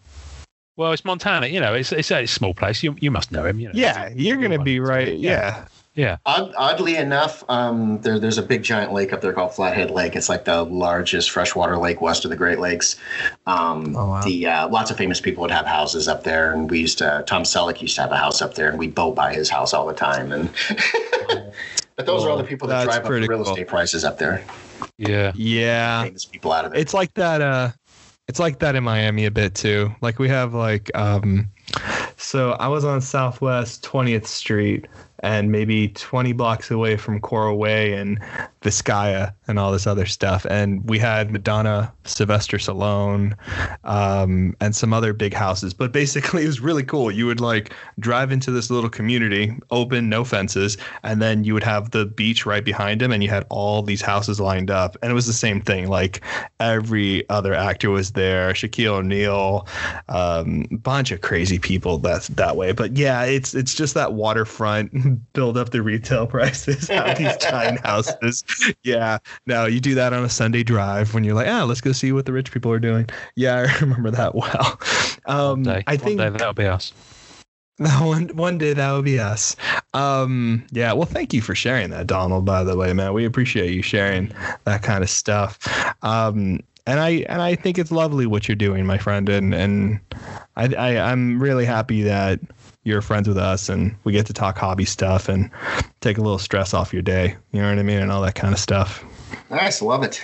Well, 0.76 0.92
it's 0.92 1.04
Montana. 1.04 1.46
You 1.46 1.60
know, 1.60 1.74
it's 1.74 1.92
it's 1.92 2.10
a 2.10 2.26
small 2.26 2.54
place. 2.54 2.82
You 2.82 2.96
you 3.00 3.10
must 3.10 3.30
know 3.30 3.44
him. 3.44 3.60
You 3.60 3.68
know. 3.68 3.74
Yeah, 3.74 4.10
you're 4.14 4.36
gonna 4.36 4.62
be 4.62 4.80
right. 4.80 5.16
Yeah. 5.16 5.66
Yeah. 5.94 6.16
Odd, 6.26 6.52
oddly 6.56 6.96
enough, 6.96 7.44
um, 7.48 8.00
there, 8.00 8.18
there's 8.18 8.36
a 8.36 8.42
big 8.42 8.64
giant 8.64 8.92
lake 8.92 9.12
up 9.12 9.20
there 9.20 9.32
called 9.32 9.54
Flathead 9.54 9.92
Lake. 9.92 10.16
It's 10.16 10.28
like 10.28 10.44
the 10.44 10.64
largest 10.64 11.30
freshwater 11.30 11.76
lake 11.78 12.00
west 12.00 12.24
of 12.24 12.30
the 12.30 12.36
Great 12.36 12.58
Lakes. 12.58 12.96
Um, 13.46 13.94
oh, 13.96 14.08
wow. 14.08 14.22
The 14.22 14.46
uh, 14.48 14.68
lots 14.68 14.90
of 14.90 14.96
famous 14.96 15.20
people 15.20 15.42
would 15.42 15.52
have 15.52 15.66
houses 15.66 16.08
up 16.08 16.24
there, 16.24 16.52
and 16.52 16.68
we 16.68 16.80
used 16.80 16.98
to. 16.98 17.22
Tom 17.28 17.44
Selleck 17.44 17.80
used 17.80 17.94
to 17.94 18.02
have 18.02 18.10
a 18.10 18.16
house 18.16 18.42
up 18.42 18.54
there, 18.54 18.68
and 18.68 18.76
we 18.76 18.88
boat 18.88 19.14
by 19.14 19.32
his 19.32 19.48
house 19.48 19.72
all 19.72 19.86
the 19.86 19.94
time. 19.94 20.32
And 20.32 20.50
but 21.94 22.06
those 22.06 22.24
are 22.24 22.30
all 22.30 22.38
the 22.38 22.42
people 22.42 22.66
that 22.66 22.84
drive 22.84 23.04
up 23.04 23.04
the 23.04 23.12
real 23.12 23.28
cool. 23.28 23.42
estate 23.42 23.68
prices 23.68 24.04
up 24.04 24.18
there. 24.18 24.44
Yeah. 24.98 25.30
Yeah. 25.36 26.02
Famous 26.02 26.24
people 26.24 26.52
out 26.52 26.64
of 26.64 26.74
it. 26.74 26.80
It's 26.80 26.92
like 26.92 27.14
that. 27.14 27.40
Uh, 27.40 27.70
it's 28.28 28.38
like 28.38 28.58
that 28.60 28.74
in 28.74 28.84
Miami 28.84 29.26
a 29.26 29.30
bit 29.30 29.54
too. 29.54 29.94
Like 30.00 30.18
we 30.18 30.28
have 30.28 30.54
like 30.54 30.90
um 30.96 31.50
so 32.16 32.52
I 32.52 32.68
was 32.68 32.84
on 32.84 33.00
Southwest 33.00 33.84
20th 33.84 34.26
Street 34.26 34.86
and 35.20 35.50
maybe 35.50 35.88
20 35.88 36.32
blocks 36.32 36.70
away 36.70 36.96
from 36.96 37.20
Coral 37.20 37.58
Way 37.58 37.94
and 37.94 38.20
Vizcaya 38.64 39.32
and 39.46 39.58
all 39.58 39.70
this 39.70 39.86
other 39.86 40.06
stuff. 40.06 40.46
And 40.46 40.88
we 40.88 40.98
had 40.98 41.30
Madonna, 41.30 41.92
Sylvester 42.04 42.56
Stallone, 42.56 43.34
um, 43.84 44.56
and 44.60 44.74
some 44.74 44.92
other 44.92 45.12
big 45.12 45.34
houses. 45.34 45.74
But 45.74 45.92
basically, 45.92 46.42
it 46.44 46.46
was 46.46 46.60
really 46.60 46.82
cool. 46.82 47.10
You 47.10 47.26
would 47.26 47.40
like 47.40 47.74
drive 48.00 48.32
into 48.32 48.50
this 48.50 48.70
little 48.70 48.90
community, 48.90 49.56
open, 49.70 50.08
no 50.08 50.24
fences, 50.24 50.78
and 51.02 51.20
then 51.20 51.44
you 51.44 51.52
would 51.54 51.62
have 51.62 51.90
the 51.90 52.06
beach 52.06 52.46
right 52.46 52.64
behind 52.64 53.02
him, 53.02 53.12
and 53.12 53.22
you 53.22 53.28
had 53.28 53.44
all 53.50 53.82
these 53.82 54.00
houses 54.00 54.40
lined 54.40 54.70
up. 54.70 54.96
And 55.02 55.12
it 55.12 55.14
was 55.14 55.26
the 55.26 55.32
same 55.34 55.60
thing. 55.60 55.88
Like 55.88 56.22
every 56.58 57.28
other 57.28 57.52
actor 57.52 57.90
was 57.90 58.12
there, 58.12 58.52
Shaquille 58.54 58.94
O'Neal, 58.94 59.68
um, 60.08 60.62
bunch 60.82 61.10
of 61.10 61.20
crazy 61.20 61.58
people 61.58 61.98
that's 61.98 62.28
that 62.28 62.56
way. 62.56 62.72
But 62.72 62.96
yeah, 62.96 63.24
it's 63.24 63.54
it's 63.54 63.74
just 63.74 63.92
that 63.94 64.14
waterfront 64.14 65.32
build 65.34 65.58
up 65.58 65.70
the 65.70 65.82
retail 65.82 66.26
prices, 66.34 66.88
have 66.88 67.18
these 67.18 67.36
giant 67.36 67.84
houses. 67.84 68.42
Yeah. 68.84 69.18
No, 69.46 69.66
you 69.66 69.80
do 69.80 69.94
that 69.94 70.12
on 70.12 70.24
a 70.24 70.28
Sunday 70.28 70.62
drive 70.62 71.14
when 71.14 71.24
you're 71.24 71.34
like, 71.34 71.48
ah, 71.48 71.64
let's 71.64 71.80
go 71.80 71.92
see 71.92 72.12
what 72.12 72.26
the 72.26 72.32
rich 72.32 72.52
people 72.52 72.70
are 72.70 72.78
doing. 72.78 73.08
Yeah, 73.36 73.66
I 73.76 73.80
remember 73.80 74.10
that 74.10 74.34
well. 74.34 74.80
Um, 75.26 75.62
day, 75.62 75.82
I 75.86 75.96
think 75.96 76.18
that'll 76.18 76.52
be 76.52 76.66
us. 76.66 76.92
One 77.78 78.28
one 78.36 78.56
day 78.56 78.72
that 78.72 78.92
will 78.92 79.02
be 79.02 79.18
us. 79.18 79.56
Um, 79.94 80.64
yeah. 80.70 80.92
Well, 80.92 81.06
thank 81.06 81.34
you 81.34 81.42
for 81.42 81.56
sharing 81.56 81.90
that, 81.90 82.06
Donald. 82.06 82.44
By 82.44 82.62
the 82.62 82.76
way, 82.76 82.92
man, 82.92 83.12
we 83.12 83.24
appreciate 83.24 83.72
you 83.72 83.82
sharing 83.82 84.32
that 84.62 84.84
kind 84.84 85.02
of 85.02 85.10
stuff. 85.10 85.58
Um, 86.02 86.60
and 86.86 87.00
I 87.00 87.24
and 87.28 87.42
I 87.42 87.56
think 87.56 87.78
it's 87.78 87.90
lovely 87.90 88.26
what 88.26 88.46
you're 88.46 88.54
doing, 88.54 88.86
my 88.86 88.98
friend. 88.98 89.28
And 89.28 89.52
and 89.54 89.98
I, 90.56 90.72
I 90.74 91.10
I'm 91.10 91.42
really 91.42 91.64
happy 91.64 92.02
that 92.02 92.38
you're 92.84 93.02
friends 93.02 93.26
with 93.26 93.38
us 93.38 93.68
and 93.68 93.94
we 94.04 94.12
get 94.12 94.26
to 94.26 94.32
talk 94.32 94.56
hobby 94.58 94.84
stuff 94.84 95.28
and 95.28 95.50
take 96.00 96.18
a 96.18 96.20
little 96.20 96.38
stress 96.38 96.74
off 96.74 96.92
your 96.92 97.02
day. 97.02 97.36
You 97.52 97.62
know 97.62 97.70
what 97.70 97.78
I 97.78 97.82
mean? 97.82 97.98
And 97.98 98.12
all 98.12 98.22
that 98.22 98.34
kind 98.34 98.52
of 98.52 98.60
stuff. 98.60 99.04
Nice. 99.50 99.82
Love 99.82 100.02
it. 100.04 100.22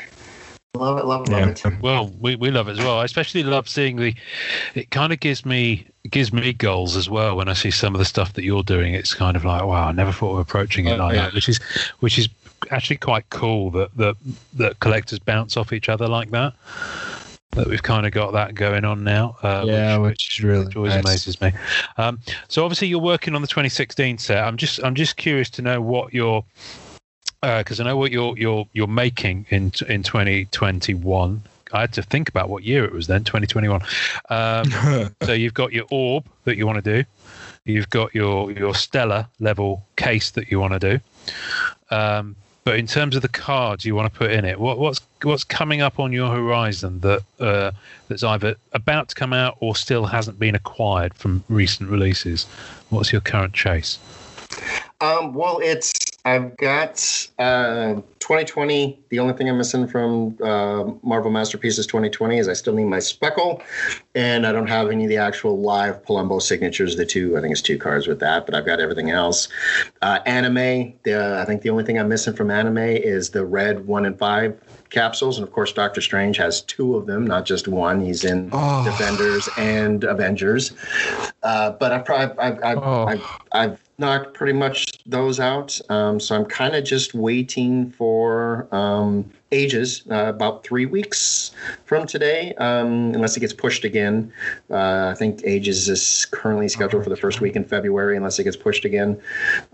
Love 0.75 0.99
it, 0.99 1.05
love 1.05 1.23
it, 1.23 1.33
love 1.33 1.49
it. 1.49 1.83
Well, 1.83 2.13
we, 2.21 2.37
we 2.37 2.53
love 2.53 2.69
it 2.69 2.73
as 2.73 2.79
well. 2.79 3.01
I 3.01 3.05
especially 3.05 3.43
love 3.43 3.69
seeing 3.69 3.97
the. 3.97 4.15
It 4.77 4.93
kind 4.93 5.13
of 5.13 5.19
gives 5.19 5.45
me 5.45 5.85
gives 6.09 6.33
me 6.33 6.53
goals 6.53 6.97
as 6.97 7.11
well 7.11 7.37
when 7.37 7.49
I 7.49 7.55
see 7.55 7.73
some 7.73 7.93
of 7.93 7.99
the 7.99 8.05
stuff 8.05 8.35
that 8.35 8.45
you're 8.45 8.63
doing. 8.63 8.95
It's 8.95 9.13
kind 9.13 9.37
of 9.37 9.45
like, 9.45 9.65
wow, 9.65 9.89
I 9.89 9.93
never 9.93 10.13
thought 10.13 10.35
of 10.35 10.39
approaching 10.39 10.87
it 10.87 10.93
oh, 11.01 11.07
like 11.07 11.17
yeah. 11.17 11.23
that, 11.23 11.35
which 11.35 11.49
is 11.49 11.59
which 11.99 12.19
is 12.21 12.29
actually 12.71 12.99
quite 12.99 13.29
cool 13.31 13.71
that 13.73 13.97
that 13.97 14.15
that 14.55 14.79
collectors 14.79 15.19
bounce 15.19 15.57
off 15.57 15.73
each 15.73 15.89
other 15.89 16.07
like 16.07 16.31
that 16.31 16.55
that 17.53 17.67
we've 17.67 17.83
kind 17.83 18.07
of 18.07 18.13
got 18.13 18.33
that 18.33 18.55
going 18.55 18.85
on 18.85 19.03
now. 19.03 19.37
Uh, 19.43 19.65
yeah, 19.67 19.97
which, 19.97 20.39
which, 20.39 20.45
really 20.45 20.65
which 20.67 20.77
always 20.77 20.95
nice. 20.95 21.05
amazes 21.05 21.41
me. 21.41 21.53
Um, 21.97 22.21
so 22.49 22.65
obviously 22.65 22.89
you're 22.89 23.01
working 23.01 23.35
on 23.35 23.43
the 23.43 23.49
2016 23.49 24.19
set. 24.19 24.43
I'm 24.43 24.57
just 24.57 24.83
I'm 24.83 24.95
just 24.95 25.17
curious 25.17 25.51
to 25.51 25.63
know 25.63 25.81
what 25.81 26.15
you're 26.15 26.45
because 27.43 27.81
uh, 27.81 27.83
I 27.83 27.87
know 27.87 27.97
what 27.97 28.13
you're 28.13 28.37
you're 28.39 28.67
you're 28.73 28.87
making 28.87 29.47
in 29.51 29.73
in 29.89 30.03
2021. 30.03 31.43
I 31.73 31.81
had 31.81 31.93
to 31.95 32.03
think 32.03 32.29
about 32.29 32.49
what 32.49 32.65
year 32.65 32.85
it 32.85 32.93
was 32.93 33.07
then, 33.07 33.23
2021. 33.23 33.81
Um, 34.29 34.71
so 35.23 35.33
you've 35.33 35.55
got 35.55 35.73
your 35.73 35.87
orb 35.91 36.27
that 36.45 36.57
you 36.57 36.67
want 36.67 36.83
to 36.85 37.03
do. 37.03 37.09
You've 37.65 37.91
got 37.91 38.15
your 38.15 38.51
your 38.53 38.75
stellar 38.75 39.27
level 39.39 39.85
case 39.97 40.31
that 40.33 40.51
you 40.51 40.61
want 40.61 40.81
to 40.81 40.99
do. 40.99 41.01
Um, 41.95 42.37
but 42.65 42.79
in 42.79 42.87
terms 42.87 43.17
of 43.17 43.23
the 43.23 43.29
cards 43.29 43.85
you 43.85 43.95
want 43.95 44.13
to 44.13 44.19
put 44.19 44.31
in 44.31 44.45
it, 44.45 44.61
what, 44.61 44.79
what's 44.79 45.01
what's 45.23 45.45
coming 45.45 45.81
up 45.81 45.99
on 45.99 46.13
your 46.13 46.31
horizon 46.31 47.01
that 47.01 47.23
uh, 47.39 47.71
that's 48.09 48.23
either 48.23 48.55
about 48.73 49.09
to 49.09 49.15
come 49.15 49.33
out 49.33 49.57
or 49.61 49.75
still 49.75 50.07
hasn't 50.07 50.39
been 50.39 50.55
acquired 50.55 51.15
from 51.15 51.43
recent 51.49 51.91
releases? 51.91 52.45
What's 52.91 53.13
your 53.13 53.21
current 53.21 53.55
chase? 53.55 53.99
Um, 55.01 55.33
well, 55.35 55.61
it's 55.63 55.93
I've 56.25 56.57
got 56.59 57.29
uh, 57.39 57.95
2020. 58.19 58.99
The 59.09 59.19
only 59.19 59.33
thing 59.35 59.49
I'm 59.49 59.57
missing 59.57 59.89
from 59.89 60.37
uh, 60.43 60.85
Marvel 61.03 61.31
Masterpieces 61.31 61.87
2020 61.87 62.39
is 62.39 62.49
I 62.49 62.53
still 62.53 62.75
need 62.75 62.85
my 62.85 62.99
Speckle, 62.99 63.63
and 64.15 64.47
I 64.47 64.53
don't 64.53 64.67
have 64.67 64.91
any 64.91 65.05
of 65.05 65.09
the 65.09 65.17
actual 65.17 65.59
live 65.59 66.03
Palumbo 66.05 66.43
signatures. 66.43 66.97
The 66.97 67.07
two, 67.07 67.39
I 67.39 67.41
think 67.41 67.53
it's 67.53 67.63
two 67.63 67.79
cards 67.79 68.07
with 68.07 68.21
that, 68.21 68.45
but 68.45 68.55
I've 68.55 68.67
got 68.67 68.81
everything 68.81 69.11
else. 69.11 69.49
Uh, 70.03 70.21
anime. 70.27 70.93
The, 71.05 71.39
I 71.41 71.45
think 71.47 71.63
the 71.63 71.71
only 71.71 71.85
thing 71.85 71.99
I'm 71.99 72.09
missing 72.09 72.35
from 72.35 72.51
anime 72.51 72.79
is 72.79 73.31
the 73.31 73.45
red 73.45 73.87
one 73.87 74.05
and 74.05 74.19
five 74.19 74.61
capsules, 74.91 75.39
and 75.39 75.47
of 75.47 75.53
course, 75.53 75.73
Doctor 75.73 76.01
Strange 76.01 76.37
has 76.37 76.61
two 76.63 76.97
of 76.97 77.07
them, 77.07 77.27
not 77.27 77.47
just 77.47 77.67
one. 77.67 78.01
He's 78.01 78.25
in 78.25 78.51
oh. 78.53 78.85
Defenders 78.85 79.49
and 79.57 80.05
Avengers. 80.05 80.73
Uh, 81.43 81.71
but 81.71 81.93
I've, 81.93 82.39
I've, 82.39 82.59
I've, 82.63 82.79
oh. 82.79 83.07
I've, 83.07 83.25
I've 83.53 83.90
knocked 84.01 84.35
pretty 84.35 84.55
much 84.55 84.87
those 85.07 85.39
out. 85.39 85.81
Um, 85.89 86.19
so 86.19 86.35
I'm 86.35 86.47
kind 86.47 86.75
of 86.75 86.85
just 86.85 87.15
waiting 87.15 87.91
for 87.91 88.67
um, 88.75 89.31
ages 89.53 90.05
uh, 90.11 90.27
about 90.27 90.65
three 90.65 90.87
weeks 90.87 91.51
from 91.85 92.07
today, 92.07 92.55
um, 92.55 93.15
unless 93.15 93.37
it 93.37 93.41
gets 93.41 93.53
pushed 93.53 93.85
again. 93.85 94.33
Uh, 94.71 95.11
I 95.13 95.15
think 95.15 95.41
ages 95.45 95.89
is 95.89 96.27
currently 96.31 96.69
scheduled 96.69 97.05
for 97.05 97.11
the 97.11 97.17
first 97.17 97.41
week 97.41 97.57
in 97.57 97.65
February, 97.65 98.17
unless 98.17 98.39
it 98.39 98.45
gets 98.45 98.57
pushed 98.57 98.85
again. 98.85 99.21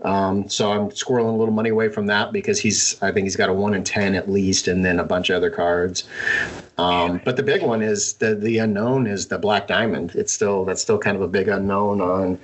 Um, 0.03 0.49
so 0.49 0.71
I'm 0.71 0.89
squirreling 0.89 1.33
a 1.33 1.37
little 1.37 1.53
money 1.53 1.69
away 1.69 1.89
from 1.89 2.07
that 2.07 2.31
because 2.31 2.59
he's, 2.59 3.01
I 3.01 3.11
think 3.11 3.25
he's 3.25 3.35
got 3.35 3.49
a 3.49 3.53
one 3.53 3.73
in 3.73 3.83
ten 3.83 4.15
at 4.15 4.29
least, 4.29 4.67
and 4.67 4.83
then 4.83 4.99
a 4.99 5.03
bunch 5.03 5.29
of 5.29 5.37
other 5.37 5.49
cards. 5.49 6.05
Um, 6.77 7.21
but 7.25 7.37
the 7.37 7.43
big 7.43 7.63
one 7.63 7.81
is 7.81 8.13
the 8.13 8.35
the 8.35 8.59
unknown 8.59 9.07
is 9.07 9.27
the 9.27 9.39
black 9.39 9.67
diamond. 9.67 10.13
It's 10.15 10.31
still 10.31 10.63
that's 10.63 10.81
still 10.81 10.99
kind 10.99 11.15
of 11.15 11.23
a 11.23 11.27
big 11.27 11.47
unknown 11.47 12.01
on 12.01 12.39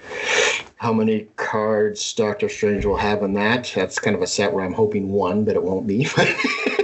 how 0.77 0.91
many 0.91 1.27
cards 1.35 2.14
Doctor 2.14 2.49
Strange 2.49 2.85
will 2.85 2.97
have 2.97 3.22
in 3.22 3.34
that. 3.34 3.72
That's 3.76 3.99
kind 3.99 4.15
of 4.15 4.22
a 4.22 4.27
set 4.27 4.51
where 4.51 4.65
I'm 4.65 4.73
hoping 4.73 5.11
one, 5.11 5.45
but 5.45 5.55
it 5.55 5.64
won't 5.64 5.88
be. 5.88 6.07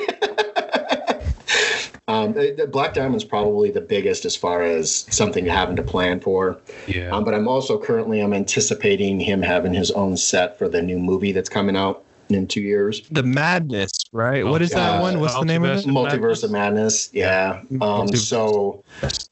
Um, 2.19 2.35
Black 2.71 2.93
Diamond's 2.93 3.23
probably 3.23 3.71
the 3.71 3.81
biggest 3.81 4.25
as 4.25 4.35
far 4.35 4.63
as 4.63 5.05
something 5.09 5.45
having 5.45 5.75
to 5.75 5.83
plan 5.83 6.19
for. 6.19 6.57
Yeah. 6.87 7.09
Um, 7.09 7.23
but 7.23 7.33
I'm 7.33 7.47
also 7.47 7.79
currently 7.79 8.19
I'm 8.19 8.33
anticipating 8.33 9.19
him 9.19 9.41
having 9.41 9.73
his 9.73 9.91
own 9.91 10.17
set 10.17 10.57
for 10.57 10.67
the 10.69 10.81
new 10.81 10.99
movie 10.99 11.31
that's 11.31 11.49
coming 11.49 11.75
out 11.75 12.03
in 12.29 12.47
two 12.47 12.61
years. 12.61 13.01
The 13.09 13.23
Madness, 13.23 13.91
right? 14.11 14.45
what 14.45 14.61
is 14.61 14.71
that 14.71 14.95
yeah. 14.95 15.01
one? 15.01 15.19
What's 15.19 15.33
the 15.33 15.45
name 15.45 15.63
of 15.63 15.79
it? 15.79 15.85
Multiverse 15.85 16.43
of 16.43 16.51
Madness. 16.51 17.09
Yeah. 17.13 17.61
Um, 17.81 18.07
so 18.09 18.83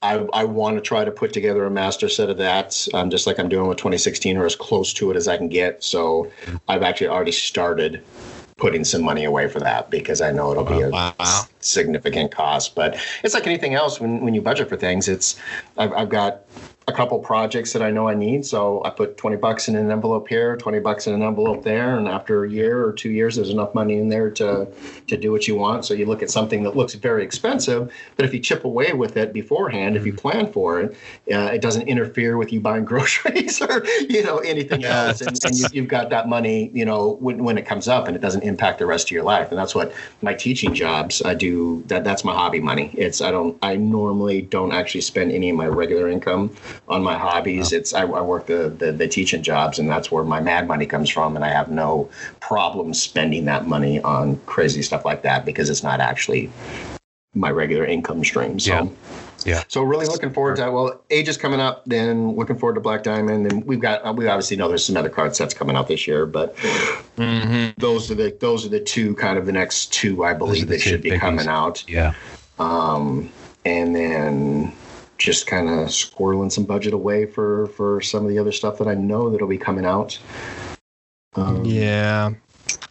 I, 0.01 0.15
I 0.33 0.43
want 0.43 0.77
to 0.77 0.81
try 0.81 1.05
to 1.05 1.11
put 1.11 1.33
together 1.33 1.65
a 1.65 1.71
master 1.71 2.09
set 2.09 2.29
of 2.29 2.37
that, 2.37 2.87
um, 2.93 3.09
just 3.09 3.27
like 3.27 3.39
I'm 3.39 3.49
doing 3.49 3.67
with 3.67 3.77
2016 3.77 4.37
or 4.37 4.45
as 4.45 4.55
close 4.55 4.93
to 4.93 5.11
it 5.11 5.17
as 5.17 5.27
I 5.27 5.37
can 5.37 5.49
get. 5.49 5.83
So 5.83 6.31
I've 6.67 6.83
actually 6.83 7.07
already 7.07 7.31
started 7.31 8.03
putting 8.57 8.83
some 8.83 9.03
money 9.03 9.23
away 9.23 9.47
for 9.47 9.59
that 9.59 9.89
because 9.89 10.19
I 10.19 10.31
know 10.31 10.51
it'll 10.51 10.63
be 10.63 10.81
a 10.81 10.89
wow. 10.89 11.13
significant 11.59 12.31
cost. 12.31 12.75
But 12.75 12.97
it's 13.23 13.33
like 13.33 13.45
anything 13.45 13.75
else 13.75 13.99
when, 13.99 14.21
when 14.21 14.33
you 14.33 14.41
budget 14.41 14.67
for 14.67 14.75
things, 14.75 15.07
it's 15.07 15.39
I've, 15.77 15.93
I've 15.93 16.09
got 16.09 16.41
a 16.89 16.93
couple 16.93 17.19
projects 17.19 17.73
that 17.73 17.81
I 17.81 17.91
know 17.91 18.07
I 18.07 18.13
need. 18.13 18.45
So 18.45 18.81
I 18.85 18.91
put 18.91 19.17
20 19.17 19.35
bucks 19.35 19.67
in 19.67 19.75
an 19.75 19.91
envelope 19.91 20.29
here, 20.29 20.55
20 20.55 20.79
bucks 20.79 21.05
in 21.05 21.13
an 21.13 21.21
envelope 21.21 21.65
there. 21.65 21.97
And 21.97 22.07
after 22.07 22.45
a 22.45 22.49
year 22.49 22.85
or 22.85 22.93
two 22.93 23.09
years, 23.11 23.35
there's 23.35 23.49
enough 23.49 23.75
money 23.75 23.97
in 23.97 24.07
there 24.07 24.29
to, 24.31 24.69
to 25.07 25.17
do 25.17 25.33
what 25.33 25.49
you 25.49 25.55
want. 25.57 25.83
So 25.83 25.93
you 25.93 26.05
look 26.05 26.23
at 26.23 26.29
something 26.29 26.63
that 26.63 26.77
looks 26.77 26.93
very 26.93 27.25
expensive, 27.25 27.91
but 28.15 28.25
if 28.25 28.33
you 28.33 28.39
chip 28.39 28.63
away 28.63 28.93
with 28.93 29.17
it 29.17 29.33
beforehand, 29.33 29.97
if 29.97 30.05
you 30.05 30.13
plan 30.13 30.49
for 30.53 30.79
it, 30.79 30.95
uh, 31.29 31.51
it 31.53 31.61
doesn't 31.61 31.89
interfere 31.89 32.37
with 32.37 32.53
you 32.53 32.61
buying 32.61 32.85
groceries 32.91 33.61
or, 33.61 33.85
you 34.07 34.23
know, 34.23 34.37
anything 34.37 34.85
else. 34.85 35.19
And, 35.19 35.37
and 35.43 35.57
you, 35.57 35.65
you've 35.73 35.89
got 35.89 36.09
that 36.11 36.29
money, 36.29 36.71
you 36.73 36.85
know, 36.85 37.17
when, 37.19 37.43
when 37.43 37.57
it 37.57 37.65
comes 37.65 37.89
up 37.89 38.07
and 38.07 38.15
it 38.15 38.21
doesn't 38.21 38.43
impact 38.43 38.79
the 38.79 38.85
rest 38.85 39.07
of 39.07 39.11
your 39.11 39.23
life. 39.23 39.49
And 39.49 39.59
that's 39.59 39.75
what 39.75 39.91
my 40.21 40.33
teaching 40.33 40.73
jobs, 40.73 41.21
I 41.21 41.33
do 41.33 41.83
that. 41.87 42.05
That's 42.05 42.23
my 42.23 42.33
hobby 42.33 42.61
money. 42.61 42.91
It's, 42.93 43.19
I 43.19 43.31
don't, 43.31 43.57
I 43.61 43.75
normally 43.75 44.43
don't 44.43 44.71
actually 44.71 45.01
spend 45.01 45.33
any 45.33 45.49
of 45.49 45.57
my 45.57 45.67
regular 45.67 46.07
income 46.07 46.55
on 46.87 47.03
my 47.03 47.17
hobbies. 47.17 47.71
It's 47.73 47.93
I, 47.93 48.01
I 48.03 48.21
work 48.21 48.47
the, 48.47 48.69
the, 48.69 48.91
the 48.91 49.07
teaching 49.07 49.43
jobs, 49.43 49.79
and 49.79 49.89
that's 49.89 50.11
where 50.11 50.23
my 50.23 50.39
mad 50.39 50.67
money 50.67 50.85
comes 50.85 51.09
from. 51.09 51.35
And 51.35 51.43
I 51.45 51.49
have 51.49 51.69
no 51.69 52.09
problem 52.39 52.93
spending 52.93 53.45
that 53.45 53.67
money 53.67 54.01
on 54.01 54.37
crazy 54.45 54.81
stuff 54.81 55.05
like 55.05 55.21
that 55.23 55.45
because 55.45 55.69
it's 55.69 55.83
not 55.83 55.99
actually 55.99 56.49
my 57.33 57.51
regular 57.51 57.85
income 57.85 58.23
stream. 58.23 58.59
So. 58.59 58.71
Yeah. 58.71 58.87
Yeah. 59.45 59.63
So 59.67 59.83
really 59.83 60.07
looking 60.07 60.33
forward 60.33 60.55
to 60.55 60.63
that. 60.63 60.73
well, 60.73 60.99
Age 61.11 61.29
is 61.29 61.37
coming 61.37 61.59
up. 61.59 61.83
Then 61.85 62.35
looking 62.35 62.57
forward 62.57 62.73
to 62.73 62.81
Black 62.81 63.03
Diamond, 63.03 63.49
and 63.49 63.63
we've 63.65 63.79
got 63.79 64.15
we 64.15 64.27
obviously 64.27 64.57
know 64.57 64.67
there's 64.67 64.83
some 64.83 64.97
other 64.97 65.09
card 65.09 65.35
sets 65.35 65.53
coming 65.53 65.75
out 65.75 65.87
this 65.87 66.07
year, 66.07 66.25
but 66.25 66.55
Mm-hmm. 67.17 67.79
those 67.79 68.11
are 68.11 68.15
the 68.15 68.35
those 68.41 68.65
are 68.65 68.69
the 68.69 68.79
two 68.79 69.15
kind 69.15 69.37
of 69.37 69.45
the 69.45 69.51
next 69.51 69.93
two 69.93 70.23
I 70.25 70.33
believe 70.33 70.67
that 70.67 70.81
should 70.81 71.01
be 71.01 71.11
biggies. 71.11 71.19
coming 71.19 71.47
out. 71.47 71.83
Yeah. 71.87 72.13
Um, 72.59 73.31
and 73.63 73.95
then 73.95 74.73
just 75.17 75.47
kind 75.47 75.69
of 75.69 75.87
squirreling 75.87 76.51
some 76.51 76.63
budget 76.65 76.93
away 76.93 77.25
for 77.25 77.67
for 77.67 78.01
some 78.01 78.23
of 78.23 78.29
the 78.29 78.39
other 78.39 78.51
stuff 78.51 78.77
that 78.77 78.87
I 78.87 78.93
know 78.93 79.29
that'll 79.29 79.47
be 79.47 79.57
coming 79.57 79.85
out. 79.85 80.17
Um, 81.35 81.63
Yeah. 81.65 82.31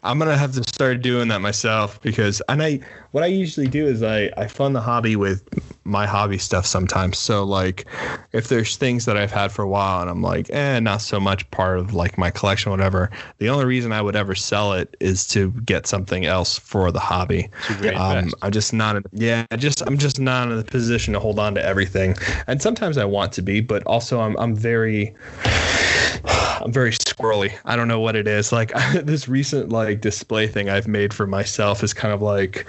I'm 0.07 0.19
gonna 0.19 0.37
have 0.37 0.53
to 0.53 0.63
start 0.63 1.03
doing 1.03 1.29
that 1.29 1.41
myself 1.41 2.01
because 2.01 2.41
and 2.49 2.63
I 2.63 2.81
what 3.11 3.25
I 3.25 3.27
usually 3.27 3.67
do 3.67 3.87
is 3.87 4.03
I 4.03 4.31
I 4.37 4.47
fund 4.47 4.75
the 4.77 4.81
hobby 4.81 5.17
with 5.17 5.43
my 5.85 6.07
hobby 6.07 6.39
stuff 6.39 6.67
sometimes. 6.67 7.19
So 7.19 7.45
like 7.45 7.87
if 8.33 8.49
there's 8.49 8.77
things 8.77 9.05
that 9.07 9.17
I've 9.17 9.33
had 9.33 9.51
for 9.53 9.63
a 9.63 9.69
while 9.69 10.01
and 10.01 10.11
I'm 10.11 10.23
like, 10.23 10.49
eh, 10.51 10.79
not 10.81 11.03
so 11.03 11.19
much 11.19 11.49
part 11.51 11.79
of 11.79 11.95
like 11.95 12.19
my 12.19 12.31
collection, 12.31 12.71
whatever. 12.71 13.11
The 13.39 13.49
only 13.49 13.65
reason 13.65 13.93
I 13.93 14.01
would 14.03 14.17
ever 14.17 14.35
sell 14.35 14.73
it 14.73 14.97
is 15.01 15.27
to 15.29 15.51
get 15.65 15.87
something 15.87 16.25
else 16.25 16.59
for 16.59 16.93
the 16.93 17.01
hobby. 17.01 17.49
Um. 17.97 18.33
I'm 18.43 18.53
just 18.53 18.73
not 18.73 18.97
in, 18.97 19.05
yeah, 19.13 19.47
I 19.51 19.57
just 19.57 19.83
I'm 19.83 19.99
just 19.99 20.21
not 20.21 20.51
in 20.51 20.57
the 20.57 20.65
position 20.65 21.15
to 21.15 21.21
hold 21.21 21.39
on 21.39 21.55
to 21.57 21.65
everything. 21.65 22.17
And 22.47 22.63
sometimes 22.63 22.97
I 22.97 23.05
want 23.05 23.33
to 23.35 23.43
be, 23.43 23.61
but 23.61 23.83
also 23.85 24.21
I'm 24.21 24.37
I'm 24.37 24.55
very 24.55 25.15
I'm 26.61 26.73
very 26.73 26.93
squirrely. 26.93 27.53
I 27.65 27.77
don't 27.77 27.89
know 27.89 28.01
what 28.01 28.17
it 28.17 28.27
is. 28.27 28.53
Like 28.53 28.73
this 29.03 29.29
recent 29.29 29.71
like 29.71 30.01
display 30.01 30.47
thing 30.47 30.69
I've 30.69 30.89
made 30.89 31.13
for 31.13 31.27
myself 31.27 31.83
is 31.83 31.93
kind 31.93 32.15
of 32.15 32.23
like 32.23 32.67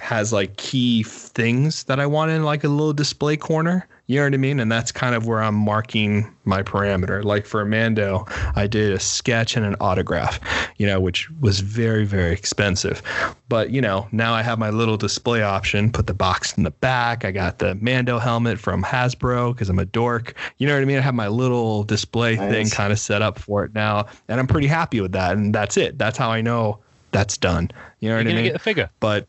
has 0.00 0.32
like 0.32 0.56
key 0.56 1.02
things 1.02 1.84
that 1.84 1.98
I 2.00 2.06
want 2.06 2.30
in 2.30 2.44
like 2.44 2.64
a 2.64 2.68
little 2.68 2.92
display 2.92 3.36
corner. 3.36 3.86
You 4.06 4.18
know 4.20 4.26
what 4.26 4.34
I 4.34 4.36
mean? 4.36 4.60
And 4.60 4.70
that's 4.70 4.92
kind 4.92 5.14
of 5.14 5.26
where 5.26 5.42
I'm 5.42 5.54
marking 5.54 6.30
my 6.44 6.62
parameter. 6.62 7.24
Like 7.24 7.46
for 7.46 7.64
Mando, 7.64 8.26
I 8.54 8.66
did 8.66 8.92
a 8.92 9.00
sketch 9.00 9.56
and 9.56 9.64
an 9.64 9.76
autograph, 9.80 10.38
you 10.76 10.86
know, 10.86 11.00
which 11.00 11.30
was 11.40 11.60
very, 11.60 12.04
very 12.04 12.32
expensive. 12.32 13.02
But, 13.48 13.70
you 13.70 13.80
know, 13.80 14.06
now 14.12 14.34
I 14.34 14.42
have 14.42 14.58
my 14.58 14.68
little 14.68 14.98
display 14.98 15.42
option, 15.42 15.90
put 15.90 16.06
the 16.06 16.12
box 16.12 16.54
in 16.58 16.64
the 16.64 16.70
back. 16.70 17.24
I 17.24 17.30
got 17.30 17.60
the 17.60 17.76
Mando 17.76 18.18
helmet 18.18 18.58
from 18.58 18.82
Hasbro 18.82 19.54
because 19.54 19.70
I'm 19.70 19.78
a 19.78 19.86
dork. 19.86 20.34
You 20.58 20.66
know 20.66 20.74
what 20.74 20.82
I 20.82 20.84
mean? 20.84 20.98
I 20.98 21.02
have 21.02 21.14
my 21.14 21.28
little 21.28 21.84
display 21.84 22.36
thing 22.36 22.68
kind 22.68 22.92
of 22.92 22.98
set 22.98 23.22
up 23.22 23.38
for 23.38 23.64
it 23.64 23.74
now. 23.74 24.06
And 24.28 24.38
I'm 24.38 24.46
pretty 24.46 24.66
happy 24.66 25.00
with 25.00 25.12
that. 25.12 25.36
And 25.36 25.54
that's 25.54 25.78
it. 25.78 25.96
That's 25.96 26.18
how 26.18 26.30
I 26.30 26.42
know 26.42 26.78
that's 27.12 27.38
done. 27.38 27.70
You 28.00 28.10
know 28.10 28.16
You're 28.16 28.24
what 28.24 28.32
I 28.32 28.34
mean? 28.34 28.44
get 28.44 28.52
the 28.52 28.58
figure. 28.58 28.90
but 29.00 29.26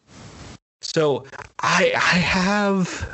so 0.81 1.25
I 1.61 1.93
I 1.95 2.17
have 2.17 3.07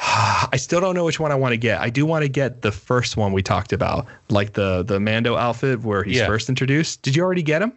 I 0.00 0.56
still 0.56 0.80
don't 0.80 0.94
know 0.94 1.04
which 1.04 1.18
one 1.18 1.32
I 1.32 1.34
want 1.34 1.52
to 1.52 1.56
get. 1.56 1.80
I 1.80 1.90
do 1.90 2.06
want 2.06 2.22
to 2.22 2.28
get 2.28 2.62
the 2.62 2.70
first 2.70 3.16
one 3.16 3.32
we 3.32 3.42
talked 3.42 3.72
about, 3.72 4.06
like 4.28 4.52
the 4.52 4.82
the 4.84 5.00
Mando 5.00 5.36
outfit 5.36 5.80
where 5.80 6.04
he's 6.04 6.18
Yeah. 6.18 6.26
first 6.26 6.48
introduced. 6.48 7.02
Did 7.02 7.16
you 7.16 7.22
already 7.22 7.42
get 7.42 7.62
him? 7.62 7.72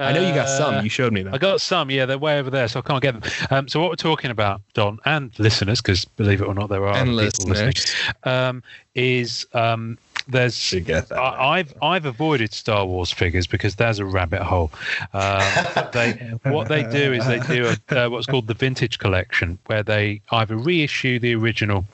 I 0.00 0.12
know 0.12 0.20
you 0.26 0.34
got 0.34 0.46
Uh, 0.46 0.58
some. 0.58 0.84
You 0.84 0.88
showed 0.90 1.12
me 1.12 1.22
them. 1.22 1.34
I 1.34 1.38
got 1.38 1.60
some, 1.60 1.90
yeah, 1.90 2.06
they're 2.06 2.16
way 2.18 2.38
over 2.38 2.50
there, 2.50 2.68
so 2.68 2.78
I 2.80 2.82
can't 2.82 3.02
get 3.02 3.20
them. 3.20 3.30
Um, 3.50 3.68
so 3.68 3.80
what 3.80 3.90
we're 3.90 3.96
talking 3.96 4.30
about, 4.30 4.62
Don, 4.74 4.98
and 5.04 5.30
listeners, 5.38 5.82
because 5.82 6.04
believe 6.06 6.40
it 6.40 6.46
or 6.46 6.54
not, 6.54 6.68
there 6.70 6.86
are 6.86 6.96
and 6.96 7.10
other 7.10 7.26
people 7.30 7.46
listening, 7.46 7.68
listeners 7.74 7.94
um, 8.24 8.62
is 8.94 9.46
um, 9.52 9.98
there's. 10.26 10.74
I, 11.12 11.58
I've 11.58 11.74
I've 11.82 12.06
avoided 12.06 12.52
Star 12.52 12.86
Wars 12.86 13.10
figures 13.10 13.46
because 13.46 13.76
there's 13.76 13.98
a 13.98 14.04
rabbit 14.04 14.42
hole. 14.42 14.70
Um, 15.12 15.42
they 15.92 16.12
what 16.44 16.68
they 16.68 16.82
do 16.84 17.12
is 17.12 17.26
they 17.26 17.40
do 17.40 17.74
a, 17.90 18.06
uh, 18.06 18.08
what's 18.10 18.26
called 18.26 18.46
the 18.46 18.54
vintage 18.54 18.98
collection, 18.98 19.58
where 19.66 19.82
they 19.82 20.20
either 20.30 20.56
reissue 20.56 21.18
the 21.18 21.34
original 21.34 21.86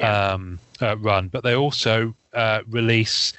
um, 0.00 0.58
uh, 0.80 0.96
run, 0.98 1.28
but 1.28 1.42
they 1.42 1.54
also 1.54 2.14
uh, 2.34 2.62
release 2.68 3.32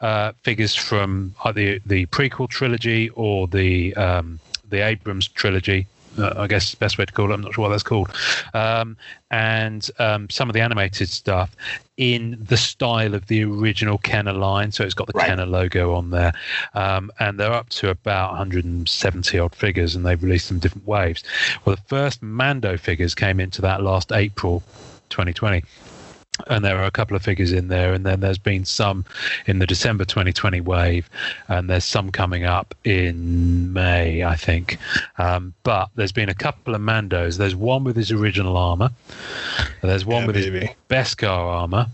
uh, 0.00 0.32
figures 0.42 0.74
from 0.74 1.34
either 1.44 1.78
the 1.86 2.06
prequel 2.06 2.48
trilogy 2.48 3.08
or 3.10 3.46
the 3.48 3.94
um, 3.96 4.40
the 4.68 4.84
Abrams 4.84 5.28
trilogy. 5.28 5.86
Uh, 6.18 6.34
I 6.36 6.46
guess 6.46 6.72
the 6.72 6.76
best 6.76 6.98
way 6.98 7.04
to 7.04 7.12
call 7.12 7.30
it. 7.30 7.34
I'm 7.34 7.40
not 7.40 7.54
sure 7.54 7.62
what 7.62 7.68
that's 7.68 7.82
called. 7.82 8.10
Um, 8.52 8.96
and 9.30 9.88
um, 9.98 10.28
some 10.28 10.48
of 10.48 10.54
the 10.54 10.60
animated 10.60 11.08
stuff 11.08 11.54
in 11.96 12.36
the 12.40 12.56
style 12.56 13.14
of 13.14 13.26
the 13.28 13.44
original 13.44 13.98
Kenner 13.98 14.32
line. 14.32 14.72
So 14.72 14.84
it's 14.84 14.94
got 14.94 15.06
the 15.06 15.12
Right. 15.14 15.28
Kenner 15.28 15.46
logo 15.46 15.94
on 15.94 16.10
there. 16.10 16.32
Um, 16.74 17.12
and 17.20 17.38
they're 17.38 17.52
up 17.52 17.68
to 17.70 17.90
about 17.90 18.30
170 18.30 19.38
odd 19.38 19.54
figures, 19.54 19.94
and 19.94 20.04
they've 20.04 20.22
released 20.22 20.48
them 20.48 20.56
in 20.56 20.60
different 20.60 20.86
waves. 20.86 21.22
Well, 21.64 21.76
the 21.76 21.82
first 21.82 22.22
Mando 22.22 22.76
figures 22.76 23.14
came 23.14 23.38
into 23.38 23.62
that 23.62 23.82
last 23.82 24.10
April 24.12 24.62
2020 25.10 25.62
and 26.48 26.64
there 26.64 26.78
are 26.78 26.84
a 26.84 26.90
couple 26.90 27.16
of 27.16 27.22
figures 27.22 27.52
in 27.52 27.68
there. 27.68 27.92
And 27.92 28.04
then 28.06 28.20
there's 28.20 28.38
been 28.38 28.64
some 28.64 29.04
in 29.46 29.58
the 29.58 29.66
december 29.66 30.04
2020 30.04 30.60
wave. 30.60 31.08
And 31.48 31.68
there's 31.68 31.84
some 31.84 32.10
coming 32.10 32.44
up 32.44 32.74
in 32.84 33.72
may 33.72 34.24
i 34.24 34.36
think. 34.36 34.78
Um, 35.18 35.54
but 35.62 35.88
there's 35.94 36.12
been 36.12 36.28
a 36.28 36.34
couple 36.34 36.74
of 36.74 36.80
mandos. 36.80 37.36
There's 37.38 37.56
one 37.56 37.84
with 37.84 37.96
his 37.96 38.10
original 38.10 38.56
armor. 38.56 38.90
There's 39.82 40.04
one 40.04 40.22
Yeah, 40.22 40.26
with 40.26 40.36
his 40.36 40.46
baby. 40.46 40.74
beskar 40.88 41.28
armor. 41.28 41.86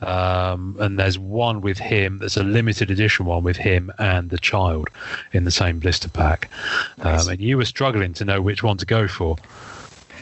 Um, 0.00 0.76
and 0.80 0.98
there's 0.98 1.18
one 1.18 1.60
with 1.62 1.78
him. 1.78 2.18
That's 2.18 2.36
a 2.36 2.42
limited 2.42 2.90
edition 2.90 3.24
one 3.26 3.42
with 3.42 3.56
him 3.56 3.90
and 3.98 4.28
the 4.28 4.38
child 4.38 4.88
in 5.32 5.44
the 5.44 5.50
same 5.50 5.78
blister 5.78 6.08
pack. 6.10 6.50
Nice. 6.98 7.26
um, 7.26 7.32
and 7.32 7.40
you 7.40 7.56
were 7.56 7.64
struggling 7.64 8.12
to 8.14 8.24
know 8.24 8.42
which 8.42 8.62
one 8.62 8.76
to 8.78 8.86
go 8.86 9.08
for 9.08 9.36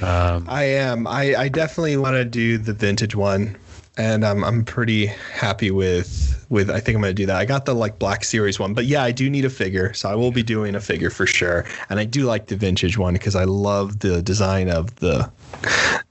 um, 0.03 0.47
I 0.49 0.65
am. 0.65 1.07
I, 1.07 1.35
I 1.35 1.49
definitely 1.49 1.97
want 1.97 2.15
to 2.15 2.25
do 2.25 2.59
the 2.59 2.73
vintage 2.73 3.15
one 3.15 3.57
and 3.99 4.25
I'm 4.25 4.43
I'm 4.43 4.65
pretty 4.65 5.07
happy 5.07 5.71
with 5.71 6.47
with. 6.49 6.71
I 6.71 6.81
think 6.81 6.97
I'm 6.97 7.03
gonna 7.03 7.13
do 7.13 7.27
that. 7.27 7.37
I 7.37 7.45
got 7.45 7.67
the 7.67 7.75
like 7.75 7.99
Black 7.99 8.25
Series 8.25 8.59
one, 8.59 8.73
but 8.73 8.87
yeah, 8.87 9.03
I 9.03 9.13
do 9.13 9.29
need 9.29 9.45
a 9.45 9.51
figure, 9.51 9.93
so 9.93 10.09
I 10.09 10.15
will 10.15 10.31
be 10.31 10.43
doing 10.43 10.75
a 10.75 10.81
figure 10.81 11.11
for 11.11 11.27
sure. 11.27 11.67
And 11.91 12.01
I 12.01 12.05
do 12.05 12.25
like 12.25 12.47
the 12.47 12.57
vintage 12.57 12.97
one 12.97 13.13
because 13.13 13.37
I 13.37 13.45
love 13.45 13.99
the 13.99 14.23
design 14.23 14.71
of 14.71 14.95
the 14.97 15.31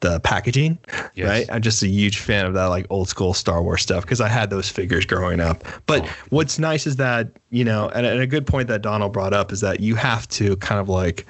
the 0.01 0.19
packaging. 0.19 0.77
Yes. 1.15 1.27
Right, 1.27 1.45
I'm 1.51 1.61
just 1.61 1.81
a 1.81 1.87
huge 1.87 2.19
fan 2.19 2.45
of 2.45 2.53
that 2.53 2.65
like 2.65 2.85
old 2.91 3.09
school 3.09 3.33
Star 3.33 3.63
Wars 3.63 3.81
stuff 3.81 4.03
because 4.03 4.21
I 4.21 4.27
had 4.27 4.51
those 4.51 4.69
figures 4.69 5.05
growing 5.05 5.39
up. 5.39 5.63
But 5.87 6.07
what's 6.29 6.59
nice 6.59 6.85
is 6.85 6.97
that 6.97 7.29
you 7.49 7.65
know, 7.65 7.89
and, 7.89 8.05
and 8.05 8.21
a 8.21 8.27
good 8.27 8.45
point 8.45 8.67
that 8.67 8.83
Donald 8.83 9.11
brought 9.11 9.33
up 9.33 9.51
is 9.51 9.61
that 9.61 9.79
you 9.79 9.95
have 9.95 10.27
to 10.29 10.55
kind 10.57 10.79
of 10.79 10.87
like 10.87 11.25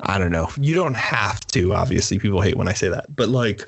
I 0.00 0.18
don't 0.18 0.32
know. 0.32 0.48
You 0.60 0.74
don't 0.74 0.94
have 0.96 1.40
to, 1.48 1.74
obviously. 1.74 2.18
People 2.18 2.40
hate 2.40 2.56
when 2.56 2.68
I 2.68 2.72
say 2.74 2.88
that. 2.88 3.14
But 3.14 3.28
like 3.28 3.66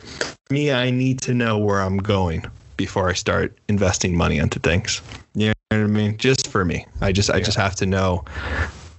me, 0.50 0.72
I 0.72 0.90
need 0.90 1.20
to 1.22 1.34
know 1.34 1.58
where 1.58 1.80
I'm 1.80 1.96
going 1.98 2.44
before 2.76 3.08
I 3.08 3.12
start 3.14 3.56
investing 3.68 4.16
money 4.16 4.38
into 4.38 4.58
things. 4.58 5.00
You 5.34 5.48
know 5.48 5.52
what 5.70 5.78
I 5.78 5.86
mean? 5.86 6.16
Just 6.18 6.48
for 6.48 6.64
me. 6.64 6.86
I 7.00 7.12
just 7.12 7.30
I 7.30 7.40
just 7.40 7.56
have 7.56 7.74
to 7.76 7.86
know 7.86 8.24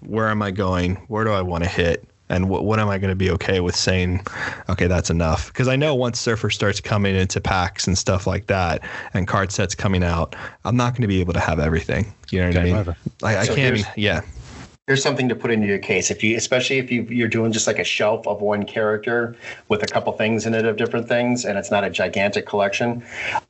where 0.05 0.27
am 0.29 0.41
I 0.41 0.51
going? 0.51 0.95
Where 1.07 1.23
do 1.23 1.31
I 1.31 1.41
want 1.41 1.63
to 1.63 1.69
hit? 1.69 2.05
And 2.31 2.47
what 2.47 2.63
what 2.63 2.77
am 2.79 2.89
I 2.89 2.99
going 2.99 3.09
to 3.09 3.15
be 3.15 3.31
okay 3.31 3.59
with 3.59 3.75
saying, 3.75 4.21
okay, 4.69 4.85
that's 4.85 5.09
enough? 5.09 5.47
Because 5.47 5.67
I 5.67 5.75
know 5.75 5.95
once 5.95 6.19
Surfer 6.19 6.51
starts 6.51 6.79
coming 6.79 7.15
into 7.15 7.41
packs 7.41 7.87
and 7.87 7.97
stuff 7.97 8.27
like 8.27 8.45
that, 8.47 8.81
and 9.15 9.27
card 9.27 9.51
sets 9.51 9.73
coming 9.73 10.03
out, 10.03 10.35
I'm 10.63 10.77
not 10.77 10.93
going 10.93 11.01
to 11.01 11.07
be 11.07 11.21
able 11.21 11.33
to 11.33 11.39
have 11.39 11.59
everything. 11.59 12.13
You 12.29 12.41
know 12.41 12.47
what 12.49 12.57
I 12.57 12.63
mean? 12.63 12.75
over. 12.75 12.97
I, 13.23 13.37
I 13.37 13.43
So 13.45 13.55
can't. 13.55 13.75
here's- 13.75 13.79
Even, 13.79 13.91
yeah. 13.95 14.21
Here's 14.89 15.03
something 15.03 15.29
to 15.29 15.35
put 15.35 15.51
into 15.51 15.67
your 15.67 15.77
case. 15.77 16.09
If 16.09 16.23
you, 16.23 16.35
especially 16.35 16.79
if 16.79 16.89
you, 16.89 17.03
you're 17.03 17.27
doing 17.27 17.51
just 17.51 17.67
like 17.67 17.77
a 17.77 17.83
shelf 17.83 18.25
of 18.25 18.41
one 18.41 18.65
character 18.65 19.35
with 19.67 19.83
a 19.83 19.85
couple 19.85 20.11
things 20.13 20.47
in 20.47 20.55
it 20.55 20.65
of 20.65 20.77
different 20.77 21.07
things, 21.07 21.45
and 21.45 21.59
it's 21.59 21.69
not 21.69 21.83
a 21.83 21.91
gigantic 21.91 22.47
collection, 22.47 23.03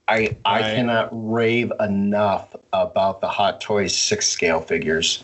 I 0.10 0.36
I 0.44 0.60
cannot 0.64 1.08
rave 1.14 1.72
enough 1.80 2.54
about 2.74 3.22
the 3.22 3.30
Hot 3.30 3.62
Toys 3.62 3.96
six 3.96 4.28
scale 4.28 4.60
figures. 4.60 5.24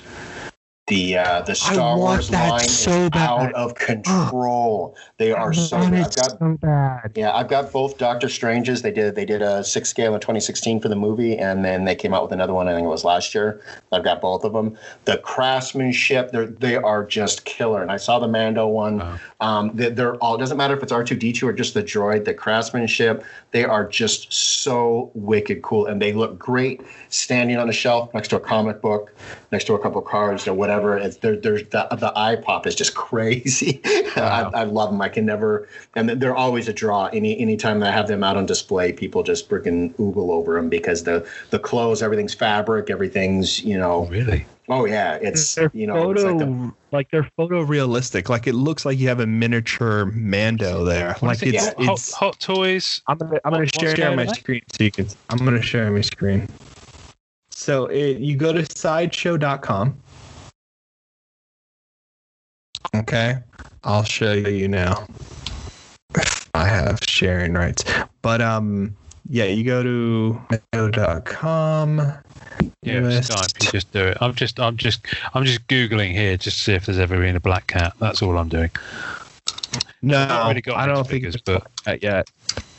The 0.88 1.18
uh, 1.18 1.42
the 1.42 1.56
Star 1.56 1.98
want 1.98 2.00
Wars 2.00 2.30
that 2.30 2.48
line 2.48 2.60
so 2.60 2.92
is 2.92 3.10
bad. 3.10 3.30
out 3.30 3.54
of 3.56 3.74
control. 3.74 4.96
They 5.18 5.32
are 5.32 5.52
so. 5.52 5.80
good. 5.80 5.94
I've 5.96 6.16
got 6.16 6.38
so 6.38 6.58
bad. 6.62 7.12
yeah, 7.16 7.34
I've 7.34 7.48
got 7.48 7.72
both 7.72 7.98
Doctor 7.98 8.30
Stranges. 8.30 8.84
They 8.84 8.92
did 8.92 9.16
they 9.16 9.26
did 9.26 9.42
a 9.42 9.64
six 9.64 9.90
scale 9.90 10.14
in 10.14 10.20
2016 10.20 10.80
for 10.80 10.88
the 10.88 10.96
movie, 10.96 11.40
and 11.40 11.66
then 11.66 11.86
they 11.86 11.96
came 11.96 12.14
out 12.14 12.22
with 12.22 12.34
another 12.34 12.54
one. 12.54 12.68
I 12.68 12.76
think 12.76 12.86
it 12.86 12.90
was 12.90 13.04
last 13.04 13.34
year. 13.34 13.64
I've 13.92 14.04
got 14.04 14.22
both 14.22 14.44
of 14.44 14.54
them. 14.54 14.78
The 15.06 15.18
craftsmanship, 15.18 16.32
they 16.32 16.46
they 16.46 16.76
are 16.76 17.04
just 17.04 17.46
killer. 17.46 17.82
And 17.82 17.90
I 17.90 17.98
saw 17.98 18.20
the 18.20 18.28
Mando 18.28 18.68
one. 18.68 19.00
Wow. 19.00 19.20
Um, 19.42 19.72
they, 19.74 19.90
they're 19.90 20.18
all. 20.18 20.36
It 20.36 20.40
doesn't 20.40 20.58
matter 20.58 20.78
if 20.78 20.84
it's 20.84 20.94
R2D2 20.94 21.44
or 21.44 21.54
just 21.54 21.74
the 21.74 21.82
droid. 21.82 22.26
The 22.26 22.36
craftsmanship, 22.36 23.24
they 23.50 23.66
are 23.66 23.88
just 23.88 24.32
so 24.32 25.10
wicked 25.16 25.64
cool, 25.64 25.88
and 25.88 26.00
they 26.00 26.14
look 26.14 26.38
great 26.38 26.82
standing 27.10 27.58
on 27.58 27.70
a 27.70 27.74
shelf 27.74 28.14
next 28.14 28.28
to 28.28 28.36
a 28.36 28.40
comic 28.40 28.82
book, 28.82 29.16
next 29.56 29.66
to 29.66 29.74
a 29.74 29.80
couple 29.80 30.02
of 30.02 30.06
cards 30.06 30.50
or 30.50 30.54
whatever. 30.54 30.98
It's 30.98 31.18
there. 31.18 31.38
There's 31.38 31.64
the 31.70 31.88
the 31.92 32.12
eye 32.16 32.36
pop 32.36 32.68
is 32.68 32.76
just 32.76 32.94
crazy. 33.08 33.82
Wow. 34.18 34.52
I, 34.54 34.62
I 34.62 34.64
love 34.66 34.92
them. 34.92 35.02
I 35.02 35.08
can 35.08 35.26
never, 35.26 35.70
and 35.96 36.10
they're 36.10 36.36
always 36.36 36.68
a 36.68 36.74
draw. 36.74 37.06
Any 37.08 37.40
anytime 37.40 37.80
that 37.80 37.90
I 37.90 37.92
have 37.94 38.08
them 38.08 38.24
out 38.24 38.36
on 38.36 38.46
display, 38.46 38.92
people 38.92 39.24
just 39.24 39.50
freaking 39.50 39.94
oogle 39.96 40.30
over 40.32 40.56
them 40.56 40.68
because 40.68 41.04
the 41.04 41.26
the 41.52 41.60
clothes, 41.60 42.04
everything's 42.04 42.34
fabric, 42.34 42.90
everything's 42.90 43.64
you 43.64 43.78
know. 43.78 44.06
Oh, 44.06 44.08
really? 44.08 44.46
Oh 44.68 44.86
yeah, 44.86 45.20
it's 45.22 45.56
they're 45.56 45.70
you 45.74 45.86
know, 45.88 45.94
photo 45.94 46.34
like 46.34 46.74
like, 46.92 47.12
the, 47.12 47.22
they're 47.22 47.32
photorealistic. 47.38 48.30
Like 48.30 48.48
it 48.48 48.56
looks 48.56 48.84
like 48.84 48.98
you 48.98 49.08
have 49.08 49.20
a 49.20 49.28
miniature 49.28 50.06
Mando 50.06 50.84
there. 50.84 51.16
Like 51.22 51.44
is 51.44 51.54
it? 51.54 51.56
it's 51.56 51.66
hot, 51.68 51.86
hot, 51.86 51.94
it's. 51.94 52.14
hot 52.14 52.40
toys. 52.40 53.02
I'm 53.08 53.18
gonna 53.20 53.40
I'm 53.46 53.54
gonna 53.54 53.68
share 53.68 53.96
share 53.96 54.16
my 54.16 54.26
screen 54.26 54.64
so 54.72 54.84
you 54.84 54.92
can. 54.92 55.08
I'm 55.30 55.38
gonna 55.38 55.62
share 55.62 55.90
my 55.92 56.02
screen. 56.02 56.50
So 57.58 57.86
it, 57.86 58.18
you 58.20 58.36
go 58.36 58.52
to 58.52 58.66
sideshow.com. 58.78 59.98
Okay, 62.96 63.38
I'll 63.84 64.04
show 64.04 64.34
you 64.34 64.68
now. 64.68 65.08
I 66.54 66.68
have 66.68 67.00
sharing 67.08 67.54
rights, 67.54 67.84
but 68.22 68.42
um, 68.42 68.96
yeah, 69.30 69.46
you 69.46 69.64
go 69.64 69.82
to 69.84 70.42
sideshow.com. 70.74 71.98
Yeah, 72.84 73.00
US. 73.08 73.30
Skype. 73.30 73.64
You 73.66 73.72
just 73.72 73.92
do 73.94 74.06
it. 74.06 74.18
I'm 74.20 74.36
just, 74.36 74.60
I'm 74.60 74.76
just, 74.78 75.06
I'm 75.34 75.46
just 75.46 75.66
googling 75.68 76.12
here 76.12 76.36
just 76.38 76.58
to 76.58 76.64
see 76.64 76.74
if 76.74 76.86
there's 76.86 77.00
ever 77.00 77.18
been 77.18 77.36
a 77.38 77.40
black 77.40 77.68
cat. 77.68 77.94
That's 78.00 78.22
all 78.22 78.38
I'm 78.38 78.50
doing. 78.50 78.70
No, 80.02 80.46
really 80.50 80.62
I 80.74 80.86
don't 80.86 80.98
think 80.98 81.08
figures, 81.10 81.38
but- 81.38 81.68
but 81.86 82.04
yet. 82.04 82.30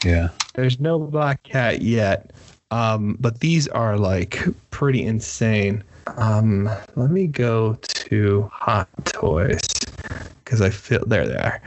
Yeah. 0.04 0.28
There's 0.54 0.78
no 0.80 0.98
black 0.98 1.42
cat 1.42 1.82
yet, 1.82 2.30
um, 2.70 3.16
but 3.20 3.40
these 3.40 3.68
are 3.68 3.96
like 3.96 4.42
pretty 4.70 5.04
insane. 5.04 5.82
Um, 6.16 6.70
let 6.94 7.10
me 7.10 7.26
go 7.26 7.78
to 7.82 8.50
Hot 8.52 8.88
Toys 9.04 9.60
because 10.44 10.60
I 10.60 10.70
feel 10.70 11.04
there 11.06 11.26
they 11.26 11.36
are. 11.36 11.60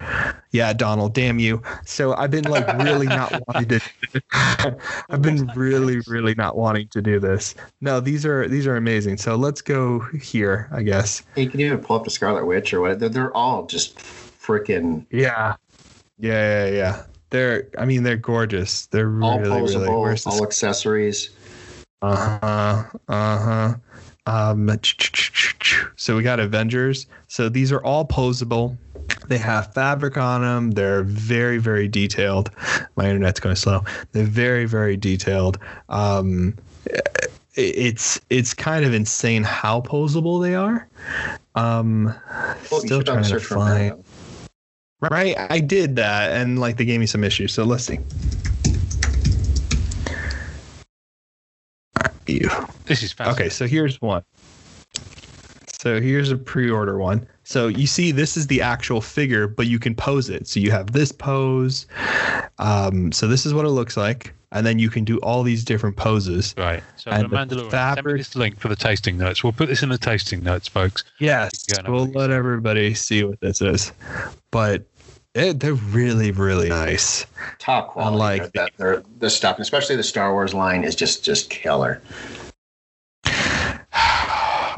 Yeah, 0.51 0.71
Donald, 0.73 1.13
damn 1.13 1.37
you. 1.37 1.61
So 1.85 2.15
I've 2.15 2.31
been 2.31 2.45
like 2.45 2.65
really 2.81 3.07
not 3.07 3.33
wanting 3.47 3.79
to. 3.79 3.81
I've 5.09 5.21
been 5.21 5.47
really, 5.55 5.99
really 6.07 6.33
not 6.35 6.57
wanting 6.57 6.87
to 6.89 7.01
do 7.01 7.19
this. 7.19 7.55
No, 7.81 7.99
these 7.99 8.25
are 8.25 8.47
these 8.47 8.65
are 8.65 8.77
amazing. 8.77 9.17
So 9.17 9.35
let's 9.35 9.61
go 9.61 9.99
here, 10.21 10.69
I 10.71 10.83
guess. 10.83 11.21
you 11.35 11.49
can 11.49 11.59
even 11.59 11.79
pull 11.79 11.97
up 11.97 12.05
the 12.05 12.09
Scarlet 12.09 12.45
Witch 12.45 12.73
or 12.73 12.81
what. 12.81 12.99
They're, 12.99 13.09
they're 13.09 13.35
all 13.35 13.65
just 13.65 13.97
freaking 13.97 15.05
Yeah, 15.11 15.55
yeah, 16.17 16.65
yeah, 16.65 16.71
yeah. 16.71 17.03
They're, 17.29 17.67
I 17.77 17.85
mean, 17.85 18.03
they're 18.03 18.17
gorgeous. 18.17 18.87
They're 18.87 19.21
all 19.21 19.39
really, 19.39 19.61
really. 19.61 19.87
posable, 19.87 20.01
Where's 20.01 20.23
the 20.23 20.29
all 20.31 20.43
accessories. 20.43 21.29
Uh 22.01 22.39
huh. 22.41 22.83
Uh 23.07 23.37
huh. 23.37 23.75
Um, 24.25 24.69
so 25.95 26.15
we 26.15 26.23
got 26.23 26.39
Avengers. 26.39 27.07
So 27.27 27.49
these 27.49 27.71
are 27.71 27.83
all 27.83 28.05
posable. 28.05 28.77
They 29.27 29.39
have 29.39 29.73
fabric 29.73 30.17
on 30.17 30.41
them. 30.41 30.71
They're 30.71 31.03
very, 31.03 31.57
very 31.57 31.87
detailed. 31.87 32.51
My 32.95 33.05
internet's 33.05 33.39
going 33.39 33.55
slow. 33.55 33.83
They're 34.11 34.23
very, 34.23 34.65
very 34.65 34.97
detailed. 34.97 35.57
Um, 35.89 36.55
it's 37.55 38.21
it's 38.29 38.53
kind 38.53 38.85
of 38.85 38.93
insane 38.93 39.43
how 39.43 39.81
posable 39.81 40.41
they 40.41 40.55
are. 40.55 40.87
Um, 41.55 42.13
Well, 42.71 42.81
still 42.81 43.03
trying 43.03 43.23
to 43.23 43.29
search 43.29 43.45
for 43.45 43.55
find. 43.55 44.03
Them. 45.01 45.09
Right, 45.11 45.35
I 45.37 45.59
did 45.59 45.95
that, 45.97 46.31
and 46.31 46.59
like 46.59 46.77
they 46.77 46.85
gave 46.85 46.99
me 46.99 47.05
some 47.05 47.23
issues. 47.23 47.53
So 47.53 47.63
let's 47.63 47.83
see. 47.85 47.99
You. 52.27 52.49
This 52.85 53.01
is 53.01 53.11
fascinating. 53.11 53.45
Okay, 53.45 53.49
so 53.49 53.65
here's 53.67 53.99
one. 54.01 54.23
So 55.81 55.99
here's 55.99 56.31
a 56.31 56.37
pre-order 56.37 56.97
one. 56.97 57.27
So 57.49 57.65
you 57.67 57.87
see, 57.87 58.11
this 58.11 58.37
is 58.37 58.45
the 58.45 58.61
actual 58.61 59.01
figure, 59.01 59.47
but 59.47 59.65
you 59.65 59.79
can 59.79 59.95
pose 59.95 60.29
it. 60.29 60.47
So 60.47 60.59
you 60.59 60.69
have 60.69 60.91
this 60.91 61.11
pose. 61.11 61.87
Um, 62.59 63.11
so 63.11 63.27
this 63.27 63.43
is 63.43 63.55
what 63.55 63.65
it 63.65 63.69
looks 63.69 63.97
like, 63.97 64.35
and 64.51 64.67
then 64.67 64.77
you 64.77 64.91
can 64.91 65.03
do 65.03 65.17
all 65.21 65.41
these 65.41 65.63
different 65.63 65.95
poses. 65.97 66.53
Right. 66.59 66.83
So 66.97 67.09
And 67.09 67.23
the 67.23 67.27
the 67.29 67.35
Mandalorian. 67.55 67.95
Send 67.95 68.05
me 68.05 68.13
this 68.17 68.35
link 68.35 68.59
for 68.59 68.67
the 68.67 68.75
tasting 68.75 69.17
notes. 69.17 69.43
We'll 69.43 69.51
put 69.53 69.67
this 69.67 69.81
in 69.81 69.89
the 69.89 69.97
tasting 69.97 70.43
notes, 70.43 70.67
folks. 70.67 71.03
Yes, 71.17 71.65
Yeah, 71.73 71.89
we'll 71.89 72.05
please. 72.05 72.15
let 72.17 72.29
everybody 72.29 72.93
see 72.93 73.23
what 73.23 73.39
this 73.39 73.61
is. 73.63 73.93
But 74.51 74.83
it, 75.33 75.59
they're 75.59 75.73
really, 75.73 76.29
really 76.29 76.69
nice. 76.69 77.25
Top 77.57 77.87
quality. 77.89 78.13
Unlike- 78.13 78.53
that, 78.53 78.73
they're, 78.77 79.01
the 79.17 79.29
stuff, 79.31 79.55
and 79.55 79.63
especially 79.63 79.95
the 79.95 80.03
Star 80.03 80.33
Wars 80.33 80.53
line, 80.53 80.83
is 80.83 80.95
just 80.95 81.23
just 81.25 81.49
killer. 81.49 81.99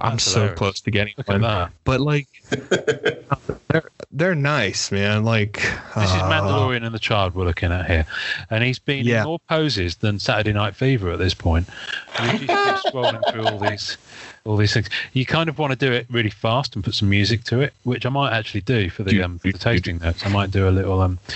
I'm 0.01 0.11
That's 0.13 0.23
so 0.23 0.31
hilarious. 0.39 0.57
close 0.57 0.81
to 0.81 0.91
getting 0.91 1.13
Look 1.17 1.27
one, 1.27 1.41
that. 1.41 1.71
but 1.83 2.01
like, 2.01 2.27
they're 3.69 3.89
they're 4.11 4.35
nice, 4.35 4.91
man. 4.91 5.23
Like 5.23 5.53
This 5.53 5.63
is 5.63 6.21
uh, 6.21 6.29
Mandalorian 6.29 6.83
and 6.85 6.93
the 6.93 6.99
child 6.99 7.35
we're 7.35 7.45
looking 7.45 7.71
at 7.71 7.85
here, 7.89 8.05
and 8.49 8.63
he's 8.63 8.79
been 8.79 9.05
Yeah. 9.05 9.21
in 9.21 9.27
more 9.27 9.39
poses 9.47 9.95
than 9.97 10.19
Saturday 10.19 10.53
Night 10.53 10.75
Fever 10.75 11.11
at 11.11 11.19
this 11.19 11.33
point. 11.33 11.67
And 12.17 12.41
you 12.41 12.47
just 12.47 12.83
keep 12.83 12.93
scrolling 12.93 13.21
through 13.31 13.45
all 13.45 13.59
these, 13.59 13.97
all 14.45 14.57
these 14.57 14.73
things. 14.73 14.89
You 15.13 15.25
kind 15.25 15.49
of 15.49 15.59
want 15.59 15.71
to 15.71 15.77
do 15.77 15.91
it 15.91 16.07
really 16.09 16.29
fast 16.29 16.75
and 16.75 16.83
put 16.83 16.95
some 16.95 17.09
music 17.09 17.43
to 17.45 17.61
it, 17.61 17.73
which 17.83 18.05
I 18.05 18.09
might 18.09 18.31
actually 18.33 18.61
do 18.61 18.89
for 18.89 19.03
the 19.03 19.21
um, 19.21 19.39
for 19.39 19.51
the 19.51 19.57
tasting 19.57 19.97
notes. 19.99 20.25
I 20.25 20.29
might 20.29 20.51
do 20.51 20.67
a 20.67 20.71
little 20.71 20.99
um, 21.01 21.19
I 21.29 21.33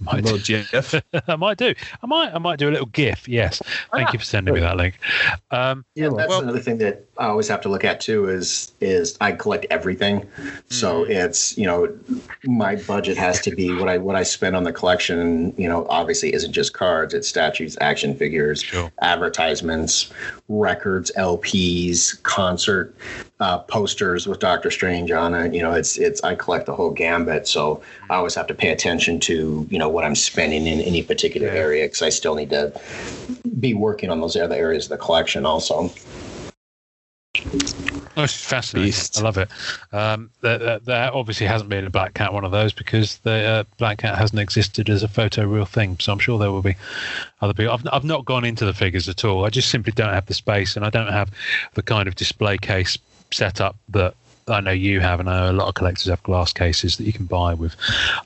a 0.00 0.02
might 0.02 0.24
little 0.24 0.38
do, 0.38 0.64
GIF. 0.64 0.94
I 1.28 1.36
might 1.36 1.58
do, 1.58 1.74
I 2.02 2.06
might 2.06 2.34
I 2.34 2.38
might 2.38 2.58
do 2.58 2.68
a 2.68 2.72
little 2.72 2.86
GIF. 2.86 3.28
Yes, 3.28 3.62
thank 3.92 4.12
you 4.12 4.18
for 4.18 4.24
sending 4.24 4.54
me 4.54 4.60
that 4.60 4.76
link. 4.76 4.98
Um, 5.50 5.84
Yeah, 5.94 6.08
that's 6.16 6.28
Well- 6.28 6.42
another 6.42 6.58
thing 6.60 6.78
that 6.78 7.04
I 7.18 7.26
always 7.26 7.48
have 7.48 7.60
to 7.62 7.68
look 7.68 7.84
at 7.84 8.00
too. 8.00 8.28
Is 8.28 8.72
is 8.80 9.16
I 9.20 9.32
collect 9.32 9.66
everything, 9.70 10.26
so 10.68 10.88
Mm-hmm. 11.04 11.12
it's 11.12 11.56
you 11.58 11.66
know 11.66 11.92
my 12.44 12.76
budget 12.76 13.16
has 13.18 13.40
to 13.42 13.54
be 13.54 13.72
what 13.74 13.88
I 13.88 13.98
what 13.98 14.16
I 14.16 14.22
spend 14.24 14.56
on 14.56 14.64
the 14.64 14.72
collection. 14.72 15.52
You 15.56 15.68
know, 15.68 15.86
obviously 15.88 16.32
isn't 16.34 16.52
just 16.52 16.72
cards; 16.74 17.14
it's 17.14 17.28
statues, 17.28 17.76
action 17.80 18.14
figures, 18.16 18.62
Sure. 18.62 18.90
advertisements, 19.02 20.10
records, 20.48 21.12
LPs, 21.16 22.20
concert 22.48 22.94
uh, 23.40 23.58
posters 23.58 24.26
with 24.26 24.38
Doctor 24.38 24.70
Strange 24.70 25.10
on 25.10 25.34
it. 25.34 25.52
You 25.52 25.62
know, 25.62 25.72
it's 25.72 25.98
it's 25.98 26.22
I 26.24 26.34
collect 26.34 26.66
the 26.66 26.74
whole 26.74 26.90
gambit, 26.90 27.46
so 27.46 27.82
I 28.08 28.14
always 28.14 28.34
have 28.34 28.46
to 28.46 28.54
pay 28.54 28.70
attention 28.70 29.20
to 29.20 29.66
you 29.70 29.78
know 29.78 29.88
what 29.88 30.04
I'm 30.04 30.14
spending 30.14 30.66
in 30.66 30.80
any 30.80 31.02
particular 31.02 31.48
area 31.48 31.84
because 31.84 32.02
I 32.02 32.08
still 32.08 32.34
need 32.34 32.50
to 32.50 32.72
be 33.60 33.74
working 33.74 34.10
on 34.10 34.20
those 34.20 34.36
other 34.36 34.54
areas 34.54 34.84
of 34.86 34.90
the 34.90 35.04
collection 35.04 35.44
also. 35.44 35.90
Oh, 38.18 38.24
it's 38.24 38.34
fascinating. 38.34 38.88
Beast. 38.88 39.20
I 39.20 39.22
love 39.22 39.38
it. 39.38 39.48
Um, 39.92 40.30
there, 40.40 40.80
there, 40.80 41.14
obviously 41.14 41.46
hasn't 41.46 41.70
been 41.70 41.86
a 41.86 41.90
Black 41.90 42.14
Cat 42.14 42.32
one 42.32 42.44
of 42.44 42.50
those 42.50 42.72
because 42.72 43.18
the 43.18 43.30
uh, 43.30 43.64
Black 43.76 43.98
Cat 43.98 44.18
hasn't 44.18 44.40
existed 44.40 44.90
as 44.90 45.04
a 45.04 45.08
photo 45.08 45.46
real 45.46 45.64
thing. 45.64 45.96
So 46.00 46.12
I'm 46.12 46.18
sure 46.18 46.36
there 46.36 46.50
will 46.50 46.60
be 46.60 46.74
other 47.40 47.54
people. 47.54 47.72
I've, 47.72 47.86
I've 47.92 48.04
not 48.04 48.24
gone 48.24 48.44
into 48.44 48.64
the 48.64 48.74
figures 48.74 49.08
at 49.08 49.24
all. 49.24 49.44
I 49.44 49.50
just 49.50 49.70
simply 49.70 49.92
don't 49.92 50.12
have 50.12 50.26
the 50.26 50.34
space 50.34 50.74
and 50.74 50.84
I 50.84 50.90
don't 50.90 51.12
have 51.12 51.30
the 51.74 51.82
kind 51.82 52.08
of 52.08 52.16
display 52.16 52.58
case 52.58 52.98
setup 53.30 53.76
that 53.90 54.14
I 54.48 54.60
know 54.60 54.70
you 54.70 55.00
have, 55.00 55.20
and 55.20 55.28
I 55.28 55.40
know 55.46 55.50
a 55.50 55.52
lot 55.52 55.68
of 55.68 55.74
collectors 55.74 56.06
have 56.06 56.22
glass 56.22 56.52
cases 56.52 56.96
that 56.96 57.04
you 57.04 57.12
can 57.12 57.26
buy 57.26 57.54
with 57.54 57.74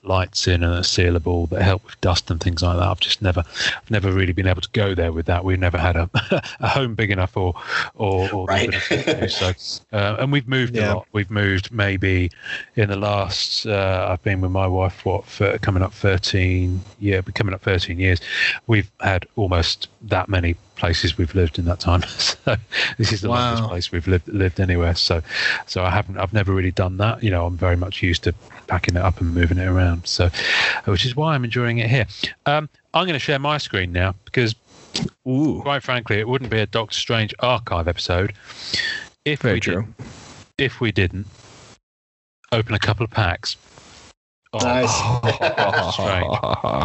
lights 0.02 0.46
in 0.46 0.62
and 0.62 0.74
a 0.74 0.80
sealable 0.80 1.48
that 1.50 1.62
help 1.62 1.84
with 1.84 2.00
dust 2.00 2.30
and 2.30 2.40
things 2.40 2.62
like 2.62 2.76
that. 2.78 2.86
I've 2.86 3.00
just 3.00 3.22
never, 3.22 3.40
I've 3.46 3.90
never 3.90 4.12
really 4.12 4.32
been 4.32 4.46
able 4.46 4.60
to 4.62 4.68
go 4.72 4.94
there 4.94 5.12
with 5.12 5.26
that. 5.26 5.44
We've 5.44 5.58
never 5.58 5.78
had 5.78 5.96
a, 5.96 6.08
a 6.60 6.68
home 6.68 6.94
big 6.94 7.10
enough 7.10 7.36
or 7.36 7.54
or, 7.94 8.32
or 8.32 8.46
Right. 8.46 8.68
enough 8.68 8.88
to 8.88 9.20
do 9.20 9.28
so. 9.28 9.52
Uh, 9.92 10.16
and 10.20 10.32
we've 10.32 10.48
moved 10.48 10.74
Yeah. 10.74 10.92
a 10.92 10.94
lot. 10.94 11.06
We've 11.12 11.30
moved 11.30 11.70
maybe 11.70 12.30
in 12.76 12.88
the 12.88 12.96
last. 12.96 13.66
Uh, 13.66 14.06
I've 14.10 14.22
been 14.22 14.40
with 14.40 14.50
my 14.50 14.66
wife 14.66 15.04
what 15.04 15.26
for 15.26 15.58
coming 15.58 15.82
up 15.82 15.92
thirteen. 15.92 16.80
Yeah, 16.98 17.20
coming 17.34 17.52
up 17.54 17.62
thirteen 17.62 17.98
years. 17.98 18.20
We've 18.66 18.90
had 19.00 19.26
almost 19.36 19.88
that 20.02 20.28
many 20.28 20.56
places 20.82 21.16
we've 21.16 21.32
lived 21.36 21.60
in 21.60 21.64
that 21.66 21.78
time. 21.78 22.02
So 22.18 22.56
this 22.98 23.12
is 23.12 23.20
the 23.20 23.28
Wow. 23.28 23.36
longest 23.38 23.68
place 23.68 23.92
we've 23.92 24.08
lived 24.08 24.26
lived 24.26 24.58
anywhere. 24.58 24.96
So 24.96 25.22
so 25.66 25.84
I 25.84 25.90
haven't. 25.90 26.18
I've 26.18 26.32
never 26.32 26.52
really 26.52 26.72
done 26.72 26.96
that. 26.96 27.22
You 27.22 27.30
know, 27.30 27.46
I'm 27.46 27.56
very 27.56 27.76
much 27.76 28.02
used 28.02 28.24
to 28.24 28.34
packing 28.66 28.96
it 28.96 29.02
up 29.02 29.20
and 29.20 29.32
moving 29.32 29.58
it 29.58 29.66
around. 29.68 30.06
So, 30.08 30.28
which 30.86 31.04
is 31.06 31.14
why 31.14 31.34
I'm 31.34 31.44
enjoying 31.44 31.78
it 31.78 31.88
here. 31.88 32.06
Um, 32.46 32.68
I'm 32.94 33.04
going 33.06 33.12
to 33.14 33.20
share 33.28 33.38
my 33.38 33.58
screen 33.58 33.92
now 33.92 34.14
because, 34.24 34.56
Ooh, 35.28 35.60
quite 35.62 35.82
frankly, 35.84 36.18
it 36.18 36.26
wouldn't 36.26 36.50
be 36.50 36.58
a 36.58 36.66
Doctor 36.66 36.98
Strange 36.98 37.32
archive 37.38 37.86
episode 37.86 38.32
if 39.24 39.42
very 39.42 39.54
we 39.56 39.60
true. 39.60 39.74
didn't, 39.82 39.94
if 40.58 40.80
we 40.80 40.90
didn't 40.90 41.26
open 42.50 42.74
a 42.74 42.78
couple 42.80 43.04
of 43.04 43.10
packs. 43.10 43.56
On, 44.54 44.62
Nice. 44.62 44.90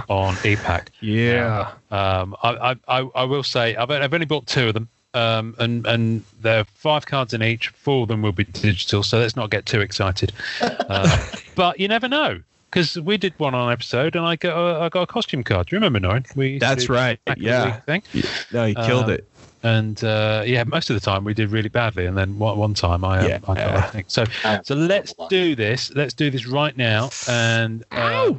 On 0.07 0.38
e-Pack. 0.45 0.91
yeah. 1.02 1.72
Um, 1.91 2.34
I, 2.41 2.72
I, 2.72 2.76
I, 2.88 3.10
I 3.14 3.23
will 3.26 3.44
say 3.44 3.76
I've, 3.76 3.91
I've 3.91 4.14
only 4.14 4.26
bought 4.26 4.48
two 4.48 4.69
of 4.69 4.73
them, 4.73 4.88
um, 5.14 5.53
and 5.60 5.85
and 5.85 6.23
there 6.39 6.60
are 6.60 6.64
five 6.64 7.06
cards 7.06 7.34
in 7.34 7.44
each. 7.44 7.68
Four 7.69 8.03
of 8.03 8.07
them 8.07 8.22
will 8.22 8.31
be 8.31 8.45
digital, 8.45 9.03
so 9.03 9.19
let's 9.19 9.35
not 9.35 9.49
get 9.49 9.65
too 9.65 9.81
excited. 9.81 10.31
Uh, 10.61 11.26
but 11.56 11.77
you 11.77 11.89
never 11.89 12.07
know 12.07 12.41
because 12.69 12.99
we 12.99 13.18
did 13.18 13.34
one 13.38 13.56
on 13.56 13.72
episode, 13.72 14.15
and 14.15 14.26
I 14.26 14.35
got 14.35 14.57
a, 14.57 14.80
I 14.81 14.89
got 14.89 15.03
a 15.03 15.07
costume 15.07 15.44
card. 15.44 15.68
Do 15.68 15.76
you 15.76 15.80
remember, 15.81 15.99
Norrin? 15.99 16.35
We 16.35 16.60
That's 16.60 16.89
right. 16.89 17.23
back 17.26 17.38
of 17.38 17.44
the 17.44 17.49
Yeah. 17.49 17.65
week 17.65 17.85
thing. 17.85 18.03
No, 18.52 18.65
you 18.65 18.76
killed 18.76 19.06
Um, 19.06 19.11
it. 19.11 19.27
And 19.64 20.03
uh, 20.03 20.44
yeah, 20.45 20.64
most 20.64 20.89
of 20.89 20.94
the 20.95 20.99
time 20.99 21.23
we 21.23 21.34
did 21.34 21.49
really 21.49 21.69
badly, 21.69 22.06
and 22.06 22.18
then 22.18 22.38
one, 22.38 22.57
one 22.57 22.73
time 22.73 23.03
I, 23.03 23.19
um, 23.19 23.27
Yeah. 23.27 23.39
I 23.48 23.56
got, 23.56 23.76
I 23.76 23.81
think 23.89 24.06
so. 24.10 24.26
So 24.64 24.76
let's 24.76 25.14
do 25.30 25.56
this. 25.56 25.91
Let's 25.95 26.14
do 26.14 26.30
this 26.30 26.45
right 26.48 26.76
now, 26.77 27.10
and 27.27 27.84
uh, 27.91 28.34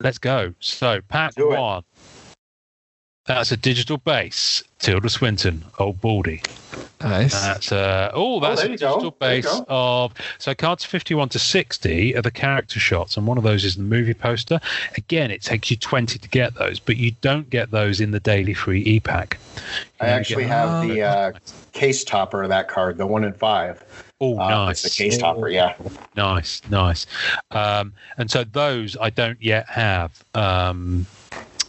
let's 0.00 0.18
go. 0.18 0.54
So 0.60 1.00
pack 1.08 1.34
Do 1.34 1.50
it. 1.52 1.58
one. 1.58 1.82
That's 3.26 3.50
a 3.52 3.56
digital 3.56 3.96
base. 3.96 4.62
Tilda 4.80 5.08
Swinton, 5.08 5.64
old 5.78 6.00
baldy. 6.02 6.42
Nice. 7.00 7.32
That's 7.32 7.72
uh 7.72 8.10
oh, 8.12 8.38
that's 8.40 8.60
there 8.60 8.68
a 8.68 8.72
you 8.72 8.78
go. 8.78 8.92
digital 8.92 9.16
There 9.18 9.30
base 9.30 9.62
of 9.68 10.12
so 10.38 10.54
cards 10.54 10.84
fifty-one 10.84 11.30
to 11.30 11.38
sixty 11.38 12.14
are 12.16 12.22
the 12.22 12.30
character 12.30 12.78
shots, 12.78 13.16
and 13.16 13.26
one 13.26 13.38
of 13.38 13.44
those 13.44 13.64
is 13.64 13.76
the 13.76 13.82
movie 13.82 14.14
poster. 14.14 14.60
Again, 14.96 15.30
it 15.30 15.42
takes 15.42 15.70
you 15.70 15.76
twenty 15.78 16.18
to 16.18 16.28
get 16.28 16.54
those, 16.54 16.78
but 16.78 16.96
you 16.96 17.12
don't 17.22 17.48
get 17.48 17.70
those 17.70 18.00
in 18.00 18.10
the 18.10 18.20
daily 18.20 18.54
free 18.54 18.82
e-pack. 18.82 19.38
I 20.00 20.08
actually 20.08 20.44
have 20.44 20.86
the 20.86 21.02
uh, 21.02 21.32
case 21.72 22.04
topper 22.04 22.42
of 22.42 22.50
that 22.50 22.68
card, 22.68 22.98
the 22.98 23.06
one 23.06 23.24
in 23.24 23.32
five. 23.32 23.82
Oh, 24.20 24.38
Uh, 24.38 24.48
nice. 24.48 24.84
It's 24.84 24.96
the 24.96 25.04
case 25.04 25.18
topper, 25.18 25.48
yeah. 25.48 25.74
Nice, 26.16 26.62
nice. 26.70 27.06
Um, 27.50 27.92
and 28.16 28.30
so 28.30 28.44
those 28.44 28.96
I 29.00 29.10
don't 29.10 29.42
yet 29.42 29.68
have. 29.68 30.22
Um, 30.34 31.06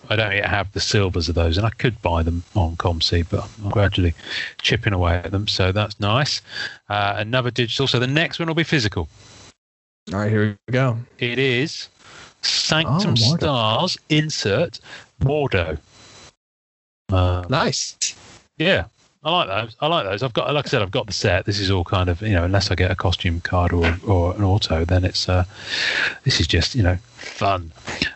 I 0.10 0.16
don't 0.16 0.32
yet 0.34 0.46
have 0.46 0.72
the 0.74 0.80
silvers 0.80 1.30
of 1.30 1.36
those, 1.36 1.58
and 1.58 1.66
I 1.66 1.72
could 1.72 2.02
buy 2.02 2.24
them 2.24 2.44
on 2.56 2.76
COMC, 2.78 3.28
but 3.30 3.48
I'm 3.64 3.70
gradually 3.70 4.14
chipping 4.62 4.94
away 4.94 5.16
at 5.16 5.32
them. 5.32 5.48
So 5.48 5.72
that's 5.72 6.00
nice. 6.00 6.42
Uh, 6.90 7.16
another 7.18 7.52
digital. 7.52 7.88
So 7.88 8.00
the 8.00 8.08
next 8.08 8.40
one 8.40 8.48
will 8.48 8.56
be 8.56 8.64
physical. 8.64 9.08
All 10.14 10.20
right, 10.20 10.30
here 10.32 10.58
we 10.68 10.72
go. 10.72 10.98
It 11.18 11.40
is 11.40 11.90
Sanctum 12.42 13.12
Oh, 13.18 13.38
Stars 13.38 13.98
insert 14.10 14.80
Mordo. 15.22 15.80
Uh, 17.12 17.44
Nice. 17.50 18.16
yeah, 18.58 18.86
I 19.26 19.32
like 19.32 19.48
those. 19.48 19.76
I 19.82 19.88
like 19.88 20.06
those. 20.06 20.22
I've 20.22 20.34
got, 20.34 20.54
like 20.54 20.68
I 20.68 20.70
said, 20.70 20.84
I've 20.84 20.92
got 20.92 21.08
the 21.08 21.14
set. 21.14 21.46
This 21.46 21.60
is 21.60 21.72
all 21.72 21.84
kind 21.84 22.10
of, 22.10 22.22
you 22.22 22.34
know, 22.34 22.44
unless 22.44 22.70
I 22.70 22.76
get 22.76 22.92
a 22.92 22.96
costume 22.96 23.42
card 23.42 23.74
or 23.74 23.98
or 24.06 24.36
an 24.36 24.44
auto, 24.44 24.86
then 24.86 25.04
it's 25.04 25.28
uh, 25.28 25.46
this 26.24 26.40
is 26.40 26.46
just, 26.46 26.76
you 26.76 26.84
know, 26.84 26.98
fun. 27.18 27.72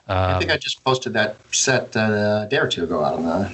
I 0.08 0.34
Um, 0.34 0.40
think 0.40 0.52
I 0.52 0.58
just 0.58 0.84
posted 0.84 1.14
that 1.14 1.36
set 1.52 1.98
uh, 1.98 2.44
a 2.46 2.48
day 2.48 2.60
or 2.60 2.68
two 2.68 2.84
ago 2.84 3.04
out 3.04 3.16
on 3.16 3.24
the. 3.26 3.52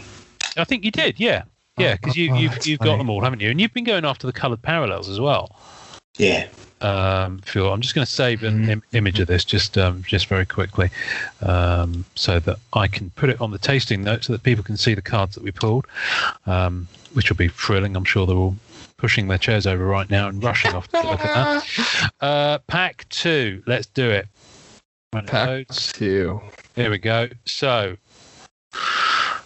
I 0.57 0.65
think 0.65 0.83
you 0.83 0.91
did, 0.91 1.17
yeah, 1.17 1.43
yeah, 1.77 1.93
because 1.93 2.17
you 2.17 2.33
Oh, 2.33 2.37
you've 2.37 2.67
you've 2.67 2.79
got 2.81 2.97
them 2.97 3.09
all, 3.09 3.21
haven't 3.21 3.39
you? 3.39 3.49
And 3.49 3.61
you've 3.61 3.73
been 3.73 3.85
going 3.85 4.03
after 4.03 4.27
the 4.27 4.33
coloured 4.33 4.61
parallels 4.61 5.07
as 5.07 5.21
well. 5.21 5.55
Yeah. 6.17 6.47
Um, 6.81 7.39
Phil. 7.39 7.71
I'm 7.71 7.81
just 7.81 7.95
going 7.95 8.05
to 8.05 8.11
save 8.11 8.43
an. 8.43 8.69
Im- 8.69 8.83
image 8.93 9.19
of 9.19 9.27
this 9.27 9.45
just 9.45 9.77
um, 9.77 10.03
just 10.07 10.27
very 10.27 10.45
quickly, 10.45 10.89
um, 11.41 12.05
so 12.15 12.39
that 12.39 12.57
I 12.73 12.87
can 12.87 13.09
put 13.11 13.29
it 13.29 13.39
on 13.41 13.51
the 13.51 13.57
tasting 13.57 14.03
note, 14.03 14.25
so 14.25 14.33
that 14.33 14.43
people 14.43 14.63
can 14.63 14.77
see 14.77 14.93
the 14.93 15.01
cards 15.01 15.35
that 15.35 15.43
we 15.43 15.51
pulled, 15.51 15.85
um, 16.45 16.87
which 17.13 17.29
will 17.29 17.37
be 17.37 17.47
thrilling. 17.47 17.95
I'm 17.95 18.05
sure 18.05 18.25
they're 18.25 18.35
all 18.35 18.55
pushing 18.97 19.27
their 19.27 19.37
chairs 19.37 19.67
over 19.67 19.85
right 19.85 20.09
now 20.09 20.27
and 20.27 20.43
rushing 20.43 20.73
off 20.73 20.87
to 20.89 20.97
look 21.01 21.19
at 21.19 21.33
that. 21.33 22.11
Uh, 22.21 22.57
pack 22.59 23.07
two. 23.09 23.61
Let's 23.67 23.85
do 23.87 24.09
it. 24.09 24.27
When 25.11 25.25
Pack 25.25 25.67
two. 25.67 26.41
Here 26.75 26.89
we 26.89 26.97
go. 26.97 27.29
So, 27.45 27.97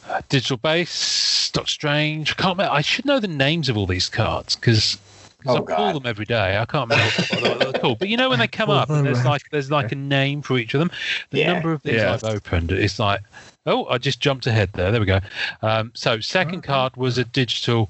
uh, 0.07 0.21
digital 0.29 0.57
base, 0.57 1.51
Doctor 1.51 1.69
Strange. 1.69 2.31
I 2.31 2.35
can't 2.35 2.57
remember. 2.57 2.73
I 2.73 2.81
should 2.81 3.05
know 3.05 3.19
the 3.19 3.27
names 3.27 3.69
of 3.69 3.77
all 3.77 3.85
these 3.85 4.07
cards 4.07 4.55
because 4.55 4.97
Oh, 5.45 5.53
I 5.55 5.57
pull 5.59 5.65
God. 5.65 5.95
them 5.95 6.05
every 6.05 6.25
day. 6.25 6.57
I 6.57 6.65
can't 6.65 6.89
remember 6.89 7.11
what, 7.41 7.41
what 7.41 7.59
they're 7.73 7.81
called. 7.81 7.99
But 7.99 8.09
you 8.09 8.17
know 8.17 8.29
when 8.29 8.39
they 8.39 8.47
come 8.47 8.69
up, 8.69 8.89
and 8.89 9.05
there's 9.05 9.23
like 9.33 9.41
there's 9.51 9.71
like 9.71 9.91
a 9.91 9.95
name 9.95 10.41
for 10.41 10.57
each 10.57 10.73
of 10.73 10.79
them. 10.79 10.91
The 11.29 11.39
Yeah. 11.39 11.53
number 11.53 11.71
of 11.71 11.81
these 11.83 11.95
Yeah. 11.95 12.13
I've 12.13 12.23
opened, 12.25 12.71
it's 12.71 12.99
like, 12.99 13.21
oh, 13.65 13.85
I 13.87 13.97
just 13.99 14.19
jumped 14.19 14.47
ahead 14.47 14.71
there. 14.73 14.91
There 14.91 14.99
we 14.99 15.05
go. 15.05 15.19
Um, 15.61 15.91
so 15.95 16.19
second 16.19 16.61
card 16.63 16.97
was 16.97 17.17
a 17.17 17.23
digital 17.23 17.89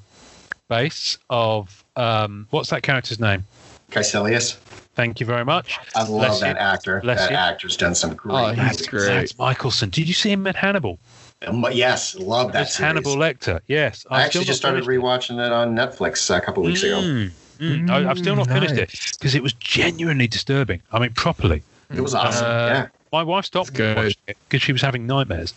base 0.68 1.18
of 1.32 1.84
um, 1.96 2.48
what's 2.52 2.70
that 2.70 2.84
character's 2.84 3.20
name? 3.20 3.46
Caecilius. 3.92 4.54
Thank 4.96 5.20
you 5.20 5.26
very 5.26 5.46
much. 5.46 5.78
I 5.96 6.02
love 6.02 6.10
Bless 6.10 6.40
that 6.42 6.56
you. 6.56 6.62
actor. 6.62 7.00
Bless 7.02 7.20
that 7.20 7.32
you. 7.32 7.36
actor's 7.38 7.78
done 7.78 7.96
some 7.96 8.14
great. 8.14 8.36
Oh, 8.36 8.54
that's 8.54 8.78
movies. 8.80 8.88
great. 8.88 9.08
Mads 9.08 9.34
Mikkelsen. 9.34 9.90
Did 9.90 10.08
you 10.08 10.14
see 10.14 10.30
him 10.32 10.46
at 10.46 10.56
Hannibal? 10.56 11.00
Um, 11.48 11.66
yes, 11.72 12.16
love 12.16 12.48
that 12.48 12.60
That's 12.60 12.76
series. 12.76 12.88
Hannibal 12.88 13.16
Lecter. 13.16 13.62
Yes, 13.68 14.06
I 14.10 14.16
I've 14.16 14.26
actually 14.26 14.46
just 14.46 14.60
started 14.60 14.84
finished 14.84 15.00
it. 15.00 15.02
rewatching 15.02 15.46
it 15.46 15.52
on 15.52 15.74
Netflix 15.76 16.36
a 16.36 16.42
couple 16.42 16.64
weeks 16.64 16.84
ago. 16.84 17.00
Mm, 17.00 17.32
mm. 17.60 17.90
I, 17.90 18.10
I've 18.10 18.18
still 18.18 18.36
not 18.36 18.48
finished 18.48 18.76
it 18.76 18.94
because 19.18 19.36
it 19.36 19.44
was 19.44 19.54
genuinely 19.54 20.28
disturbing. 20.28 20.82
I 20.92 21.00
mean, 21.00 21.14
properly. 21.14 21.64
It 21.96 22.02
was 22.02 22.14
awesome. 22.14 22.46
Uh, 22.46 22.50
yeah. 22.50 22.88
My 23.12 23.24
wife 23.24 23.46
stopped 23.46 23.72
watching 23.72 24.14
it 24.28 24.38
because 24.48 24.62
she 24.62 24.74
was 24.74 24.82
having 24.82 25.08
nightmares. 25.08 25.54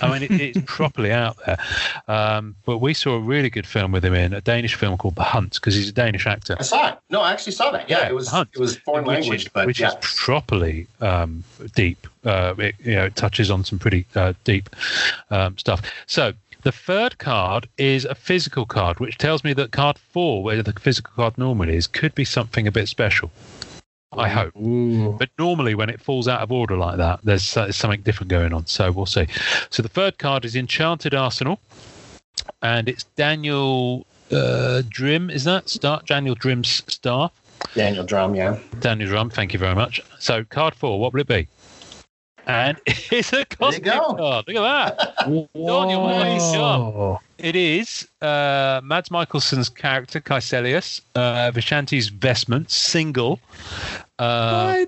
I 0.00 0.12
mean, 0.12 0.22
it, 0.22 0.40
it's 0.40 0.60
properly 0.66 1.12
out 1.12 1.36
there. 1.44 1.58
Um, 2.06 2.56
but 2.64 2.78
we 2.78 2.94
saw 2.94 3.14
a 3.14 3.20
really 3.20 3.50
good 3.50 3.66
film 3.66 3.92
with 3.92 4.04
him 4.04 4.14
in 4.14 4.32
a 4.32 4.40
Danish 4.40 4.74
film 4.74 4.96
called 4.98 5.16
The 5.16 5.24
Hunt 5.24 5.54
because 5.54 5.74
he's 5.74 5.88
a 5.88 5.92
Danish 5.92 6.26
actor. 6.26 6.56
I 6.58 6.62
saw 6.62 6.88
it. 6.88 6.98
No, 7.10 7.20
I 7.20 7.32
actually 7.32 7.52
saw 7.52 7.70
that. 7.70 7.88
Yeah, 7.88 8.00
Yeah, 8.00 8.08
it 8.08 8.14
was 8.14 8.28
Hunt. 8.28 8.50
it 8.54 8.60
was 8.60 8.76
foreign 8.76 9.04
which 9.04 9.20
language, 9.20 9.46
is, 9.46 9.48
but 9.48 9.66
which 9.66 9.80
yeah. 9.80 9.88
is 9.88 9.96
properly 10.00 10.86
um, 11.00 11.44
deep. 11.74 12.06
Uh, 12.24 12.54
it, 12.58 12.74
you 12.80 12.94
know, 12.94 13.06
it 13.06 13.16
touches 13.16 13.50
on 13.50 13.64
some 13.64 13.78
pretty 13.78 14.06
uh, 14.14 14.32
deep 14.44 14.70
um, 15.30 15.56
stuff. 15.58 15.82
So 16.06 16.32
the 16.62 16.72
third 16.72 17.18
card 17.18 17.68
is 17.78 18.04
a 18.04 18.14
physical 18.14 18.66
card, 18.66 19.00
which 19.00 19.18
tells 19.18 19.44
me 19.44 19.52
that 19.54 19.72
card 19.72 19.98
four, 19.98 20.42
where 20.42 20.62
the 20.62 20.72
physical 20.72 21.12
card 21.14 21.38
normally 21.38 21.76
is, 21.76 21.86
could 21.86 22.14
be 22.14 22.24
something 22.24 22.66
a 22.66 22.72
bit 22.72 22.88
special. 22.88 23.30
I 24.12 24.28
hope. 24.28 24.56
Ooh. 24.56 25.12
But 25.18 25.30
normally, 25.38 25.74
when 25.74 25.90
it 25.90 26.00
falls 26.00 26.28
out 26.28 26.40
of 26.40 26.50
order 26.50 26.76
like 26.76 26.96
that, 26.96 27.20
there's, 27.24 27.56
uh, 27.56 27.70
something 27.72 28.00
different 28.00 28.30
going 28.30 28.52
on. 28.52 28.66
So 28.66 28.90
we'll 28.90 29.06
see. 29.06 29.26
So 29.70 29.82
the 29.82 29.88
third 29.88 30.18
card 30.18 30.44
is 30.44 30.56
Enchanted 30.56 31.14
Arsenal, 31.14 31.60
and 32.62 32.88
it's 32.88 33.04
Daniel 33.16 34.06
uh, 34.32 34.82
Drim. 34.88 35.30
Is 35.30 35.44
that 35.44 35.68
start 35.68 36.06
Daniel 36.06 36.34
Drim's 36.34 36.82
staff? 36.88 37.32
Daniel 37.74 38.04
Drum, 38.04 38.34
yeah. 38.34 38.58
Daniel 38.80 39.08
Drum, 39.08 39.30
thank 39.30 39.52
you 39.52 39.58
very 39.58 39.74
much. 39.74 40.00
So, 40.18 40.44
card 40.44 40.74
four, 40.74 41.00
what 41.00 41.12
will 41.12 41.20
it 41.20 41.26
be? 41.26 41.48
And 42.48 42.78
it's 42.86 43.32
a 43.32 43.44
cosmic 43.44 43.84
go. 43.84 44.14
card. 44.14 44.48
Look 44.48 44.56
at 44.56 44.96
that. 44.96 45.14
Daniel, 45.54 46.06
nice 46.08 46.52
job. 46.52 46.94
Whoa. 46.94 47.20
It 47.36 47.54
is 47.54 48.08
uh, 48.22 48.80
Mads 48.82 49.10
Mikkelsen's 49.10 49.68
character, 49.68 50.18
Caecilius, 50.18 51.02
uh, 51.14 51.52
Vishanti's 51.52 52.08
vestment, 52.08 52.70
single 52.70 53.38
uh, 54.18 54.86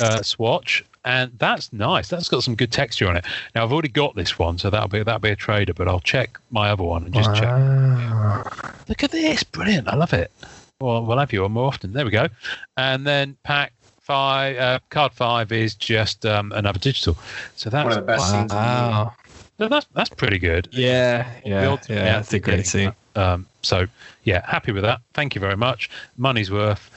uh, 0.00 0.22
swatch. 0.22 0.84
And 1.04 1.32
that's 1.38 1.72
nice. 1.72 2.08
That's 2.08 2.28
got 2.28 2.44
some 2.44 2.54
good 2.54 2.72
texture 2.72 3.08
on 3.08 3.16
it. 3.16 3.24
Now 3.54 3.64
I've 3.64 3.72
already 3.72 3.88
got 3.88 4.14
this 4.14 4.38
one, 4.38 4.56
so 4.56 4.70
that'll 4.70 4.88
be 4.88 5.02
that'll 5.02 5.18
be 5.18 5.30
a 5.30 5.36
trader. 5.36 5.74
But 5.74 5.88
I'll 5.88 6.00
check 6.00 6.38
my 6.50 6.70
other 6.70 6.84
one 6.84 7.04
and 7.04 7.12
just 7.12 7.34
check. 7.34 8.88
Look 8.88 9.02
at 9.02 9.10
this, 9.10 9.42
brilliant! 9.42 9.88
I 9.88 9.96
love 9.96 10.12
it. 10.12 10.30
Well, 10.80 11.04
we'll 11.04 11.18
have 11.18 11.32
you 11.32 11.44
on 11.44 11.52
more 11.52 11.66
often. 11.66 11.92
There 11.92 12.04
we 12.04 12.12
go. 12.12 12.28
And 12.76 13.04
then 13.04 13.36
pack 13.42 13.72
five, 14.12 14.56
uh, 14.58 14.78
card 14.90 15.12
five 15.12 15.52
is 15.52 15.74
just 15.74 16.26
um, 16.26 16.52
another 16.52 16.78
digital. 16.78 17.16
So 17.56 17.70
that's 17.70 17.84
One 17.84 17.92
of 17.92 18.04
the 18.06 18.12
best 18.12 18.30
scenes. 18.30 18.42
in 18.42 18.48
the 18.48 18.54
movie. 18.54 18.92
Wow. 18.92 19.14
so 19.58 19.68
that's 19.68 19.86
that's 19.94 20.10
pretty 20.10 20.38
good. 20.38 20.68
Yeah, 20.70 21.30
The 21.42 21.48
yeah, 21.50 21.76
yeah. 21.88 22.04
That's 22.12 22.32
a 22.34 22.38
great 22.38 22.66
scene. 22.66 22.92
Um, 23.16 23.46
so 23.62 23.86
yeah, 24.24 24.44
happy 24.48 24.72
with 24.72 24.82
that. 24.84 25.00
Thank 25.14 25.34
you 25.34 25.40
very 25.40 25.56
much. 25.56 25.88
Money's 26.16 26.50
worth. 26.50 26.90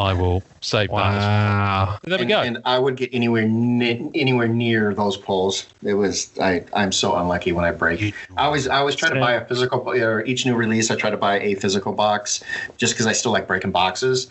I 0.00 0.12
will 0.14 0.42
save 0.60 0.88
that. 0.88 0.94
Wow. 0.94 1.98
There 2.02 2.18
we 2.18 2.24
go. 2.26 2.40
and 2.40 2.58
I 2.64 2.78
would 2.78 2.96
get 2.96 3.10
anywhere 3.12 3.46
ne- 3.46 4.10
anywhere 4.14 4.48
near 4.48 4.94
those 4.94 5.16
pulls. 5.16 5.66
It 5.82 5.94
was 5.94 6.30
I 6.40 6.64
I'm 6.72 6.92
so 6.92 7.16
unlucky 7.16 7.52
when 7.52 7.64
I 7.64 7.70
break. 7.70 8.14
I 8.36 8.44
always 8.44 8.66
I 8.68 8.78
always 8.78 8.94
try 8.94 9.08
to 9.08 9.20
buy 9.20 9.32
a 9.32 9.44
physical 9.46 9.88
or 9.88 10.24
each 10.24 10.46
new 10.46 10.54
release 10.56 10.90
I 10.90 10.96
try 10.96 11.10
to 11.10 11.16
buy 11.16 11.38
a 11.40 11.54
physical 11.54 11.92
box 11.92 12.42
just 12.76 12.94
because 12.94 13.06
I 13.06 13.12
still 13.12 13.32
like 13.32 13.46
breaking 13.46 13.72
boxes, 13.72 14.28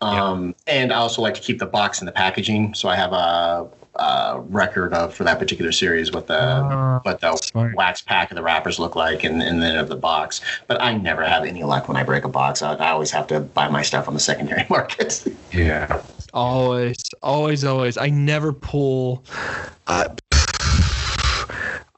um, 0.00 0.54
and 0.66 0.92
I 0.92 0.96
also 0.96 1.22
like 1.22 1.34
to 1.34 1.40
keep 1.40 1.58
the 1.58 1.66
box 1.66 2.00
in 2.00 2.06
the 2.06 2.12
packaging. 2.12 2.74
So 2.74 2.88
I 2.88 2.96
have 2.96 3.12
a, 3.12 3.68
a 3.96 4.40
record 4.48 4.94
of 4.94 5.12
for 5.14 5.24
that 5.24 5.38
particular 5.38 5.72
series 5.72 6.12
what 6.12 6.26
the 6.26 6.38
Ah, 6.40 7.00
what 7.02 7.20
the 7.20 7.36
smart. 7.36 7.74
wax 7.74 8.00
pack 8.00 8.30
of 8.30 8.36
the 8.36 8.42
wrappers 8.42 8.78
look 8.78 8.94
like 8.96 9.24
and, 9.24 9.42
and 9.42 9.60
then 9.60 9.76
of 9.76 9.88
the 9.88 9.96
box. 9.96 10.40
But 10.68 10.80
I 10.80 10.96
never 10.96 11.24
have 11.24 11.44
any 11.44 11.64
luck 11.64 11.88
when 11.88 11.96
I 11.96 12.04
break 12.04 12.24
a 12.24 12.28
box. 12.28 12.62
I, 12.62 12.74
I 12.74 12.90
always 12.90 13.10
have 13.10 13.26
to 13.28 13.40
buy 13.40 13.68
my 13.68 13.82
stuff 13.82 14.06
on 14.08 14.14
the 14.14 14.20
secondary 14.20 14.64
market. 14.70 15.24
yeah. 15.52 16.02
Always, 16.32 17.02
always, 17.22 17.64
always. 17.64 17.96
I 17.98 18.08
never 18.08 18.52
pull. 18.52 19.24
Uh, 19.88 20.08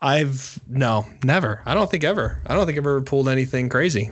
I've 0.00 0.58
no, 0.68 1.06
never. 1.22 1.62
I 1.66 1.74
don't 1.74 1.90
think 1.90 2.02
ever. 2.02 2.40
I 2.46 2.54
don't 2.54 2.66
think 2.66 2.76
I've 2.78 2.84
ever 2.84 3.02
pulled 3.02 3.28
anything 3.28 3.68
crazy, 3.68 4.10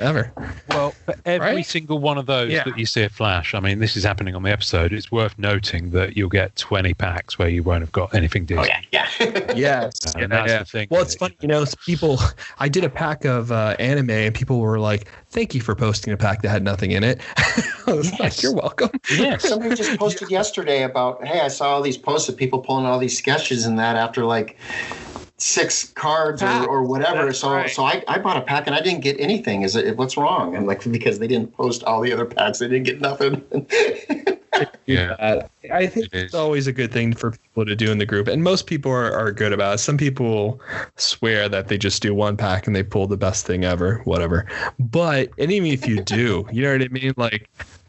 ever. 0.00 0.32
Well, 0.70 0.92
for 1.04 1.14
every 1.24 1.56
Right? 1.56 1.66
single 1.66 1.98
one 1.98 2.18
of 2.18 2.26
those 2.26 2.50
Yeah. 2.52 2.64
that 2.64 2.78
you 2.78 2.86
see 2.86 3.02
a 3.02 3.08
flash, 3.08 3.54
I 3.54 3.60
mean, 3.60 3.78
this 3.78 3.96
is 3.96 4.04
happening 4.04 4.34
on 4.34 4.42
the 4.42 4.50
episode. 4.50 4.92
It's 4.92 5.10
worth 5.12 5.34
noting 5.38 5.90
that 5.90 6.16
you'll 6.16 6.28
get 6.28 6.56
20 6.56 6.94
packs 6.94 7.38
where 7.38 7.48
you 7.48 7.62
won't 7.62 7.80
have 7.82 7.92
got 7.92 8.14
anything 8.14 8.46
oh 8.56 8.64
yeah, 8.64 8.80
yeah. 8.92 9.08
Yes, 9.54 10.14
And 10.14 10.30
that's 10.32 10.52
the 10.52 10.64
thing. 10.64 10.88
Well, 10.90 11.02
it's 11.02 11.14
it, 11.14 11.18
funny, 11.18 11.36
you 11.40 11.48
know. 11.48 11.64
People, 11.84 12.18
I 12.58 12.68
did 12.68 12.84
a 12.84 12.90
pack 12.90 13.24
of 13.24 13.50
uh, 13.52 13.74
anime, 13.78 14.10
and 14.10 14.34
people 14.34 14.60
were 14.60 14.78
like, 14.78 15.08
"Thank 15.30 15.54
you 15.54 15.60
for 15.60 15.74
posting 15.74 16.12
a 16.12 16.16
pack 16.16 16.42
that 16.42 16.48
had 16.50 16.62
nothing 16.62 16.92
in 16.92 17.02
it." 17.04 17.20
I 17.86 17.92
was 17.92 18.18
like, 18.18 18.42
"You're 18.42 18.54
welcome." 18.54 18.90
Yes. 19.10 19.42
Somebody 19.48 19.74
just 19.74 19.98
posted 19.98 20.30
yesterday 20.30 20.82
about, 20.84 21.24
hey, 21.26 21.40
I 21.40 21.48
saw 21.48 21.70
all 21.70 21.82
these 21.82 21.98
posts 21.98 22.28
of 22.28 22.36
people 22.36 22.60
pulling 22.60 22.86
all 22.86 22.98
these 22.98 23.16
sketches 23.16 23.66
and 23.66 23.78
that 23.78 23.96
after 23.96 24.24
like 24.24 24.56
six 25.38 25.88
cards 25.90 26.42
or, 26.42 26.66
or 26.66 26.82
whatever. 26.82 27.26
That's 27.26 27.38
so 27.38 27.52
right. 27.52 27.70
so 27.70 27.84
I, 27.84 28.02
I 28.08 28.18
bought 28.18 28.36
a 28.36 28.42
pack 28.42 28.66
and 28.66 28.74
I 28.74 28.80
didn't 28.80 29.00
get 29.00 29.18
anything. 29.20 29.62
Is 29.62 29.76
it 29.76 29.96
what's 29.96 30.16
wrong? 30.16 30.54
And 30.56 30.66
like 30.66 30.82
because 30.90 31.18
they 31.18 31.28
didn't 31.28 31.56
post 31.56 31.84
all 31.84 32.00
the 32.00 32.12
other 32.12 32.26
packs, 32.26 32.58
they 32.58 32.68
didn't 32.68 32.84
get 32.84 33.00
nothing. 33.00 33.44
Yeah. 34.86 35.12
Uh, 35.18 35.46
I 35.72 35.86
think 35.86 36.06
It 36.06 36.14
is. 36.14 36.22
it's 36.24 36.34
always 36.34 36.66
a 36.66 36.72
good 36.72 36.90
thing 36.90 37.12
for 37.12 37.32
people 37.32 37.66
to 37.66 37.76
do 37.76 37.92
in 37.92 37.98
the 37.98 38.06
group, 38.06 38.26
and 38.26 38.42
most 38.42 38.66
people 38.66 38.90
are, 38.90 39.12
are 39.12 39.30
good 39.30 39.52
about 39.52 39.74
it. 39.74 39.78
Some 39.78 39.96
people 39.96 40.60
swear 40.96 41.48
that 41.48 41.68
they 41.68 41.76
just 41.78 42.02
do 42.02 42.14
one 42.14 42.36
pack 42.36 42.66
and 42.66 42.74
they 42.74 42.82
pull 42.82 43.06
the 43.06 43.16
best 43.16 43.46
thing 43.46 43.64
ever, 43.64 43.98
whatever. 44.04 44.46
But 44.78 45.30
and 45.38 45.52
even 45.52 45.70
if 45.70 45.86
you 45.86 46.02
do, 46.02 46.48
you 46.50 46.62
know 46.62 46.72
what 46.72 46.82
I 46.82 46.88
mean? 46.88 47.14
Like, 47.16 47.48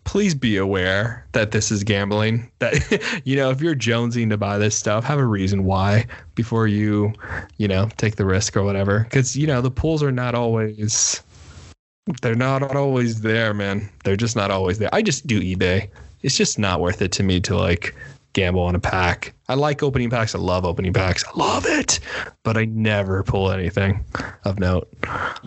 please 0.10 0.34
be 0.34 0.58
aware 0.58 1.24
that 1.34 1.52
this 1.52 1.72
is 1.72 1.84
gambling. 1.84 2.50
That 2.58 3.22
you 3.26 3.36
know, 3.36 3.52
if 3.52 3.62
you're 3.62 3.76
jonesing 3.76 4.30
to 4.30 4.38
buy 4.38 4.58
this 4.58 4.76
stuff, 4.76 5.04
have 5.04 5.20
a 5.20 5.26
reason 5.26 5.66
why 5.66 6.08
before 6.34 6.68
you, 6.68 7.14
you 7.58 7.68
know, 7.68 7.90
take 7.98 8.16
the 8.16 8.26
risk 8.26 8.58
or 8.58 8.64
whatever. 8.64 9.04
Because 9.04 9.38
you 9.38 9.46
know 9.46 9.62
the 9.62 9.70
pools 9.70 10.02
are 10.02 10.12
not 10.12 10.34
always. 10.34 11.22
They're 12.24 12.34
not 12.34 12.64
always 12.76 13.22
there, 13.22 13.54
man. 13.54 13.88
They're 14.04 14.16
just 14.16 14.36
not 14.36 14.50
always 14.50 14.80
there. 14.80 14.90
I 14.92 15.04
just 15.04 15.28
do 15.28 15.40
eBay 15.40 15.90
it's 16.22 16.36
just 16.36 16.60
not 16.60 16.82
worth 16.82 17.02
it 17.02 17.12
to 17.14 17.24
me 17.24 17.40
to 17.42 17.56
like 17.56 17.96
gamble 18.34 18.62
on 18.62 18.76
a 18.76 18.80
pack. 18.80 19.34
I 19.48 19.56
like 19.56 19.82
opening 19.82 20.10
packs. 20.10 20.36
I 20.36 20.38
love 20.38 20.64
opening 20.66 20.94
packs. 20.94 21.24
I 21.26 21.32
love 21.36 21.66
it, 21.66 22.00
but 22.44 22.56
I 22.58 22.66
never 22.66 23.24
pull 23.24 23.52
anything 23.52 24.04
of 24.46 24.60
note. 24.60 24.88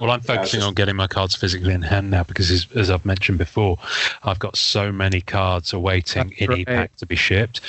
Well, 0.01 0.11
I'm 0.11 0.21
focusing 0.21 0.59
just- 0.59 0.67
on 0.67 0.75
getting 0.75 0.97
my 0.97 1.07
cards 1.07 1.37
physically 1.37 1.73
in 1.73 1.83
hand 1.83 2.11
now 2.11 2.25
because, 2.25 2.51
as, 2.51 2.67
as 2.75 2.91
I've 2.91 3.05
mentioned 3.07 3.39
before, 3.39 3.79
I've 4.25 4.39
got 4.41 4.57
so 4.57 4.91
many 4.91 5.21
cards 5.21 5.73
awaiting 5.73 6.29
That's 6.31 6.41
in 6.41 6.49
right. 6.51 6.59
e-pack 6.59 6.97
to 6.97 7.07
be 7.07 7.17
shipped 7.17 7.61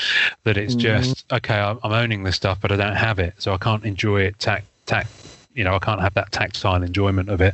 that 0.43 0.57
it's 0.57 0.75
Mhm. 0.75 0.79
just 0.79 1.31
okay. 1.31 1.59
I'm, 1.59 1.79
I'm 1.83 1.91
owning 1.91 2.23
this 2.23 2.35
stuff, 2.35 2.57
but 2.59 2.71
I 2.71 2.75
don't 2.75 2.95
have 2.95 3.19
it, 3.19 3.35
so 3.37 3.53
I 3.53 3.57
can't 3.57 3.83
enjoy 3.85 4.21
it. 4.21 4.39
Tac, 4.39 4.63
tac. 4.87 5.05
You 5.55 5.63
know, 5.63 5.75
I 5.75 5.79
can't 5.79 6.01
have 6.01 6.13
that 6.15 6.31
tactile 6.31 6.81
enjoyment 6.81 7.29
of 7.29 7.39
it. 7.41 7.53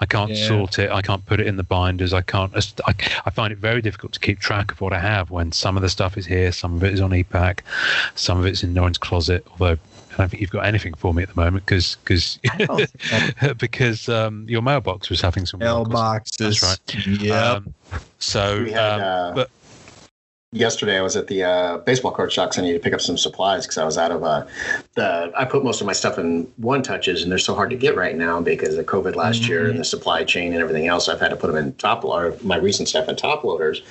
I 0.00 0.06
can't 0.06 0.30
Yeah. 0.30 0.46
sort 0.48 0.78
it. 0.78 0.90
I 0.90 1.02
can't 1.02 1.24
put 1.26 1.40
it 1.40 1.46
in 1.46 1.56
the 1.56 1.62
binders. 1.62 2.12
I 2.12 2.22
can't. 2.22 2.52
I, 2.86 2.94
I 3.26 3.30
find 3.30 3.52
it 3.52 3.58
very 3.58 3.82
difficult 3.82 4.12
to 4.12 4.20
keep 4.20 4.38
track 4.38 4.72
of 4.72 4.80
what 4.80 4.92
I 4.92 5.00
have 5.00 5.30
when 5.30 5.52
some 5.52 5.76
of 5.76 5.82
the 5.82 5.88
stuff 5.88 6.16
is 6.16 6.26
here, 6.26 6.52
some 6.52 6.76
of 6.76 6.84
it 6.84 6.92
is 6.94 7.00
on 7.00 7.14
e-pack, 7.14 7.64
some 8.14 8.38
of 8.38 8.46
it's 8.46 8.62
in 8.62 8.72
Norrin's 8.74 8.98
closet. 8.98 9.44
Although 9.52 9.78
I 10.12 10.16
don't 10.16 10.28
think 10.28 10.40
you've 10.40 10.50
got 10.50 10.64
anything 10.64 10.94
for 10.94 11.14
me 11.14 11.22
at 11.22 11.28
the 11.34 11.40
moment 11.40 11.64
because 11.66 11.96
because 12.04 12.38
because 13.58 14.08
um, 14.08 14.44
your 14.48 14.62
mailbox 14.62 15.10
was 15.10 15.20
having 15.20 15.46
some 15.46 15.60
Mailboxes. 15.60 16.36
That's 16.38 16.62
right. 16.62 17.06
Yeah. 17.20 17.52
Um, 17.52 17.74
so, 18.18 18.62
We 18.62 18.72
had, 18.72 19.00
um, 19.00 19.02
uh, 19.02 19.32
but 19.34 19.50
yesterday 20.52 20.98
I 20.98 21.02
was 21.02 21.16
at 21.16 21.28
the 21.28 21.44
uh, 21.44 21.78
baseball 21.78 22.10
card 22.10 22.32
shop 22.32 22.50
'cause 22.50 22.58
I 22.58 22.62
needed 22.62 22.78
to 22.78 22.82
pick 22.82 22.92
up 22.92 23.00
some 23.00 23.16
supplies 23.16 23.66
because 23.66 23.78
I 23.78 23.84
was 23.84 23.96
out 23.96 24.10
of 24.10 24.24
uh, 24.24 24.46
the. 24.94 25.32
I 25.36 25.44
put 25.44 25.64
most 25.64 25.80
of 25.80 25.86
my 25.86 25.92
stuff 25.92 26.18
in 26.18 26.50
one 26.56 26.82
touches, 26.82 27.22
and 27.22 27.30
they're 27.30 27.38
so 27.38 27.54
hard 27.54 27.70
to 27.70 27.76
get 27.76 27.96
right 27.96 28.16
now 28.16 28.40
because 28.40 28.76
of 28.76 28.86
COVID 28.86 29.14
last 29.14 29.48
year 29.48 29.68
and 29.68 29.78
the 29.78 29.84
supply 29.84 30.24
chain 30.24 30.52
and 30.52 30.60
everything 30.60 30.86
else. 30.88 31.08
I've 31.08 31.20
had 31.20 31.28
to 31.28 31.36
put 31.36 31.48
them 31.48 31.56
in 31.56 31.72
top 31.74 32.04
or 32.04 32.36
my 32.42 32.56
recent 32.56 32.88
stuff 32.88 33.08
in 33.08 33.16
top 33.16 33.44
loaders. 33.44 33.82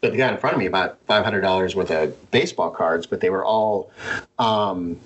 But 0.00 0.12
the 0.12 0.18
guy 0.18 0.28
in 0.28 0.38
front 0.38 0.54
of 0.54 0.60
me 0.60 0.66
about 0.66 0.98
five 1.06 1.24
hundred 1.24 1.42
dollars 1.42 1.76
worth 1.76 1.90
of 1.90 2.30
baseball 2.30 2.70
cards, 2.70 3.06
but 3.06 3.20
they 3.20 3.30
were 3.30 3.44
all. 3.44 3.90
Um, 4.38 4.98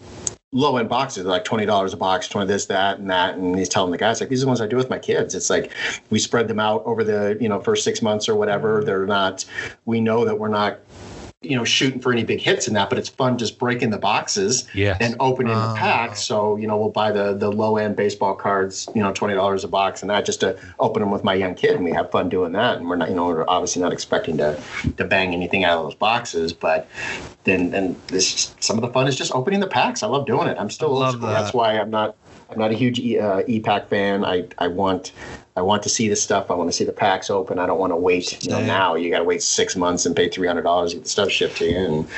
low 0.52 0.76
end 0.76 0.88
boxes, 0.88 1.24
like 1.24 1.44
twenty 1.44 1.66
dollars 1.66 1.92
a 1.92 1.96
box, 1.96 2.28
twenty 2.28 2.46
this, 2.46 2.66
that, 2.66 2.98
and 2.98 3.10
that. 3.10 3.36
And 3.36 3.58
he's 3.58 3.68
telling 3.68 3.90
the 3.90 3.98
guys 3.98 4.20
like 4.20 4.28
these 4.28 4.42
are 4.42 4.44
the 4.44 4.48
ones 4.48 4.60
I 4.60 4.66
do 4.66 4.76
with 4.76 4.90
my 4.90 4.98
kids. 4.98 5.34
It's 5.34 5.50
like 5.50 5.72
we 6.10 6.18
spread 6.18 6.48
them 6.48 6.60
out 6.60 6.82
over 6.84 7.02
the 7.02 7.36
you 7.40 7.48
know 7.48 7.60
first 7.60 7.84
six 7.84 8.02
months 8.02 8.28
or 8.28 8.34
whatever. 8.34 8.78
Mm-hmm. 8.78 8.86
They're 8.86 9.06
not. 9.06 9.44
We 9.86 10.00
know 10.00 10.24
that 10.24 10.38
we're 10.38 10.48
not 10.48 10.78
you 11.42 11.56
know 11.56 11.64
shooting 11.64 12.00
for 12.00 12.12
any 12.12 12.24
big 12.24 12.40
hits 12.40 12.68
in 12.68 12.74
that, 12.74 12.88
but 12.88 12.98
it's 12.98 13.08
fun 13.08 13.38
just 13.38 13.58
breaking 13.58 13.90
the 13.90 13.98
boxes 13.98 14.66
yes, 14.74 14.96
and 15.00 15.16
opening 15.20 15.52
Ah. 15.52 15.72
the 15.72 15.78
packs. 15.78 16.22
So 16.22 16.56
you 16.56 16.66
know 16.66 16.76
we'll 16.76 16.90
buy 16.90 17.10
the 17.12 17.34
the 17.34 17.50
low 17.50 17.76
end 17.76 17.96
baseball 17.96 18.34
cards, 18.34 18.88
you 18.94 19.02
know 19.02 19.12
twenty 19.12 19.34
dollars 19.34 19.64
a 19.64 19.68
box, 19.68 20.02
and 20.02 20.10
that 20.10 20.24
just 20.24 20.40
to 20.40 20.56
open 20.78 21.00
them 21.00 21.10
with 21.10 21.24
my 21.24 21.34
young 21.34 21.54
kid, 21.54 21.74
and 21.76 21.84
we 21.84 21.92
have 21.92 22.10
fun 22.10 22.28
doing 22.28 22.52
that. 22.52 22.76
And 22.78 22.88
we're 22.88 22.96
not 22.96 23.08
you 23.08 23.14
know 23.14 23.26
we're 23.26 23.44
obviously 23.48 23.82
not 23.82 23.92
expecting 23.92 24.36
to 24.38 24.60
to 24.96 25.04
bang 25.04 25.32
anything 25.34 25.64
out 25.64 25.78
of 25.78 25.84
those 25.84 25.94
boxes, 25.94 26.52
but 26.52 26.88
then 27.44 27.74
and 27.74 27.96
this 28.08 28.54
some 28.60 28.76
of 28.78 28.82
the 28.82 28.88
fun 28.92 29.08
is 29.08 29.16
just 29.16 29.32
opening 29.34 29.60
the 29.60 29.66
packs. 29.66 30.02
I 30.02 30.06
love 30.06 30.26
doing 30.26 30.48
it. 30.48 30.56
I'm 30.58 30.70
still 30.70 30.96
I 30.96 31.06
love 31.06 31.20
that. 31.20 31.32
That's 31.32 31.52
why 31.54 31.78
I'm 31.78 31.90
not 31.90 32.16
I'm 32.50 32.58
not 32.58 32.70
a 32.70 32.74
huge 32.74 32.98
e, 32.98 33.18
uh, 33.18 33.42
e-pack 33.46 33.88
fan. 33.88 34.24
I 34.24 34.46
I 34.58 34.68
want 34.68 35.12
I 35.54 35.60
want 35.60 35.82
to 35.82 35.90
see 35.90 36.08
the 36.08 36.16
stuff. 36.16 36.50
I 36.50 36.54
want 36.54 36.70
to 36.70 36.72
see 36.76 36.84
the 36.84 36.92
packs 36.92 37.28
open. 37.28 37.58
I 37.58 37.66
don't 37.66 37.78
want 37.78 37.92
to 37.92 37.96
wait. 37.96 38.42
You 38.42 38.50
know, 38.52 38.64
now 38.64 38.94
you 38.94 39.10
got 39.10 39.18
to 39.18 39.24
wait 39.24 39.42
six 39.42 39.76
months 39.76 40.06
and 40.06 40.16
pay 40.16 40.30
three 40.30 40.46
hundred 40.46 40.62
dollars 40.62 40.90
to 40.90 40.96
get 40.96 41.04
the 41.04 41.10
stuff 41.10 41.30
shipped 41.30 41.58
to 41.58 41.66
you. 41.66 41.76
And 41.76 42.08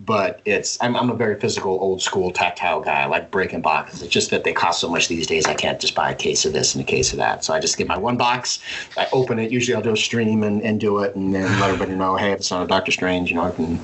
but 0.00 0.40
it's 0.44 0.78
I'm, 0.80 0.96
I'm 0.96 1.10
a 1.10 1.14
very 1.14 1.38
physical, 1.40 1.72
old 1.80 2.00
school, 2.00 2.30
tactile 2.30 2.80
guy. 2.80 3.02
I 3.02 3.06
like 3.06 3.32
breaking 3.32 3.62
boxes. 3.62 4.02
It's 4.02 4.12
just 4.12 4.30
that 4.30 4.44
they 4.44 4.52
cost 4.52 4.80
so 4.80 4.88
much 4.88 5.08
these 5.08 5.26
days. 5.26 5.46
I 5.46 5.54
can't 5.54 5.80
just 5.80 5.96
buy 5.96 6.12
a 6.12 6.14
case 6.14 6.44
of 6.44 6.52
this 6.52 6.74
and 6.74 6.82
a 6.82 6.86
case 6.86 7.12
of 7.12 7.18
that. 7.18 7.44
So 7.44 7.52
I 7.52 7.58
just 7.58 7.76
get 7.76 7.88
my 7.88 7.98
one 7.98 8.16
box. 8.16 8.60
I 8.96 9.08
open 9.12 9.40
it. 9.40 9.50
Usually 9.50 9.74
I'll 9.74 9.82
do 9.82 9.92
a 9.92 9.96
stream 9.96 10.44
and, 10.44 10.62
and 10.62 10.78
do 10.78 11.00
it, 11.00 11.16
and 11.16 11.34
then 11.34 11.44
let 11.60 11.70
everybody 11.70 11.96
know, 11.96 12.16
hey, 12.16 12.30
if 12.30 12.40
it's 12.40 12.50
not 12.50 12.62
a 12.62 12.66
Doctor 12.68 12.92
Strange, 12.92 13.28
you 13.28 13.34
know, 13.34 13.44
I 13.44 13.50
can 13.50 13.80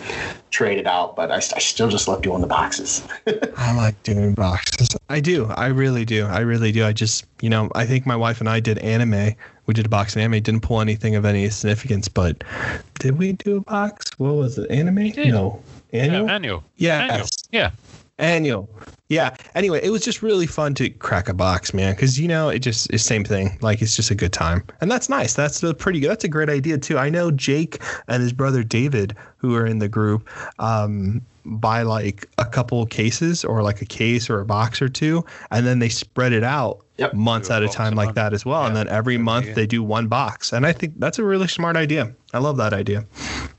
trade 0.50 0.78
it 0.78 0.86
out. 0.86 1.16
But 1.16 1.32
I, 1.32 1.36
I 1.36 1.40
still 1.58 1.88
just 1.88 2.06
love 2.06 2.22
doing 2.22 2.40
the 2.40 2.46
boxes. 2.46 3.02
I 3.56 3.74
like 3.74 4.00
doing 4.04 4.34
boxes. 4.34 4.96
I 5.08 5.18
do. 5.18 5.46
I 5.46 5.66
really 5.66 6.04
do. 6.04 6.26
I 6.26 6.40
really 6.40 6.70
do. 6.70 6.86
I 6.86 6.92
just, 6.92 7.26
you 7.40 7.50
know, 7.50 7.68
I 7.74 7.86
think 7.86 8.06
my 8.06 8.16
wife 8.16 8.40
and 8.40 8.48
I 8.48 8.60
did 8.60 8.78
anime. 8.84 9.34
We 9.66 9.74
did 9.74 9.86
a 9.86 9.88
box 9.88 10.14
of 10.14 10.22
anime. 10.22 10.42
Didn't 10.42 10.60
pull 10.60 10.80
anything 10.80 11.16
of 11.16 11.24
any 11.24 11.48
significance, 11.50 12.08
but 12.08 12.44
did 12.98 13.18
we 13.18 13.32
do 13.32 13.56
a 13.56 13.60
box? 13.60 14.10
What 14.18 14.34
was 14.34 14.58
it? 14.58 14.70
Anime? 14.70 15.10
did. 15.10 15.28
No. 15.28 15.62
Yeah, 15.92 16.02
Annual? 16.02 16.30
annual. 16.30 16.64
Yes. 16.76 17.10
Annual. 17.10 17.28
Yeah. 17.50 17.70
Annual. 18.18 18.68
Yeah. 19.08 19.36
Anyway, 19.54 19.80
it 19.82 19.90
was 19.90 20.02
just 20.02 20.22
really 20.22 20.46
fun 20.46 20.74
to 20.74 20.88
crack 20.88 21.28
a 21.28 21.34
box, 21.34 21.74
man, 21.74 21.94
because 21.94 22.18
you 22.18 22.28
know 22.28 22.48
it 22.48 22.60
just 22.60 22.92
is 22.92 23.04
same 23.04 23.24
thing. 23.24 23.58
Like 23.60 23.82
it's 23.82 23.96
just 23.96 24.10
a 24.10 24.14
good 24.14 24.32
time, 24.32 24.64
and 24.80 24.90
that's 24.90 25.08
nice. 25.08 25.34
That's 25.34 25.62
a 25.62 25.74
pretty 25.74 26.00
good. 26.00 26.10
That's 26.10 26.24
a 26.24 26.28
great 26.28 26.48
idea 26.48 26.78
too. 26.78 26.98
I 26.98 27.10
know 27.10 27.30
Jake 27.30 27.82
and 28.08 28.22
his 28.22 28.32
brother 28.32 28.62
David, 28.62 29.16
who 29.36 29.54
are 29.56 29.66
in 29.66 29.78
the 29.78 29.88
group, 29.88 30.28
um, 30.58 31.22
buy 31.44 31.82
like 31.82 32.28
a 32.38 32.44
couple 32.44 32.84
cases 32.86 33.44
or 33.44 33.62
like 33.62 33.82
a 33.82 33.84
case 33.86 34.30
or 34.30 34.40
a 34.40 34.44
box 34.44 34.80
or 34.82 34.88
two, 34.88 35.24
and 35.50 35.66
then 35.66 35.78
they 35.78 35.88
spread 35.88 36.32
it 36.32 36.44
out 36.44 36.80
Yep. 36.96 37.14
months 37.14 37.50
at 37.50 37.62
a 37.64 37.68
time 37.68 37.94
like 37.96 38.06
month. 38.08 38.14
that 38.14 38.32
as 38.32 38.46
well. 38.46 38.66
And 38.66 38.76
then 38.76 38.86
every 38.86 39.16
good 39.16 39.24
month 39.24 39.44
idea. 39.46 39.54
they 39.56 39.66
do 39.66 39.82
one 39.82 40.06
box, 40.06 40.52
and 40.52 40.64
I 40.64 40.72
think 40.72 40.94
that's 41.00 41.18
a 41.18 41.24
really 41.24 41.48
smart 41.48 41.76
idea. 41.76 42.12
I 42.32 42.38
love 42.38 42.56
that 42.58 42.72
idea. 42.72 43.04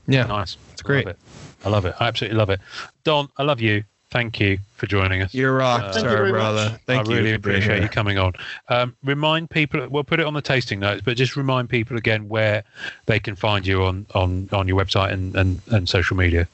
Yeah. 0.08 0.24
Nice. 0.26 0.56
It's 0.72 0.80
great. 0.82 1.06
I 1.06 1.10
love 1.10 1.16
it. 1.16 1.18
I 1.64 1.68
love 1.68 1.84
it. 1.86 1.94
I 2.00 2.08
absolutely 2.08 2.38
love 2.38 2.50
it. 2.50 2.60
Don, 3.04 3.28
I 3.36 3.42
love 3.42 3.60
you. 3.60 3.84
Thank 4.10 4.38
you 4.40 4.56
for 4.76 4.86
joining 4.86 5.20
us. 5.20 5.34
You're 5.34 5.50
a 5.50 5.58
rock 5.58 5.82
Uh, 5.82 5.92
Thank 5.92 6.06
you 6.08 6.30
brother. 6.32 6.70
much. 6.70 6.80
Thank 6.86 7.06
I 7.06 7.10
you. 7.10 7.16
really 7.18 7.32
appreciate 7.34 7.74
here. 7.74 7.82
you 7.82 7.88
coming 7.88 8.16
on. 8.18 8.32
Um, 8.68 8.96
remind 9.04 9.50
people, 9.50 9.86
we'll 9.90 10.04
put 10.04 10.20
it 10.20 10.26
on 10.26 10.32
the 10.34 10.40
tasting 10.40 10.78
notes, 10.80 11.02
but 11.04 11.16
just 11.16 11.36
remind 11.36 11.68
people 11.68 11.96
again 11.98 12.28
where 12.28 12.62
they 13.06 13.18
can 13.18 13.34
find 13.36 13.66
you 13.66 13.82
on, 13.82 14.06
on, 14.14 14.48
on 14.52 14.68
your 14.68 14.82
website 14.82 15.12
and, 15.12 15.34
and, 15.36 15.60
and 15.72 15.88
social 15.88 16.16
media. 16.16 16.46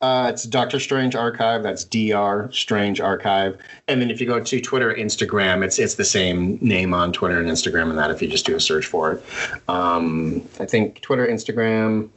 Uh, 0.00 0.30
it's 0.32 0.44
Doctor 0.44 0.78
Strange 0.78 1.16
Archive. 1.16 1.64
That's 1.64 1.82
Dr. 1.82 2.50
Strange 2.52 3.00
Archive. 3.00 3.58
And 3.88 4.00
then 4.00 4.12
if 4.12 4.20
you 4.20 4.28
go 4.28 4.38
to 4.38 4.60
Twitter, 4.60 4.94
Instagram, 4.94 5.64
it's 5.64 5.78
it's 5.78 5.94
the 5.94 6.04
same 6.04 6.56
name 6.60 6.94
on 6.94 7.12
Twitter 7.12 7.40
and 7.40 7.48
Instagram, 7.48 7.90
and 7.90 7.98
that 7.98 8.12
if 8.12 8.22
you 8.22 8.28
just 8.28 8.46
do 8.46 8.54
a 8.54 8.60
search 8.60 8.86
for 8.86 9.12
it. 9.12 9.24
Um, 9.68 10.48
I 10.60 10.66
think 10.66 11.00
Twitter, 11.00 11.26
Instagram, 11.26 12.10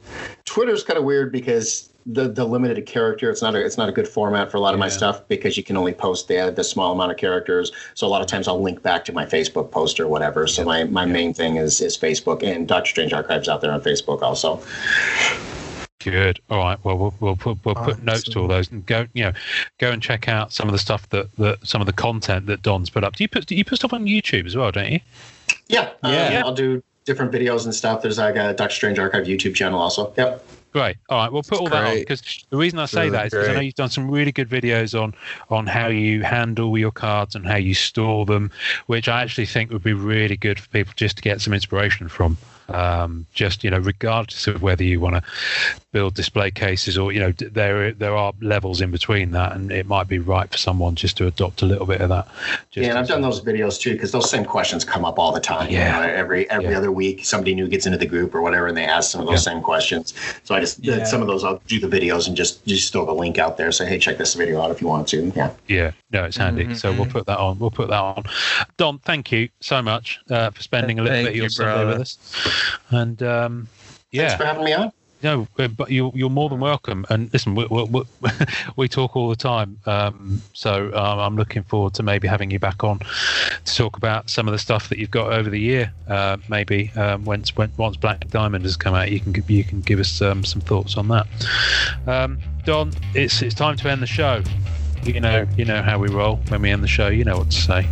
Twitter's 0.44 0.84
kind 0.84 0.96
of 0.96 1.04
weird 1.04 1.32
because 1.32 1.92
the 2.06 2.28
the 2.28 2.44
limited 2.44 2.86
character. 2.86 3.30
It's 3.30 3.42
not 3.42 3.56
a 3.56 3.64
it's 3.64 3.78
not 3.78 3.88
a 3.88 3.92
good 3.92 4.06
format 4.06 4.52
for 4.52 4.58
a 4.58 4.60
lot 4.60 4.74
of 4.74 4.80
my 4.80 4.88
stuff 4.88 5.26
because 5.26 5.56
you 5.56 5.64
can 5.64 5.76
only 5.76 5.92
post 5.92 6.28
the 6.28 6.52
the 6.54 6.62
small 6.62 6.92
amount 6.92 7.10
of 7.10 7.16
characters. 7.16 7.72
So 7.94 8.06
a 8.06 8.08
lot 8.10 8.20
of 8.20 8.28
times 8.28 8.46
I'll 8.46 8.62
link 8.62 8.80
back 8.82 9.04
to 9.06 9.12
my 9.12 9.26
Facebook 9.26 9.72
post 9.72 9.98
or 9.98 10.06
whatever. 10.06 10.46
So 10.46 10.64
my 10.64 10.84
my 10.84 11.04
main 11.04 11.34
thing 11.34 11.56
is 11.56 11.80
is 11.80 11.98
Facebook 11.98 12.44
and 12.44 12.68
Doctor 12.68 12.90
Strange 12.90 13.12
Archives 13.12 13.48
out 13.48 13.60
there 13.60 13.72
on 13.72 13.80
Facebook 13.80 14.22
also. 14.22 14.62
Good. 16.00 16.40
All 16.50 16.58
right. 16.58 16.78
Well, 16.84 16.98
we'll, 16.98 17.14
we'll 17.20 17.36
put 17.36 17.64
we'll 17.64 17.76
put 17.76 18.02
notes 18.02 18.24
to 18.24 18.40
all 18.40 18.48
those 18.48 18.70
and 18.72 18.84
go. 18.86 19.06
You 19.12 19.24
know, 19.24 19.32
go 19.78 19.92
and 19.92 20.02
check 20.02 20.28
out 20.28 20.52
some 20.52 20.68
of 20.68 20.72
the 20.72 20.78
stuff 20.78 21.08
that, 21.10 21.34
that 21.36 21.64
some 21.66 21.80
of 21.80 21.86
the 21.86 21.92
content 21.92 22.46
that 22.46 22.62
Don's 22.62 22.90
put 22.90 23.04
up. 23.04 23.14
Do 23.14 23.22
you 23.22 23.28
put 23.28 23.46
do 23.46 23.54
you 23.54 23.64
put 23.64 23.78
stuff 23.78 23.92
on 23.92 24.04
YouTube 24.06 24.46
as 24.46 24.56
well? 24.56 24.72
Don't 24.72 24.90
you? 24.90 25.00
Yeah, 25.68 25.90
Yeah. 26.02 26.40
um, 26.40 26.44
I'll 26.46 26.54
do 26.54 26.82
different 27.04 27.30
videos 27.32 27.64
and 27.64 27.74
stuff. 27.74 28.02
There's 28.02 28.18
like 28.18 28.36
a 28.36 28.52
Doctor 28.52 28.74
Strange 28.74 28.98
Archive 28.98 29.26
YouTube 29.26 29.54
channel 29.54 29.80
also. 29.80 30.12
Yep. 30.16 30.44
Great. 30.72 30.96
All 31.10 31.18
right, 31.18 31.30
we'll 31.30 31.42
put 31.42 31.60
all 31.60 31.68
that 31.68 31.86
on 31.86 31.98
because 31.98 32.46
the 32.48 32.56
reason 32.56 32.78
I 32.78 32.86
say 32.86 33.02
Really 33.02 33.10
that 33.10 33.26
is 33.26 33.30
because 33.32 33.48
I 33.48 33.52
know 33.54 33.60
you've 33.60 33.74
done 33.74 33.90
some 33.90 34.10
really 34.10 34.32
good 34.32 34.48
videos 34.48 35.00
on 35.00 35.14
on 35.50 35.66
how 35.66 35.88
you 35.88 36.22
handle 36.22 36.78
your 36.78 36.90
cards 36.90 37.34
and 37.34 37.46
how 37.46 37.56
you 37.56 37.74
store 37.74 38.24
them, 38.24 38.50
which 38.86 39.06
I 39.06 39.22
actually 39.22 39.46
think 39.46 39.70
would 39.70 39.82
be 39.82 39.92
really 39.92 40.36
good 40.36 40.58
for 40.58 40.68
people 40.70 40.94
just 40.96 41.16
to 41.16 41.22
get 41.22 41.42
some 41.42 41.52
inspiration 41.52 42.08
from. 42.08 42.38
Um, 42.68 43.26
just 43.34 43.64
you 43.64 43.70
know, 43.70 43.78
regardless 43.78 44.46
of 44.46 44.62
whether 44.62 44.84
you 44.84 45.00
want 45.00 45.16
to 45.16 45.22
build 45.92 46.14
display 46.14 46.50
cases 46.50 46.96
or 46.96 47.12
you 47.12 47.20
know, 47.20 47.32
there 47.32 47.92
there 47.92 48.16
are 48.16 48.32
levels 48.40 48.80
in 48.80 48.90
between 48.90 49.32
that, 49.32 49.52
and 49.52 49.70
it 49.72 49.86
might 49.86 50.08
be 50.08 50.18
right 50.18 50.50
for 50.50 50.56
someone 50.58 50.94
just 50.94 51.16
to 51.18 51.26
adopt 51.26 51.62
a 51.62 51.66
little 51.66 51.86
bit 51.86 52.00
of 52.00 52.08
that. 52.08 52.26
Just 52.70 52.84
yeah, 52.84 52.90
and 52.90 52.98
I've 52.98 53.08
done 53.08 53.20
those 53.22 53.40
videos 53.40 53.78
too 53.80 53.92
because 53.92 54.12
those 54.12 54.30
same 54.30 54.44
questions 54.44 54.84
come 54.84 55.04
up 55.04 55.18
all 55.18 55.32
the 55.32 55.40
time. 55.40 55.70
you 55.70 55.78
Yeah. 55.78 55.92
know, 55.92 56.02
every 56.02 56.48
every 56.50 56.70
Yeah. 56.70 56.78
other 56.78 56.92
week, 56.92 57.24
somebody 57.24 57.54
new 57.54 57.68
gets 57.68 57.86
into 57.86 57.98
the 57.98 58.06
group 58.06 58.34
or 58.34 58.40
whatever, 58.42 58.66
and 58.68 58.76
they 58.76 58.84
ask 58.84 59.10
some 59.10 59.20
of 59.20 59.26
those 59.26 59.42
same 59.44 59.60
questions. 59.60 60.14
So 60.44 60.54
I 60.54 60.60
just 60.60 60.78
Yeah. 60.82 61.04
some 61.04 61.20
of 61.20 61.28
those 61.28 61.44
I'll 61.44 61.60
do 61.66 61.78
the 61.80 61.88
videos 61.88 62.26
and 62.26 62.36
just 62.36 62.64
just 62.66 62.92
throw 62.92 63.04
the 63.04 63.12
link 63.12 63.38
out 63.38 63.56
there. 63.56 63.70
Say, 63.72 63.86
hey, 63.86 63.98
check 63.98 64.18
this 64.18 64.34
video 64.34 64.62
out 64.62 64.70
if 64.70 64.80
you 64.80 64.86
want 64.88 65.08
to. 65.08 65.32
Yeah. 65.36 65.50
Yeah, 65.68 65.90
no, 66.10 66.24
it's 66.24 66.36
handy. 66.36 66.74
So 66.74 66.92
we'll 66.92 67.06
Mhm. 67.06 67.10
put 67.10 67.26
that 67.26 67.38
on. 67.38 67.58
We'll 67.58 67.70
put 67.70 67.88
that 67.88 68.00
on. 68.00 68.24
Don, 68.76 68.98
thank 69.00 69.30
you 69.32 69.48
so 69.60 69.82
much 69.82 70.20
uh, 70.30 70.50
for 70.50 70.62
spending 70.62 70.98
a 70.98 71.02
little 71.02 71.14
Thank 71.16 71.26
bit 71.26 71.30
of 71.32 71.36
your 71.36 71.44
you, 71.44 71.50
Sunday 71.50 71.72
brother. 71.72 71.86
with 71.92 72.00
us. 72.02 72.18
And 72.90 73.22
um, 73.22 73.68
Thanks 74.14 74.32
yeah, 74.32 74.36
for 74.36 74.44
having 74.44 74.64
me 74.64 74.74
on. 74.74 74.92
no, 75.22 75.48
uh, 75.58 75.68
but 75.68 75.90
you're 75.90 76.12
you're 76.14 76.28
more 76.28 76.50
than 76.50 76.60
welcome. 76.60 77.06
And 77.08 77.32
listen, 77.32 77.54
we 77.54 77.64
we, 77.66 78.02
we, 78.76 78.88
talk 78.88 79.16
all 79.16 79.30
the 79.30 79.36
time. 79.36 79.78
Um, 79.86 80.42
so 80.52 80.88
um, 80.94 81.18
I'm 81.18 81.36
looking 81.36 81.62
forward 81.62 81.94
to 81.94 82.02
maybe 82.02 82.28
having 82.28 82.50
you 82.50 82.58
back 82.58 82.84
on 82.84 82.98
to 83.64 83.74
talk 83.74 83.96
about 83.96 84.28
some 84.28 84.48
of 84.48 84.52
the 84.52 84.58
stuff 84.58 84.88
that 84.90 84.98
you've 84.98 85.10
got 85.10 85.32
over 85.32 85.48
the 85.48 85.60
year. 85.60 85.92
Uh, 86.08 86.36
maybe 86.48 86.90
um, 86.96 87.24
once 87.24 87.56
when, 87.56 87.72
once 87.78 87.96
Black 87.96 88.28
Diamond 88.28 88.64
has 88.64 88.76
come 88.76 88.94
out, 88.94 89.10
you 89.10 89.20
can 89.20 89.32
give- 89.32 89.50
you 89.50 89.64
can 89.64 89.80
give 89.80 89.98
us 89.98 90.20
um, 90.20 90.44
some 90.44 90.60
thoughts 90.60 90.96
on 90.96 91.08
that. 91.08 91.26
Um, 92.06 92.38
Don, 92.64 92.92
it's 93.14 93.40
it's 93.40 93.54
time 93.54 93.76
to 93.76 93.90
end 93.90 94.02
the 94.02 94.06
show. 94.06 94.42
You 95.04 95.20
know 95.20 95.46
you 95.56 95.64
know 95.64 95.82
how 95.82 95.98
we 95.98 96.08
roll 96.08 96.36
when 96.48 96.62
we 96.62 96.70
end 96.70 96.82
the 96.82 96.88
show. 96.88 97.08
You 97.08 97.24
know 97.24 97.38
what 97.38 97.50
to 97.50 97.60
say. 97.60 97.88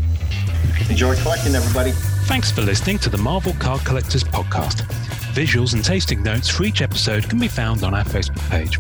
Enjoy 0.89 1.15
collecting, 1.17 1.55
everybody. 1.55 1.93
Thanks 2.27 2.51
for 2.51 2.63
listening 2.63 2.99
to 3.01 3.09
the 3.09 3.19
Marvel 3.19 3.53
Card 3.59 3.85
Collectors 3.85 4.25
podcast. 4.25 4.87
Visuals 5.33 5.75
and 5.75 5.85
tasting 5.85 6.23
notes 6.25 6.49
for 6.49 6.65
each 6.65 6.83
episode 6.83 7.29
can 7.29 7.39
be 7.39 7.47
found 7.47 7.85
on 7.85 7.95
our 7.95 8.03
Facebook 8.03 8.51
page. 8.51 8.79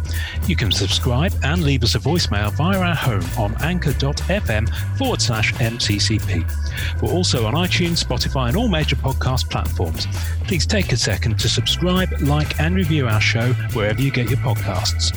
You 0.48 0.56
can 0.56 0.72
subscribe 0.72 1.32
and 1.44 1.62
leave 1.62 1.84
us 1.84 1.94
a 1.94 2.00
voicemail 2.00 2.52
via 2.52 2.78
our 2.80 2.94
home 2.94 3.24
on 3.38 3.54
anchor.fm 3.62 4.68
forward 4.98 5.22
slash 5.22 5.54
MCCP. 5.54 7.00
We're 7.00 7.12
also 7.12 7.46
on 7.46 7.54
iTunes, 7.54 8.04
Spotify, 8.04 8.48
and 8.48 8.56
all 8.56 8.68
major 8.68 8.96
podcast 8.96 9.48
platforms. 9.48 10.08
Please 10.44 10.66
take 10.66 10.90
a 10.90 10.96
second 10.96 11.38
to 11.38 11.48
subscribe, 11.48 12.10
like, 12.20 12.58
and 12.58 12.74
review 12.74 13.06
our 13.06 13.20
show 13.20 13.52
wherever 13.72 14.02
you 14.02 14.10
get 14.10 14.28
your 14.28 14.38
podcasts. 14.38 15.16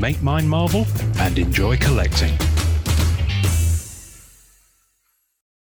Make 0.00 0.22
Mine 0.22 0.48
Marvel, 0.48 0.86
and 1.18 1.38
enjoy 1.38 1.76
collecting. 1.76 2.32